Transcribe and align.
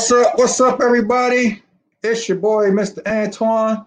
What's 0.00 0.12
up? 0.12 0.38
What's 0.38 0.60
up, 0.62 0.80
everybody? 0.80 1.62
It's 2.02 2.26
your 2.26 2.38
boy, 2.38 2.70
Mr. 2.70 3.06
Antoine. 3.06 3.84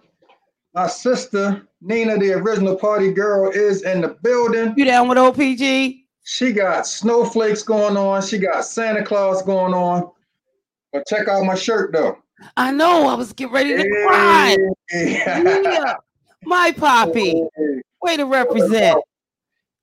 My 0.76 0.86
sister, 0.86 1.68
Nina, 1.82 2.20
the 2.20 2.34
original 2.34 2.76
party 2.76 3.12
girl, 3.12 3.50
is 3.50 3.82
in 3.82 4.02
the 4.02 4.10
building. 4.10 4.76
You 4.78 4.86
down 4.86 5.08
with 5.08 5.18
OPG? 5.18 6.04
She 6.24 6.52
got 6.52 6.86
snowflakes 6.86 7.64
going 7.64 7.98
on. 7.98 8.22
She 8.22 8.38
got 8.38 8.64
Santa 8.64 9.04
Claus 9.04 9.42
going 9.42 9.74
on. 9.74 10.12
But 10.92 11.08
check 11.08 11.28
out 11.28 11.46
my 11.46 11.56
shirt, 11.56 11.92
though. 11.94 12.20
I 12.58 12.70
know. 12.70 13.08
I 13.08 13.16
was 13.16 13.34
getting 13.34 13.52
ready 13.52 13.76
to 13.76 14.06
cry. 14.06 14.56
Yeah. 14.94 15.96
My 16.44 16.74
poppy. 16.74 17.44
Way 18.04 18.18
to 18.18 18.28
represent. 18.28 19.02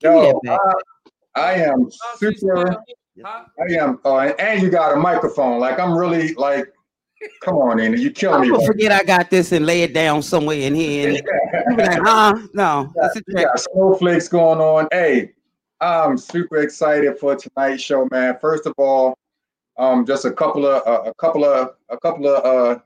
Yo. 0.01 0.41
I, 0.49 0.59
I 1.35 1.53
am 1.55 1.91
super. 2.19 2.77
I 3.25 3.45
am, 3.79 4.01
uh, 4.05 4.19
and 4.39 4.63
you 4.63 4.71
got 4.71 4.93
a 4.93 4.97
microphone. 4.97 5.61
Like 5.61 5.79
I'm 5.79 5.97
really 5.97 6.35
like, 6.35 6.73
come 7.43 7.57
on, 7.57 7.77
Nina, 7.79 7.97
you 7.97 8.11
killing 8.11 8.37
I'm 8.37 8.41
me. 8.43 8.49
gonna 8.49 8.59
right 8.59 8.67
forget 8.67 8.93
I 8.93 9.03
got 9.03 9.31
this 9.31 9.53
and 9.53 9.67
lay 9.67 9.83
it 9.83 9.93
down 9.93 10.23
somewhere 10.23 10.57
in 10.59 10.75
here. 10.75 11.09
And 11.09 11.77
like, 11.77 11.99
huh? 12.03 12.39
No, 12.55 12.93
that's 12.97 13.17
a 13.17 13.23
We 13.27 13.35
trick. 13.35 13.47
got 13.47 13.61
snowflakes 13.61 14.29
going 14.29 14.61
on. 14.61 14.89
Hey, 14.93 15.33
I'm 15.81 16.17
super 16.17 16.59
excited 16.59 17.19
for 17.19 17.37
tonight's 17.37 17.83
show, 17.83 18.09
man. 18.11 18.39
First 18.41 18.67
of 18.67 18.75
all, 18.79 19.19
um, 19.77 20.07
just 20.07 20.25
a 20.25 20.31
couple 20.33 20.67
of 20.67 20.83
uh, 20.87 21.11
a 21.11 21.15
couple 21.15 21.45
of 21.45 21.75
a 21.89 21.99
couple 21.99 22.27
of 22.29 22.45
uh, 22.45 22.81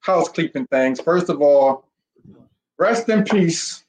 housekeeping 0.00 0.66
things. 0.66 1.00
First 1.00 1.28
of 1.30 1.40
all, 1.40 1.84
rest 2.78 3.08
in 3.08 3.24
peace 3.24 3.84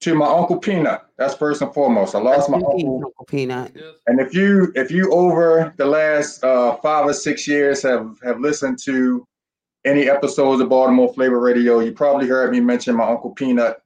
to 0.00 0.14
my 0.14 0.26
uncle 0.26 0.58
Peanut. 0.58 1.03
That's 1.16 1.34
first 1.34 1.62
and 1.62 1.72
foremost. 1.72 2.14
I 2.14 2.18
lost 2.18 2.50
my 2.50 2.56
uncle. 2.56 3.02
Uncle 3.04 3.24
Peanut. 3.26 3.72
And 4.06 4.20
if 4.20 4.34
you 4.34 4.72
if 4.74 4.90
you 4.90 5.12
over 5.12 5.72
the 5.76 5.86
last 5.86 6.42
uh, 6.42 6.76
five 6.76 7.06
or 7.06 7.12
six 7.12 7.46
years 7.46 7.82
have 7.82 8.16
have 8.24 8.40
listened 8.40 8.78
to 8.84 9.26
any 9.84 10.08
episodes 10.08 10.60
of 10.60 10.68
Baltimore 10.68 11.12
Flavor 11.14 11.38
Radio, 11.38 11.78
you 11.78 11.92
probably 11.92 12.26
heard 12.26 12.50
me 12.50 12.60
mention 12.60 12.96
my 12.96 13.08
uncle 13.08 13.30
Peanut. 13.30 13.80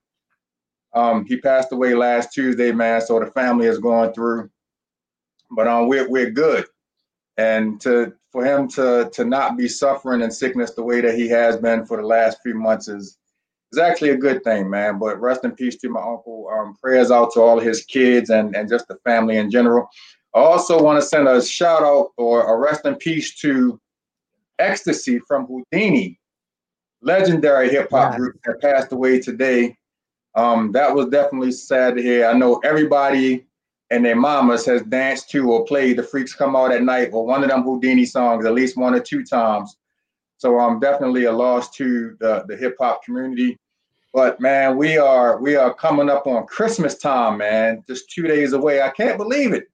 Um, 0.94 1.26
he 1.26 1.36
passed 1.36 1.70
away 1.70 1.94
last 1.94 2.32
Tuesday, 2.32 2.72
man. 2.72 3.02
So 3.02 3.20
the 3.20 3.30
family 3.32 3.66
is 3.66 3.78
going 3.78 4.14
through, 4.14 4.48
but 5.50 5.68
um, 5.68 5.86
we're 5.86 6.08
we're 6.08 6.30
good. 6.30 6.64
And 7.36 7.78
to 7.82 8.14
for 8.32 8.42
him 8.42 8.68
to 8.68 9.10
to 9.12 9.24
not 9.26 9.58
be 9.58 9.68
suffering 9.68 10.22
in 10.22 10.30
sickness 10.30 10.72
the 10.72 10.82
way 10.82 11.02
that 11.02 11.14
he 11.14 11.28
has 11.28 11.58
been 11.58 11.84
for 11.84 11.98
the 11.98 12.06
last 12.06 12.38
few 12.42 12.54
months 12.54 12.88
is 12.88 13.18
is 13.72 13.78
actually 13.78 14.10
a 14.10 14.16
good 14.16 14.42
thing, 14.44 14.68
man. 14.68 14.98
But 14.98 15.20
rest 15.20 15.44
in 15.44 15.52
peace 15.52 15.76
to 15.78 15.88
my 15.88 16.00
uncle. 16.00 16.48
Um, 16.52 16.74
prayers 16.82 17.10
out 17.10 17.32
to 17.34 17.40
all 17.40 17.58
his 17.58 17.84
kids 17.84 18.30
and 18.30 18.54
and 18.56 18.68
just 18.68 18.88
the 18.88 18.96
family 19.04 19.36
in 19.36 19.50
general. 19.50 19.88
I 20.34 20.40
also 20.40 20.82
want 20.82 21.00
to 21.00 21.06
send 21.06 21.26
a 21.26 21.42
shout 21.42 21.82
out 21.82 22.10
or 22.16 22.54
a 22.54 22.58
rest 22.58 22.84
in 22.84 22.96
peace 22.96 23.34
to 23.40 23.80
Ecstasy 24.58 25.20
from 25.26 25.46
Whodini, 25.46 26.18
legendary 27.02 27.70
hip 27.70 27.90
hop 27.90 28.12
Yeah. 28.12 28.18
group 28.18 28.36
that 28.44 28.60
passed 28.60 28.92
away 28.92 29.20
today. 29.20 29.76
Um, 30.34 30.72
that 30.72 30.94
was 30.94 31.06
definitely 31.06 31.52
sad 31.52 31.96
to 31.96 32.02
hear. 32.02 32.26
I 32.26 32.32
know 32.34 32.58
everybody 32.64 33.46
and 33.90 34.04
their 34.04 34.16
mamas 34.16 34.66
has 34.66 34.82
danced 34.82 35.30
to 35.30 35.50
or 35.50 35.64
played 35.64 35.96
the 35.96 36.02
Freaks 36.02 36.34
Come 36.34 36.54
Out 36.54 36.72
at 36.72 36.82
Night 36.82 37.08
or 37.12 37.24
one 37.24 37.42
of 37.42 37.48
them 37.48 37.64
Whodini 37.64 38.06
songs 38.06 38.44
at 38.44 38.52
least 38.52 38.76
one 38.76 38.94
or 38.94 39.00
two 39.00 39.24
times. 39.24 39.76
So 40.38 40.58
I'm 40.58 40.78
definitely 40.78 41.24
a 41.24 41.32
loss 41.32 41.70
to 41.76 42.16
the, 42.20 42.44
the 42.46 42.56
hip 42.56 42.76
hop 42.80 43.04
community. 43.04 43.58
But 44.14 44.40
man, 44.40 44.76
we 44.76 44.96
are 44.96 45.40
we 45.40 45.56
are 45.56 45.74
coming 45.74 46.08
up 46.08 46.26
on 46.26 46.46
Christmas 46.46 46.96
time, 46.96 47.38
man. 47.38 47.84
Just 47.86 48.10
two 48.10 48.22
days 48.22 48.52
away. 48.52 48.80
I 48.80 48.88
can't 48.88 49.18
believe 49.18 49.52
it 49.52 49.68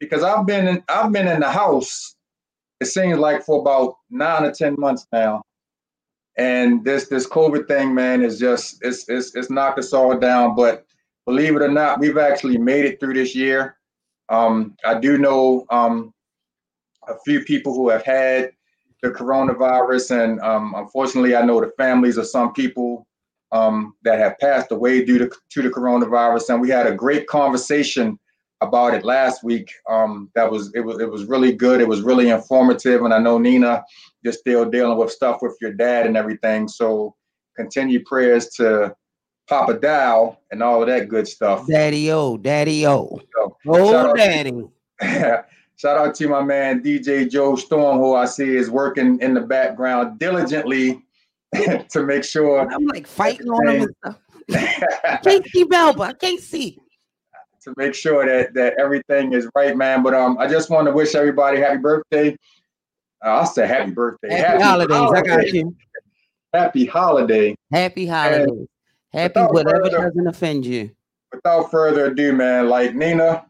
because 0.00 0.22
I've 0.22 0.46
been 0.46 0.66
in, 0.66 0.82
I've 0.88 1.12
been 1.12 1.28
in 1.28 1.40
the 1.40 1.50
house. 1.50 2.16
It 2.80 2.86
seems 2.86 3.18
like 3.18 3.44
for 3.44 3.60
about 3.60 3.96
nine 4.10 4.44
or 4.44 4.50
ten 4.50 4.74
months 4.78 5.06
now, 5.12 5.42
and 6.36 6.84
this 6.84 7.06
this 7.08 7.28
COVID 7.28 7.68
thing, 7.68 7.94
man, 7.94 8.22
is 8.22 8.38
just 8.38 8.78
it's 8.82 9.08
it's 9.08 9.36
it's 9.36 9.50
knocked 9.50 9.78
us 9.78 9.92
all 9.92 10.18
down. 10.18 10.56
But 10.56 10.84
believe 11.26 11.54
it 11.54 11.62
or 11.62 11.70
not, 11.70 12.00
we've 12.00 12.18
actually 12.18 12.58
made 12.58 12.84
it 12.84 12.98
through 12.98 13.14
this 13.14 13.34
year. 13.34 13.76
Um, 14.28 14.74
I 14.84 14.98
do 14.98 15.18
know 15.18 15.66
um, 15.70 16.12
a 17.06 17.14
few 17.24 17.44
people 17.44 17.74
who 17.74 17.90
have 17.90 18.04
had 18.04 18.52
the 19.02 19.10
coronavirus, 19.10 20.22
and 20.22 20.40
um, 20.40 20.74
unfortunately, 20.76 21.34
I 21.36 21.42
know 21.42 21.60
the 21.60 21.72
families 21.76 22.16
of 22.16 22.26
some 22.26 22.52
people 22.52 23.06
um, 23.52 23.94
that 24.02 24.18
have 24.18 24.38
passed 24.38 24.72
away 24.72 25.04
due 25.04 25.18
to, 25.18 25.30
to 25.50 25.62
the 25.62 25.68
coronavirus. 25.68 26.50
And 26.50 26.60
we 26.60 26.70
had 26.70 26.86
a 26.86 26.94
great 26.94 27.26
conversation 27.26 28.18
about 28.62 28.94
it 28.94 29.04
last 29.04 29.44
week. 29.44 29.70
Um, 29.88 30.30
that 30.34 30.50
was 30.50 30.72
it 30.74 30.80
was 30.80 31.00
it 31.00 31.10
was 31.10 31.26
really 31.26 31.52
good. 31.52 31.80
It 31.80 31.88
was 31.88 32.00
really 32.00 32.30
informative, 32.30 33.02
and 33.02 33.12
I 33.12 33.18
know 33.18 33.38
Nina, 33.38 33.84
you're 34.22 34.32
still 34.32 34.64
dealing 34.64 34.96
with 34.96 35.10
stuff 35.10 35.42
with 35.42 35.56
your 35.60 35.72
dad 35.72 36.06
and 36.06 36.16
everything. 36.16 36.68
So 36.68 37.14
continue 37.56 38.02
prayers 38.04 38.48
to 38.50 38.94
Papa 39.48 39.74
Dow 39.74 40.38
and 40.50 40.62
all 40.62 40.80
of 40.80 40.88
that 40.88 41.08
good 41.08 41.28
stuff. 41.28 41.66
Daddy 41.66 42.10
O, 42.10 42.38
Daddy 42.38 42.86
O. 42.86 43.20
Oh, 43.66 44.14
Daddy. 44.14 44.64
Shout 45.82 45.96
out 45.96 46.14
to 46.14 46.28
my 46.28 46.40
man 46.40 46.80
DJ 46.80 47.28
Joe 47.28 47.56
Storm, 47.56 47.98
who 47.98 48.14
I 48.14 48.24
see 48.24 48.56
is 48.56 48.70
working 48.70 49.18
in 49.18 49.34
the 49.34 49.40
background 49.40 50.16
diligently 50.20 51.04
to 51.90 52.04
make 52.04 52.22
sure 52.22 52.60
I'm 52.72 52.86
like 52.86 53.04
fighting 53.04 53.48
on 53.48 53.66
him 53.66 53.82
and 53.82 54.16
stuff. 54.48 55.20
Can't 55.24 55.44
see 55.48 55.64
Melba. 55.64 56.02
I 56.04 56.12
can't 56.12 56.38
see. 56.38 56.78
to 57.64 57.74
make 57.76 57.96
sure 57.96 58.24
that 58.24 58.54
that 58.54 58.74
everything 58.78 59.32
is 59.32 59.48
right, 59.56 59.76
man. 59.76 60.04
But 60.04 60.14
um, 60.14 60.38
I 60.38 60.46
just 60.46 60.70
want 60.70 60.86
to 60.86 60.92
wish 60.92 61.16
everybody 61.16 61.58
happy 61.58 61.78
birthday. 61.78 62.36
Uh, 63.24 63.30
I'll 63.30 63.46
say 63.46 63.66
happy 63.66 63.90
birthday. 63.90 64.36
Happy, 64.36 64.62
holidays. 64.62 65.10
I 65.12 65.22
got 65.22 65.48
you. 65.48 65.74
Happy 66.54 66.86
holiday. 66.86 67.56
Happy 67.72 68.06
holidays. 68.06 68.68
Happy 69.12 69.40
whatever 69.40 69.86
further- 69.86 69.98
doesn't 69.98 70.28
offend 70.28 70.64
you. 70.64 70.92
Without 71.32 71.72
further 71.72 72.06
ado, 72.06 72.32
man, 72.34 72.68
like 72.68 72.94
Nina, 72.94 73.46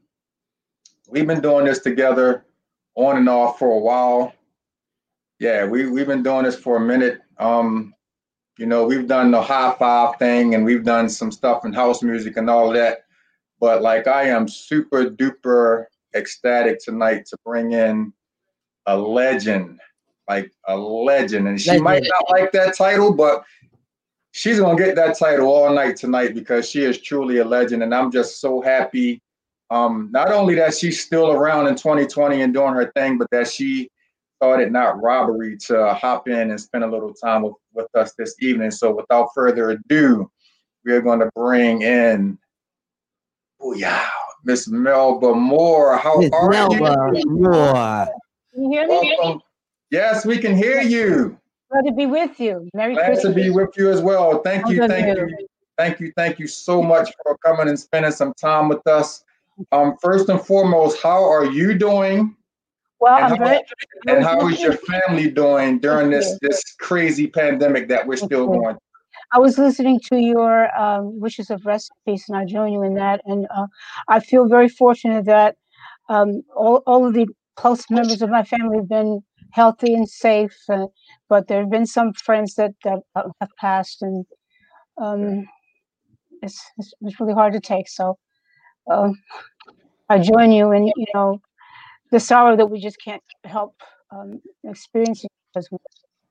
we've 1.13 1.27
been 1.27 1.43
doing 1.43 1.67
this 1.67 1.81
together 1.81 2.45
on 2.95 3.19
and 3.19 3.29
off 3.29 3.59
for 3.59 3.71
a 3.71 3.79
while. 3.79 4.33
Yeah, 5.39 5.67
we 5.67 5.89
we've 5.89 6.07
been 6.07 6.23
doing 6.23 6.45
this 6.45 6.57
for 6.57 6.77
a 6.77 6.81
minute. 6.81 7.21
Um, 7.39 7.95
you 8.59 8.67
know, 8.67 8.85
we've 8.85 9.07
done 9.07 9.31
the 9.31 9.43
high 9.43 9.75
five 9.79 10.19
thing 10.19 10.55
and 10.55 10.65
we've 10.65 10.85
done 10.85 11.09
some 11.09 11.31
stuff 11.31 11.65
in 11.65 11.73
house 11.73 12.03
music 12.03 12.37
and 12.37 12.49
all 12.49 12.73
that. 12.73 13.05
But 13.61 13.83
like 13.83 14.07
I 14.07 14.25
am 14.25 14.49
super 14.49 15.05
duper 15.07 15.87
ecstatic 16.15 16.79
tonight 16.81 17.27
to 17.27 17.37
bring 17.45 17.73
in 17.73 18.13
a 18.87 18.97
legend, 18.97 19.81
like 20.29 20.51
a 20.67 20.77
legend. 20.77 21.49
And 21.49 21.61
she 21.61 21.79
might 21.79 22.05
not 22.05 22.31
like 22.31 22.53
that 22.53 22.77
title, 22.77 23.13
but 23.13 23.45
she's 24.33 24.61
gonna 24.61 24.79
get 24.79 24.97
that 24.97 25.19
title 25.19 25.49
all 25.49 25.73
night 25.75 25.97
tonight 25.97 26.35
because 26.35 26.69
she 26.69 26.85
is 26.85 27.01
truly 27.01 27.39
a 27.39 27.45
legend. 27.45 27.83
And 27.83 27.95
I'm 27.95 28.11
just 28.11 28.41
so 28.41 28.61
happy. 28.61 29.23
Um, 29.73 30.11
not 30.13 30.31
only 30.31 30.55
that 30.57 30.75
she's 30.75 31.03
still 31.03 31.33
around 31.33 31.67
in 31.67 31.77
2020 31.77 32.43
and 32.43 32.53
doing 32.53 32.75
her 32.75 32.93
thing, 32.93 33.17
but 33.17 33.27
that 33.31 33.49
she 33.49 33.89
thought 34.39 34.61
it 34.61 34.71
not 34.71 35.01
robbery 35.01 35.57
to 35.57 35.95
hop 35.95 36.29
in 36.29 36.51
and 36.51 36.61
spend 36.61 36.85
a 36.85 36.87
little 36.87 37.15
time 37.15 37.41
with, 37.41 37.55
with 37.73 37.87
us 37.95 38.13
this 38.19 38.35
evening. 38.43 38.71
So 38.71 38.95
without 38.95 39.31
further 39.35 39.71
ado, 39.71 40.31
we 40.85 40.93
are 40.93 41.01
going 41.01 41.21
to 41.21 41.31
bring 41.35 41.81
in 41.81 42.39
oh 43.63 43.73
yeah, 43.73 44.07
Miss 44.45 44.69
Melba 44.69 45.35
Moore. 45.35 45.97
How 45.97 46.19
Miss 46.19 46.31
are 46.35 46.51
Melba 46.51 47.13
you? 47.15 47.25
Moore. 47.31 48.09
Can 48.53 48.65
you 48.65 48.71
hear 48.73 48.87
me? 48.87 49.17
Welcome. 49.23 49.41
Yes, 49.91 50.27
we 50.27 50.37
can 50.37 50.55
hear 50.55 50.83
you. 50.83 51.39
Glad 51.71 51.87
to 51.87 51.93
be 51.93 52.05
with 52.05 52.39
you. 52.39 52.69
Merry 52.75 52.93
Glad 52.93 53.07
Christmas. 53.07 53.35
to 53.35 53.41
be 53.41 53.49
with 53.49 53.71
you 53.79 53.91
as 53.91 54.03
well. 54.03 54.43
Thank 54.43 54.69
you, 54.69 54.87
thank 54.87 55.17
you, 55.17 55.49
thank 55.79 55.99
you, 55.99 56.13
thank 56.15 56.39
you 56.39 56.47
so 56.47 56.83
much 56.83 57.11
for 57.23 57.39
coming 57.39 57.69
and 57.69 57.81
spending 57.81 58.13
some 58.13 58.35
time 58.35 58.69
with 58.69 58.87
us. 58.87 59.25
Um, 59.71 59.97
first 60.03 60.29
and 60.29 60.41
foremost, 60.41 61.03
how 61.03 61.23
are 61.23 61.45
you 61.45 61.75
doing? 61.75 62.37
Well, 63.01 63.17
And 63.17 63.25
I'm 63.25 63.39
how, 63.39 63.45
very. 63.45 63.61
and 64.07 64.25
how 64.25 64.49
is 64.49 64.61
your 64.61 64.75
family 64.75 65.31
doing 65.31 65.79
during 65.81 66.11
this 66.11 66.39
this 66.41 66.63
crazy 66.79 67.27
pandemic 67.27 67.89
that 67.89 68.07
we're 68.07 68.17
still 68.17 68.47
going? 68.47 68.77
I 69.33 69.39
was 69.39 69.59
listening 69.59 69.99
to 70.11 70.19
your 70.19 70.75
um, 70.79 71.19
wishes 71.19 71.51
of 71.51 71.65
rest 71.67 71.91
in 71.91 72.13
peace, 72.13 72.29
and 72.29 72.37
I 72.39 72.45
join 72.45 72.73
you 72.73 72.83
in 72.83 72.95
that. 72.95 73.21
And 73.25 73.47
uh, 73.55 73.67
I 74.09 74.21
feel 74.21 74.47
very 74.47 74.69
fortunate 74.69 75.25
that 75.25 75.57
um, 76.09 76.43
all, 76.55 76.83
all 76.87 77.07
of 77.07 77.15
the 77.15 77.27
close 77.57 77.85
members 77.91 78.23
of 78.23 78.31
my 78.31 78.45
family 78.45 78.77
have 78.77 78.89
been 78.89 79.21
healthy 79.53 79.95
and 79.95 80.09
safe. 80.09 80.55
Uh, 80.69 80.87
but 81.29 81.49
there 81.49 81.61
have 81.61 81.71
been 81.71 81.87
some 81.87 82.13
friends 82.13 82.55
that, 82.55 82.73
that 82.85 83.01
uh, 83.17 83.29
have 83.41 83.51
passed, 83.59 84.03
and 84.03 84.25
um, 84.99 85.47
it's, 86.43 86.63
it's 86.79 86.93
it's 87.01 87.19
really 87.19 87.35
hard 87.35 87.53
to 87.55 87.61
take. 87.61 87.89
So 87.89 88.19
um, 88.91 89.21
I 90.09 90.19
join 90.19 90.53
you 90.53 90.73
in 90.73 90.87
you 90.87 91.07
know 91.15 91.41
the 92.11 92.21
sorrow 92.21 92.57
that 92.57 92.67
we 92.67 92.81
just 92.81 92.99
can't 93.03 93.23
help 93.45 93.75
um, 94.11 94.41
experiencing 94.65 95.31
because 95.53 95.69
we 95.71 95.79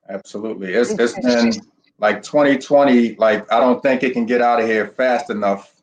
Absolutely. 0.10 0.74
It's 0.74 0.92
it's 0.92 1.14
been 1.20 1.54
like 2.00 2.24
2020, 2.24 3.16
like 3.16 3.52
I 3.52 3.60
don't 3.60 3.82
think 3.82 4.04
it 4.04 4.14
can 4.14 4.26
get 4.26 4.42
out 4.42 4.60
of 4.60 4.68
here 4.68 4.88
fast 4.88 5.30
enough 5.30 5.76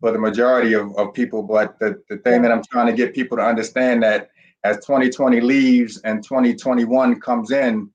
for 0.00 0.12
the 0.12 0.18
majority 0.18 0.74
of, 0.74 0.96
of 0.96 1.14
people. 1.14 1.42
But 1.42 1.78
the, 1.78 2.00
the 2.08 2.18
thing 2.18 2.42
that 2.42 2.52
I'm 2.52 2.62
trying 2.70 2.86
to 2.86 2.92
get 2.92 3.14
people 3.14 3.38
to 3.38 3.42
understand 3.42 4.02
that 4.02 4.30
as 4.62 4.76
2020 4.76 5.40
leaves 5.40 6.00
and 6.02 6.22
2021 6.22 7.20
comes 7.20 7.50
in, 7.50 7.90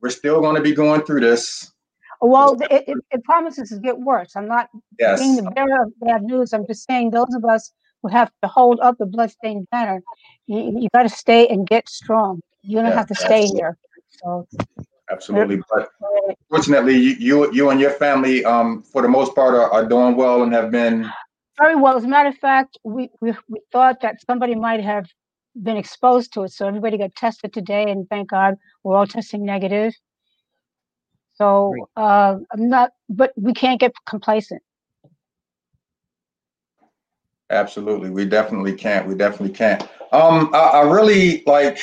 we're 0.00 0.10
still 0.10 0.40
going 0.40 0.56
to 0.56 0.62
be 0.62 0.74
going 0.74 1.02
through 1.02 1.20
this. 1.20 1.72
Well, 2.24 2.56
it, 2.70 2.84
it, 2.88 2.98
it 3.10 3.24
promises 3.24 3.68
to 3.70 3.78
get 3.78 3.98
worse. 3.98 4.32
I'm 4.36 4.48
not 4.48 4.70
Yes. 4.98 5.20
being 5.20 5.36
the 5.36 5.42
bearer 5.42 5.82
of 5.84 5.92
bad 6.00 6.22
news. 6.22 6.52
I'm 6.54 6.66
just 6.66 6.86
saying 6.86 7.10
those 7.10 7.34
of 7.34 7.44
us 7.44 7.72
who 8.02 8.08
have 8.08 8.30
to 8.42 8.48
hold 8.48 8.80
up 8.80 8.96
the 8.98 9.06
bloodstained 9.06 9.68
banner, 9.70 10.02
you, 10.46 10.78
you 10.80 10.88
got 10.94 11.02
to 11.04 11.08
stay 11.10 11.46
and 11.48 11.66
get 11.66 11.88
strong. 11.88 12.40
You 12.62 12.76
don't 12.78 12.86
Yeah, 12.86 12.94
have 12.94 13.08
to 13.08 13.14
stay 13.14 13.42
absolutely. 13.42 13.58
here. 13.60 13.78
So, 14.22 14.48
Absolutely. 15.10 15.60
But 15.70 15.90
fortunately, 16.48 16.96
you, 16.96 17.16
you, 17.18 17.52
you 17.52 17.70
and 17.70 17.80
your 17.80 17.90
family, 17.90 18.44
um, 18.44 18.82
for 18.82 19.02
the 19.02 19.08
most 19.08 19.34
part, 19.34 19.54
are, 19.54 19.70
are 19.70 19.86
doing 19.86 20.16
well 20.16 20.42
and 20.42 20.52
have 20.54 20.70
been. 20.70 21.10
very 21.58 21.76
well. 21.76 21.96
As 21.96 22.04
a 22.04 22.08
matter 22.08 22.30
of 22.30 22.38
fact, 22.38 22.78
we, 22.84 23.10
we, 23.20 23.34
we 23.48 23.60
thought 23.70 24.00
that 24.00 24.16
somebody 24.26 24.54
might 24.54 24.82
have 24.82 25.06
been 25.62 25.76
exposed 25.76 26.32
to 26.34 26.44
it. 26.44 26.52
So 26.52 26.66
everybody 26.66 26.96
got 26.96 27.14
tested 27.14 27.52
today, 27.52 27.84
and 27.90 28.08
thank 28.08 28.30
God 28.30 28.54
we're 28.82 28.96
all 28.96 29.06
testing 29.06 29.44
negative. 29.44 29.92
So 31.34 31.74
uh, 31.96 32.38
I'm 32.52 32.68
not, 32.68 32.92
but 33.08 33.32
we 33.36 33.52
can't 33.52 33.80
get 33.80 33.92
complacent. 34.06 34.62
Absolutely, 37.50 38.10
we 38.10 38.24
definitely 38.24 38.72
can't. 38.72 39.06
We 39.06 39.14
definitely 39.14 39.54
can't. 39.54 39.82
Um, 40.12 40.50
I, 40.54 40.58
I 40.58 40.80
really 40.82 41.42
like. 41.46 41.78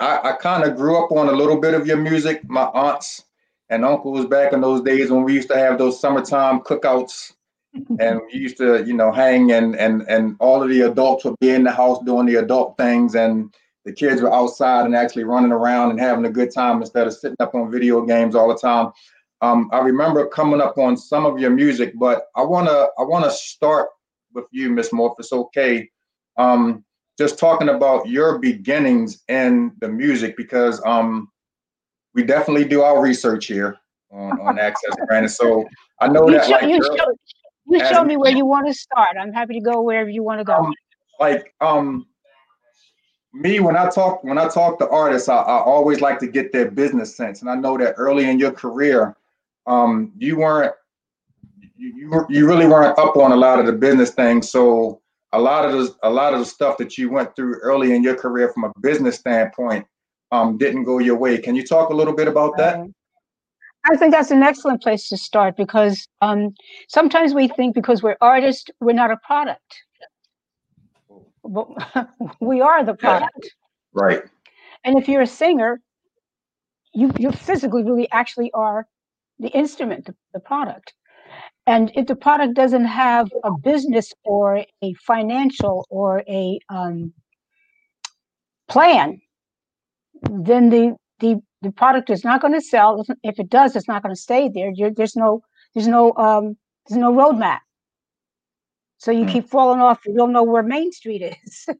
I, 0.00 0.30
I 0.30 0.32
kind 0.32 0.64
of 0.64 0.76
grew 0.76 1.02
up 1.02 1.12
on 1.12 1.28
a 1.28 1.32
little 1.32 1.60
bit 1.60 1.74
of 1.74 1.86
your 1.86 1.98
music. 1.98 2.48
My 2.48 2.64
aunts 2.64 3.24
and 3.68 3.84
uncles 3.84 4.26
back 4.26 4.52
in 4.52 4.60
those 4.60 4.82
days 4.82 5.10
when 5.10 5.22
we 5.22 5.34
used 5.34 5.48
to 5.48 5.56
have 5.56 5.78
those 5.78 6.00
summertime 6.00 6.60
cookouts, 6.60 7.34
and 8.00 8.20
we 8.32 8.38
used 8.38 8.56
to, 8.56 8.84
you 8.84 8.94
know, 8.94 9.12
hang 9.12 9.52
and 9.52 9.76
and 9.76 10.02
and 10.08 10.36
all 10.40 10.62
of 10.62 10.70
the 10.70 10.80
adults 10.80 11.24
would 11.24 11.38
be 11.40 11.50
in 11.50 11.62
the 11.62 11.70
house 11.70 12.02
doing 12.04 12.26
the 12.26 12.36
adult 12.36 12.76
things, 12.78 13.14
and 13.14 13.54
the 13.84 13.92
kids 13.92 14.20
were 14.22 14.32
outside 14.32 14.86
and 14.86 14.94
actually 14.94 15.24
running 15.24 15.52
around 15.52 15.90
and 15.90 16.00
having 16.00 16.24
a 16.24 16.30
good 16.30 16.52
time 16.52 16.80
instead 16.80 17.06
of 17.06 17.14
sitting 17.14 17.36
up 17.40 17.54
on 17.54 17.70
video 17.70 18.02
games 18.04 18.34
all 18.34 18.48
the 18.48 18.56
time. 18.58 18.92
Um, 19.40 19.68
I 19.72 19.78
remember 19.80 20.26
coming 20.28 20.60
up 20.60 20.78
on 20.78 20.96
some 20.96 21.26
of 21.26 21.38
your 21.40 21.50
music, 21.50 21.94
but 21.98 22.26
I 22.36 22.42
wanna 22.42 22.86
I 22.98 23.02
wanna 23.02 23.30
start 23.30 23.88
with 24.34 24.44
you, 24.52 24.70
Miss 24.70 24.92
Moore, 24.92 25.10
if 25.12 25.20
it's 25.20 25.32
okay. 25.32 25.90
Um, 26.36 26.84
just 27.18 27.38
talking 27.38 27.68
about 27.68 28.08
your 28.08 28.38
beginnings 28.38 29.22
in 29.28 29.72
the 29.80 29.88
music 29.88 30.36
because 30.36 30.80
um, 30.86 31.28
we 32.14 32.22
definitely 32.22 32.64
do 32.64 32.82
our 32.82 33.02
research 33.02 33.46
here 33.46 33.76
on, 34.10 34.40
on 34.40 34.58
Access 34.58 34.94
Granted. 35.08 35.28
So 35.30 35.68
I 36.00 36.08
know 36.08 36.26
You 36.28 36.34
that 36.34 36.44
show, 36.46 36.52
like 36.52 36.62
you 36.62 36.68
you're- 36.76 36.96
show, 36.98 37.14
you 37.66 37.78
show 37.86 38.04
me 38.04 38.16
where 38.16 38.32
you 38.32 38.46
want 38.46 38.66
to 38.68 38.74
start. 38.74 39.16
I'm 39.20 39.32
happy 39.32 39.54
to 39.54 39.60
go 39.60 39.82
wherever 39.82 40.08
you 40.08 40.22
want 40.22 40.40
to 40.40 40.44
go. 40.44 40.54
Um, 40.54 40.74
like 41.20 41.54
um 41.60 42.06
me 43.32 43.60
when 43.60 43.76
I 43.76 43.88
talk 43.88 44.22
when 44.24 44.38
I 44.38 44.48
talk 44.48 44.78
to 44.78 44.88
artists, 44.88 45.28
I, 45.28 45.36
I 45.36 45.60
always 45.62 46.00
like 46.00 46.18
to 46.20 46.26
get 46.26 46.52
their 46.52 46.70
business 46.70 47.16
sense. 47.16 47.40
And 47.40 47.50
I 47.50 47.54
know 47.54 47.78
that 47.78 47.94
early 47.96 48.28
in 48.28 48.38
your 48.38 48.52
career, 48.52 49.16
um, 49.66 50.12
you 50.18 50.36
weren't 50.36 50.74
you 51.76 51.94
you, 51.94 52.26
you 52.28 52.46
really 52.46 52.66
weren't 52.66 52.98
up 52.98 53.16
on 53.16 53.32
a 53.32 53.36
lot 53.36 53.58
of 53.58 53.66
the 53.66 53.72
business 53.72 54.10
things. 54.10 54.50
So 54.50 55.00
a 55.32 55.40
lot 55.40 55.64
of 55.64 55.72
the 55.72 55.96
a 56.02 56.10
lot 56.10 56.34
of 56.34 56.40
the 56.40 56.46
stuff 56.46 56.76
that 56.78 56.98
you 56.98 57.10
went 57.10 57.34
through 57.34 57.58
early 57.60 57.94
in 57.94 58.02
your 58.02 58.14
career 58.14 58.52
from 58.52 58.64
a 58.64 58.72
business 58.80 59.16
standpoint 59.16 59.86
um, 60.30 60.58
didn't 60.58 60.84
go 60.84 60.98
your 60.98 61.16
way. 61.16 61.38
Can 61.38 61.54
you 61.54 61.64
talk 61.64 61.90
a 61.90 61.94
little 61.94 62.14
bit 62.14 62.28
about 62.28 62.56
that? 62.58 62.86
I 63.90 63.96
think 63.96 64.12
that's 64.12 64.30
an 64.30 64.42
excellent 64.42 64.80
place 64.80 65.08
to 65.08 65.16
start 65.16 65.56
because 65.56 66.06
um, 66.20 66.54
sometimes 66.88 67.34
we 67.34 67.48
think 67.48 67.74
because 67.74 68.02
we're 68.02 68.16
artists, 68.20 68.70
we're 68.80 68.92
not 68.92 69.10
a 69.10 69.16
product. 69.26 69.82
But 71.44 71.68
we 72.40 72.60
are 72.60 72.84
the 72.84 72.94
product. 72.94 73.50
Right. 73.94 74.22
And 74.84 74.96
if 74.96 75.06
you're 75.06 75.20
a 75.20 75.26
singer, 75.26 75.78
you 76.94 77.12
you 77.18 77.30
physically 77.30 77.84
really 77.84 78.10
actually 78.10 78.50
are 78.54 78.86
the 79.38 79.48
instrument, 79.48 80.06
the, 80.06 80.14
the 80.32 80.40
product. 80.40 80.94
And 81.66 81.92
if 81.94 82.06
the 82.06 82.16
product 82.16 82.54
doesn't 82.54 82.86
have 82.86 83.30
a 83.44 83.52
business 83.52 84.12
or 84.24 84.64
a 84.82 84.94
financial 84.94 85.86
or 85.90 86.22
a 86.28 86.58
um, 86.68 87.12
plan, 88.68 89.20
then 90.22 90.70
the 90.70 90.96
the 91.20 91.40
the 91.62 91.70
product 91.70 92.10
is 92.10 92.24
not 92.24 92.40
going 92.40 92.54
to 92.54 92.60
sell. 92.60 93.04
If- 93.22 93.38
it 93.38 93.48
does, 93.48 93.76
it's 93.76 93.88
not 93.88 94.02
going 94.02 94.14
to 94.14 94.20
stay 94.20 94.48
there. 94.48 94.72
You're, 94.74 94.90
there's 94.90 95.16
no 95.16 95.42
there's 95.74 95.86
no 95.86 96.12
um, 96.16 96.56
there's 96.88 96.98
no 96.98 97.12
roadmap. 97.12 97.60
So 99.02 99.10
you 99.10 99.24
Mm. 99.24 99.32
keep 99.32 99.48
falling 99.50 99.80
off. 99.80 100.00
You 100.06 100.14
don't 100.14 100.32
know 100.32 100.44
where 100.44 100.62
Main 100.62 100.92
Street 100.92 101.22
is. 101.44 101.66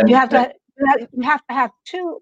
And 0.00 0.08
you 0.10 0.16
have 0.16 0.30
to 0.30 0.52
you 0.78 0.86
have- 0.90 1.08
you 1.12 1.22
have 1.22 1.46
to 1.48 1.54
have 1.54 1.70
two 1.86 2.20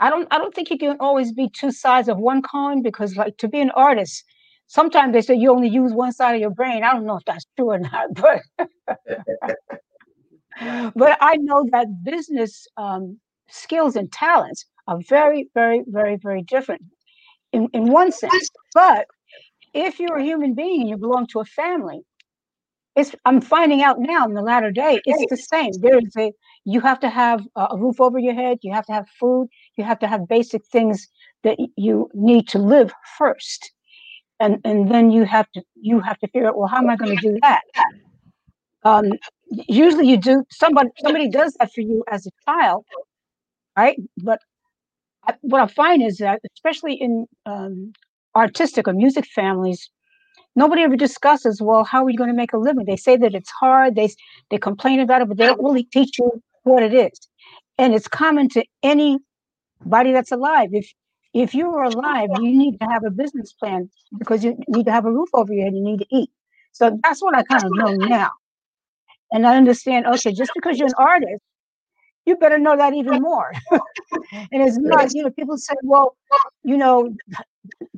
i 0.00 0.10
don't 0.10 0.28
i 0.32 0.38
don't 0.38 0.54
think 0.54 0.70
you 0.70 0.78
can 0.78 0.96
always 1.00 1.32
be 1.32 1.48
two 1.50 1.72
sides 1.72 2.08
of 2.08 2.18
one 2.18 2.42
coin 2.42 2.82
because 2.82 3.16
like 3.16 3.36
to 3.38 3.48
be 3.48 3.60
an 3.60 3.70
artist 3.72 4.24
sometimes 4.68 5.12
they 5.12 5.22
say 5.22 5.34
you 5.34 5.50
only 5.50 5.68
use 5.68 5.92
one 5.92 6.12
side 6.12 6.34
of 6.36 6.40
your 6.40 6.50
brain 6.50 6.84
i 6.84 6.92
don't 6.92 7.06
know 7.06 7.16
if 7.16 7.24
that's 7.26 7.46
true 7.56 7.70
or 7.72 7.78
not 7.80 8.08
but 8.14 8.42
but 10.96 11.18
i 11.20 11.36
know 11.38 11.64
that 11.72 11.86
business 12.04 12.66
um, 12.76 13.18
skills 13.48 13.96
and 13.96 14.12
talents 14.12 14.66
are 14.88 14.98
very 15.08 15.48
very 15.54 15.84
very 15.88 16.16
very 16.16 16.42
different 16.42 16.82
in, 17.52 17.68
in 17.74 17.84
one 17.92 18.12
sense 18.12 18.50
but 18.74 19.06
if 19.74 20.00
you're 20.00 20.18
a 20.18 20.24
human 20.24 20.54
being 20.54 20.80
and 20.82 20.90
you 20.90 20.96
belong 20.96 21.26
to 21.28 21.40
a 21.40 21.44
family 21.44 22.02
it's 22.96 23.14
i'm 23.24 23.40
finding 23.40 23.82
out 23.82 23.98
now 23.98 24.24
in 24.24 24.34
the 24.34 24.42
latter 24.42 24.70
day 24.70 25.00
it's 25.04 25.30
the 25.30 25.36
same. 25.36 25.72
There 25.80 25.98
is 25.98 26.16
a 26.16 26.32
you 26.64 26.80
have 26.80 27.00
to 27.00 27.08
have 27.08 27.46
a 27.56 27.76
roof 27.76 28.00
over 28.00 28.18
your 28.18 28.34
head 28.34 28.58
you 28.62 28.72
have 28.72 28.86
to 28.86 28.92
have 28.92 29.06
food 29.20 29.48
you 29.76 29.84
have 29.84 29.98
to 30.00 30.06
have 30.06 30.28
basic 30.28 30.62
things 30.66 31.08
that 31.44 31.58
you 31.76 32.10
need 32.14 32.48
to 32.48 32.58
live 32.58 32.92
first. 33.16 33.72
And 34.40 34.58
and 34.64 34.90
then 34.90 35.10
you 35.10 35.24
have 35.24 35.50
to 35.52 35.62
you 35.80 36.00
have 36.00 36.18
to 36.18 36.28
figure 36.28 36.48
out 36.48 36.56
well 36.58 36.68
how 36.68 36.78
am 36.78 36.90
i 36.90 36.96
going 36.96 37.16
to 37.16 37.22
do 37.28 37.38
that? 37.42 37.62
Um 38.84 39.12
usually 39.68 40.08
you 40.08 40.16
do 40.16 40.44
somebody 40.50 40.90
somebody 41.02 41.28
does 41.30 41.54
that 41.58 41.72
for 41.72 41.80
you 41.80 42.04
as 42.10 42.26
a 42.26 42.30
child 42.46 42.84
right? 43.76 43.96
But 44.16 44.40
I, 45.26 45.34
what 45.42 45.60
i 45.60 45.66
find 45.66 46.02
is 46.02 46.18
that 46.18 46.40
especially 46.54 46.94
in 46.94 47.26
um, 47.46 47.92
artistic 48.36 48.88
or 48.88 48.92
music 48.92 49.26
families 49.26 49.90
nobody 50.58 50.82
ever 50.82 50.96
discusses 50.96 51.62
well 51.62 51.84
how 51.84 52.04
are 52.04 52.10
you 52.10 52.18
going 52.18 52.30
to 52.30 52.36
make 52.36 52.52
a 52.52 52.58
living? 52.58 52.84
They 52.86 52.96
say 52.96 53.16
that 53.18 53.34
it's 53.34 53.50
hard 53.50 53.94
they 53.96 54.08
they 54.50 54.58
complain 54.58 55.00
about 55.00 55.22
it 55.22 55.28
but 55.28 55.38
they 55.38 55.46
don't 55.46 55.62
really 55.62 55.84
teach 55.84 56.18
you 56.18 56.30
what 56.64 56.82
it 56.82 56.94
is. 56.94 57.18
And 57.78 57.94
it's 57.94 58.08
common 58.08 58.48
to 58.50 58.64
anybody 58.82 60.12
that's 60.12 60.32
alive. 60.32 60.70
If 60.72 60.92
if 61.34 61.54
you 61.54 61.68
are 61.76 61.84
alive 61.84 62.30
you 62.40 62.52
need 62.62 62.78
to 62.80 62.86
have 62.94 63.04
a 63.04 63.10
business 63.10 63.52
plan 63.52 63.90
because 64.18 64.44
you 64.44 64.56
need 64.68 64.86
to 64.86 64.92
have 64.92 65.06
a 65.06 65.12
roof 65.12 65.30
over 65.34 65.52
your 65.52 65.64
head 65.66 65.74
you 65.74 65.84
need 65.90 66.00
to 66.00 66.06
eat. 66.20 66.30
So 66.72 66.98
that's 67.04 67.22
what 67.22 67.36
i 67.36 67.42
kind 67.44 67.64
of 67.64 67.72
know 67.80 67.92
now. 68.18 68.30
And 69.32 69.46
i 69.46 69.56
understand 69.56 70.06
okay 70.06 70.32
just 70.32 70.52
because 70.54 70.78
you're 70.78 70.88
an 70.88 71.02
artist 71.12 71.42
you 72.26 72.36
better 72.36 72.58
know 72.58 72.76
that 72.76 72.94
even 72.94 73.22
more. 73.22 73.52
And 74.52 74.62
it's 74.62 74.78
not 74.78 75.14
you 75.14 75.22
know 75.24 75.30
people 75.30 75.58
say 75.58 75.74
well 75.82 76.16
you 76.64 76.76
know 76.76 76.96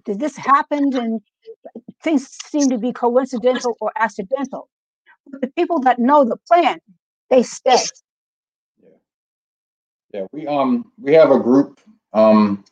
did 0.05 0.21
this 0.21 0.37
happen 0.37 0.85
and 0.97 1.21
things 2.03 2.29
seem 2.45 2.69
to 2.71 2.79
be 2.79 2.93
coincidental 2.93 3.77
or 3.81 3.93
accidental. 3.97 4.69
But 5.27 5.41
the 5.41 5.49
people 5.49 5.81
that 5.81 5.99
know 5.99 6.25
the 6.25 6.37
plan, 6.49 6.79
they 7.29 7.43
stay. 7.43 7.79
Yeah, 10.13 10.27
we 10.33 10.47
um 10.47 10.91
we 10.99 11.15
have 11.15 11.31
a 11.31 11.39
group 11.39 11.81
um 12.13 12.65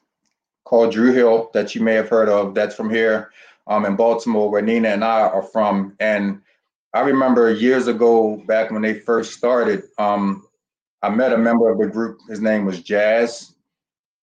called 0.65 0.93
Dru 0.93 1.13
Hill 1.13 1.51
that 1.55 1.75
you 1.75 1.81
may 1.83 1.95
have 1.95 2.09
heard 2.09 2.29
of. 2.29 2.55
That's 2.55 2.75
from 2.75 2.91
here 2.91 3.31
um 3.67 3.85
in 3.85 3.97
Baltimore, 3.97 4.51
where 4.51 4.63
Nina 4.63 4.89
and 4.89 5.05
I 5.05 5.21
are 5.21 5.43
from. 5.43 5.97
And 6.01 6.41
I 6.95 7.01
remember 7.01 7.53
years 7.53 7.87
ago, 7.87 8.43
back 8.47 8.71
when 8.71 8.83
they 8.83 8.95
first 8.95 9.35
started, 9.35 9.85
um, 9.99 10.47
I 11.03 11.11
met 11.11 11.33
a 11.33 11.39
member 11.39 11.71
of 11.71 11.79
the 11.79 11.87
group. 11.87 12.19
His 12.29 12.41
name 12.41 12.65
was 12.65 12.83
Jazz, 12.83 13.55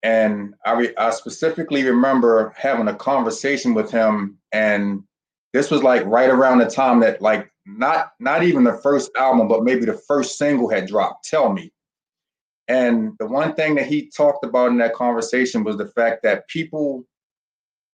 and 0.05 0.53
I 0.63 0.73
re- 0.73 0.95
I 0.97 1.09
specifically 1.09 1.83
remember 1.83 2.53
having 2.55 2.87
a 2.87 2.95
conversation 2.95 3.73
with 3.73 3.89
him, 3.89 4.37
and 4.51 5.03
this 5.51 5.71
was 5.71 5.81
like 5.81 6.05
right 6.05 6.29
around 6.29 6.59
the 6.59 6.67
time 6.67 6.99
that 6.99 7.23
like 7.23 7.51
not 7.65 8.11
not 8.19 8.43
even 8.43 8.63
the 8.63 8.79
first 8.83 9.09
album, 9.17 9.47
but 9.47 9.63
maybe 9.63 9.83
the 9.83 9.99
first 10.07 10.37
single 10.37 10.69
had 10.69 10.85
dropped. 10.85 11.27
Tell 11.27 11.51
me. 11.51 11.73
And 12.67 13.13
the 13.17 13.25
one 13.25 13.55
thing 13.55 13.73
that 13.75 13.87
he 13.87 14.11
talked 14.15 14.45
about 14.45 14.69
in 14.69 14.77
that 14.77 14.93
conversation 14.93 15.63
was 15.63 15.77
the 15.77 15.87
fact 15.87 16.21
that 16.21 16.47
people 16.49 17.03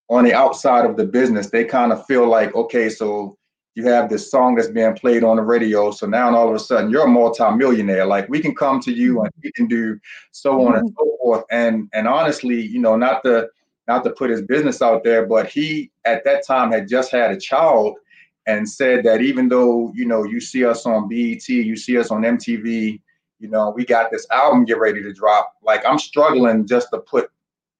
on 0.09 0.25
the 0.25 0.33
outside 0.33 0.85
of 0.85 0.97
the 0.97 1.05
business, 1.05 1.49
they 1.49 1.63
kind 1.63 1.93
of 1.93 2.05
feel 2.07 2.27
like, 2.27 2.53
okay, 2.55 2.89
so 2.89 3.37
you 3.75 3.85
have 3.85 4.09
this 4.09 4.29
song 4.29 4.55
that's 4.55 4.67
being 4.67 4.93
played 4.95 5.23
on 5.23 5.37
the 5.37 5.41
radio. 5.41 5.91
So 5.91 6.05
now 6.05 6.35
all 6.35 6.49
of 6.49 6.55
a 6.55 6.59
sudden 6.59 6.91
you're 6.91 7.05
a 7.05 7.09
multimillionaire. 7.09 8.05
Like 8.05 8.27
we 8.27 8.39
can 8.39 8.53
come 8.53 8.79
to 8.81 8.91
you 8.91 9.21
and 9.21 9.31
we 9.43 9.51
can 9.53 9.67
do 9.67 9.99
so 10.31 10.67
on 10.67 10.75
and 10.75 10.89
mm-hmm. 10.89 10.95
so 10.97 11.17
forth. 11.21 11.45
And 11.51 11.89
and 11.93 12.07
honestly, 12.07 12.61
you 12.61 12.79
know, 12.79 12.97
not 12.97 13.23
to 13.23 13.49
not 13.87 14.03
to 14.03 14.11
put 14.11 14.29
his 14.29 14.41
business 14.41 14.81
out 14.81 15.03
there, 15.03 15.25
but 15.25 15.47
he 15.47 15.91
at 16.05 16.23
that 16.25 16.45
time 16.45 16.71
had 16.71 16.87
just 16.87 17.11
had 17.11 17.31
a 17.31 17.39
child 17.39 17.97
and 18.47 18.67
said 18.67 19.03
that 19.05 19.21
even 19.21 19.47
though 19.47 19.91
you 19.95 20.05
know 20.05 20.23
you 20.23 20.41
see 20.41 20.65
us 20.65 20.85
on 20.85 21.07
BET, 21.07 21.47
you 21.47 21.75
see 21.77 21.97
us 21.97 22.11
on 22.11 22.23
MTV, 22.23 22.99
you 23.39 23.47
know 23.47 23.73
we 23.75 23.85
got 23.85 24.11
this 24.11 24.27
album 24.31 24.65
get 24.65 24.79
ready 24.79 25.01
to 25.01 25.13
drop. 25.13 25.53
Like 25.63 25.85
I'm 25.85 25.99
struggling 25.99 26.67
just 26.67 26.89
to 26.91 26.99
put 26.99 27.29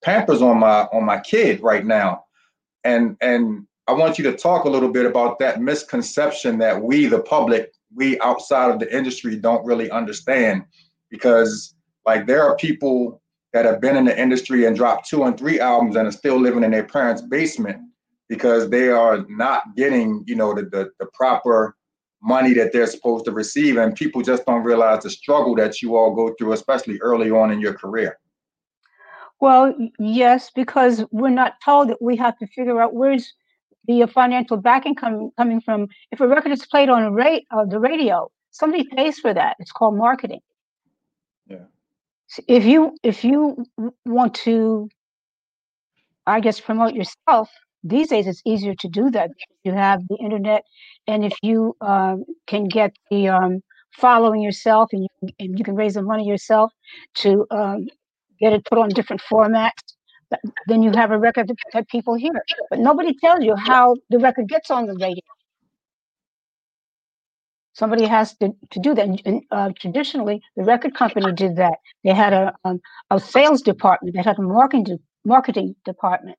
Pampers 0.04 0.42
on 0.42 0.60
my 0.60 0.84
on 0.94 1.04
my 1.04 1.20
kid 1.20 1.62
right 1.62 1.86
now, 1.86 2.26
and 2.86 3.18
and 3.22 3.68
I 3.92 3.94
want 3.94 4.18
you 4.18 4.24
to 4.24 4.38
talk 4.38 4.64
a 4.64 4.70
little 4.70 4.88
bit 4.88 5.06
about 5.06 5.38
that 5.40 5.62
misconception 5.62 6.58
that 6.60 6.82
we, 6.82 7.08
the 7.08 7.20
public, 7.24 7.74
we 7.94 8.18
outside 8.22 8.72
of 8.72 8.80
the 8.80 8.96
industry, 8.96 9.36
don't 9.36 9.66
really 9.66 9.92
understand, 9.92 10.64
because 11.10 11.76
like 12.06 12.26
there 12.26 12.42
are 12.42 12.56
people 12.56 13.22
that 13.52 13.66
have 13.66 13.82
been 13.82 13.98
in 13.98 14.06
the 14.06 14.18
industry 14.18 14.64
and 14.64 14.78
dropped 14.78 15.10
two 15.10 15.24
and 15.24 15.38
three 15.38 15.60
albums 15.60 15.98
and 15.98 16.08
are 16.08 16.12
still 16.14 16.40
living 16.40 16.64
in 16.64 16.72
their 16.72 16.86
parents' 16.86 17.22
basement 17.22 17.82
because 18.30 18.70
they 18.70 18.88
are 18.88 19.26
not 19.28 19.76
getting, 19.76 20.24
you 20.26 20.36
know, 20.36 20.54
the, 20.54 20.62
the, 20.62 20.90
the 21.02 21.08
proper 21.14 21.76
money 22.24 22.54
that 22.54 22.72
they're 22.72 22.88
supposed 22.88 23.26
to 23.26 23.32
receive. 23.34 23.76
And 23.76 23.94
people 23.94 24.22
just 24.22 24.46
don't 24.46 24.64
realize 24.64 25.04
the 25.04 25.10
struggle 25.10 25.54
that 25.56 25.82
you 25.82 25.98
all 25.98 26.16
go 26.16 26.34
through, 26.40 26.54
especially 26.54 26.98
early 27.02 27.30
on 27.30 27.52
in 27.52 27.60
your 27.60 27.74
career. 27.74 28.18
Well, 29.42 29.76
yes, 30.00 30.50
because 30.56 31.04
we're 31.12 31.30
not 31.30 31.56
told 31.66 31.90
that 31.90 32.02
we 32.02 32.16
have 32.16 32.38
to 32.38 32.48
figure 32.48 32.82
out 32.82 32.94
where's 32.94 33.34
the 33.88 34.08
financial 34.08 34.58
backing 34.58 34.96
coming 34.96 35.32
coming 35.38 35.62
from. 35.62 35.88
If 36.12 36.20
a 36.22 36.28
record 36.28 36.52
is 36.52 36.65
played 36.65 36.89
on 36.89 37.04
a 37.04 37.12
rate 37.12 37.46
uh, 37.52 37.65
the 37.65 37.80
radio, 37.80 38.32
somebody 38.52 38.84
pays 38.96 39.20
for 39.20 39.34
that. 39.34 39.56
It's 39.60 39.72
called 39.72 39.98
marketing. 39.98 40.41
Yeah. 41.48 41.65
If 42.48 42.65
you 42.65 42.96
if 43.04 43.24
you 43.24 43.65
want 44.06 44.34
to, 44.46 44.89
I 46.26 46.39
guess, 46.39 46.60
promote 46.60 46.94
yourself, 46.94 47.50
these 47.84 48.10
days 48.10 48.28
it's 48.28 48.41
easier 48.46 48.76
to 48.76 48.88
do 48.88 49.10
that. 49.12 49.32
You 49.63 49.74
have 49.74 50.08
the 50.08 50.17
internet, 50.17 50.63
and 51.08 51.26
if 51.26 51.34
you 51.41 51.76
um, 51.82 52.24
can 52.48 52.65
get 52.65 52.96
the 53.10 53.30
um, 53.30 53.62
following 53.98 54.41
yourself, 54.41 54.89
and 54.94 55.04
you, 55.04 55.30
and 55.39 55.58
you 55.60 55.65
can 55.65 55.76
raise 55.76 55.96
the 55.96 56.02
money 56.02 56.26
yourself 56.26 56.72
to 57.15 57.46
um, 57.52 57.88
get 58.39 58.54
it 58.54 58.65
put 58.65 58.78
on 58.78 58.89
different 58.89 59.22
formats, 59.30 59.84
then 60.67 60.82
you 60.82 60.91
have 60.91 61.12
a 61.12 61.17
record 61.17 61.52
that, 61.74 61.88
people 61.89 62.15
hear. 62.15 62.44
But 62.70 62.80
nobody 62.80 63.13
tells 63.15 63.44
you 63.44 63.56
how 63.56 63.96
the 64.10 64.20
record 64.20 64.48
gets 64.48 64.72
on 64.72 64.86
the 64.86 64.94
radio. 64.94 65.22
Somebody 67.74 68.06
has 68.06 68.36
to, 68.38 68.52
to 68.72 68.80
do 68.80 68.94
that. 68.94 69.08
And, 69.26 69.44
uh, 69.52 69.72
traditionally, 69.80 70.41
the 70.56 70.63
record 70.63 70.94
company 70.96 71.32
did 71.32 71.56
that. 71.56 71.78
They 72.04 72.13
had 72.13 72.34
a, 72.34 72.54
um, 72.65 72.80
a 73.10 73.20
sales 73.20 73.62
department. 73.62 74.15
They 74.15 74.22
had 74.22 74.38
a 74.38 74.41
marketing 74.41 75.00
marketing 75.24 75.76
department. 75.86 76.38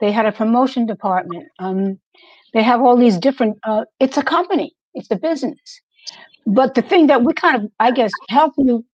They 0.00 0.10
had 0.10 0.26
a 0.26 0.32
promotion 0.32 0.86
department. 0.86 1.46
Um, 1.58 2.00
they 2.54 2.62
have 2.62 2.80
all 2.80 2.96
these 2.96 3.18
different. 3.18 3.58
Uh, 3.62 3.84
it's 4.00 4.16
a 4.16 4.22
company. 4.22 4.74
It's 4.94 5.10
a 5.10 5.16
business. 5.16 5.80
But 6.46 6.74
the 6.74 6.82
thing 6.82 7.06
that 7.08 7.22
we 7.22 7.32
kind 7.34 7.56
of, 7.56 7.70
I 7.78 7.90
guess, 7.92 8.10
help 8.28 8.54
you 8.56 8.84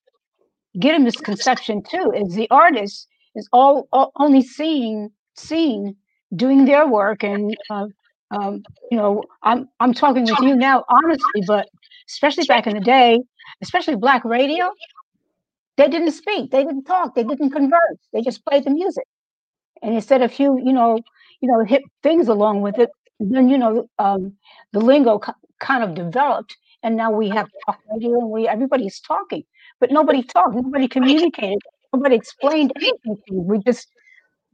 get 0.79 0.95
a 0.95 0.99
misconception 0.99 1.83
too 1.89 2.13
is 2.15 2.35
the 2.35 2.51
artist 2.51 3.07
is 3.37 3.49
all, 3.53 3.89
all 3.93 4.13
only 4.19 4.43
seeing 4.43 5.11
seen 5.37 5.97
doing 6.37 6.65
their 6.67 6.87
work 6.89 7.25
and 7.25 7.57
uh, 7.71 7.87
um, 8.33 8.63
you 8.91 8.99
know 8.99 9.23
I'm 9.43 9.69
I'm 9.81 9.95
talking 9.95 10.25
with 10.25 10.41
you 10.41 10.57
now 10.57 10.85
honestly, 10.91 11.43
but 11.47 11.69
especially 12.09 12.45
back 12.47 12.67
in 12.67 12.75
the 12.75 12.81
day, 12.81 13.21
especially 13.63 13.97
black 13.97 14.25
radio, 14.25 14.71
they 15.77 15.89
didn't 15.89 16.13
speak, 16.13 16.51
they 16.51 16.65
didn't 16.65 16.85
talk, 16.85 17.15
they 17.15 17.25
didn't 17.25 17.51
converse, 17.51 17.99
they 18.13 18.23
just 18.23 18.45
played 18.47 18.65
the 18.65 18.71
music, 18.71 19.05
and 19.83 19.95
instead 19.95 20.23
of 20.23 20.33
few 20.33 20.59
you 20.59 20.73
know 20.73 20.99
you 21.41 21.49
know 21.49 21.65
hip 21.65 21.83
things 22.03 22.29
along 22.29 22.63
with 22.63 22.79
it, 22.79 22.91
then 23.21 23.49
you 23.49 23.59
know 23.59 23.89
um, 23.99 24.35
the 24.73 24.81
lingo 24.81 25.21
kind 25.61 25.85
of 25.85 25.95
developed, 25.95 26.57
and 26.83 26.97
now 26.97 27.11
we 27.11 27.29
have 27.31 27.49
talk 27.67 27.79
radio 27.93 28.19
and 28.21 28.31
we 28.31 28.49
everybody's 28.49 29.01
talking, 29.01 29.45
but 29.81 29.91
nobody 29.93 30.23
talked, 30.23 30.55
nobody 30.55 30.89
communicated, 30.89 31.59
nobody 31.93 32.17
explained 32.17 32.73
anything 32.77 33.17
to. 33.29 33.35
We 33.35 33.59
just 33.61 33.89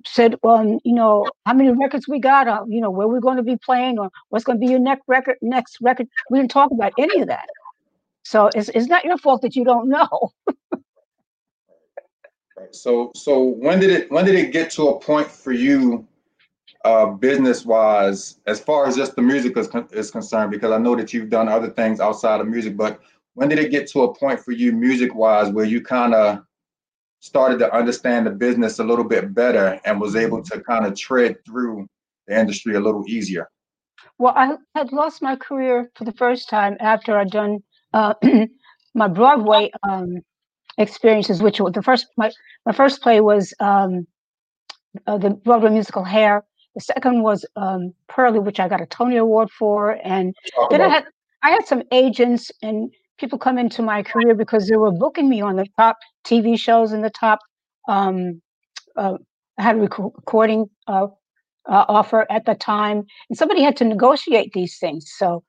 said, 0.06 0.36
well, 0.42 0.64
you 0.84 0.94
know, 0.94 1.26
how 1.46 1.54
many 1.54 1.70
records 1.70 2.08
we 2.08 2.18
got, 2.18 2.48
uh, 2.48 2.64
you 2.68 2.80
know, 2.80 2.90
where 2.90 3.08
we're 3.08 3.20
going 3.20 3.36
to 3.36 3.42
be 3.42 3.56
playing, 3.56 3.98
or 3.98 4.10
what's 4.30 4.44
going 4.44 4.58
to 4.58 4.64
be 4.64 4.70
your 4.70 4.80
next 4.80 5.02
record. 5.06 5.36
Next 5.42 5.78
record, 5.80 6.08
we 6.30 6.38
didn't 6.38 6.50
talk 6.50 6.70
about 6.70 6.92
any 6.98 7.20
of 7.20 7.28
that. 7.28 7.46
So 8.24 8.50
it's 8.54 8.68
it's 8.70 8.86
not 8.86 9.04
your 9.04 9.18
fault 9.18 9.42
that 9.42 9.56
you 9.56 9.64
don't 9.64 9.88
know. 9.88 10.32
so 12.70 13.12
so 13.14 13.42
when 13.42 13.80
did 13.80 13.90
it 13.90 14.10
when 14.10 14.24
did 14.24 14.34
it 14.36 14.52
get 14.52 14.70
to 14.72 14.88
a 14.88 15.00
point 15.00 15.28
for 15.28 15.52
you, 15.52 16.06
uh, 16.84 17.06
business 17.06 17.64
wise, 17.64 18.38
as 18.46 18.60
far 18.60 18.86
as 18.86 18.96
just 18.96 19.16
the 19.16 19.22
music 19.22 19.56
is, 19.56 19.68
is 19.92 20.10
concerned? 20.10 20.50
Because 20.50 20.70
I 20.70 20.78
know 20.78 20.94
that 20.96 21.12
you've 21.12 21.30
done 21.30 21.48
other 21.48 21.70
things 21.70 22.00
outside 22.00 22.40
of 22.40 22.48
music, 22.48 22.76
but 22.76 23.00
when 23.34 23.48
did 23.48 23.58
it 23.58 23.70
get 23.70 23.88
to 23.88 24.02
a 24.02 24.14
point 24.14 24.40
for 24.40 24.52
you, 24.52 24.72
music 24.72 25.14
wise, 25.14 25.50
where 25.50 25.64
you 25.64 25.80
kind 25.82 26.14
of 26.14 26.44
started 27.22 27.60
to 27.60 27.72
understand 27.72 28.26
the 28.26 28.30
business 28.30 28.80
a 28.80 28.84
little 28.84 29.04
bit 29.04 29.32
better 29.32 29.80
and 29.84 30.00
was 30.00 30.16
able 30.16 30.42
to 30.42 30.60
kind 30.60 30.84
of 30.84 30.98
tread 30.98 31.36
through 31.46 31.86
the 32.26 32.38
industry 32.38 32.74
a 32.74 32.80
little 32.80 33.04
easier? 33.06 33.48
Well, 34.18 34.34
I 34.36 34.56
had 34.74 34.92
lost 34.92 35.22
my 35.22 35.36
career 35.36 35.88
for 35.94 36.04
the 36.04 36.12
first 36.12 36.50
time 36.50 36.76
after 36.80 37.16
I'd 37.16 37.30
done 37.30 37.62
uh, 37.94 38.14
my 38.94 39.06
Broadway 39.06 39.70
um, 39.88 40.16
experiences, 40.78 41.40
which 41.40 41.60
was 41.60 41.72
the 41.72 41.82
first 41.82 42.08
my, 42.16 42.30
my 42.66 42.72
first 42.72 43.00
play 43.02 43.20
was 43.20 43.54
um, 43.60 44.06
uh, 45.06 45.16
the 45.16 45.30
Broadway 45.30 45.70
musical 45.70 46.02
Hair. 46.04 46.44
The 46.74 46.80
second 46.80 47.22
was 47.22 47.46
um, 47.54 47.94
Purlie, 48.08 48.40
which 48.40 48.58
I 48.58 48.68
got 48.68 48.80
a 48.80 48.86
Tony 48.86 49.16
Award 49.16 49.50
for, 49.50 49.98
and 50.04 50.34
then 50.70 50.80
I 50.80 50.88
had 50.88 51.04
I 51.44 51.50
had 51.50 51.66
some 51.66 51.84
agents 51.92 52.50
and 52.62 52.92
people 53.18 53.38
come 53.38 53.58
into 53.58 53.82
my 53.82 54.02
career 54.02 54.34
because 54.34 54.68
they 54.68 54.76
were 54.76 54.92
booking 54.92 55.28
me 55.28 55.40
on 55.40 55.56
the 55.56 55.66
top 55.78 55.96
TV 56.26 56.58
shows 56.58 56.92
and 56.92 57.04
the 57.04 57.10
top. 57.10 57.38
Um, 57.88 58.42
uh, 58.96 59.18
I 59.58 59.62
had 59.62 59.76
a 59.76 59.80
recording 59.80 60.66
uh, 60.88 61.08
uh, 61.68 61.86
offer 61.88 62.26
at 62.30 62.46
the 62.46 62.54
time, 62.54 63.04
and 63.30 63.38
somebody 63.38 63.62
had 63.62 63.76
to 63.78 63.84
negotiate 63.84 64.52
these 64.54 64.78
things. 64.78 65.12
So, 65.16 65.44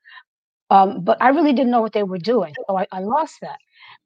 um, 0.71 1.03
but 1.03 1.17
I 1.21 1.29
really 1.29 1.53
didn't 1.53 1.71
know 1.71 1.81
what 1.81 1.93
they 1.93 2.03
were 2.03 2.19
doing, 2.19 2.53
so 2.67 2.77
I, 2.77 2.87
I 2.91 2.99
lost 3.01 3.37
that. 3.41 3.57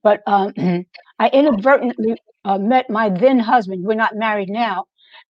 But 0.03 0.21
um, 0.27 0.53
I 1.19 1.29
inadvertently 1.29 2.17
uh, 2.45 2.59
met 2.59 2.89
my 2.89 3.09
then 3.09 3.39
husband. 3.39 3.85
We're 3.85 3.95
not 3.95 4.15
married 4.15 4.49
now, 4.49 4.85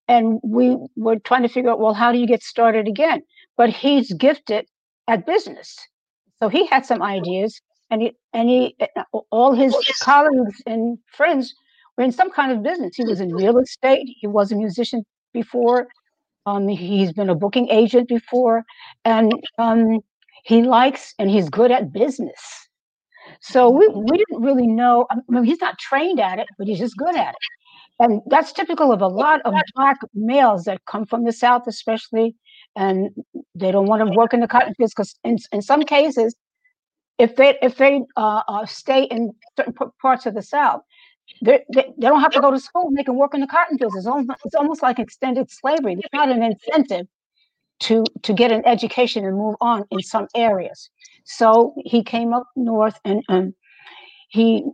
and 0.07 0.39
we 0.43 0.77
were 0.97 1.17
trying 1.19 1.43
to 1.43 1.49
figure 1.49 1.71
out, 1.71 1.79
well, 1.79 1.93
how 1.93 2.11
do 2.11 2.19
you 2.19 2.27
get 2.27 2.43
started 2.43 2.87
again? 2.87 3.21
But 3.57 3.69
he's 3.71 4.13
gifted 4.13 4.67
at 5.07 5.25
business, 5.25 5.77
so 6.41 6.49
he 6.49 6.67
had 6.67 6.85
some 6.85 7.01
ideas 7.03 7.61
and 7.89 8.02
he, 8.02 8.12
and 8.34 8.50
he, 8.50 8.76
all 9.32 9.54
his 9.54 9.76
colleagues 10.02 10.62
and 10.65 10.97
friends 11.12 11.56
were 11.97 12.04
in 12.04 12.12
some 12.12 12.32
kind 12.32 12.52
of 12.52 12.63
business. 12.63 12.95
He 12.95 13.04
was 13.04 13.21
in 13.21 13.34
real 13.34 13.58
estate. 13.58 14.08
He 14.19 14.28
was 14.28 14.52
a 14.52 14.56
musician 14.56 15.06
before. 15.34 15.88
Um, 16.45 16.67
he's 16.67 17.12
been 17.12 17.30
a 17.30 17.36
booking 17.36 17.69
agent 17.69 18.08
before, 18.08 18.63
and 19.04 19.34
um, 19.58 20.00
he 20.45 20.62
likes 20.62 21.13
and 21.19 21.30
he's 21.30 21.50
good 21.50 21.71
at 21.71 21.91
business. 21.91 22.39
So 23.41 23.69
we, 23.69 23.88
we 23.89 24.17
didn't 24.17 24.41
really 24.41 24.67
know. 24.67 25.06
I 25.12 25.17
mean, 25.28 25.43
he's 25.43 25.60
not 25.60 25.78
trained 25.78 26.19
at 26.19 26.39
it, 26.39 26.47
but 26.58 26.67
he's 26.67 26.80
just 26.80 26.95
good 26.95 27.17
at 27.17 27.30
it. 27.30 27.36
And 28.00 28.21
that's 28.28 28.54
typical 28.54 28.91
of 28.93 29.02
a 29.02 29.08
lot 29.08 29.41
of 29.43 29.54
black 29.76 29.97
males 30.13 30.65
that 30.65 30.86
come 30.86 31.06
from 31.06 31.26
the 31.26 31.34
South, 31.34 31.63
especially, 31.67 32.36
and 32.76 33.10
they 33.56 33.71
don't 33.71 33.88
want 33.88 34.06
to 34.06 34.15
work 34.15 34.34
in 34.34 34.39
the 34.39 34.47
cotton 34.47 34.73
fields 34.76 34.93
because 34.93 35.15
in, 35.23 35.38
in 35.52 35.62
some 35.62 35.82
cases 35.84 36.36
if 37.17 37.36
they 37.36 37.58
if 37.62 37.77
they 37.77 38.03
uh, 38.15 38.41
uh, 38.47 38.65
stay 38.65 39.03
in 39.03 39.34
certain 39.56 39.73
parts 40.01 40.25
of 40.25 40.36
the 40.36 40.41
South, 40.41 40.82
they, 41.41 41.63
they, 41.73 41.93
don't 41.99 42.21
have 42.21 42.32
to 42.32 42.39
go 42.39 42.51
to 42.51 42.60
school. 42.60 42.91
They 42.95 43.03
can 43.03 43.15
work 43.15 43.34
in 43.34 43.41
the 43.41 43.47
cotton 43.47 43.77
fields. 43.77 43.95
It's 43.95 44.06
almost, 44.06 44.39
it's 44.45 44.56
almost 44.56 44.82
like 44.82 44.99
extended 44.99 45.49
slavery. 45.51 45.95
There's 45.95 46.10
not 46.13 46.30
an 46.30 46.43
incentive 46.43 47.08
to 47.82 48.03
to 48.23 48.34
get 48.34 48.51
an 48.51 48.63
education 48.65 49.25
and 49.25 49.36
move 49.38 49.56
on 49.62 49.86
in 49.91 50.01
some 50.01 50.27
areas. 50.36 50.89
So 51.25 51.73
he 51.86 52.03
came 52.03 52.34
up 52.34 52.45
north 52.56 52.99
and 53.03 53.23
and 53.30 53.53
he, 54.30 54.65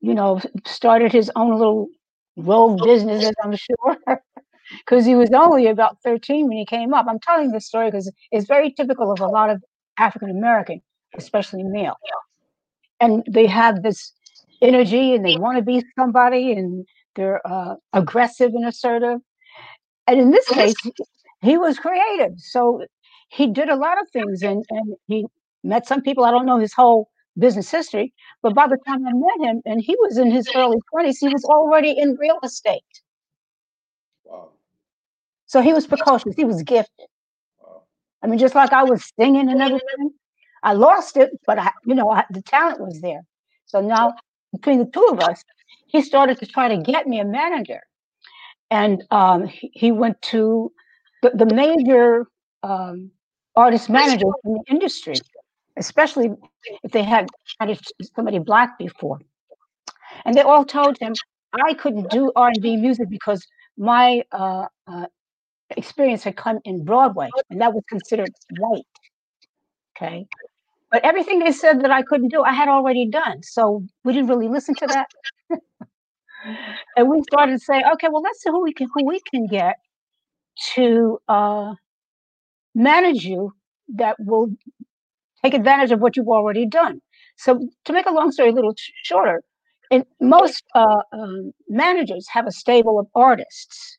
you 0.00 0.14
know, 0.14 0.40
started 0.66 1.12
his 1.12 1.30
own 1.36 1.56
little 1.56 1.88
rogue 2.36 2.82
business, 2.82 3.30
I'm 3.42 3.56
sure. 3.56 3.96
Because 4.86 5.04
he 5.04 5.16
was 5.16 5.30
only 5.34 5.66
about 5.66 6.00
13 6.04 6.46
when 6.46 6.56
he 6.56 6.64
came 6.64 6.94
up. 6.94 7.06
I'm 7.08 7.18
telling 7.18 7.50
this 7.50 7.66
story 7.66 7.90
because 7.90 8.08
it's 8.30 8.46
very 8.46 8.70
typical 8.70 9.10
of 9.10 9.18
a 9.18 9.26
lot 9.26 9.50
of 9.50 9.64
African 9.98 10.30
American 10.30 10.80
especially 11.16 11.62
male. 11.62 11.96
And 13.00 13.24
they 13.28 13.46
have 13.46 13.82
this 13.82 14.12
energy 14.62 15.14
and 15.14 15.24
they 15.24 15.36
want 15.36 15.56
to 15.56 15.62
be 15.62 15.82
somebody 15.98 16.52
and 16.52 16.86
they're 17.16 17.40
uh, 17.46 17.76
aggressive 17.92 18.52
and 18.54 18.66
assertive. 18.66 19.18
And 20.06 20.20
in 20.20 20.30
this 20.30 20.46
case, 20.48 20.74
he 21.42 21.56
was 21.56 21.78
creative. 21.78 22.32
So 22.36 22.84
he 23.28 23.46
did 23.46 23.68
a 23.68 23.76
lot 23.76 24.00
of 24.00 24.08
things 24.10 24.42
and, 24.42 24.64
and 24.70 24.96
he 25.06 25.26
met 25.64 25.86
some 25.86 26.02
people. 26.02 26.24
I 26.24 26.30
don't 26.30 26.46
know 26.46 26.58
his 26.58 26.72
whole 26.72 27.08
business 27.38 27.70
history, 27.70 28.12
but 28.42 28.54
by 28.54 28.66
the 28.66 28.76
time 28.86 29.06
I 29.06 29.12
met 29.12 29.48
him 29.48 29.62
and 29.64 29.80
he 29.80 29.96
was 30.00 30.18
in 30.18 30.30
his 30.30 30.48
early 30.54 30.78
20s, 30.94 31.16
he 31.20 31.28
was 31.28 31.44
already 31.44 31.92
in 31.96 32.16
real 32.16 32.38
estate. 32.42 32.82
Wow. 34.24 34.50
So 35.46 35.60
he 35.60 35.72
was 35.72 35.86
precocious, 35.86 36.34
he 36.36 36.44
was 36.44 36.62
gifted. 36.62 37.06
I 38.22 38.26
mean, 38.26 38.38
just 38.38 38.54
like 38.54 38.72
I 38.72 38.84
was 38.84 39.10
singing 39.18 39.48
and 39.48 39.62
everything, 39.62 40.10
I 40.62 40.72
lost 40.74 41.16
it, 41.16 41.30
but 41.46 41.58
I, 41.58 41.72
you 41.84 41.94
know, 41.94 42.10
I, 42.10 42.24
the 42.30 42.42
talent 42.42 42.80
was 42.80 43.00
there. 43.00 43.22
So 43.66 43.80
now 43.80 44.14
between 44.52 44.78
the 44.78 44.86
two 44.86 45.06
of 45.10 45.20
us, 45.20 45.42
he 45.86 46.02
started 46.02 46.38
to 46.38 46.46
try 46.46 46.68
to 46.68 46.76
get 46.82 47.06
me 47.06 47.20
a 47.20 47.24
manager, 47.24 47.80
and 48.70 49.04
um, 49.10 49.46
he, 49.46 49.70
he, 49.74 49.92
went 49.92 50.20
to 50.22 50.72
the, 51.22 51.30
the 51.30 51.46
major 51.54 52.26
um, 52.62 53.10
artist 53.56 53.88
managers 53.88 54.32
in 54.44 54.54
the 54.54 54.62
industry, 54.68 55.14
especially 55.76 56.30
if 56.82 56.92
they 56.92 57.02
had 57.02 57.28
managed 57.60 57.92
somebody 58.14 58.38
black 58.38 58.78
before, 58.78 59.20
and 60.24 60.34
they 60.34 60.42
all 60.42 60.64
told 60.64 60.98
him 60.98 61.14
I 61.64 61.74
couldn't 61.74 62.10
do 62.10 62.32
R 62.36 62.48
and 62.48 62.62
B 62.62 62.76
music 62.76 63.08
because 63.08 63.44
my 63.76 64.22
uh, 64.30 64.66
uh, 64.86 65.06
experience 65.76 66.22
had 66.22 66.36
come 66.36 66.60
in 66.64 66.84
Broadway, 66.84 67.30
and 67.50 67.60
that 67.60 67.72
was 67.72 67.82
considered 67.88 68.30
white. 68.58 68.84
Okay. 69.96 70.26
But 70.90 71.04
everything 71.04 71.38
they 71.40 71.52
said 71.52 71.82
that 71.82 71.90
I 71.90 72.02
couldn't 72.02 72.28
do, 72.30 72.42
I 72.42 72.52
had 72.52 72.68
already 72.68 73.06
done. 73.08 73.42
So 73.42 73.84
we 74.04 74.12
didn't 74.12 74.28
really 74.28 74.48
listen 74.48 74.74
to 74.76 74.86
that. 74.88 75.06
and 76.96 77.08
we 77.08 77.22
started 77.22 77.52
to 77.52 77.58
say, 77.58 77.82
okay, 77.94 78.08
well, 78.10 78.22
let's 78.22 78.42
see 78.42 78.50
who 78.50 78.62
we 78.62 78.72
can 78.72 78.88
who 78.94 79.06
we 79.06 79.20
can 79.30 79.46
get 79.46 79.76
to 80.74 81.18
uh, 81.28 81.74
manage 82.74 83.24
you 83.24 83.52
that 83.96 84.16
will 84.20 84.48
take 85.44 85.54
advantage 85.54 85.92
of 85.92 86.00
what 86.00 86.16
you've 86.16 86.28
already 86.28 86.66
done. 86.66 87.00
So 87.36 87.60
to 87.86 87.92
make 87.92 88.06
a 88.06 88.12
long 88.12 88.32
story 88.32 88.50
a 88.50 88.52
little 88.52 88.74
shorter, 89.04 89.42
and 89.90 90.04
most 90.20 90.62
uh, 90.74 91.02
um, 91.12 91.52
managers 91.68 92.26
have 92.32 92.46
a 92.46 92.52
stable 92.52 92.98
of 92.98 93.06
artists. 93.14 93.98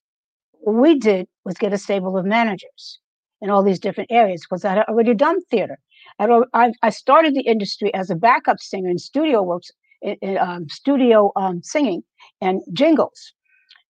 What 0.62 0.82
we 0.82 0.99
did 0.99 1.27
was 1.45 1.56
get 1.56 1.73
a 1.73 1.77
stable 1.77 2.17
of 2.17 2.25
managers 2.25 2.99
in 3.41 3.49
all 3.49 3.63
these 3.63 3.80
different 3.80 4.12
areas 4.12 4.41
because 4.47 4.63
I 4.65 4.75
had 4.75 4.86
already 4.88 5.15
done 5.15 5.41
theater. 5.51 5.80
I, 6.19 6.71
I 6.82 6.89
started 6.89 7.36
the 7.36 7.41
industry 7.41 7.93
as 7.93 8.10
a 8.10 8.15
backup 8.15 8.60
singer 8.60 8.89
in 8.89 8.97
studio 8.97 9.41
works, 9.41 9.71
in, 10.02 10.15
in 10.21 10.38
um, 10.38 10.69
studio 10.69 11.32
um, 11.36 11.62
singing 11.63 12.04
and 12.41 12.62
jingles. 12.74 13.34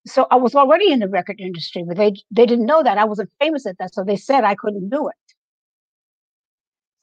So 0.06 0.26
I 0.30 0.36
was 0.36 0.54
already 0.54 0.90
in 0.90 0.98
the 0.98 1.08
record 1.08 1.40
industry, 1.40 1.84
but 1.86 1.96
they 1.96 2.14
they 2.30 2.46
didn't 2.46 2.66
know 2.66 2.82
that 2.82 2.98
I 2.98 3.04
wasn't 3.04 3.30
famous 3.38 3.66
at 3.66 3.78
that, 3.78 3.94
so 3.94 4.02
they 4.02 4.16
said 4.16 4.42
I 4.44 4.56
couldn't 4.56 4.88
do 4.90 5.08
it. 5.08 5.14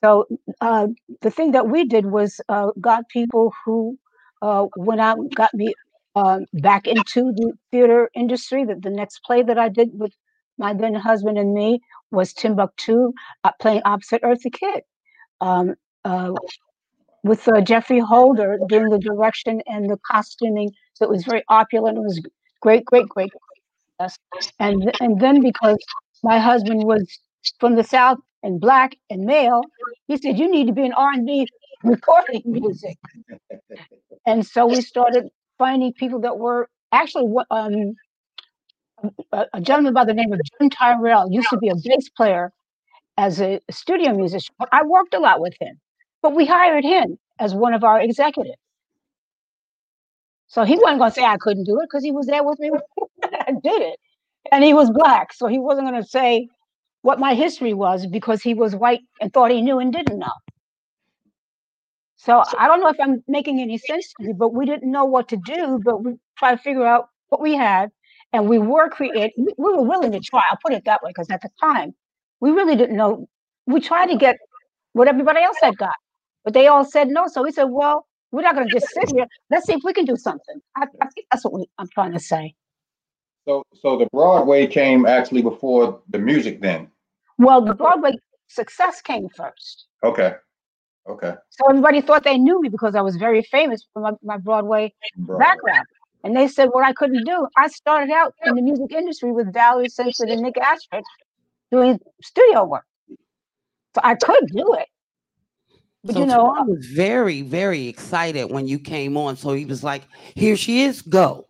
So 0.03 0.25
uh, 0.61 0.87
the 1.21 1.31
thing 1.31 1.51
that 1.51 1.67
we 1.69 1.85
did 1.85 2.05
was 2.07 2.41
uh, 2.49 2.71
got 2.79 3.07
people 3.09 3.53
who 3.63 3.97
uh, 4.41 4.65
went 4.75 5.01
out 5.01 5.17
and 5.17 5.33
got 5.35 5.53
me 5.53 5.73
um, 6.15 6.45
back 6.53 6.87
into 6.87 7.31
the 7.33 7.53
theater 7.71 8.09
industry. 8.15 8.65
The, 8.65 8.75
the 8.75 8.89
next 8.89 9.19
play 9.23 9.43
that 9.43 9.57
I 9.57 9.69
did 9.69 9.89
with 9.93 10.13
my 10.57 10.73
then 10.73 10.93
husband 10.93 11.37
and 11.37 11.53
me 11.53 11.79
was 12.11 12.33
Timbuktu, 12.33 13.13
uh, 13.43 13.51
playing 13.61 13.81
opposite 13.85 14.21
Eartha 14.23 14.51
Kitt 14.51 14.85
um, 15.41 15.75
uh, 16.05 16.33
with 17.23 17.47
uh, 17.47 17.61
Geoffrey 17.61 17.99
Holder 17.99 18.59
doing 18.67 18.89
the 18.89 18.99
direction 18.99 19.61
and 19.67 19.89
the 19.89 19.97
costuming. 20.09 20.71
So 20.93 21.05
it 21.05 21.09
was 21.09 21.23
very 21.25 21.43
opulent. 21.49 21.97
It 21.97 22.01
was 22.01 22.21
great, 22.61 22.85
great, 22.85 23.07
great. 23.09 23.31
And 24.59 24.91
and 25.01 25.19
then 25.19 25.41
because 25.41 25.77
my 26.23 26.39
husband 26.39 26.83
was 26.83 27.05
from 27.59 27.75
the 27.75 27.83
South 27.83 28.17
and 28.43 28.59
black 28.59 28.95
and 29.09 29.25
male, 29.25 29.61
he 30.07 30.17
said 30.17 30.37
you 30.39 30.49
need 30.51 30.67
to 30.67 30.73
be 30.73 30.85
in 30.85 30.93
R 30.93 31.11
and 31.11 31.25
B 31.25 31.47
recording 31.83 32.41
music. 32.45 32.97
and 34.25 34.45
so 34.45 34.65
we 34.65 34.81
started 34.81 35.29
finding 35.57 35.93
people 35.93 36.21
that 36.21 36.37
were 36.37 36.69
actually 36.91 37.33
um, 37.51 37.95
a, 39.31 39.45
a 39.53 39.61
gentleman 39.61 39.93
by 39.93 40.05
the 40.05 40.13
name 40.13 40.31
of 40.31 40.39
Jim 40.59 40.69
Tyrell 40.69 41.31
used 41.31 41.49
to 41.49 41.57
be 41.57 41.69
a 41.69 41.75
bass 41.75 42.09
player 42.15 42.51
as 43.19 43.41
a 43.41 43.59
studio 43.69 44.13
musician. 44.15 44.55
I 44.71 44.83
worked 44.83 45.13
a 45.13 45.19
lot 45.19 45.41
with 45.41 45.53
him, 45.59 45.77
but 46.21 46.33
we 46.33 46.45
hired 46.45 46.85
him 46.85 47.19
as 47.37 47.53
one 47.53 47.73
of 47.73 47.83
our 47.83 48.01
executives. 48.01 48.55
So 50.47 50.63
he 50.63 50.77
wasn't 50.77 50.99
going 50.99 51.11
to 51.11 51.15
say 51.15 51.25
I 51.25 51.37
couldn't 51.37 51.65
do 51.65 51.79
it 51.81 51.87
because 51.91 52.03
he 52.03 52.11
was 52.11 52.25
there 52.27 52.43
with 52.43 52.59
me 52.59 52.71
I 53.23 53.51
did 53.61 53.81
it. 53.81 53.99
And 54.51 54.63
he 54.63 54.73
was 54.73 54.89
black. 54.89 55.33
So 55.33 55.47
he 55.47 55.59
wasn't 55.59 55.89
going 55.89 56.01
to 56.01 56.07
say 56.07 56.47
what 57.01 57.19
my 57.19 57.35
history 57.35 57.73
was 57.73 58.07
because 58.07 58.41
he 58.41 58.53
was 58.53 58.75
white 58.75 59.01
and 59.21 59.33
thought 59.33 59.51
he 59.51 59.61
knew 59.61 59.79
and 59.79 59.91
didn't 59.91 60.17
know. 60.17 60.31
So 62.15 62.43
I 62.57 62.67
don't 62.67 62.79
know 62.81 62.89
if 62.89 62.97
I'm 63.01 63.23
making 63.27 63.59
any 63.59 63.77
sense 63.77 64.13
to 64.19 64.27
you, 64.27 64.33
but 64.33 64.53
we 64.53 64.65
didn't 64.65 64.91
know 64.91 65.05
what 65.05 65.27
to 65.29 65.37
do, 65.37 65.79
but 65.83 66.03
we 66.03 66.15
tried 66.37 66.55
to 66.55 66.61
figure 66.61 66.85
out 66.85 67.09
what 67.29 67.41
we 67.41 67.55
had. 67.55 67.89
And 68.31 68.47
we 68.47 68.59
were 68.59 68.89
creating, 68.89 69.31
we 69.37 69.73
were 69.73 69.83
willing 69.83 70.11
to 70.13 70.19
try. 70.19 70.41
I'll 70.49 70.59
put 70.63 70.73
it 70.73 70.85
that 70.85 71.01
way, 71.03 71.11
because 71.11 71.29
at 71.29 71.41
the 71.41 71.49
time 71.59 71.93
we 72.41 72.51
really 72.51 72.75
didn't 72.75 72.97
know. 72.97 73.27
We 73.65 73.79
tried 73.79 74.07
to 74.07 74.17
get 74.17 74.37
what 74.93 75.07
everybody 75.07 75.41
else 75.41 75.57
had 75.61 75.77
got, 75.77 75.95
but 76.43 76.53
they 76.53 76.67
all 76.67 76.85
said 76.85 77.07
no. 77.07 77.27
So 77.27 77.43
we 77.43 77.51
said, 77.51 77.65
well, 77.65 78.05
we're 78.31 78.41
not 78.41 78.55
going 78.55 78.67
to 78.67 78.73
just 78.73 78.87
sit 78.91 79.11
here. 79.15 79.27
Let's 79.49 79.65
see 79.65 79.73
if 79.73 79.81
we 79.83 79.93
can 79.93 80.05
do 80.05 80.15
something. 80.15 80.59
I, 80.75 80.83
I 81.01 81.07
think 81.09 81.27
that's 81.31 81.43
what 81.43 81.53
we, 81.53 81.69
I'm 81.77 81.87
trying 81.93 82.13
to 82.13 82.19
say. 82.19 82.53
So, 83.45 83.63
so 83.73 83.97
the 83.97 84.07
Broadway 84.11 84.67
came 84.67 85.05
actually 85.05 85.41
before 85.41 86.01
the 86.09 86.19
music, 86.19 86.61
then. 86.61 86.89
Well, 87.37 87.61
the 87.61 87.73
Broadway 87.73 88.13
success 88.47 89.01
came 89.01 89.27
first. 89.35 89.87
Okay. 90.03 90.35
Okay. 91.07 91.33
So 91.49 91.69
everybody 91.69 92.01
thought 92.01 92.23
they 92.23 92.37
knew 92.37 92.61
me 92.61 92.69
because 92.69 92.93
I 92.93 93.01
was 93.01 93.15
very 93.15 93.41
famous 93.41 93.87
for 93.93 94.01
my, 94.01 94.11
my 94.21 94.37
Broadway, 94.37 94.93
Broadway. 95.17 95.43
background. 95.43 95.87
And 96.23 96.35
they 96.35 96.47
said 96.47 96.69
what 96.71 96.85
I 96.85 96.93
couldn't 96.93 97.23
do. 97.25 97.47
I 97.57 97.67
started 97.69 98.11
out 98.11 98.35
in 98.45 98.55
the 98.55 98.61
music 98.61 98.91
industry 98.91 99.31
with 99.31 99.53
Valerie 99.53 99.89
Simpson 99.89 100.29
and 100.29 100.41
Nick 100.41 100.57
Ashford 100.57 101.03
doing 101.71 101.99
studio 102.21 102.65
work. 102.65 102.85
So 103.95 104.01
I 104.03 104.15
could 104.15 104.47
do 104.53 104.73
it. 104.75 104.87
But 106.03 106.13
so 106.13 106.19
you 106.21 106.25
know, 106.27 106.55
I 106.55 106.61
was 106.61 106.85
very, 106.87 107.41
very 107.41 107.87
excited 107.87 108.45
when 108.45 108.67
you 108.67 108.79
came 108.79 109.17
on. 109.17 109.35
So 109.35 109.53
he 109.53 109.65
was 109.65 109.83
like, 109.83 110.03
Here 110.35 110.55
she 110.55 110.83
is, 110.83 111.01
go. 111.01 111.45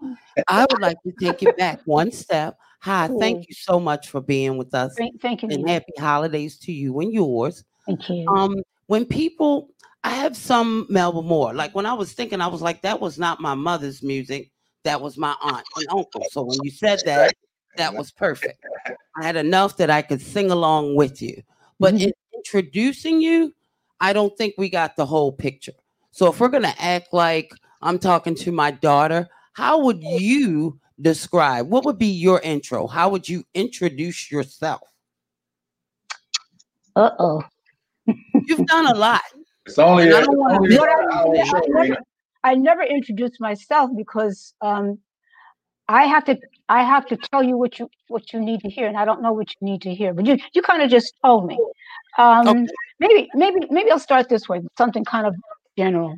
I 0.48 0.66
would 0.70 0.82
like 0.82 0.98
to 1.04 1.12
take 1.20 1.44
it 1.44 1.58
back 1.58 1.82
one 1.86 2.12
step. 2.12 2.58
Hi, 2.82 3.08
cool. 3.08 3.20
thank 3.20 3.48
you 3.48 3.54
so 3.54 3.80
much 3.80 4.10
for 4.10 4.22
being 4.22 4.58
with 4.58 4.74
us. 4.74 4.96
Thank, 4.98 5.22
thank 5.22 5.44
you. 5.44 5.50
And 5.50 5.70
happy 5.70 5.92
holidays 5.98 6.58
to 6.60 6.72
you 6.72 7.00
and 7.02 7.14
yours. 7.14 7.66
Thank 7.86 8.10
you. 8.10 8.26
Um, 8.30 8.56
when 8.88 9.06
people 9.06 9.70
I 10.04 10.12
have 10.12 10.36
some 10.38 10.86
Melba 10.90 11.22
Moore. 11.22 11.54
Like 11.54 11.76
when 11.76 11.86
I 11.86 11.94
was 11.94 12.14
thinking, 12.14 12.42
I 12.42 12.48
was 12.48 12.62
like, 12.62 12.82
that 12.84 13.00
was 13.00 13.20
not 13.20 13.42
my 13.42 13.54
mother's 13.54 14.02
music. 14.02 14.52
That 14.84 15.02
was 15.02 15.18
my 15.18 15.36
aunt 15.42 15.66
and 15.76 15.86
uncle. 15.90 16.24
So 16.32 16.44
when 16.44 16.58
you 16.64 16.72
said 16.72 17.02
that, 17.06 17.34
that 17.76 17.94
was 17.94 18.12
perfect. 18.12 18.64
I 19.18 19.24
had 19.24 19.36
enough 19.36 19.78
that 19.78 19.90
I 19.90 20.02
could 20.02 20.22
sing 20.22 20.52
along 20.52 20.96
with 20.96 21.22
you. 21.22 21.42
But 21.80 21.94
mm-hmm. 21.94 22.10
in 22.10 22.14
introducing 22.40 23.22
you, 23.22 23.54
I 24.00 24.14
don't 24.14 24.36
think 24.38 24.56
we 24.58 24.70
got 24.70 24.96
the 24.96 25.06
whole 25.06 25.32
picture. 25.32 25.74
So 26.12 26.28
if 26.28 26.40
we're 26.40 26.48
going 26.50 26.64
to 26.64 26.82
act 26.82 27.14
like 27.14 27.54
I'm 27.82 28.00
talking 28.00 28.36
to 28.36 28.52
my 28.52 28.72
daughter, 28.72 29.28
how 29.54 29.80
would 29.84 30.04
you 30.04 30.80
describe 31.02 31.70
what 31.70 31.86
would 31.86 31.98
be 31.98 32.08
your 32.08 32.40
intro? 32.42 32.88
How 32.88 33.10
would 33.10 33.28
you 33.28 33.44
introduce 33.54 34.32
yourself? 34.32 34.82
Uh 36.96 37.12
oh. 37.20 37.44
You've 38.34 38.66
done 38.66 38.88
a 38.88 38.96
lot. 38.96 39.22
It's 39.66 39.78
only, 39.78 40.12
I, 40.12 40.22
don't 40.22 40.40
only 40.40 40.78
I, 40.78 41.62
never, 41.68 41.98
I 42.44 42.56
never 42.56 42.82
introduced 42.82 43.40
myself 43.40 43.92
because 43.96 44.54
um, 44.62 44.98
I 45.90 46.06
have 46.06 46.24
to 46.26 46.38
I 46.70 46.84
have 46.84 47.08
to 47.08 47.18
tell 47.18 47.42
you 47.42 47.58
what 47.58 47.80
you 47.80 47.90
what 48.08 48.32
you 48.32 48.40
need 48.40 48.62
to 48.62 48.70
hear, 48.70 48.88
and 48.88 48.96
I 48.96 49.06
don't 49.06 49.22
know 49.24 49.34
what 49.34 49.50
you 49.50 49.68
need 49.68 49.82
to 49.82 49.94
hear. 49.94 50.14
But 50.14 50.28
you 50.28 50.38
you 50.54 50.62
kind 50.62 50.84
of 50.84 50.90
just 50.90 51.14
told 51.26 51.48
me. 51.48 51.58
Um, 52.18 52.48
okay. 52.48 52.68
Maybe 53.00 53.30
maybe 53.34 53.60
maybe 53.72 53.90
I'll 53.92 54.00
start 54.00 54.30
this 54.30 54.48
way, 54.48 54.62
something 54.78 55.04
kind 55.04 55.26
of 55.26 55.36
general. 55.78 56.16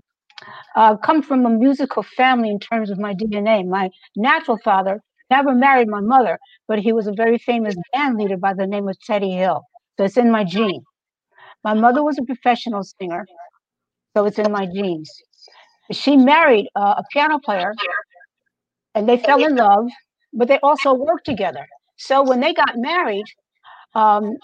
Uh, 0.75 0.97
come 0.97 1.21
from 1.21 1.45
a 1.45 1.49
musical 1.49 2.03
family 2.03 2.49
in 2.49 2.59
terms 2.59 2.89
of 2.89 2.99
my 2.99 3.13
DNA. 3.13 3.65
My 3.65 3.89
natural 4.17 4.57
father 4.63 4.99
never 5.29 5.53
married 5.55 5.87
my 5.87 6.01
mother, 6.01 6.37
but 6.67 6.79
he 6.79 6.91
was 6.91 7.07
a 7.07 7.13
very 7.13 7.37
famous 7.37 7.75
band 7.93 8.17
leader 8.17 8.37
by 8.37 8.53
the 8.53 8.67
name 8.67 8.89
of 8.89 8.97
Teddy 9.07 9.31
Hill. 9.31 9.61
So 9.97 10.03
it's 10.03 10.17
in 10.17 10.31
my 10.31 10.43
gene. 10.43 10.83
My 11.63 11.75
mother 11.75 12.03
was 12.03 12.17
a 12.17 12.23
professional 12.23 12.83
singer, 12.83 13.25
so 14.17 14.25
it's 14.25 14.39
in 14.39 14.51
my 14.51 14.65
genes. 14.65 15.09
She 15.91 16.17
married 16.17 16.67
uh, 16.75 16.95
a 16.97 17.03
piano 17.13 17.39
player 17.39 17.73
and 18.95 19.07
they 19.07 19.17
fell 19.17 19.43
in 19.43 19.55
love, 19.55 19.87
but 20.33 20.47
they 20.47 20.59
also 20.59 20.93
worked 20.93 21.25
together. 21.25 21.67
So 21.97 22.23
when 22.23 22.39
they 22.41 22.53
got 22.53 22.77
married, 22.77 23.25
um, 23.95 24.37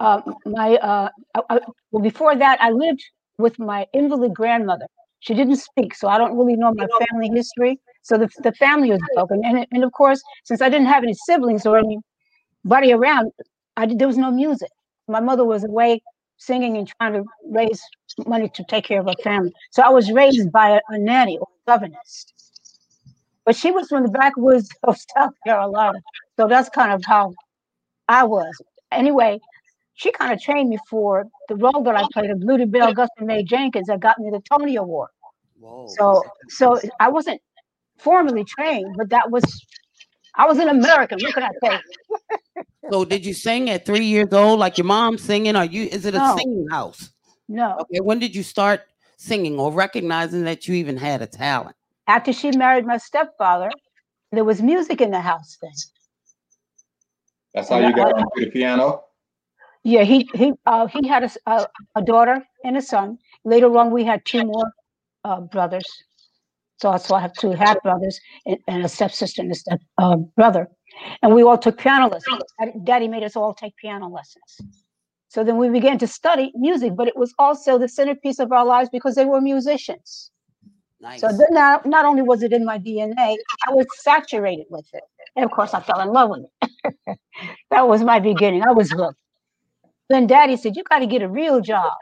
uh, 0.00 0.20
my 0.46 0.76
uh, 0.76 1.08
I, 1.50 1.60
well 1.92 2.02
before 2.02 2.36
that 2.36 2.58
I 2.62 2.70
lived 2.70 3.02
with 3.38 3.58
my 3.58 3.86
invalid 3.94 4.34
grandmother. 4.34 4.86
She 5.20 5.34
didn't 5.34 5.56
speak, 5.56 5.94
so 5.94 6.08
I 6.08 6.18
don't 6.18 6.36
really 6.38 6.56
know 6.56 6.72
my 6.74 6.86
family 7.06 7.30
history. 7.34 7.78
So 8.02 8.16
the, 8.18 8.28
the 8.42 8.52
family 8.52 8.90
was 8.90 9.00
broken, 9.14 9.42
and 9.44 9.66
and 9.72 9.84
of 9.84 9.92
course, 9.92 10.22
since 10.44 10.62
I 10.62 10.68
didn't 10.70 10.86
have 10.88 11.02
any 11.04 11.14
siblings 11.14 11.66
or 11.66 11.78
anybody 12.64 12.92
around, 12.92 13.32
I 13.76 13.86
there 13.86 14.08
was 14.08 14.18
no 14.18 14.30
music. 14.30 14.70
My 15.08 15.20
mother 15.20 15.44
was 15.44 15.64
away 15.64 16.02
singing 16.38 16.76
and 16.78 16.88
trying 17.00 17.14
to 17.14 17.24
raise 17.50 17.82
money 18.26 18.48
to 18.54 18.64
take 18.64 18.84
care 18.86 19.00
of 19.00 19.06
her 19.06 19.14
family. 19.22 19.52
So 19.72 19.82
I 19.82 19.90
was 19.90 20.10
raised 20.12 20.52
by 20.52 20.70
a, 20.70 20.80
a 20.90 20.98
nanny 20.98 21.38
or 21.38 21.48
governess. 21.68 22.26
But 23.50 23.56
she 23.56 23.72
was 23.72 23.88
from 23.88 24.04
the 24.04 24.10
backwoods 24.10 24.68
of 24.84 24.96
South 25.16 25.32
Carolina. 25.44 25.98
So 26.38 26.46
that's 26.46 26.68
kind 26.68 26.92
of 26.92 27.02
how 27.04 27.34
I 28.06 28.22
was. 28.22 28.62
anyway, 28.92 29.40
she 29.94 30.12
kind 30.12 30.32
of 30.32 30.40
trained 30.40 30.70
me 30.70 30.78
for 30.88 31.26
the 31.48 31.56
role 31.56 31.82
that 31.82 31.96
I 31.96 32.04
played 32.12 32.30
of 32.30 32.38
Lutie 32.38 32.66
Bell, 32.66 32.94
Gus 32.94 33.08
and 33.18 33.26
May 33.26 33.42
Jenkins 33.42 33.88
that 33.88 33.98
got 33.98 34.20
me 34.20 34.30
the 34.30 34.40
Tony 34.48 34.76
Award. 34.76 35.10
Whoa. 35.58 35.88
So, 35.98 36.24
so 36.48 36.80
I 37.00 37.08
wasn't 37.08 37.40
formally 37.98 38.44
trained, 38.44 38.94
but 38.96 39.10
that 39.10 39.32
was, 39.32 39.42
I 40.36 40.46
was 40.46 40.58
an 40.60 40.68
American. 40.68 41.18
What 41.18 41.34
can 41.34 41.42
I 41.42 41.50
say? 41.60 41.80
So 42.88 43.04
did 43.04 43.26
you 43.26 43.34
sing 43.34 43.68
at 43.68 43.84
three 43.84 44.06
years 44.06 44.32
old, 44.32 44.60
like 44.60 44.78
your 44.78 44.84
mom 44.84 45.18
singing? 45.18 45.56
Are 45.56 45.64
you? 45.64 45.88
Is 45.90 46.06
it 46.06 46.14
a 46.14 46.18
No. 46.18 46.36
singing 46.36 46.68
house? 46.70 47.10
No, 47.48 47.78
Okay. 47.80 47.98
When 47.98 48.20
did 48.20 48.36
you 48.36 48.44
start 48.44 48.82
singing 49.16 49.58
or 49.58 49.72
recognizing 49.72 50.44
that 50.44 50.68
you 50.68 50.74
even 50.76 50.96
had 50.96 51.20
a 51.20 51.26
talent? 51.26 51.74
After 52.10 52.32
she 52.32 52.50
married 52.64 52.86
my 52.86 52.98
stepfather, 52.98 53.70
there 54.32 54.44
was 54.44 54.60
music 54.62 55.00
in 55.00 55.10
the 55.10 55.20
house 55.20 55.56
then. 55.62 55.72
That's 57.54 57.68
how 57.68 57.78
you 57.78 57.94
got 57.94 58.12
onto 58.12 58.44
the 58.44 58.50
piano. 58.50 59.04
Yeah, 59.82 60.04
he 60.04 60.28
he 60.34 60.52
uh, 60.66 60.86
he 60.86 61.08
had 61.08 61.22
a 61.96 62.02
daughter 62.02 62.44
and 62.64 62.76
a 62.76 62.82
son. 62.82 63.18
Later 63.44 63.70
on, 63.78 63.90
we 63.90 64.04
had 64.04 64.24
two 64.24 64.44
more 64.44 64.68
uh, 65.24 65.40
brothers. 65.40 65.88
So, 66.80 66.96
so 66.96 67.14
I 67.14 67.20
have 67.20 67.34
two 67.34 67.52
half 67.52 67.82
brothers 67.82 68.20
and, 68.46 68.58
and 68.66 68.84
a 68.84 68.88
stepsister 68.88 69.42
and 69.42 69.52
a 69.52 69.54
step 69.54 69.80
uh, 69.98 70.16
brother, 70.36 70.68
and 71.22 71.34
we 71.34 71.42
all 71.42 71.58
took 71.58 71.78
piano 71.78 72.08
lessons. 72.08 72.42
Daddy 72.84 73.08
made 73.08 73.22
us 73.22 73.36
all 73.36 73.54
take 73.54 73.76
piano 73.76 74.08
lessons. 74.08 74.50
So 75.28 75.44
then 75.44 75.56
we 75.58 75.68
began 75.68 75.98
to 75.98 76.06
study 76.06 76.52
music, 76.56 76.96
but 76.96 77.06
it 77.06 77.16
was 77.16 77.32
also 77.38 77.78
the 77.78 77.88
centerpiece 77.88 78.38
of 78.40 78.50
our 78.52 78.66
lives 78.66 78.90
because 78.90 79.14
they 79.14 79.24
were 79.24 79.40
musicians. 79.40 80.30
Nice. 81.00 81.20
So 81.20 81.28
then 81.28 81.46
not, 81.50 81.86
not 81.86 82.04
only 82.04 82.22
was 82.22 82.42
it 82.42 82.52
in 82.52 82.64
my 82.64 82.78
DNA, 82.78 83.36
I 83.66 83.72
was 83.72 83.86
saturated 84.00 84.66
with 84.68 84.86
it. 84.92 85.02
And 85.34 85.44
of 85.44 85.50
course, 85.50 85.72
I 85.72 85.80
fell 85.80 86.00
in 86.00 86.08
love 86.08 86.30
with 86.30 86.46
it. 86.62 87.18
that 87.70 87.88
was 87.88 88.02
my 88.02 88.18
beginning. 88.18 88.62
I 88.62 88.72
was 88.72 88.90
hooked. 88.90 89.16
Then 90.10 90.26
daddy 90.26 90.56
said, 90.56 90.76
You 90.76 90.82
got 90.84 90.98
to 90.98 91.06
get 91.06 91.22
a 91.22 91.28
real 91.28 91.60
job. 91.60 91.92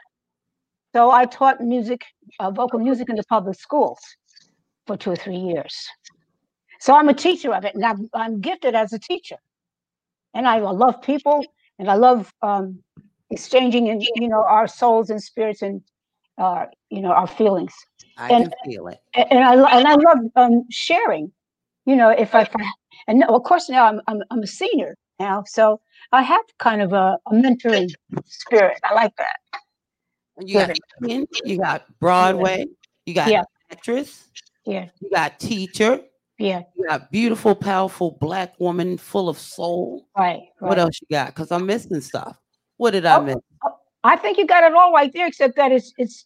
So 0.93 1.11
I 1.11 1.25
taught 1.25 1.61
music, 1.61 2.03
uh, 2.39 2.51
vocal 2.51 2.79
music 2.79 3.09
in 3.09 3.15
the 3.15 3.23
public 3.29 3.57
schools 3.57 3.99
for 4.87 4.97
two 4.97 5.11
or 5.11 5.15
three 5.15 5.37
years. 5.37 5.87
So 6.79 6.95
I'm 6.95 7.09
a 7.09 7.13
teacher 7.13 7.53
of 7.53 7.63
it, 7.63 7.75
and 7.75 7.85
I'm, 7.85 8.09
I'm 8.13 8.41
gifted 8.41 8.73
as 8.73 8.91
a 8.91 8.99
teacher. 8.99 9.35
And 10.33 10.47
I 10.47 10.59
love 10.59 11.01
people, 11.01 11.45
and 11.77 11.89
I 11.89 11.95
love 11.95 12.33
um, 12.41 12.81
exchanging, 13.29 13.87
in, 13.87 14.01
you 14.01 14.27
know, 14.27 14.43
our 14.43 14.67
souls 14.67 15.09
and 15.09 15.21
spirits 15.21 15.61
and, 15.61 15.81
uh, 16.37 16.65
you 16.89 17.01
know, 17.01 17.11
our 17.11 17.27
feelings 17.27 17.73
I 18.19 18.33
and- 18.33 18.51
can 18.51 18.53
feel 18.71 18.87
it. 18.87 18.99
and 19.15 19.39
I 19.43 19.53
and 19.77 19.87
I 19.87 19.95
love 19.95 20.19
um, 20.35 20.65
sharing. 20.69 21.31
You 21.85 21.95
know, 21.95 22.09
if 22.09 22.35
I, 22.35 22.47
and 23.07 23.23
of 23.23 23.43
course 23.43 23.69
now 23.69 23.85
I'm, 23.85 24.01
I'm 24.07 24.21
I'm 24.29 24.43
a 24.43 24.47
senior 24.47 24.95
now, 25.19 25.43
so 25.47 25.79
I 26.11 26.21
have 26.21 26.41
kind 26.59 26.81
of 26.81 26.93
a, 26.93 27.17
a 27.25 27.31
mentoring 27.31 27.89
spirit. 28.25 28.77
I 28.83 28.93
like 28.93 29.15
that. 29.17 29.37
You 30.37 30.53
got 30.53 30.77
you 31.45 31.57
got 31.57 31.85
Broadway, 31.99 32.65
you 33.05 33.13
got 33.15 33.29
Yeah. 33.31 33.43
actress, 33.71 34.27
Yeah, 34.65 34.89
you 34.99 35.09
got 35.09 35.39
teacher, 35.39 36.01
yeah, 36.37 36.63
you 36.75 36.85
got 36.87 37.11
beautiful, 37.11 37.55
powerful 37.55 38.17
black 38.21 38.59
woman 38.59 38.97
full 38.97 39.29
of 39.29 39.39
soul. 39.39 40.05
right, 40.15 40.41
right. 40.61 40.69
What 40.69 40.77
else 40.77 40.99
you 41.01 41.07
got? 41.09 41.27
Because 41.27 41.51
I'm 41.51 41.65
missing 41.65 42.01
stuff. 42.01 42.37
What 42.77 42.91
did 42.91 43.05
I 43.05 43.17
Oh, 43.17 43.21
miss? 43.21 43.35
I 44.03 44.15
think 44.15 44.37
you 44.37 44.45
got 44.45 44.63
it 44.63 44.73
all 44.73 44.93
right 44.93 45.11
there, 45.13 45.27
except 45.27 45.55
that 45.55 45.71
it's 45.71 45.91
it's 45.97 46.25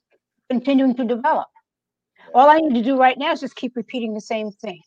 continuing 0.49 0.95
to 0.95 1.05
develop. 1.05 1.47
All 2.33 2.49
I 2.49 2.57
need 2.57 2.73
to 2.75 2.83
do 2.83 2.97
right 2.97 3.17
now 3.17 3.31
is 3.31 3.39
just 3.39 3.55
keep 3.55 3.75
repeating 3.75 4.13
the 4.13 4.21
same 4.21 4.51
thing. 4.51 4.81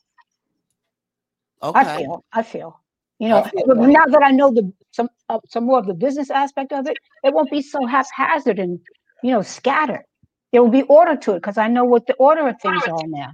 Okay. 1.62 1.80
I 1.80 1.96
feel, 1.96 2.24
I 2.32 2.42
feel. 2.42 2.80
You 3.18 3.28
know, 3.28 3.42
feel 3.44 3.66
that. 3.66 3.76
now 3.76 4.04
that 4.06 4.22
I 4.22 4.30
know 4.30 4.52
the 4.52 4.70
some 4.92 5.08
uh, 5.28 5.38
some 5.48 5.64
more 5.64 5.78
of 5.78 5.86
the 5.86 5.94
business 5.94 6.30
aspect 6.30 6.72
of 6.72 6.86
it, 6.86 6.98
it 7.24 7.32
won't 7.32 7.50
be 7.50 7.62
so 7.62 7.86
haphazard 7.86 8.58
and 8.58 8.78
you 9.22 9.30
know 9.30 9.42
scattered. 9.42 10.04
There 10.52 10.62
will 10.62 10.70
be 10.70 10.82
order 10.82 11.16
to 11.16 11.32
it 11.32 11.36
because 11.36 11.58
I 11.58 11.68
know 11.68 11.84
what 11.84 12.06
the 12.06 12.14
order 12.14 12.46
of 12.46 12.60
things 12.60 12.82
are 12.86 13.06
now, 13.06 13.30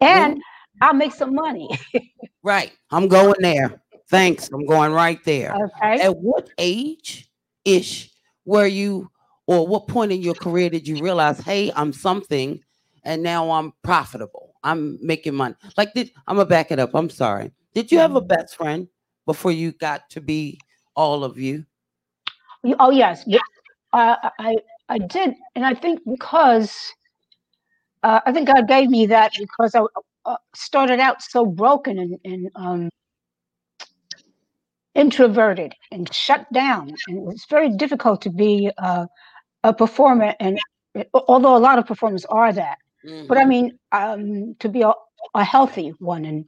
and 0.00 0.42
I'll 0.80 0.94
make 0.94 1.12
some 1.12 1.34
money. 1.34 1.68
Right. 2.44 2.72
I'm 2.90 3.06
going 3.06 3.36
there. 3.38 3.80
Thanks. 4.08 4.50
I'm 4.52 4.66
going 4.66 4.92
right 4.92 5.22
there. 5.24 5.54
Okay. 5.54 6.00
At 6.00 6.16
what 6.16 6.50
age 6.58 7.30
ish 7.64 8.10
were 8.44 8.66
you, 8.66 9.10
or 9.46 9.66
what 9.66 9.86
point 9.86 10.10
in 10.10 10.22
your 10.22 10.34
career 10.34 10.68
did 10.68 10.88
you 10.88 11.00
realize, 11.00 11.38
hey, 11.38 11.70
I'm 11.76 11.92
something 11.92 12.60
and 13.04 13.22
now 13.22 13.50
I'm 13.50 13.72
profitable? 13.82 14.54
I'm 14.62 14.98
making 15.04 15.34
money. 15.34 15.54
Like, 15.76 15.92
did 15.94 16.10
I'm 16.26 16.36
gonna 16.36 16.48
back 16.48 16.70
it 16.70 16.78
up. 16.78 16.94
I'm 16.94 17.10
sorry. 17.10 17.52
Did 17.74 17.90
you 17.90 17.98
have 17.98 18.14
a 18.14 18.20
best 18.20 18.56
friend 18.56 18.88
before 19.26 19.52
you 19.52 19.72
got 19.72 20.08
to 20.10 20.20
be 20.20 20.58
all 20.94 21.24
of 21.24 21.38
you? 21.38 21.64
Oh 22.78 22.90
yes, 22.90 23.24
y- 23.26 23.38
uh, 23.92 24.16
I 24.38 24.56
I 24.88 24.98
did, 24.98 25.34
and 25.54 25.64
I 25.64 25.74
think 25.74 26.00
because 26.08 26.76
uh, 28.02 28.20
I 28.26 28.32
think 28.32 28.46
God 28.48 28.68
gave 28.68 28.88
me 28.88 29.06
that 29.06 29.32
because 29.38 29.74
I 29.74 29.82
uh, 30.26 30.36
started 30.54 31.00
out 31.00 31.22
so 31.22 31.44
broken 31.44 31.98
and, 31.98 32.18
and 32.24 32.50
um, 32.54 32.88
introverted 34.94 35.74
and 35.90 36.12
shut 36.12 36.50
down, 36.52 36.94
and 37.08 37.18
it 37.18 37.22
was 37.22 37.44
very 37.48 37.70
difficult 37.70 38.22
to 38.22 38.30
be 38.30 38.70
uh, 38.78 39.06
a 39.64 39.72
performer. 39.74 40.34
And 40.40 40.60
although 41.14 41.56
a 41.56 41.58
lot 41.58 41.78
of 41.78 41.86
performers 41.86 42.24
are 42.26 42.52
that, 42.52 42.78
but 43.28 43.38
I 43.38 43.44
Mhm. 43.44 43.48
mean 43.48 43.78
um, 43.92 44.54
to 44.60 44.68
be 44.68 44.82
a, 44.82 44.92
a 45.34 45.44
healthy 45.44 45.90
one 45.98 46.24
and 46.24 46.44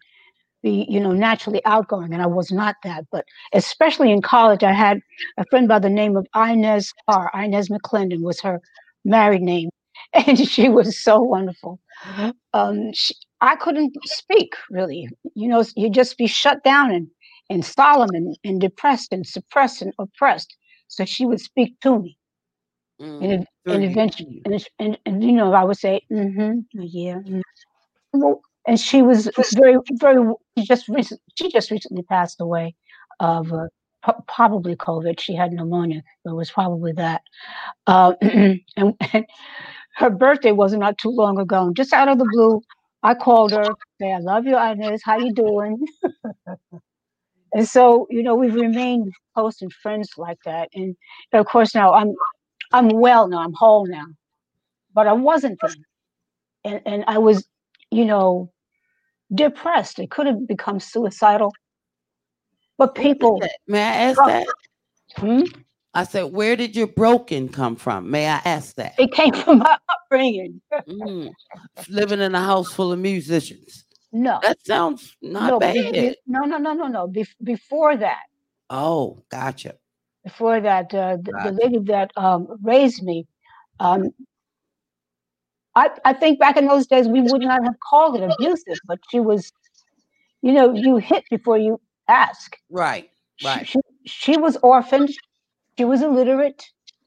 be 0.63 0.87
you 0.89 1.01
know 1.01 1.13
naturally 1.13 1.63
outgoing 1.67 2.13
and 2.13 2.23
i 2.23 2.27
was 2.27 2.51
not 2.51 2.77
that 2.85 3.05
but 3.13 3.25
especially 3.53 4.11
in 4.11 4.23
college 4.23 4.63
i 4.65 4.73
had 4.73 5.01
a 5.39 5.45
friend 5.47 5.69
by 5.69 5.79
the 5.79 5.91
name 5.91 6.17
of 6.17 6.27
inez 6.35 6.93
carr 7.09 7.31
inez 7.35 7.69
mcclendon 7.69 8.23
was 8.23 8.41
her 8.41 8.61
married 9.05 9.43
name 9.43 9.69
and 10.15 10.39
she 10.39 10.69
was 10.69 11.03
so 11.03 11.21
wonderful. 11.21 11.79
Um, 12.53 12.93
she, 12.95 13.15
i 13.41 13.57
couldn't 13.57 13.95
speak 14.05 14.55
really. 14.71 15.09
You 15.35 15.49
know 15.49 15.65
you'd 15.77 15.95
just 15.95 16.17
be 16.19 16.27
shut 16.27 16.63
down 16.65 16.91
and 16.93 17.09
and 17.51 17.65
solemn 17.65 18.11
and, 18.15 18.37
and 18.45 18.61
depressed 18.61 19.13
and 19.13 19.27
suppressed 19.27 19.83
and 19.83 19.93
oppressed. 19.99 20.55
So 20.89 21.05
she 21.05 21.27
would 21.27 21.41
speak 21.41 21.79
to 21.81 21.99
me 22.01 22.17
Mhm. 23.01 23.33
and, 23.33 23.47
and 23.67 23.85
eventually 23.85 24.43
and, 24.45 24.67
and, 24.79 24.99
and 25.07 25.25
you 25.25 25.33
know 25.33 25.53
i 25.53 25.65
would 25.65 25.77
say 25.79 26.01
mm-hmm 26.13 26.61
yeah 26.73 27.17
mm." 27.17 27.43
well, 28.13 28.41
and 28.67 28.79
she 28.81 29.03
was 29.03 29.31
very 29.55 29.77
very 29.95 30.33
she 30.59 30.65
just 30.65 30.89
recent, 30.89 31.21
she 31.35 31.51
just 31.51 31.71
recently 31.71 32.03
passed 32.03 32.41
away 32.41 32.75
of 33.21 33.53
uh, 33.53 33.67
pro- 34.03 34.23
probably 34.29 34.77
covid. 34.77 35.21
She 35.21 35.35
had 35.35 35.53
pneumonia 35.53 36.03
but 36.25 36.33
it 36.33 36.37
was 36.37 36.51
probably 36.51 36.93
that. 36.93 37.23
Uh, 37.87 38.15
and, 38.23 38.61
and 38.77 39.27
her 39.97 40.11
birthday 40.11 40.53
wasn't 40.53 40.81
not 40.81 40.99
too 40.99 41.11
long 41.11 41.39
ago. 41.39 41.67
And 41.67 41.77
just 41.77 41.93
out 41.93 42.09
of 42.09 42.19
the 42.19 42.29
blue 42.33 42.63
i 43.03 43.15
called 43.15 43.53
her 43.53 43.75
say 44.01 44.13
i 44.13 44.19
love 44.19 44.47
you 44.47 44.57
inez 44.59 45.03
how 45.05 45.19
you 45.19 45.33
doing? 45.35 45.79
And 47.55 47.69
so 47.69 48.07
you 48.11 48.23
know 48.23 48.35
we've 48.35 48.55
remained 48.55 49.13
close 49.35 49.63
and 49.63 49.73
friends 49.73 50.11
like 50.19 50.39
that. 50.45 50.69
And, 50.75 50.97
and 51.33 51.41
of 51.41 51.47
course 51.47 51.75
now 51.75 51.93
i'm 51.93 52.15
i'm 52.75 52.89
well 52.89 53.29
now 53.29 53.39
i'm 53.39 53.53
whole 53.55 53.87
now 53.87 54.07
but 54.95 55.07
i 55.07 55.13
wasn't 55.13 55.59
then 55.63 55.85
and, 56.65 56.81
and 56.87 57.05
i 57.07 57.17
was 57.19 57.47
you 57.91 58.05
know 58.05 58.51
depressed 59.35 59.99
it 59.99 60.11
could 60.11 60.27
have 60.27 60.47
become 60.47 60.79
suicidal 60.81 61.53
but 62.77 62.95
people 62.95 63.41
May 63.67 63.81
I 63.81 63.93
ask 64.11 64.19
Oh. 64.21 64.27
that? 64.27 64.47
hmm, 65.17 65.43
I 65.95 66.03
said, 66.05 66.25
where 66.33 66.57
did 66.57 66.75
your 66.75 66.89
broken 66.89 67.49
come 67.49 67.77
from? 67.77 68.11
May 68.11 68.29
I 68.29 68.41
ask 68.45 68.75
that? 68.77 68.95
it 68.99 69.13
came 69.13 69.33
from 69.45 69.59
my 69.61 69.79
upbringing 69.89 70.61
Mm. 70.89 71.33
Living 71.89 72.21
in 72.21 72.35
a 72.35 72.41
house 72.41 72.73
full 72.73 72.93
of 72.93 72.99
musicians. 72.99 73.85
no 74.13 74.39
That 74.43 74.59
sounds 74.67 75.17
not 75.23 75.51
no, 75.51 75.61
bad. 75.61 75.75
be- 75.93 76.17
no 76.27 76.41
no 76.41 76.59
no 76.59 76.73
no 76.75 76.89
no 76.89 77.07
Bef- 77.09 77.35
before 77.43 77.97
that 77.97 78.25
Oh, 78.71 79.23
gotcha. 79.31 79.77
Before 80.25 80.61
that 80.61 80.93
uh, 80.95 81.17
the, 81.23 81.33
the 81.45 81.53
lady 81.63 81.79
that 81.81 82.11
um, 82.17 82.49
raised 82.63 83.03
me 83.03 83.27
um, 83.81 84.11
I, 85.77 85.91
I 86.05 86.13
think 86.13 86.39
back 86.39 86.57
in 86.57 86.67
those 86.67 86.87
days 86.87 87.09
we 87.09 87.21
would 87.21 87.43
not 87.43 87.63
have 87.65 87.75
called 87.81 88.17
it 88.17 88.23
abusive 88.31 88.79
but 88.87 88.99
she 89.11 89.21
was 89.21 89.53
you 90.43 90.53
know 90.53 90.73
you 90.75 90.97
hit 90.97 91.25
before 91.31 91.59
you 91.59 91.81
ask 92.09 92.57
Right, 92.71 93.11
right. 93.45 93.67
she, 93.67 93.79
she 94.07 94.37
was 94.37 94.57
orphaned 94.63 95.11
she 95.79 95.85
was 95.85 96.03
illiterate 96.03 96.63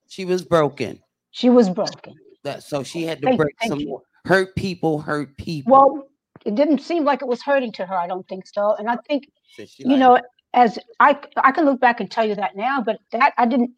She 0.07 0.25
was 0.25 0.43
broken. 0.43 0.99
she 1.31 1.49
was 1.49 1.69
broken 1.69 2.15
That 2.43 2.63
so 2.63 2.83
she 2.83 3.03
had 3.03 3.21
to 3.21 3.27
Thank- 3.27 3.37
break 3.41 3.55
thank 3.59 3.71
some 3.71 3.79
you. 3.79 4.01
Hurt 4.25 4.55
people, 4.55 4.99
hurt 4.99 5.37
people. 5.37 5.71
well 5.71 6.07
it 6.45 6.55
didn't 6.55 6.79
seem 6.79 7.03
like 7.05 7.21
it 7.21 7.27
was 7.27 7.41
hurting 7.41 7.71
to 7.73 7.85
her 7.85 7.95
i 7.97 8.07
don't 8.07 8.27
think 8.27 8.45
so 8.45 8.75
and 8.77 8.89
i 8.89 8.97
think 9.07 9.27
So 9.55 9.63
you 9.79 9.91
like, 9.91 9.99
know 9.99 10.19
as 10.57 10.79
I 10.99 11.17
I 11.37 11.51
can 11.51 11.65
look 11.65 11.79
back 11.79 12.01
and 12.01 12.11
tell 12.11 12.25
you 12.27 12.35
that 12.35 12.55
now 12.57 12.81
but 12.81 12.99
that 13.11 13.33
i 13.37 13.45
didn't 13.45 13.71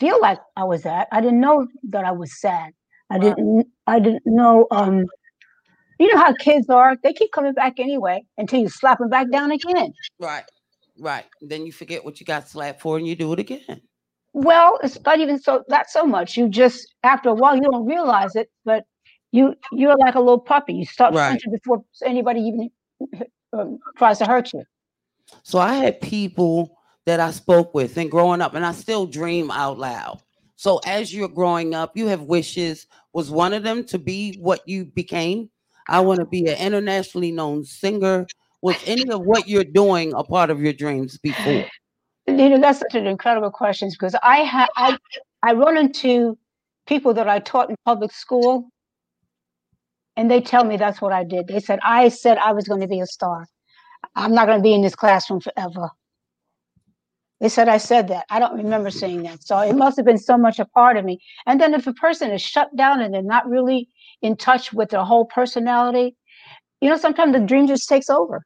feel 0.00 0.20
like 0.20 0.38
i 0.56 0.64
was 0.64 0.82
that 0.84 1.08
i 1.12 1.20
didn't 1.20 1.40
know 1.40 1.66
that 1.90 2.04
i 2.04 2.12
was 2.12 2.40
sad 2.40 2.72
i 3.10 3.18
Right. 3.18 3.36
didn't 3.36 3.66
i 3.86 3.98
didn't 4.00 4.26
know 4.26 4.66
um 4.70 5.06
you 5.98 6.12
know 6.14 6.20
how 6.20 6.32
kids 6.34 6.68
are 6.70 6.96
they 7.02 7.12
keep 7.12 7.32
coming 7.32 7.54
back 7.54 7.80
anyway 7.80 8.22
until 8.38 8.60
you 8.60 8.68
slap 8.68 8.98
them 8.98 9.10
back 9.10 9.30
down 9.30 9.50
again 9.52 9.92
right. 10.18 10.44
Right. 10.98 11.24
Then 11.40 11.66
you 11.66 11.72
forget 11.72 12.04
what 12.04 12.20
you 12.20 12.26
got 12.26 12.48
slapped 12.48 12.80
for 12.82 12.98
and 12.98 13.06
you 13.06 13.16
do 13.16 13.32
it 13.32 13.40
again. 13.40 13.80
Well, 14.34 14.78
it's 14.82 14.98
not 15.04 15.20
even 15.20 15.38
so 15.40 15.64
not 15.68 15.90
so 15.90 16.04
much. 16.06 16.36
You 16.36 16.48
just 16.48 16.94
after 17.02 17.30
a 17.30 17.34
while 17.34 17.56
you 17.56 17.62
don't 17.62 17.86
realize 17.86 18.34
it, 18.36 18.50
but 18.64 18.84
you 19.32 19.54
you're 19.72 19.96
like 19.96 20.14
a 20.14 20.20
little 20.20 20.40
puppy. 20.40 20.74
You 20.74 20.86
start 20.86 21.14
Right. 21.14 21.42
before 21.50 21.84
anybody 22.04 22.40
even 22.40 22.70
um, 23.52 23.78
tries 23.96 24.18
to 24.18 24.26
hurt 24.26 24.52
you. 24.52 24.64
So 25.42 25.58
I 25.58 25.74
had 25.74 26.00
people 26.00 26.78
that 27.06 27.20
I 27.20 27.30
spoke 27.30 27.74
with 27.74 27.96
and 27.96 28.10
growing 28.10 28.40
up, 28.40 28.54
and 28.54 28.64
I 28.64 28.72
still 28.72 29.06
dream 29.06 29.50
out 29.50 29.78
loud. 29.78 30.22
So 30.56 30.80
as 30.86 31.12
you're 31.12 31.28
growing 31.28 31.74
up, 31.74 31.96
you 31.96 32.06
have 32.06 32.22
wishes. 32.22 32.86
Was 33.12 33.30
one 33.30 33.52
of 33.52 33.62
them 33.62 33.84
to 33.84 33.98
be 33.98 34.36
what 34.36 34.60
you 34.66 34.84
became? 34.84 35.50
I 35.88 36.00
want 36.00 36.20
to 36.20 36.26
be 36.26 36.46
an 36.46 36.56
internationally 36.58 37.32
known 37.32 37.64
singer. 37.64 38.26
Was 38.62 38.76
any 38.86 39.10
of 39.10 39.22
what 39.22 39.48
you're 39.48 39.64
doing 39.64 40.12
a 40.14 40.22
part 40.22 40.50
of 40.50 40.62
your 40.62 40.72
dreams 40.72 41.18
before? 41.18 41.64
You 42.28 42.48
know, 42.48 42.60
that's 42.60 42.78
such 42.78 42.94
an 42.94 43.08
incredible 43.08 43.50
question 43.50 43.90
because 43.90 44.14
I 44.22 44.38
have 44.38 44.68
I 44.76 44.96
I 45.42 45.54
run 45.54 45.76
into 45.76 46.38
people 46.86 47.12
that 47.14 47.28
I 47.28 47.40
taught 47.40 47.70
in 47.70 47.76
public 47.84 48.12
school, 48.12 48.70
and 50.16 50.30
they 50.30 50.40
tell 50.40 50.62
me 50.62 50.76
that's 50.76 51.00
what 51.00 51.12
I 51.12 51.24
did. 51.24 51.48
They 51.48 51.58
said 51.58 51.80
I 51.82 52.08
said 52.08 52.38
I 52.38 52.52
was 52.52 52.68
going 52.68 52.80
to 52.80 52.86
be 52.86 53.00
a 53.00 53.06
star. 53.06 53.48
I'm 54.14 54.34
not 54.34 54.46
going 54.46 54.58
to 54.58 54.62
be 54.62 54.74
in 54.74 54.82
this 54.82 54.94
classroom 54.94 55.40
forever. 55.40 55.90
They 57.40 57.48
said 57.48 57.68
I 57.68 57.78
said 57.78 58.06
that. 58.08 58.24
I 58.30 58.38
don't 58.38 58.56
remember 58.56 58.90
saying 58.90 59.24
that. 59.24 59.42
So 59.42 59.58
it 59.58 59.74
must 59.74 59.96
have 59.96 60.06
been 60.06 60.18
so 60.18 60.38
much 60.38 60.60
a 60.60 60.64
part 60.64 60.96
of 60.96 61.04
me. 61.04 61.20
And 61.46 61.60
then 61.60 61.74
if 61.74 61.88
a 61.88 61.92
person 61.92 62.30
is 62.30 62.40
shut 62.40 62.74
down 62.76 63.00
and 63.00 63.12
they're 63.12 63.22
not 63.22 63.48
really 63.48 63.88
in 64.22 64.36
touch 64.36 64.72
with 64.72 64.90
their 64.90 65.02
whole 65.02 65.24
personality, 65.24 66.16
you 66.80 66.88
know, 66.88 66.96
sometimes 66.96 67.32
the 67.32 67.40
dream 67.40 67.66
just 67.66 67.88
takes 67.88 68.08
over. 68.08 68.44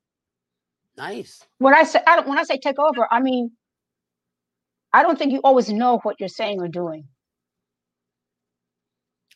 Nice. 0.96 1.44
When 1.58 1.74
I 1.74 1.82
say 1.82 2.00
I 2.06 2.16
don't, 2.16 2.26
when 2.26 2.38
I 2.38 2.44
say 2.44 2.58
take 2.58 2.78
over, 2.78 3.06
I 3.10 3.20
mean 3.20 3.50
I 4.94 5.02
don't 5.02 5.18
think 5.18 5.32
you 5.32 5.40
always 5.44 5.68
know 5.68 5.98
what 6.02 6.18
you're 6.18 6.30
saying 6.30 6.62
or 6.62 6.68
doing. 6.68 7.04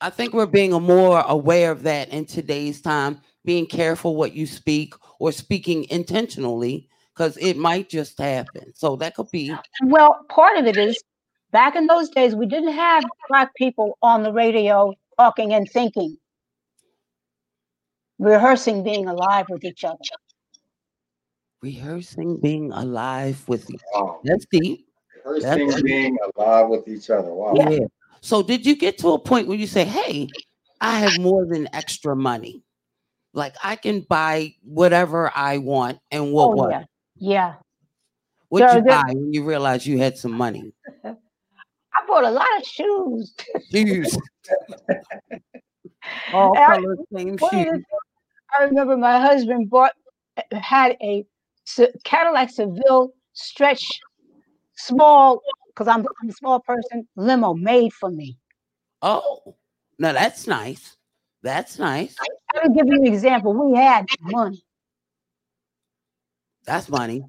I 0.00 0.08
think 0.08 0.32
we're 0.32 0.46
being 0.46 0.70
more 0.70 1.22
aware 1.26 1.70
of 1.70 1.82
that 1.82 2.08
in 2.08 2.24
today's 2.24 2.80
time, 2.80 3.20
being 3.44 3.66
careful 3.66 4.16
what 4.16 4.34
you 4.34 4.46
speak 4.46 4.94
or 5.18 5.32
speaking 5.32 5.86
intentionally 5.90 6.88
because 7.14 7.36
it 7.38 7.56
might 7.56 7.88
just 7.88 8.18
happen. 8.18 8.72
So 8.74 8.96
that 8.96 9.14
could 9.14 9.30
be 9.30 9.54
Well, 9.82 10.24
part 10.28 10.56
of 10.58 10.66
it 10.66 10.76
is 10.76 11.02
back 11.50 11.74
in 11.76 11.86
those 11.86 12.08
days 12.10 12.34
we 12.34 12.46
didn't 12.46 12.72
have 12.72 13.04
black 13.28 13.54
people 13.56 13.98
on 14.02 14.22
the 14.22 14.32
radio 14.32 14.92
talking 15.18 15.52
and 15.52 15.68
thinking, 15.70 16.16
rehearsing 18.18 18.82
being 18.82 19.06
alive 19.06 19.46
with 19.48 19.64
each 19.64 19.84
other. 19.84 19.98
rehearsing 21.62 22.38
being 22.40 22.72
alive 22.72 23.42
with 23.46 23.68
you. 23.68 23.76
Wow. 23.92 24.20
That's 24.24 24.46
deep. 24.50 24.86
Rehearsing 25.26 25.66
That's- 25.68 25.82
being 25.82 26.16
alive 26.34 26.68
with 26.68 26.88
each 26.88 27.10
other. 27.10 27.32
Wow. 27.34 27.52
Yeah. 27.54 27.80
So 28.22 28.42
did 28.42 28.64
you 28.64 28.74
get 28.76 28.96
to 28.98 29.08
a 29.12 29.18
point 29.18 29.46
where 29.46 29.58
you 29.58 29.66
say, 29.66 29.84
"Hey, 29.84 30.28
I 30.80 30.98
have 31.00 31.18
more 31.18 31.44
than 31.46 31.68
extra 31.74 32.16
money. 32.16 32.62
Like 33.32 33.54
I 33.62 33.76
can 33.76 34.00
buy 34.08 34.54
whatever 34.62 35.30
I 35.34 35.58
want." 35.58 35.98
And 36.10 36.32
what 36.32 36.44
Oh 36.44 36.54
what? 36.56 36.70
yeah, 36.70 36.84
yeah. 37.16 37.54
What'd 38.48 38.68
There- 38.68 38.76
you 38.78 38.82
there- 38.84 39.02
buy 39.02 39.12
when 39.14 39.32
you 39.32 39.44
realize 39.44 39.86
you 39.86 39.98
had 39.98 40.18
some 40.18 40.32
money? 40.32 40.72
I 41.04 42.06
bought 42.06 42.24
a 42.24 42.30
lot 42.30 42.46
of 42.58 42.64
shoes. 42.66 43.34
Shoes. 43.72 44.16
All 46.32 46.54
colors, 46.54 46.98
same 47.14 47.36
One 47.36 47.54
of 47.54 47.66
the 47.66 47.72
shoes. 47.76 47.84
I 48.58 48.64
remember 48.64 48.96
my 48.96 49.20
husband 49.20 49.70
bought 49.70 49.92
had 50.52 50.96
a 51.02 51.24
Cadillac 52.04 52.50
Seville 52.50 53.12
stretch 53.32 53.86
small 54.76 55.40
because 55.68 55.86
I'm, 55.88 56.04
I'm 56.22 56.28
a 56.30 56.32
small 56.32 56.58
person 56.60 57.06
limo 57.16 57.54
made 57.54 57.92
for 57.92 58.10
me. 58.10 58.38
Oh, 59.02 59.54
now 59.98 60.12
that's 60.12 60.46
nice. 60.46 60.96
That's 61.42 61.78
nice. 61.78 62.16
I 62.54 62.66
will 62.66 62.74
give 62.74 62.86
you 62.86 62.94
an 62.94 63.06
example. 63.06 63.52
We 63.52 63.76
had 63.76 64.06
money. 64.22 64.62
That's 66.64 66.88
money. 66.88 67.24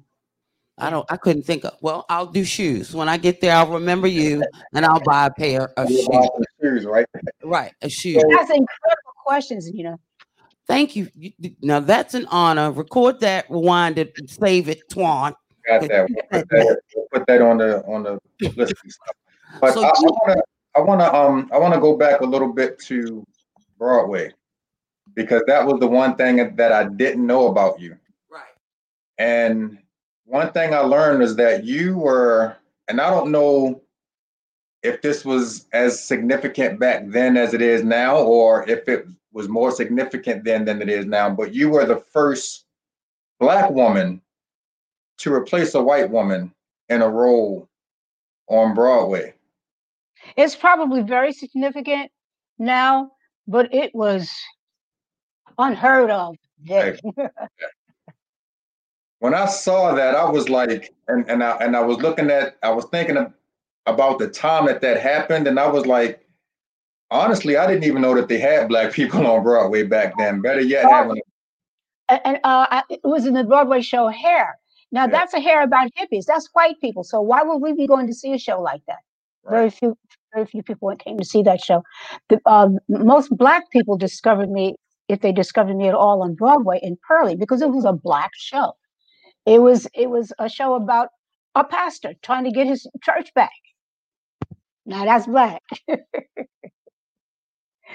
I 0.78 0.90
don't. 0.90 1.04
I 1.10 1.16
couldn't 1.16 1.42
think 1.44 1.64
of. 1.64 1.74
Well, 1.80 2.06
I'll 2.08 2.26
do 2.26 2.44
shoes 2.44 2.94
when 2.94 3.08
I 3.08 3.16
get 3.18 3.40
there. 3.40 3.54
I'll 3.54 3.70
remember 3.72 4.06
you, 4.06 4.42
and 4.74 4.84
I'll 4.84 5.00
buy 5.00 5.26
a 5.26 5.30
pair 5.30 5.68
of 5.78 5.90
You 5.90 5.98
shoes. 5.98 6.08
bought 6.08 6.42
shoes, 6.60 6.84
right? 6.86 7.06
Right, 7.44 7.72
a 7.82 7.88
shoe. 7.88 8.14
That's 8.14 8.50
incredible 8.50 9.12
questions, 9.24 9.70
you 9.72 9.84
know. 9.84 10.00
Thank 10.66 10.96
you. 10.96 11.08
You- 11.14 11.32
you- 11.38 11.56
Now 11.62 11.80
that's 11.80 12.14
an 12.14 12.26
honor. 12.30 12.70
Record 12.72 13.20
that, 13.20 13.50
rewind 13.50 13.98
it, 13.98 14.14
save 14.28 14.68
it, 14.68 14.82
Twan. 14.90 15.34
Got 15.66 15.82
that. 15.88 16.08
We'll 16.08 16.40
put 16.40 16.48
that, 16.48 16.80
we'll 16.96 17.06
put 17.12 17.26
that 17.26 17.42
on 17.42 17.58
the 17.58 17.84
on 17.86 18.02
the 18.02 18.18
publicity 18.42 18.90
stuff. 18.90 19.16
But 19.60 19.74
So 19.74 19.84
I, 19.84 19.88
I 19.88 19.92
wanna 20.00 20.42
I 20.76 20.80
wanna 20.80 21.12
um 21.12 21.50
I 21.52 21.58
wanna 21.58 21.80
go 21.80 21.96
back 21.96 22.20
a 22.22 22.24
little 22.24 22.52
bit 22.52 22.78
to 22.86 23.24
Broadway 23.78 24.32
because 25.14 25.42
that 25.46 25.66
was 25.66 25.80
the 25.80 25.86
one 25.86 26.16
thing 26.16 26.56
that 26.56 26.72
I 26.72 26.84
didn't 26.84 27.26
know 27.26 27.46
about 27.46 27.80
you. 27.80 27.96
Right. 28.30 28.42
And 29.18 29.78
one 30.24 30.52
thing 30.52 30.74
I 30.74 30.80
learned 30.80 31.22
is 31.22 31.36
that 31.36 31.64
you 31.64 31.98
were, 31.98 32.56
and 32.88 33.00
I 33.00 33.10
don't 33.10 33.30
know 33.30 33.82
if 34.82 35.02
this 35.02 35.24
was 35.24 35.66
as 35.72 36.02
significant 36.02 36.80
back 36.80 37.04
then 37.06 37.36
as 37.36 37.54
it 37.54 37.62
is 37.62 37.84
now, 37.84 38.18
or 38.18 38.68
if 38.68 38.88
it 38.88 39.06
was 39.32 39.48
more 39.48 39.70
significant 39.70 40.44
then 40.44 40.64
than 40.64 40.82
it 40.82 40.88
is 40.88 41.06
now, 41.06 41.30
but 41.30 41.54
you 41.54 41.70
were 41.70 41.84
the 41.84 41.96
first 41.96 42.64
Black 43.38 43.70
woman 43.70 44.20
to 45.18 45.32
replace 45.32 45.74
a 45.74 45.82
white 45.82 46.10
woman 46.10 46.52
in 46.88 47.02
a 47.02 47.08
role 47.08 47.68
on 48.48 48.74
Broadway. 48.74 49.34
It's 50.36 50.54
probably 50.54 51.02
very 51.02 51.32
significant 51.32 52.10
now, 52.58 53.10
but 53.48 53.72
it 53.74 53.92
was 53.94 54.30
unheard 55.58 56.10
of 56.10 56.36
then. 56.64 56.98
when 59.18 59.34
I 59.34 59.46
saw 59.46 59.94
that, 59.94 60.14
I 60.14 60.28
was 60.30 60.48
like, 60.48 60.94
and 61.08 61.28
and 61.28 61.42
I 61.42 61.56
and 61.58 61.76
I 61.76 61.80
was 61.80 61.98
looking 61.98 62.30
at, 62.30 62.56
I 62.62 62.70
was 62.70 62.86
thinking 62.86 63.16
of, 63.16 63.32
about 63.86 64.18
the 64.18 64.28
time 64.28 64.66
that 64.66 64.80
that 64.80 65.00
happened, 65.00 65.46
and 65.46 65.58
I 65.58 65.68
was 65.68 65.86
like, 65.86 66.24
honestly, 67.10 67.56
I 67.56 67.66
didn't 67.66 67.84
even 67.84 68.02
know 68.02 68.14
that 68.14 68.28
they 68.28 68.38
had 68.38 68.68
black 68.68 68.92
people 68.98 69.26
on 69.26 69.42
Broadway 69.42 69.82
back 69.84 70.14
then. 70.18 70.40
Better 70.40 70.60
yet, 70.60 70.90
having 70.90 71.20
and, 72.08 72.38
uh, 72.44 72.82
it 72.90 73.00
was 73.04 73.26
in 73.26 73.34
the 73.34 73.44
Broadway 73.44 73.80
show 73.80 74.08
Hair. 74.08 74.58
Now 74.90 75.04
Yeah. 75.04 75.12
that's 75.12 75.34
a 75.34 75.40
hair 75.40 75.62
about 75.62 75.90
hippies. 75.98 76.26
That's 76.26 76.48
white 76.52 76.80
people. 76.80 77.04
So 77.04 77.20
why 77.20 77.42
would 77.42 77.58
we 77.58 77.72
be 77.72 77.86
going 77.86 78.06
to 78.06 78.14
see 78.14 78.32
a 78.32 78.38
show 78.38 78.60
like 78.60 78.82
that? 78.86 78.98
Very 79.48 79.70
few, 79.70 79.96
very 80.32 80.46
few 80.46 80.62
people 80.62 80.94
came 80.96 81.18
to 81.18 81.24
see 81.24 81.42
that 81.42 81.60
show. 81.60 81.82
The, 82.28 82.40
uh, 82.46 82.68
most 82.88 83.36
black 83.36 83.70
people 83.70 83.96
discovered 83.96 84.50
me, 84.50 84.76
if 85.12 85.20
they 85.20 85.32
discovered 85.32 85.76
me 85.76 85.88
at 85.88 85.94
all, 85.94 86.22
on 86.22 86.34
Broadway 86.34 86.80
in 86.82 86.96
Purlie 87.06 87.36
because 87.36 87.60
it 87.60 87.68
was 87.70 87.84
a 87.84 87.92
black 87.92 88.30
show. 88.34 88.72
It 89.44 89.60
was 89.60 89.86
it 89.94 90.08
was 90.08 90.32
a 90.38 90.48
show 90.48 90.74
about 90.74 91.10
a 91.54 91.64
pastor 91.64 92.14
trying 92.22 92.44
to 92.44 92.50
get 92.50 92.66
his 92.66 92.86
church 93.02 93.32
back. 93.34 93.50
Now 94.86 95.04
that's 95.04 95.26
black. 95.26 95.62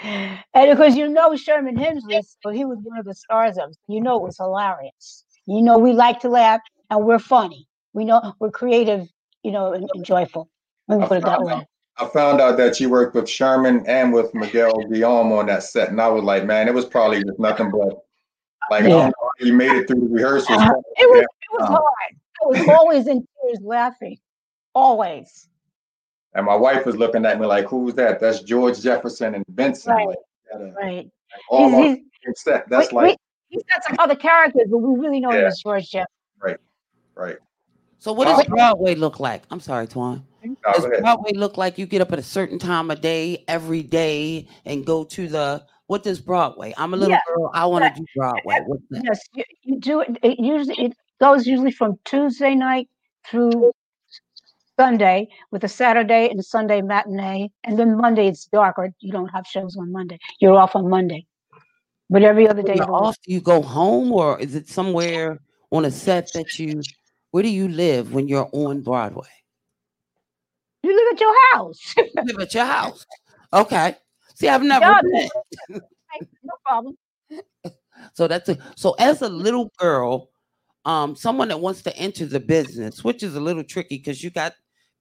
and 0.03 0.69
because 0.69 0.95
you 0.95 1.07
know 1.07 1.35
Sherman 1.35 1.75
Hemsley, 1.75 2.21
so 2.43 2.51
he 2.51 2.65
was 2.65 2.77
one 2.83 2.99
of 2.99 3.05
the 3.05 3.15
stars 3.15 3.57
of 3.57 3.71
it. 3.71 3.77
You 3.87 3.99
know 3.99 4.17
it 4.17 4.23
was 4.23 4.37
hilarious. 4.37 5.25
You 5.47 5.63
know 5.63 5.79
we 5.79 5.93
like 5.93 6.19
to 6.19 6.29
laugh 6.29 6.61
and 6.91 7.03
we're 7.03 7.19
funny. 7.19 7.67
We 7.93 8.05
know 8.05 8.33
we're 8.39 8.51
creative, 8.51 9.07
you 9.43 9.51
know, 9.51 9.73
and, 9.73 9.89
and 9.93 10.05
joyful. 10.05 10.49
Let 10.87 10.99
me 10.99 11.07
put 11.07 11.17
it 11.17 11.25
that 11.25 11.41
way. 11.41 11.65
Out, 11.99 12.09
I 12.09 12.13
found 12.13 12.41
out 12.41 12.57
that 12.57 12.79
you 12.79 12.89
worked 12.89 13.15
with 13.15 13.29
Sherman 13.29 13.85
and 13.87 14.11
with 14.13 14.33
Miguel 14.33 14.77
Guillaume 14.87 15.31
on 15.31 15.45
that 15.47 15.63
set, 15.63 15.89
and 15.89 16.01
I 16.01 16.07
was 16.07 16.23
like, 16.23 16.45
man, 16.45 16.67
it 16.67 16.73
was 16.73 16.85
probably 16.85 17.23
just 17.23 17.39
nothing 17.39 17.71
but 17.71 17.99
like 18.69 18.83
I 18.83 18.87
Yeah. 18.87 18.93
don't 18.95 19.05
know 19.07 19.29
you 19.39 19.53
made 19.53 19.71
it 19.71 19.87
through 19.87 20.01
the 20.01 20.07
rehearsals. 20.13 20.59
Uh, 20.61 20.73
It 20.97 21.09
was 21.09 21.17
Yeah. 21.19 21.23
it 21.23 21.61
was 21.61 21.67
hard. 21.67 21.81
I 22.43 22.45
was 22.45 22.69
always 22.79 23.07
in 23.07 23.25
tears 23.43 23.59
laughing. 23.61 24.17
Always. 24.75 25.47
And 26.33 26.45
my 26.45 26.55
wife 26.55 26.85
was 26.85 26.95
looking 26.97 27.25
at 27.25 27.39
me 27.39 27.45
like, 27.47 27.65
"Who's 27.65 27.93
that?" 27.95 28.19
That's 28.19 28.41
George 28.41 28.79
Jefferson 28.81 29.35
and 29.35 29.45
Vincent. 29.49 29.95
Right. 29.95 30.07
Like, 30.07 30.17
gotta- 30.51 30.73
Right. 30.75 31.09
all 31.49 31.65
He's, 31.69 31.75
on 31.75 31.83
he's, 31.83 31.97
the 32.25 32.33
set. 32.35 32.69
That's 32.69 32.91
we- 32.91 32.95
like 32.97 33.07
we- 33.09 33.17
he's 33.49 33.63
got 33.63 33.83
some 33.85 33.95
other 33.99 34.15
characters, 34.15 34.67
but 34.69 34.77
we 34.77 34.99
really 34.99 35.19
know 35.19 35.29
him 35.31 35.41
Yeah. 35.41 35.47
as 35.47 35.59
George 35.63 35.89
Jeff. 35.89 36.07
right. 36.39 36.57
Right. 37.15 37.37
So 37.99 38.13
what 38.13 38.27
Wow. 38.27 38.35
does 38.37 38.45
Broadway 38.45 38.93
look 38.95 39.19
like? 39.19 39.43
I'm 39.49 39.59
sorry, 39.59 39.87
Twan. 39.87 40.21
No, 40.47 40.73
Does. 40.73 41.01
Broadway 41.01 41.33
look 41.33 41.57
like 41.57 41.77
you 41.77 41.85
get 41.85 42.01
up 42.01 42.11
at 42.11 42.19
a 42.19 42.23
certain 42.23 42.59
time 42.59 42.91
of 42.91 43.01
day 43.01 43.43
every 43.47 43.83
day 43.83 44.47
and 44.65 44.85
go 44.85 45.03
to 45.05 45.27
the 45.27 45.65
what 45.87 46.03
does 46.03 46.19
Broadway? 46.19 46.73
I'm 46.77 46.93
a 46.93 46.97
little 46.97 47.15
Yeah. 47.15 47.21
girl. 47.33 47.49
I 47.53 47.65
want 47.65 47.85
to 47.85 48.01
do 48.01 48.05
Broadway. 48.15 48.59
Yes, 48.91 49.21
you, 49.33 49.43
you 49.63 49.79
do 49.79 50.01
it. 50.01 50.17
It 50.21 50.39
usually 50.39 50.75
it 50.77 50.93
goes 51.21 51.47
usually 51.47 51.71
from 51.71 51.97
Tuesday 52.03 52.55
night 52.55 52.89
through 53.29 53.71
Sunday 54.79 55.27
with 55.51 55.63
a 55.63 55.67
Saturday 55.67 56.29
and 56.29 56.39
a 56.39 56.43
Sunday 56.43 56.81
matinee, 56.81 57.49
and 57.63 57.79
then 57.79 57.97
Monday 57.97 58.27
it's 58.27 58.45
darker. 58.45 58.93
You 58.99 59.11
don't 59.11 59.29
have 59.29 59.47
shows 59.47 59.75
on 59.77 59.91
Monday. 59.91 60.19
You're 60.39 60.57
off 60.57 60.75
on 60.75 60.89
Monday, 60.89 61.25
but 62.09 62.21
every 62.21 62.47
other 62.47 62.61
day. 62.61 62.75
You're 62.75 62.91
off, 62.93 63.15
do 63.25 63.33
you 63.33 63.41
go 63.41 63.61
home 63.61 64.11
or 64.11 64.39
is 64.39 64.55
it 64.55 64.67
somewhere 64.69 65.39
on 65.71 65.85
a 65.85 65.91
set 65.91 66.31
that 66.33 66.59
you 66.59 66.81
Where 67.31 67.43
do 67.43 67.49
you 67.49 67.67
live 67.67 68.13
when 68.13 68.27
you're 68.27 68.49
on 68.51 68.81
Broadway? 68.81 69.27
You 70.87 70.95
live 70.95 71.13
at 71.15 71.19
your 71.19 71.35
house. 71.53 71.95
You 71.97 72.23
live 72.23 72.39
at 72.39 72.53
your 72.53 72.65
house. 72.65 73.05
Okay. 73.51 73.95
See, 74.35 74.47
I've 74.47 74.63
never 74.63 75.01
been. 75.03 75.29
no 75.69 76.53
problem. 76.65 76.97
So 78.13 78.27
that's 78.27 78.47
a, 78.47 78.57
so 78.75 78.95
as 78.99 79.23
a 79.23 79.27
little 79.27 79.71
girl, 79.79 80.29
um, 80.85 81.15
someone 81.15 81.47
that 81.47 81.59
wants 81.59 81.81
to 81.81 81.97
enter 81.97 82.27
the 82.27 82.39
business, 82.39 83.03
which 83.03 83.23
is 83.23 83.35
a 83.35 83.39
little 83.39 83.63
tricky 83.63 83.97
because 83.97 84.23
you 84.23 84.29
got 84.29 84.53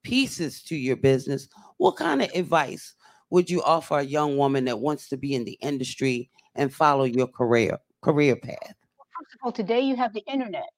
pieces 0.03 0.63
to 0.63 0.75
your 0.75 0.95
business. 0.95 1.47
What 1.77 1.95
kind 1.95 2.23
of 2.23 2.31
advice 2.33 2.95
would 3.29 3.51
you 3.51 3.61
offer 3.61 3.99
a 3.99 4.03
young 4.03 4.35
woman 4.35 4.65
that 4.65 4.79
wants 4.79 5.09
to 5.09 5.17
be 5.17 5.35
in 5.35 5.45
the 5.45 5.57
industry 5.61 6.31
and 6.55 6.73
follow 6.73 7.03
your 7.03 7.27
career 7.27 7.77
career 8.01 8.35
path? 8.35 8.73
First 9.19 9.35
of 9.35 9.39
all, 9.43 9.51
today 9.51 9.81
you 9.81 9.95
have 9.95 10.11
the 10.13 10.23
internet. 10.27 10.69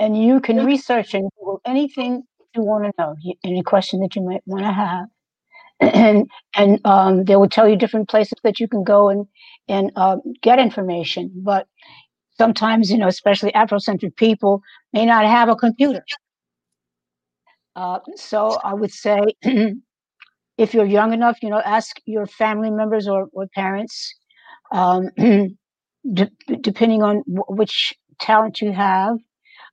And 0.00 0.20
you 0.20 0.40
can 0.40 0.66
research 0.66 1.14
and 1.14 1.30
Google 1.38 1.60
anything 1.64 2.24
you 2.54 2.62
want 2.62 2.84
to 2.84 2.92
know, 2.98 3.16
any 3.44 3.62
question 3.62 4.00
that 4.00 4.16
you 4.16 4.22
might 4.22 4.42
want 4.46 4.64
to 4.64 4.72
have. 4.72 5.06
And 5.80 6.30
and 6.56 6.80
um, 6.86 7.24
they 7.24 7.36
will 7.36 7.48
tell 7.48 7.68
you 7.68 7.76
different 7.76 8.08
places 8.10 8.38
that 8.44 8.60
you 8.60 8.68
can 8.68 8.84
go 8.84 9.08
and 9.10 9.26
and 9.68 9.92
uh, 9.96 10.16
get 10.42 10.58
information. 10.58 11.30
But 11.36 11.66
sometimes, 12.38 12.90
you 12.90 12.98
know, 12.98 13.08
especially 13.08 13.52
Afrocentric 13.52 14.16
people 14.16 14.62
may 14.92 15.06
not 15.06 15.26
have 15.26 15.48
a 15.48 15.56
computer. 15.56 16.04
Uh, 17.76 18.00
so 18.16 18.58
I 18.64 18.74
would 18.74 18.92
say, 18.92 19.20
if 19.42 20.74
you're 20.74 20.86
young 20.86 21.12
enough, 21.12 21.38
you 21.42 21.50
know, 21.50 21.60
ask 21.60 21.96
your 22.06 22.26
family 22.26 22.70
members 22.70 23.08
or, 23.08 23.28
or 23.32 23.46
parents. 23.54 24.14
Um, 24.72 25.10
de- 26.14 26.30
depending 26.60 27.02
on 27.02 27.18
wh- 27.26 27.50
which 27.50 27.94
talent 28.20 28.60
you 28.60 28.72
have. 28.72 29.16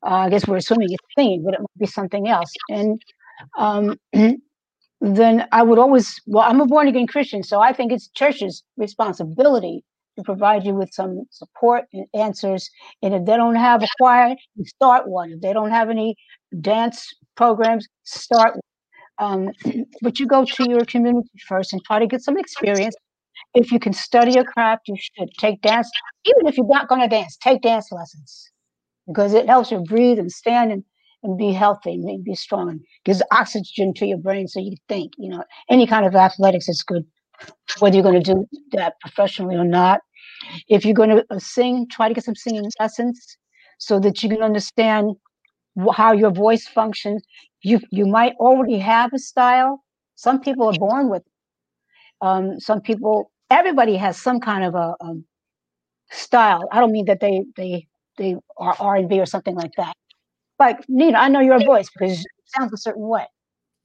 Uh, 0.06 0.16
I 0.16 0.30
guess 0.30 0.48
we're 0.48 0.58
assuming 0.58 0.90
it's 0.92 1.04
singing, 1.18 1.44
but 1.44 1.54
it 1.54 1.60
might 1.60 1.80
be 1.80 1.86
something 1.86 2.28
else. 2.28 2.52
And 2.70 3.02
um, 3.58 3.98
then 5.02 5.48
I 5.52 5.64
would 5.64 5.80
always, 5.80 6.20
well, 6.26 6.48
I'm 6.48 6.62
a 6.62 6.66
born 6.66 6.88
again 6.88 7.08
Christian, 7.08 7.44
so 7.44 7.62
I 7.62 7.74
think 7.74 7.92
it's 7.92 8.10
church's 8.10 8.64
responsibility 8.78 9.84
to 10.18 10.24
provide 10.24 10.66
you 10.66 10.74
with 10.74 10.92
some 10.92 11.24
support 11.30 11.86
and 11.94 12.06
answers. 12.14 12.70
And 13.04 13.14
if 13.14 13.26
they 13.26 13.38
don't 13.38 13.56
have 13.56 13.84
a 13.84 13.88
choir, 14.00 14.36
start 14.66 15.08
one. 15.08 15.32
If 15.32 15.42
they 15.42 15.54
don't 15.54 15.72
have 15.72 15.90
any 15.90 16.16
dance 16.62 17.14
programs, 17.36 17.88
start 18.04 18.56
one. 18.56 18.62
Um, 19.20 19.50
but 20.02 20.20
you 20.20 20.28
go 20.28 20.46
to 20.46 20.70
your 20.70 20.86
community 20.86 21.30
first 21.48 21.74
and 21.74 21.84
try 21.84 22.00
to 22.00 22.08
get 22.08 22.22
some 22.22 22.38
experience 22.38 22.96
if 23.54 23.72
you 23.72 23.80
can 23.80 23.94
study 23.94 24.38
a 24.38 24.44
craft, 24.44 24.88
you 24.88 24.96
should 24.98 25.30
take 25.40 25.62
dance. 25.62 25.90
Even 26.26 26.48
if 26.48 26.58
you're 26.58 26.68
not 26.68 26.88
going 26.88 27.02
to 27.02 27.08
dance, 27.08 27.38
take 27.38 27.62
dance 27.62 27.92
lessons 27.92 28.52
because 29.08 29.34
it 29.34 29.48
helps 29.48 29.72
you 29.72 29.80
breathe 29.80 30.20
and 30.20 30.32
stand 30.32 30.72
and, 30.72 30.84
and 31.24 31.38
be 31.38 31.52
healthy 31.52 31.94
and 31.94 32.24
be 32.24 32.36
strong 32.36 32.70
and 32.70 32.82
gives 33.06 33.24
oxygen 33.32 33.94
to 33.96 34.06
your 34.06 34.18
brain 34.18 34.48
so 34.48 34.60
you 34.60 34.76
think. 34.88 35.14
You 35.18 35.32
know, 35.32 35.44
any 35.70 35.88
kind 35.88 36.06
of 36.06 36.16
athletics 36.16 36.70
is 36.70 36.84
good, 36.84 37.06
whether 37.80 37.96
you're 37.96 38.04
going 38.04 38.22
to 38.22 38.34
do 38.34 38.48
that 38.74 38.96
professionally 39.02 39.56
or 39.56 39.66
not. 39.66 40.02
If 40.70 40.86
you're 40.86 40.94
going 40.94 41.10
to 41.10 41.26
uh, 41.30 41.40
sing, 41.40 41.88
try 41.90 42.08
to 42.08 42.14
get 42.14 42.24
some 42.24 42.36
singing 42.36 42.70
lessons 42.80 43.38
so 43.80 44.00
that 44.00 44.24
you 44.24 44.30
can 44.30 44.44
understand 44.44 45.12
how 45.94 46.12
your 46.14 46.32
voice 46.32 46.68
functions. 46.68 47.24
You 47.62 47.80
you 47.92 48.06
might 48.06 48.34
already 48.40 48.80
have 48.80 49.12
a 49.14 49.20
style. 49.20 49.84
Some 50.16 50.42
people 50.42 50.68
are 50.68 50.80
born 50.80 51.10
with. 51.10 51.24
Um, 52.22 52.60
some 52.60 52.82
people, 52.82 53.32
everybody 53.52 53.96
has 53.98 54.20
some 54.20 54.40
kind 54.40 54.64
of 54.64 54.76
a 54.76 54.96
um, 55.02 55.26
style. 56.12 56.68
I 56.72 56.80
don't 56.80 56.92
mean 56.92 57.06
that 57.06 57.20
they 57.20 57.44
they 57.56 57.88
they 58.18 58.36
are 58.58 58.76
R 58.80 58.96
and 58.96 59.10
B 59.10 59.20
or 59.20 59.26
something 59.26 59.56
like 59.56 59.72
that. 59.78 59.96
Like 60.60 60.88
Nina, 60.90 61.18
I 61.18 61.28
know 61.28 61.40
your 61.40 61.64
voice 61.64 61.90
because 61.90 62.20
it 62.20 62.28
sounds 62.48 62.74
a 62.74 62.78
certain 62.78 63.08
way. 63.08 63.26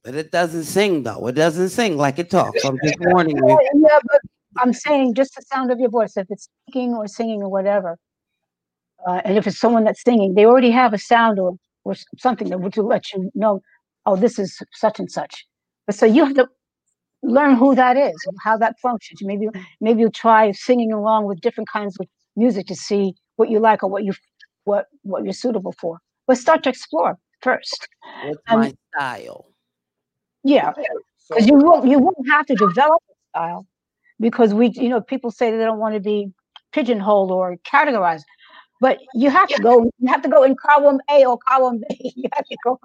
But 0.03 0.15
it 0.15 0.31
doesn't 0.31 0.65
sing 0.65 1.03
though. 1.03 1.27
It 1.27 1.33
doesn't 1.33 1.69
sing 1.69 1.97
like 1.97 2.19
it 2.19 2.29
talks. 2.29 2.63
I'm 2.65 2.77
just 2.83 2.95
warning 2.99 3.37
you. 3.37 3.59
yeah, 3.75 3.99
but 4.03 4.21
I'm 4.57 4.73
saying 4.73 5.13
just 5.13 5.35
the 5.35 5.43
sound 5.43 5.71
of 5.71 5.79
your 5.79 5.89
voice, 5.89 6.17
if 6.17 6.27
it's 6.29 6.49
speaking 6.67 6.93
or 6.93 7.07
singing 7.07 7.41
or 7.41 7.49
whatever, 7.49 7.97
uh, 9.07 9.21
and 9.23 9.37
if 9.37 9.47
it's 9.47 9.59
someone 9.59 9.83
that's 9.83 10.03
singing, 10.03 10.33
they 10.33 10.45
already 10.45 10.71
have 10.71 10.93
a 10.93 10.97
sound 10.97 11.39
or 11.39 11.57
or 11.85 11.95
something 12.17 12.49
that 12.49 12.59
would 12.59 12.73
to 12.73 12.81
let 12.81 13.11
you 13.11 13.29
know, 13.35 13.61
oh, 14.05 14.15
this 14.15 14.39
is 14.39 14.61
such 14.73 14.99
and 14.99 15.11
such. 15.11 15.45
But 15.85 15.95
so 15.95 16.05
you 16.05 16.23
have 16.23 16.35
to 16.35 16.47
learn 17.21 17.55
who 17.55 17.75
that 17.75 17.97
is, 17.97 18.15
and 18.27 18.37
how 18.43 18.57
that 18.57 18.79
functions. 18.81 19.21
Maybe 19.23 19.47
maybe 19.79 20.01
you 20.01 20.09
try 20.09 20.51
singing 20.51 20.91
along 20.91 21.25
with 21.25 21.41
different 21.41 21.69
kinds 21.69 21.97
of 21.99 22.07
music 22.35 22.67
to 22.67 22.75
see 22.75 23.13
what 23.43 23.49
you 23.49 23.59
like 23.59 23.83
or 23.83 23.89
what 23.89 24.03
you 24.03 24.13
what 24.63 24.85
what 25.03 25.23
you're 25.25 25.33
suitable 25.33 25.73
for. 25.79 25.99
But 26.27 26.37
start 26.37 26.63
to 26.63 26.69
explore 26.69 27.17
first. 27.41 27.87
What's 28.23 28.41
Um, 28.49 28.59
my 28.59 28.73
style? 28.95 29.45
Yeah, 30.43 30.71
because 31.29 31.47
you 31.47 31.55
won't 31.55 31.87
you 31.87 31.99
won't 31.99 32.29
have 32.29 32.45
to 32.45 32.55
develop 32.55 33.01
a 33.11 33.15
style 33.31 33.67
because 34.19 34.53
we 34.53 34.69
you 34.69 34.89
know 34.89 35.01
people 35.01 35.31
say 35.31 35.51
they 35.51 35.57
don't 35.57 35.79
want 35.79 35.95
to 35.95 35.99
be 35.99 36.31
pigeonholed 36.71 37.31
or 37.31 37.57
categorized 37.73 38.23
but 38.81 38.97
you 39.13 39.29
have 39.29 39.47
to 39.47 39.61
go 39.61 39.73
you 39.99 40.07
have 40.07 40.21
to 40.21 40.29
go 40.29 40.43
in 40.43 40.55
column 40.55 40.99
a 41.09 41.25
or 41.25 41.37
column 41.37 41.81
b 41.81 42.13
you 42.15 42.29
have 42.33 42.45
to 42.45 42.57
go 42.65 42.79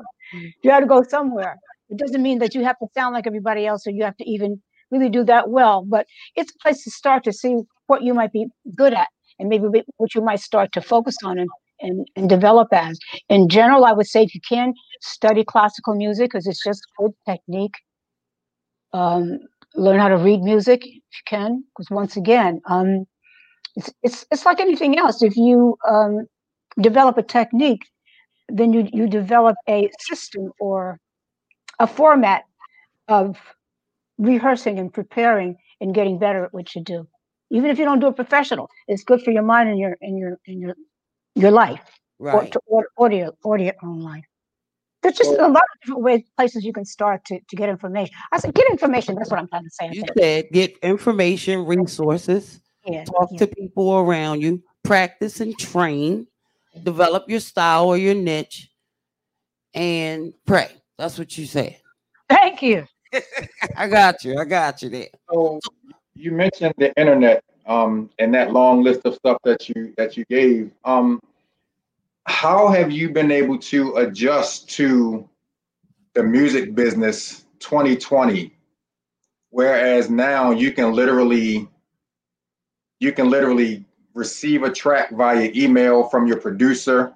you 0.62 0.70
have 0.70 0.82
to 0.82 0.86
go 0.86 1.02
somewhere 1.02 1.56
it 1.90 1.98
doesn't 1.98 2.22
mean 2.22 2.38
that 2.38 2.54
you 2.54 2.64
have 2.64 2.78
to 2.78 2.86
sound 2.94 3.14
like 3.14 3.26
everybody 3.26 3.66
else 3.66 3.86
or 3.86 3.90
you 3.90 4.04
have 4.04 4.16
to 4.16 4.28
even 4.28 4.60
really 4.90 5.08
do 5.08 5.24
that 5.24 5.48
well 5.48 5.84
but 5.84 6.06
it's 6.36 6.52
a 6.54 6.58
place 6.62 6.84
to 6.84 6.90
start 6.90 7.24
to 7.24 7.32
see 7.32 7.54
what 7.86 8.02
you 8.02 8.14
might 8.14 8.32
be 8.32 8.46
good 8.74 8.94
at 8.94 9.08
and 9.38 9.48
maybe 9.48 9.66
what 9.96 10.14
you 10.14 10.20
might 10.20 10.40
start 10.40 10.72
to 10.72 10.80
focus 10.80 11.16
on 11.24 11.38
and 11.38 11.48
and, 11.80 12.08
and 12.16 12.28
develop 12.28 12.68
as. 12.72 12.98
In 13.28 13.48
general 13.48 13.84
i 13.84 13.92
would 13.92 14.06
say 14.06 14.22
if 14.24 14.34
you 14.34 14.40
can 14.48 14.74
study 15.00 15.44
classical 15.44 15.94
music 15.94 16.30
because 16.30 16.46
it's 16.46 16.62
just 16.62 16.82
good 16.98 17.12
technique. 17.26 17.74
Um, 18.92 19.40
learn 19.74 20.00
how 20.00 20.08
to 20.08 20.16
read 20.16 20.40
music 20.40 20.80
if 20.84 20.92
you 20.94 21.24
can 21.26 21.62
because 21.76 21.90
once 21.90 22.16
again 22.16 22.60
um, 22.68 23.04
it's, 23.76 23.92
it's 24.02 24.26
it's 24.32 24.46
like 24.46 24.60
anything 24.60 24.98
else. 24.98 25.22
If 25.22 25.36
you 25.36 25.76
um, 25.88 26.26
develop 26.80 27.18
a 27.18 27.22
technique 27.22 27.84
then 28.48 28.72
you 28.72 28.88
you 28.92 29.06
develop 29.06 29.56
a 29.68 29.90
system 30.00 30.50
or 30.58 30.98
a 31.78 31.86
format 31.86 32.44
of 33.08 33.36
rehearsing 34.18 34.78
and 34.78 34.92
preparing 34.92 35.56
and 35.80 35.94
getting 35.94 36.18
better 36.18 36.44
at 36.44 36.52
what 36.52 36.74
you 36.74 36.82
do 36.82 37.06
even 37.50 37.70
if 37.70 37.78
you 37.78 37.84
don't 37.84 38.00
do 38.00 38.08
it 38.08 38.16
professional 38.16 38.68
it's 38.88 39.04
good 39.04 39.22
for 39.22 39.30
your 39.30 39.42
mind 39.42 39.68
and 39.68 39.78
your 39.78 39.96
and 40.00 40.18
your 40.18 40.38
and 40.46 40.60
your 40.60 40.74
your 41.34 41.50
life 41.50 41.98
or 42.20 42.40
Right. 42.40 42.52
to 42.52 42.60
order, 42.66 42.88
order, 42.96 43.16
your, 43.16 43.32
order 43.44 43.64
your 43.64 43.74
own 43.82 44.00
life. 44.00 44.24
There's 45.02 45.16
just 45.16 45.30
a 45.30 45.46
lot 45.46 45.62
of 45.62 45.80
different 45.80 46.02
ways, 46.02 46.22
places 46.36 46.64
you 46.64 46.72
can 46.72 46.84
start 46.84 47.24
to, 47.26 47.38
to 47.38 47.56
get 47.56 47.68
information. 47.68 48.14
I 48.32 48.40
said, 48.40 48.52
get 48.52 48.68
information. 48.70 49.14
That's 49.14 49.30
what 49.30 49.38
I'm 49.38 49.46
trying 49.46 49.62
to 49.64 49.70
say. 49.70 49.90
You 49.92 50.02
said 50.18 50.46
get 50.52 50.76
information, 50.82 51.64
resources, 51.64 52.60
Yeah, 52.84 53.04
talk 53.04 53.30
yeah. 53.30 53.38
to 53.38 53.46
people 53.46 53.98
around 53.98 54.42
you, 54.42 54.60
practice 54.82 55.40
and 55.40 55.56
train, 55.56 56.26
develop 56.82 57.30
your 57.30 57.38
style 57.38 57.86
or 57.86 57.96
your 57.96 58.16
niche, 58.16 58.68
and 59.72 60.34
pray. 60.44 60.68
That's 60.98 61.16
what 61.16 61.38
you 61.38 61.46
said. 61.46 61.76
Thank 62.28 62.60
you. 62.62 62.84
I 63.76 63.86
got 63.86 64.24
you. 64.24 64.36
I 64.36 64.44
got 64.44 64.82
you 64.82 64.88
there. 64.88 65.08
so 65.30 65.60
you 66.18 66.32
mentioned 66.32 66.74
the 66.78 66.92
internet 66.98 67.44
um, 67.66 68.10
and 68.18 68.34
that 68.34 68.52
long 68.52 68.82
list 68.82 69.02
of 69.04 69.14
stuff 69.14 69.38
that 69.44 69.68
you 69.68 69.94
that 69.96 70.16
you 70.16 70.24
gave. 70.28 70.72
Um, 70.84 71.20
how 72.26 72.68
have 72.68 72.90
you 72.90 73.10
been 73.10 73.30
able 73.30 73.58
to 73.58 73.96
adjust 73.96 74.68
to 74.70 75.28
the 76.14 76.22
music 76.22 76.74
business 76.74 77.44
2020 77.60 78.54
whereas 79.50 80.10
now 80.10 80.50
you 80.50 80.72
can 80.72 80.92
literally 80.92 81.68
you 83.00 83.12
can 83.12 83.30
literally 83.30 83.84
receive 84.14 84.62
a 84.62 84.70
track 84.70 85.10
via 85.12 85.50
email 85.54 86.04
from 86.08 86.26
your 86.26 86.38
producer 86.38 87.14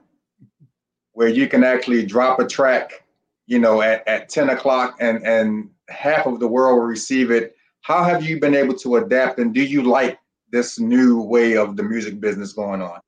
where 1.12 1.28
you 1.28 1.46
can 1.46 1.64
actually 1.64 2.06
drop 2.06 2.38
a 2.38 2.46
track 2.46 3.04
you 3.46 3.58
know 3.58 3.82
at, 3.82 4.06
at 4.06 4.28
10 4.28 4.50
o'clock 4.50 4.96
and 5.00 5.26
and 5.26 5.68
half 5.88 6.26
of 6.26 6.40
the 6.40 6.48
world 6.48 6.78
will 6.78 6.86
receive 6.86 7.30
it 7.30 7.56
how 7.82 8.02
have 8.02 8.24
you 8.24 8.40
been 8.40 8.54
able 8.54 8.74
to 8.74 8.96
adapt 8.96 9.38
and 9.38 9.54
do 9.54 9.62
you 9.62 9.82
like 9.82 10.18
this 10.50 10.78
new 10.78 11.20
way 11.22 11.56
of 11.56 11.76
the 11.76 11.82
music 11.82 12.20
business 12.20 12.52
going 12.52 12.82
on 12.82 13.00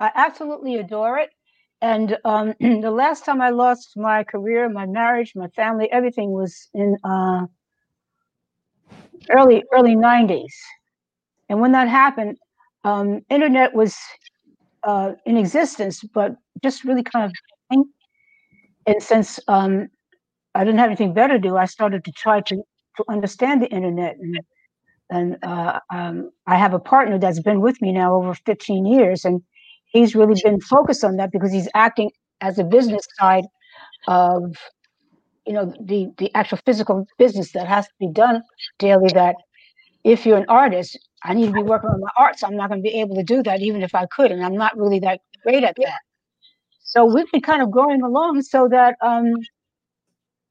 I 0.00 0.10
absolutely 0.14 0.76
adore 0.76 1.18
it. 1.18 1.30
And 1.80 2.18
um, 2.24 2.54
the 2.60 2.90
last 2.90 3.24
time 3.24 3.40
I 3.40 3.50
lost 3.50 3.96
my 3.96 4.24
career, 4.24 4.68
my 4.68 4.86
marriage, 4.86 5.32
my 5.34 5.48
family, 5.48 5.90
everything 5.92 6.32
was 6.32 6.68
in 6.74 6.96
uh, 7.04 7.46
early 9.30 9.64
early 9.72 9.96
90s. 9.96 10.52
And 11.48 11.60
when 11.60 11.72
that 11.72 11.88
happened, 11.88 12.38
um, 12.84 13.22
internet 13.30 13.74
was 13.74 13.96
uh, 14.82 15.12
in 15.24 15.36
existence, 15.36 16.02
but 16.02 16.36
just 16.62 16.84
really 16.84 17.02
kind 17.02 17.26
of. 17.26 17.32
And 18.86 19.02
since 19.02 19.40
um, 19.48 19.88
I 20.54 20.64
didn't 20.64 20.78
have 20.78 20.88
anything 20.88 21.14
better 21.14 21.34
to 21.34 21.38
do, 21.38 21.56
I 21.56 21.64
started 21.64 22.04
to 22.04 22.12
try 22.12 22.42
to, 22.42 22.62
to 22.96 23.04
understand 23.08 23.62
the 23.62 23.68
internet. 23.68 24.16
And, 24.18 24.38
and 25.10 25.38
uh, 25.42 25.80
um, 25.92 26.30
I 26.46 26.56
have 26.56 26.74
a 26.74 26.78
partner 26.78 27.18
that's 27.18 27.40
been 27.40 27.60
with 27.60 27.80
me 27.82 27.92
now 27.92 28.14
over 28.14 28.34
15 28.34 28.86
years, 28.86 29.24
and 29.24 29.42
he's 29.92 30.14
really 30.14 30.40
been 30.42 30.60
focused 30.60 31.04
on 31.04 31.16
that 31.16 31.32
because 31.32 31.52
he's 31.52 31.68
acting 31.74 32.10
as 32.40 32.58
a 32.58 32.64
business 32.64 33.06
side 33.18 33.44
of 34.08 34.54
you 35.46 35.52
know 35.52 35.72
the 35.80 36.08
the 36.18 36.34
actual 36.34 36.58
physical 36.64 37.06
business 37.18 37.52
that 37.52 37.66
has 37.66 37.86
to 37.86 37.92
be 38.00 38.08
done 38.08 38.42
daily 38.78 39.10
that 39.12 39.36
if 40.04 40.24
you're 40.26 40.38
an 40.38 40.46
artist 40.48 40.98
i 41.24 41.34
need 41.34 41.46
to 41.46 41.52
be 41.52 41.62
working 41.62 41.90
on 41.90 42.00
my 42.00 42.10
art 42.16 42.38
so 42.38 42.46
i'm 42.46 42.56
not 42.56 42.68
going 42.68 42.82
to 42.82 42.88
be 42.88 43.00
able 43.00 43.14
to 43.14 43.22
do 43.22 43.42
that 43.42 43.60
even 43.60 43.82
if 43.82 43.94
i 43.94 44.06
could 44.06 44.30
and 44.30 44.44
i'm 44.44 44.54
not 44.56 44.76
really 44.76 44.98
that 44.98 45.20
great 45.42 45.64
at 45.64 45.74
that 45.76 46.00
so 46.80 47.04
we've 47.04 47.30
been 47.32 47.40
kind 47.42 47.62
of 47.62 47.70
growing 47.70 48.02
along 48.02 48.40
so 48.42 48.68
that 48.68 48.96
um 49.02 49.26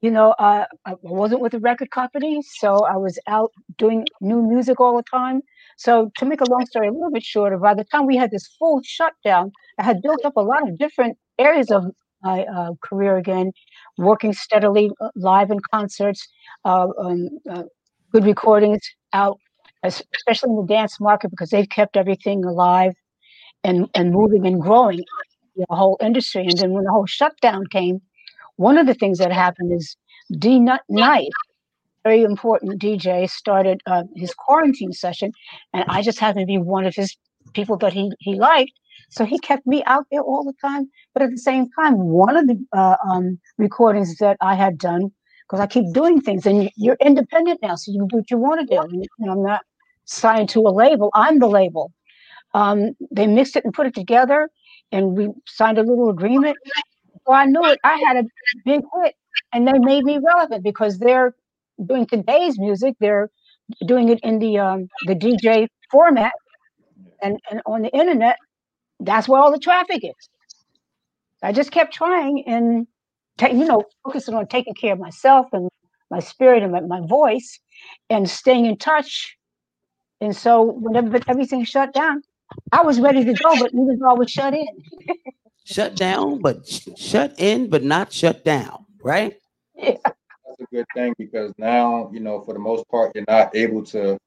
you 0.04 0.12
know 0.12 0.32
uh, 0.40 0.66
i 0.86 0.94
wasn't 1.02 1.42
with 1.42 1.54
a 1.56 1.60
record 1.60 1.92
company 1.92 2.42
so 2.44 2.70
i 2.86 2.98
was 2.98 3.20
out 3.28 3.52
doing 3.78 4.06
new 4.22 4.42
music 4.44 4.80
all 4.80 4.98
the 4.98 5.04
time 5.12 5.42
so 5.78 6.12
to 6.18 6.26
make 6.26 6.42
a 6.42 6.50
long 6.54 6.66
story 6.68 6.88
a 6.90 6.92
little 6.92 7.12
bit 7.12 7.24
shorter 7.24 7.58
by 7.58 7.74
the 7.74 7.86
time 7.86 8.06
we 8.06 8.18
had 8.18 8.32
this 8.32 8.48
full 8.60 8.82
shutdown 8.84 9.52
i 9.80 9.84
had 9.84 10.02
built 10.02 10.24
up 10.26 10.36
a 10.38 10.42
lot 10.42 10.68
of 10.70 10.78
different 10.78 11.18
areas 11.40 11.72
of 11.72 11.86
my 12.24 12.46
uh, 12.46 12.72
career 12.82 13.18
again, 13.18 13.52
working 13.98 14.34
steadily 14.34 14.90
uh, 15.02 15.10
live 15.16 15.52
in 15.52 15.60
concerts, 15.74 16.28
uh, 16.66 16.88
um, 16.98 17.30
uh, 17.50 17.64
good 18.12 18.26
recordings 18.26 18.82
out, 19.14 19.40
especially 19.84 20.50
in 20.52 20.56
the 20.56 20.66
dance 20.66 21.00
market 21.02 21.30
because 21.32 21.50
they've 21.50 21.70
kept 21.70 21.98
everything 21.98 22.46
alive 22.46 22.94
and, 23.64 23.90
and 23.96 24.12
moving 24.12 24.46
and 24.48 24.62
growing 24.62 25.04
the 25.56 25.66
whole 25.70 25.98
industry. 26.02 26.44
And 26.48 26.58
then 26.58 26.72
when 26.72 26.86
the 26.86 26.92
whole 26.92 27.06
shutdown 27.06 27.66
came, 27.72 28.02
one 28.58 28.78
of 28.78 28.88
the 28.88 28.94
things 28.94 29.18
that 29.20 29.32
happened 29.32 29.74
is 29.74 29.96
D 30.38 30.60
Knight, 30.90 31.30
very 32.04 32.24
important 32.24 32.82
DJ, 32.82 33.30
started 33.30 33.82
uh, 33.86 34.04
his 34.16 34.34
quarantine 34.34 34.94
session, 34.94 35.32
and 35.74 35.86
I 35.88 36.02
just 36.02 36.20
happened 36.20 36.44
to 36.44 36.46
be 36.48 36.58
one 36.58 36.86
of 36.86 36.96
his 36.96 37.16
people 37.54 37.78
that 37.78 37.94
he 37.94 38.12
he 38.20 38.36
liked. 38.36 38.72
So 39.10 39.26
he 39.26 39.38
kept 39.40 39.66
me 39.68 39.84
out 39.86 40.06
there 40.12 40.22
all 40.22 40.44
the 40.44 40.54
time. 40.62 40.90
But 41.14 41.24
at 41.24 41.32
the 41.32 41.38
same 41.38 41.70
time, 41.80 41.98
one 41.98 42.36
of 42.36 42.48
the 42.48 42.58
uh, 42.74 42.96
um, 43.12 43.40
recordings 43.58 44.18
that 44.18 44.38
I 44.42 44.56
had 44.56 44.78
done, 44.78 45.12
because 45.44 45.60
I 45.60 45.68
keep 45.68 45.86
doing 45.94 46.22
things, 46.22 46.46
and 46.46 46.70
you're 46.76 46.98
independent 47.02 47.62
now, 47.62 47.76
so 47.76 47.92
you 47.92 48.00
can 48.00 48.08
do 48.08 48.18
what 48.18 48.32
you 48.32 48.38
want 48.38 48.62
to 48.62 48.76
do. 48.76 48.82
And, 48.82 49.08
and 49.20 49.32
I'm 49.32 49.44
not 49.44 49.62
signed 50.06 50.50
to 50.50 50.62
a 50.62 50.70
label. 50.72 51.10
I'm 51.14 51.40
the 51.40 51.48
label. 51.48 51.92
Um, 52.54 52.96
they 53.12 53.28
mixed 53.28 53.56
it 53.56 53.66
and 53.66 53.74
put 53.74 53.88
it 53.88 53.96
together, 53.96 54.50
and 54.92 55.18
we 55.18 55.30
signed 55.48 55.78
a 55.78 55.84
little 55.84 56.10
agreement. 56.10 56.58
So 57.28 57.34
I 57.34 57.46
knew 57.46 57.66
it. 57.66 57.80
I 57.84 57.98
had 57.98 58.18
a 58.18 58.24
big 58.66 58.82
hit, 59.04 59.16
and 59.54 59.68
they 59.68 59.80
made 59.80 60.04
me 60.06 60.20
relevant 60.24 60.64
because 60.64 61.00
they're 61.00 61.36
doing 61.86 62.08
today's 62.08 62.60
music. 62.60 62.96
They're 63.00 63.30
doing 63.86 64.10
it 64.10 64.20
in 64.24 64.40
the 64.40 64.60
um, 64.60 64.90
the 65.08 65.16
DJ 65.16 65.68
format, 65.92 66.34
and, 67.24 67.40
and 67.52 67.62
on 67.66 67.84
the 67.84 67.90
internet 67.90 68.38
that's 69.02 69.28
where 69.28 69.42
all 69.42 69.52
the 69.52 69.60
traffic 69.60 70.04
is. 70.04 70.30
I 71.44 71.52
just 71.52 71.72
kept 71.72 71.94
trying 71.94 72.44
and, 72.48 72.88
you 73.42 73.66
know, 73.66 73.84
focusing 74.04 74.36
on 74.36 74.48
taking 74.48 74.74
care 74.76 74.94
of 74.94 75.00
myself 75.00 75.48
and 75.54 75.70
my 76.12 76.20
spirit 76.20 76.64
and 76.64 76.72
my, 76.72 76.82
my 76.82 77.02
voice 77.08 77.60
and 78.10 78.30
staying 78.30 78.66
in 78.66 78.78
touch. 78.78 79.38
And 80.22 80.36
so 80.36 80.64
whenever 80.64 81.20
everything 81.28 81.66
shut 81.66 81.94
down, 81.94 82.24
I 82.72 82.84
was 82.84 83.00
ready 83.02 83.26
to 83.26 83.34
go, 83.34 83.58
but 83.58 83.72
even 83.74 84.00
though 84.00 84.12
I 84.12 84.14
was 84.14 84.32
shut 84.32 84.54
in. 84.54 84.68
shut 85.64 85.96
down, 85.96 86.40
but 86.40 86.68
sh- 86.68 86.90
shut 86.98 87.34
in, 87.38 87.70
but 87.70 87.84
not 87.84 88.12
shut 88.12 88.44
down, 88.44 88.86
right? 89.02 89.38
Yeah. 89.76 89.98
That's 90.06 90.60
a 90.62 90.76
good 90.76 90.86
thing 90.94 91.16
because 91.18 91.52
now, 91.58 92.10
you 92.14 92.20
know, 92.20 92.42
for 92.42 92.54
the 92.54 92.60
most 92.60 92.88
part, 92.90 93.14
you're 93.16 93.26
not 93.28 93.56
able 93.56 93.84
to 93.86 94.18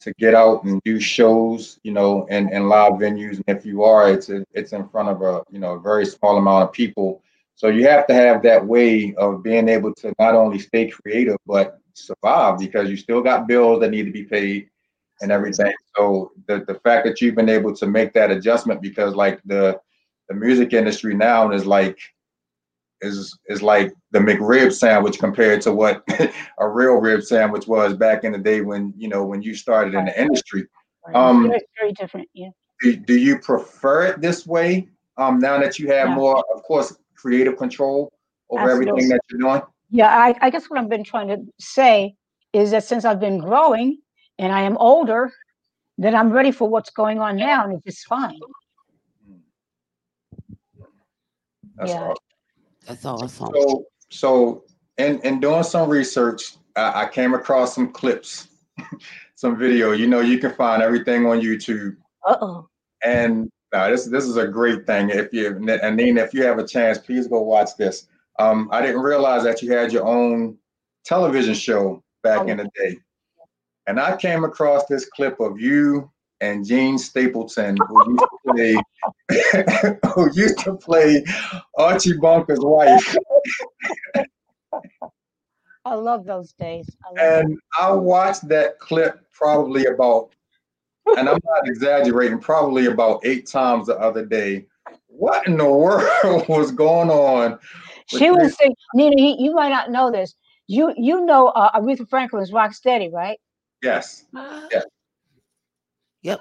to 0.00 0.12
get 0.18 0.34
out 0.34 0.62
and 0.64 0.82
do 0.84 1.00
shows, 1.00 1.80
you 1.82 1.90
know, 1.90 2.26
and, 2.28 2.52
and 2.52 2.68
live 2.68 2.92
venues. 2.92 3.42
And 3.46 3.56
if 3.56 3.64
you 3.64 3.84
are, 3.84 4.12
it's 4.12 4.28
a, 4.28 4.44
it's 4.52 4.72
in 4.72 4.86
front 4.88 5.08
of 5.08 5.22
a 5.22 5.42
you 5.50 5.58
know 5.58 5.72
a 5.72 5.80
very 5.80 6.04
small 6.06 6.36
amount 6.36 6.64
of 6.64 6.72
people. 6.72 7.22
So 7.56 7.68
you 7.68 7.86
have 7.88 8.06
to 8.08 8.14
have 8.14 8.42
that 8.42 8.64
way 8.64 9.14
of 9.14 9.42
being 9.42 9.68
able 9.68 9.94
to 9.94 10.12
not 10.18 10.34
only 10.34 10.58
stay 10.58 10.88
creative 10.88 11.36
but 11.46 11.78
survive 11.94 12.58
because 12.58 12.90
you 12.90 12.96
still 12.96 13.22
got 13.22 13.46
bills 13.46 13.80
that 13.80 13.90
need 13.90 14.04
to 14.04 14.10
be 14.10 14.24
paid 14.24 14.68
and 15.22 15.32
everything. 15.32 15.72
So 15.96 16.32
the 16.46 16.64
the 16.66 16.74
fact 16.80 17.06
that 17.06 17.20
you've 17.20 17.36
been 17.36 17.48
able 17.48 17.74
to 17.74 17.86
make 17.86 18.12
that 18.12 18.30
adjustment 18.30 18.82
because 18.82 19.14
like 19.14 19.40
the 19.44 19.80
the 20.28 20.34
music 20.34 20.72
industry 20.72 21.14
now 21.14 21.50
is 21.50 21.66
like 21.66 21.98
is 23.00 23.36
is 23.48 23.62
like 23.62 23.92
the 24.12 24.18
McRib 24.18 24.72
sandwich 24.72 25.18
compared 25.18 25.60
to 25.62 25.72
what 25.72 26.02
a 26.58 26.68
real 26.68 26.94
rib 26.94 27.22
sandwich 27.22 27.66
was 27.66 27.94
back 27.94 28.24
in 28.24 28.32
the 28.32 28.38
day 28.38 28.60
when 28.60 28.92
you 28.96 29.08
know 29.08 29.24
when 29.24 29.42
you 29.42 29.54
started 29.54 29.94
in 29.94 30.06
the 30.06 30.20
industry. 30.20 30.66
Um, 31.14 31.48
very, 31.48 31.60
very 31.78 31.92
different, 31.92 32.28
yeah. 32.32 32.48
Do, 32.80 32.96
do 32.96 33.18
you 33.18 33.38
prefer 33.38 34.06
it 34.06 34.20
this 34.20 34.46
way? 34.46 34.88
Um, 35.18 35.38
now 35.38 35.58
that 35.58 35.78
you 35.78 35.88
have 35.88 36.08
yeah. 36.08 36.14
more, 36.14 36.42
of 36.54 36.62
course, 36.62 36.96
creative 37.14 37.56
control 37.56 38.12
over 38.50 38.62
Absolutely. 38.62 38.88
everything 38.88 39.08
that 39.10 39.20
you're 39.30 39.40
doing. 39.40 39.62
Yeah, 39.90 40.08
I, 40.08 40.34
I 40.40 40.50
guess 40.50 40.68
what 40.68 40.80
I've 40.80 40.88
been 40.88 41.04
trying 41.04 41.28
to 41.28 41.38
say 41.60 42.14
is 42.52 42.70
that 42.70 42.84
since 42.84 43.04
I've 43.04 43.20
been 43.20 43.38
growing 43.38 43.98
and 44.38 44.52
I 44.52 44.62
am 44.62 44.76
older, 44.78 45.32
then 45.98 46.14
I'm 46.14 46.30
ready 46.30 46.50
for 46.50 46.68
what's 46.68 46.90
going 46.90 47.20
on 47.20 47.36
now, 47.36 47.64
and 47.64 47.80
it's 47.84 48.02
fine. 48.04 48.38
That's 51.76 51.90
yeah. 51.90 52.00
awesome. 52.00 52.14
That's 52.86 53.04
awesome. 53.04 53.48
So, 53.54 53.84
so 54.10 54.64
in, 54.98 55.20
in 55.20 55.40
doing 55.40 55.62
some 55.62 55.88
research, 55.88 56.56
I, 56.76 57.04
I 57.04 57.08
came 57.08 57.34
across 57.34 57.74
some 57.74 57.92
clips, 57.92 58.48
some 59.34 59.58
video. 59.58 59.92
You 59.92 60.06
know, 60.06 60.20
you 60.20 60.38
can 60.38 60.54
find 60.54 60.82
everything 60.82 61.26
on 61.26 61.40
YouTube. 61.40 61.96
Uh 62.26 62.36
oh. 62.40 62.68
And 63.04 63.50
now 63.72 63.90
this 63.90 64.06
this 64.06 64.24
is 64.24 64.36
a 64.36 64.46
great 64.46 64.86
thing. 64.86 65.10
If 65.10 65.32
you 65.32 65.56
and 65.56 65.98
then 65.98 66.18
if 66.18 66.32
you 66.32 66.44
have 66.44 66.58
a 66.58 66.66
chance, 66.66 66.98
please 66.98 67.26
go 67.26 67.42
watch 67.42 67.70
this. 67.76 68.06
Um, 68.38 68.68
I 68.72 68.80
didn't 68.80 69.02
realize 69.02 69.44
that 69.44 69.62
you 69.62 69.72
had 69.72 69.92
your 69.92 70.06
own 70.06 70.56
television 71.04 71.54
show 71.54 72.02
back 72.22 72.40
oh. 72.40 72.46
in 72.46 72.56
the 72.58 72.70
day, 72.74 72.98
and 73.86 74.00
I 74.00 74.16
came 74.16 74.44
across 74.44 74.86
this 74.86 75.06
clip 75.06 75.38
of 75.40 75.60
you 75.60 76.10
and 76.40 76.66
Jean 76.66 76.98
Stapleton, 76.98 77.76
who 77.88 78.10
used 78.10 78.24
to 78.24 78.38
play, 78.46 79.98
who 80.14 80.30
used 80.34 80.58
to 80.60 80.74
play 80.74 81.24
Archie 81.78 82.16
Bunker's 82.16 82.60
wife. 82.60 83.16
I 85.84 85.94
love 85.94 86.24
those 86.24 86.52
days. 86.52 86.88
I 87.04 87.22
and 87.22 87.52
them. 87.52 87.58
I 87.78 87.92
watched 87.92 88.48
that 88.48 88.78
clip 88.78 89.20
probably 89.32 89.86
about, 89.86 90.30
and 91.16 91.28
I'm 91.28 91.38
not 91.44 91.66
exaggerating, 91.66 92.38
probably 92.38 92.86
about 92.86 93.24
eight 93.24 93.46
times 93.46 93.86
the 93.86 93.98
other 93.98 94.24
day. 94.24 94.66
What 95.06 95.46
in 95.46 95.58
the 95.58 95.70
world 95.70 96.48
was 96.48 96.72
going 96.72 97.10
on? 97.10 97.58
She 98.06 98.30
was 98.30 98.56
saying, 98.56 98.74
Nina, 98.94 99.36
you 99.38 99.54
might 99.54 99.70
not 99.70 99.90
know 99.90 100.10
this. 100.10 100.34
You 100.66 100.94
you 100.96 101.24
know 101.24 101.48
uh, 101.48 101.78
Aretha 101.78 102.08
Franklin's 102.08 102.52
Rock 102.52 102.72
Steady, 102.72 103.10
right? 103.12 103.38
Yes. 103.82 104.24
Yes. 104.32 104.84
Yep. 106.24 106.40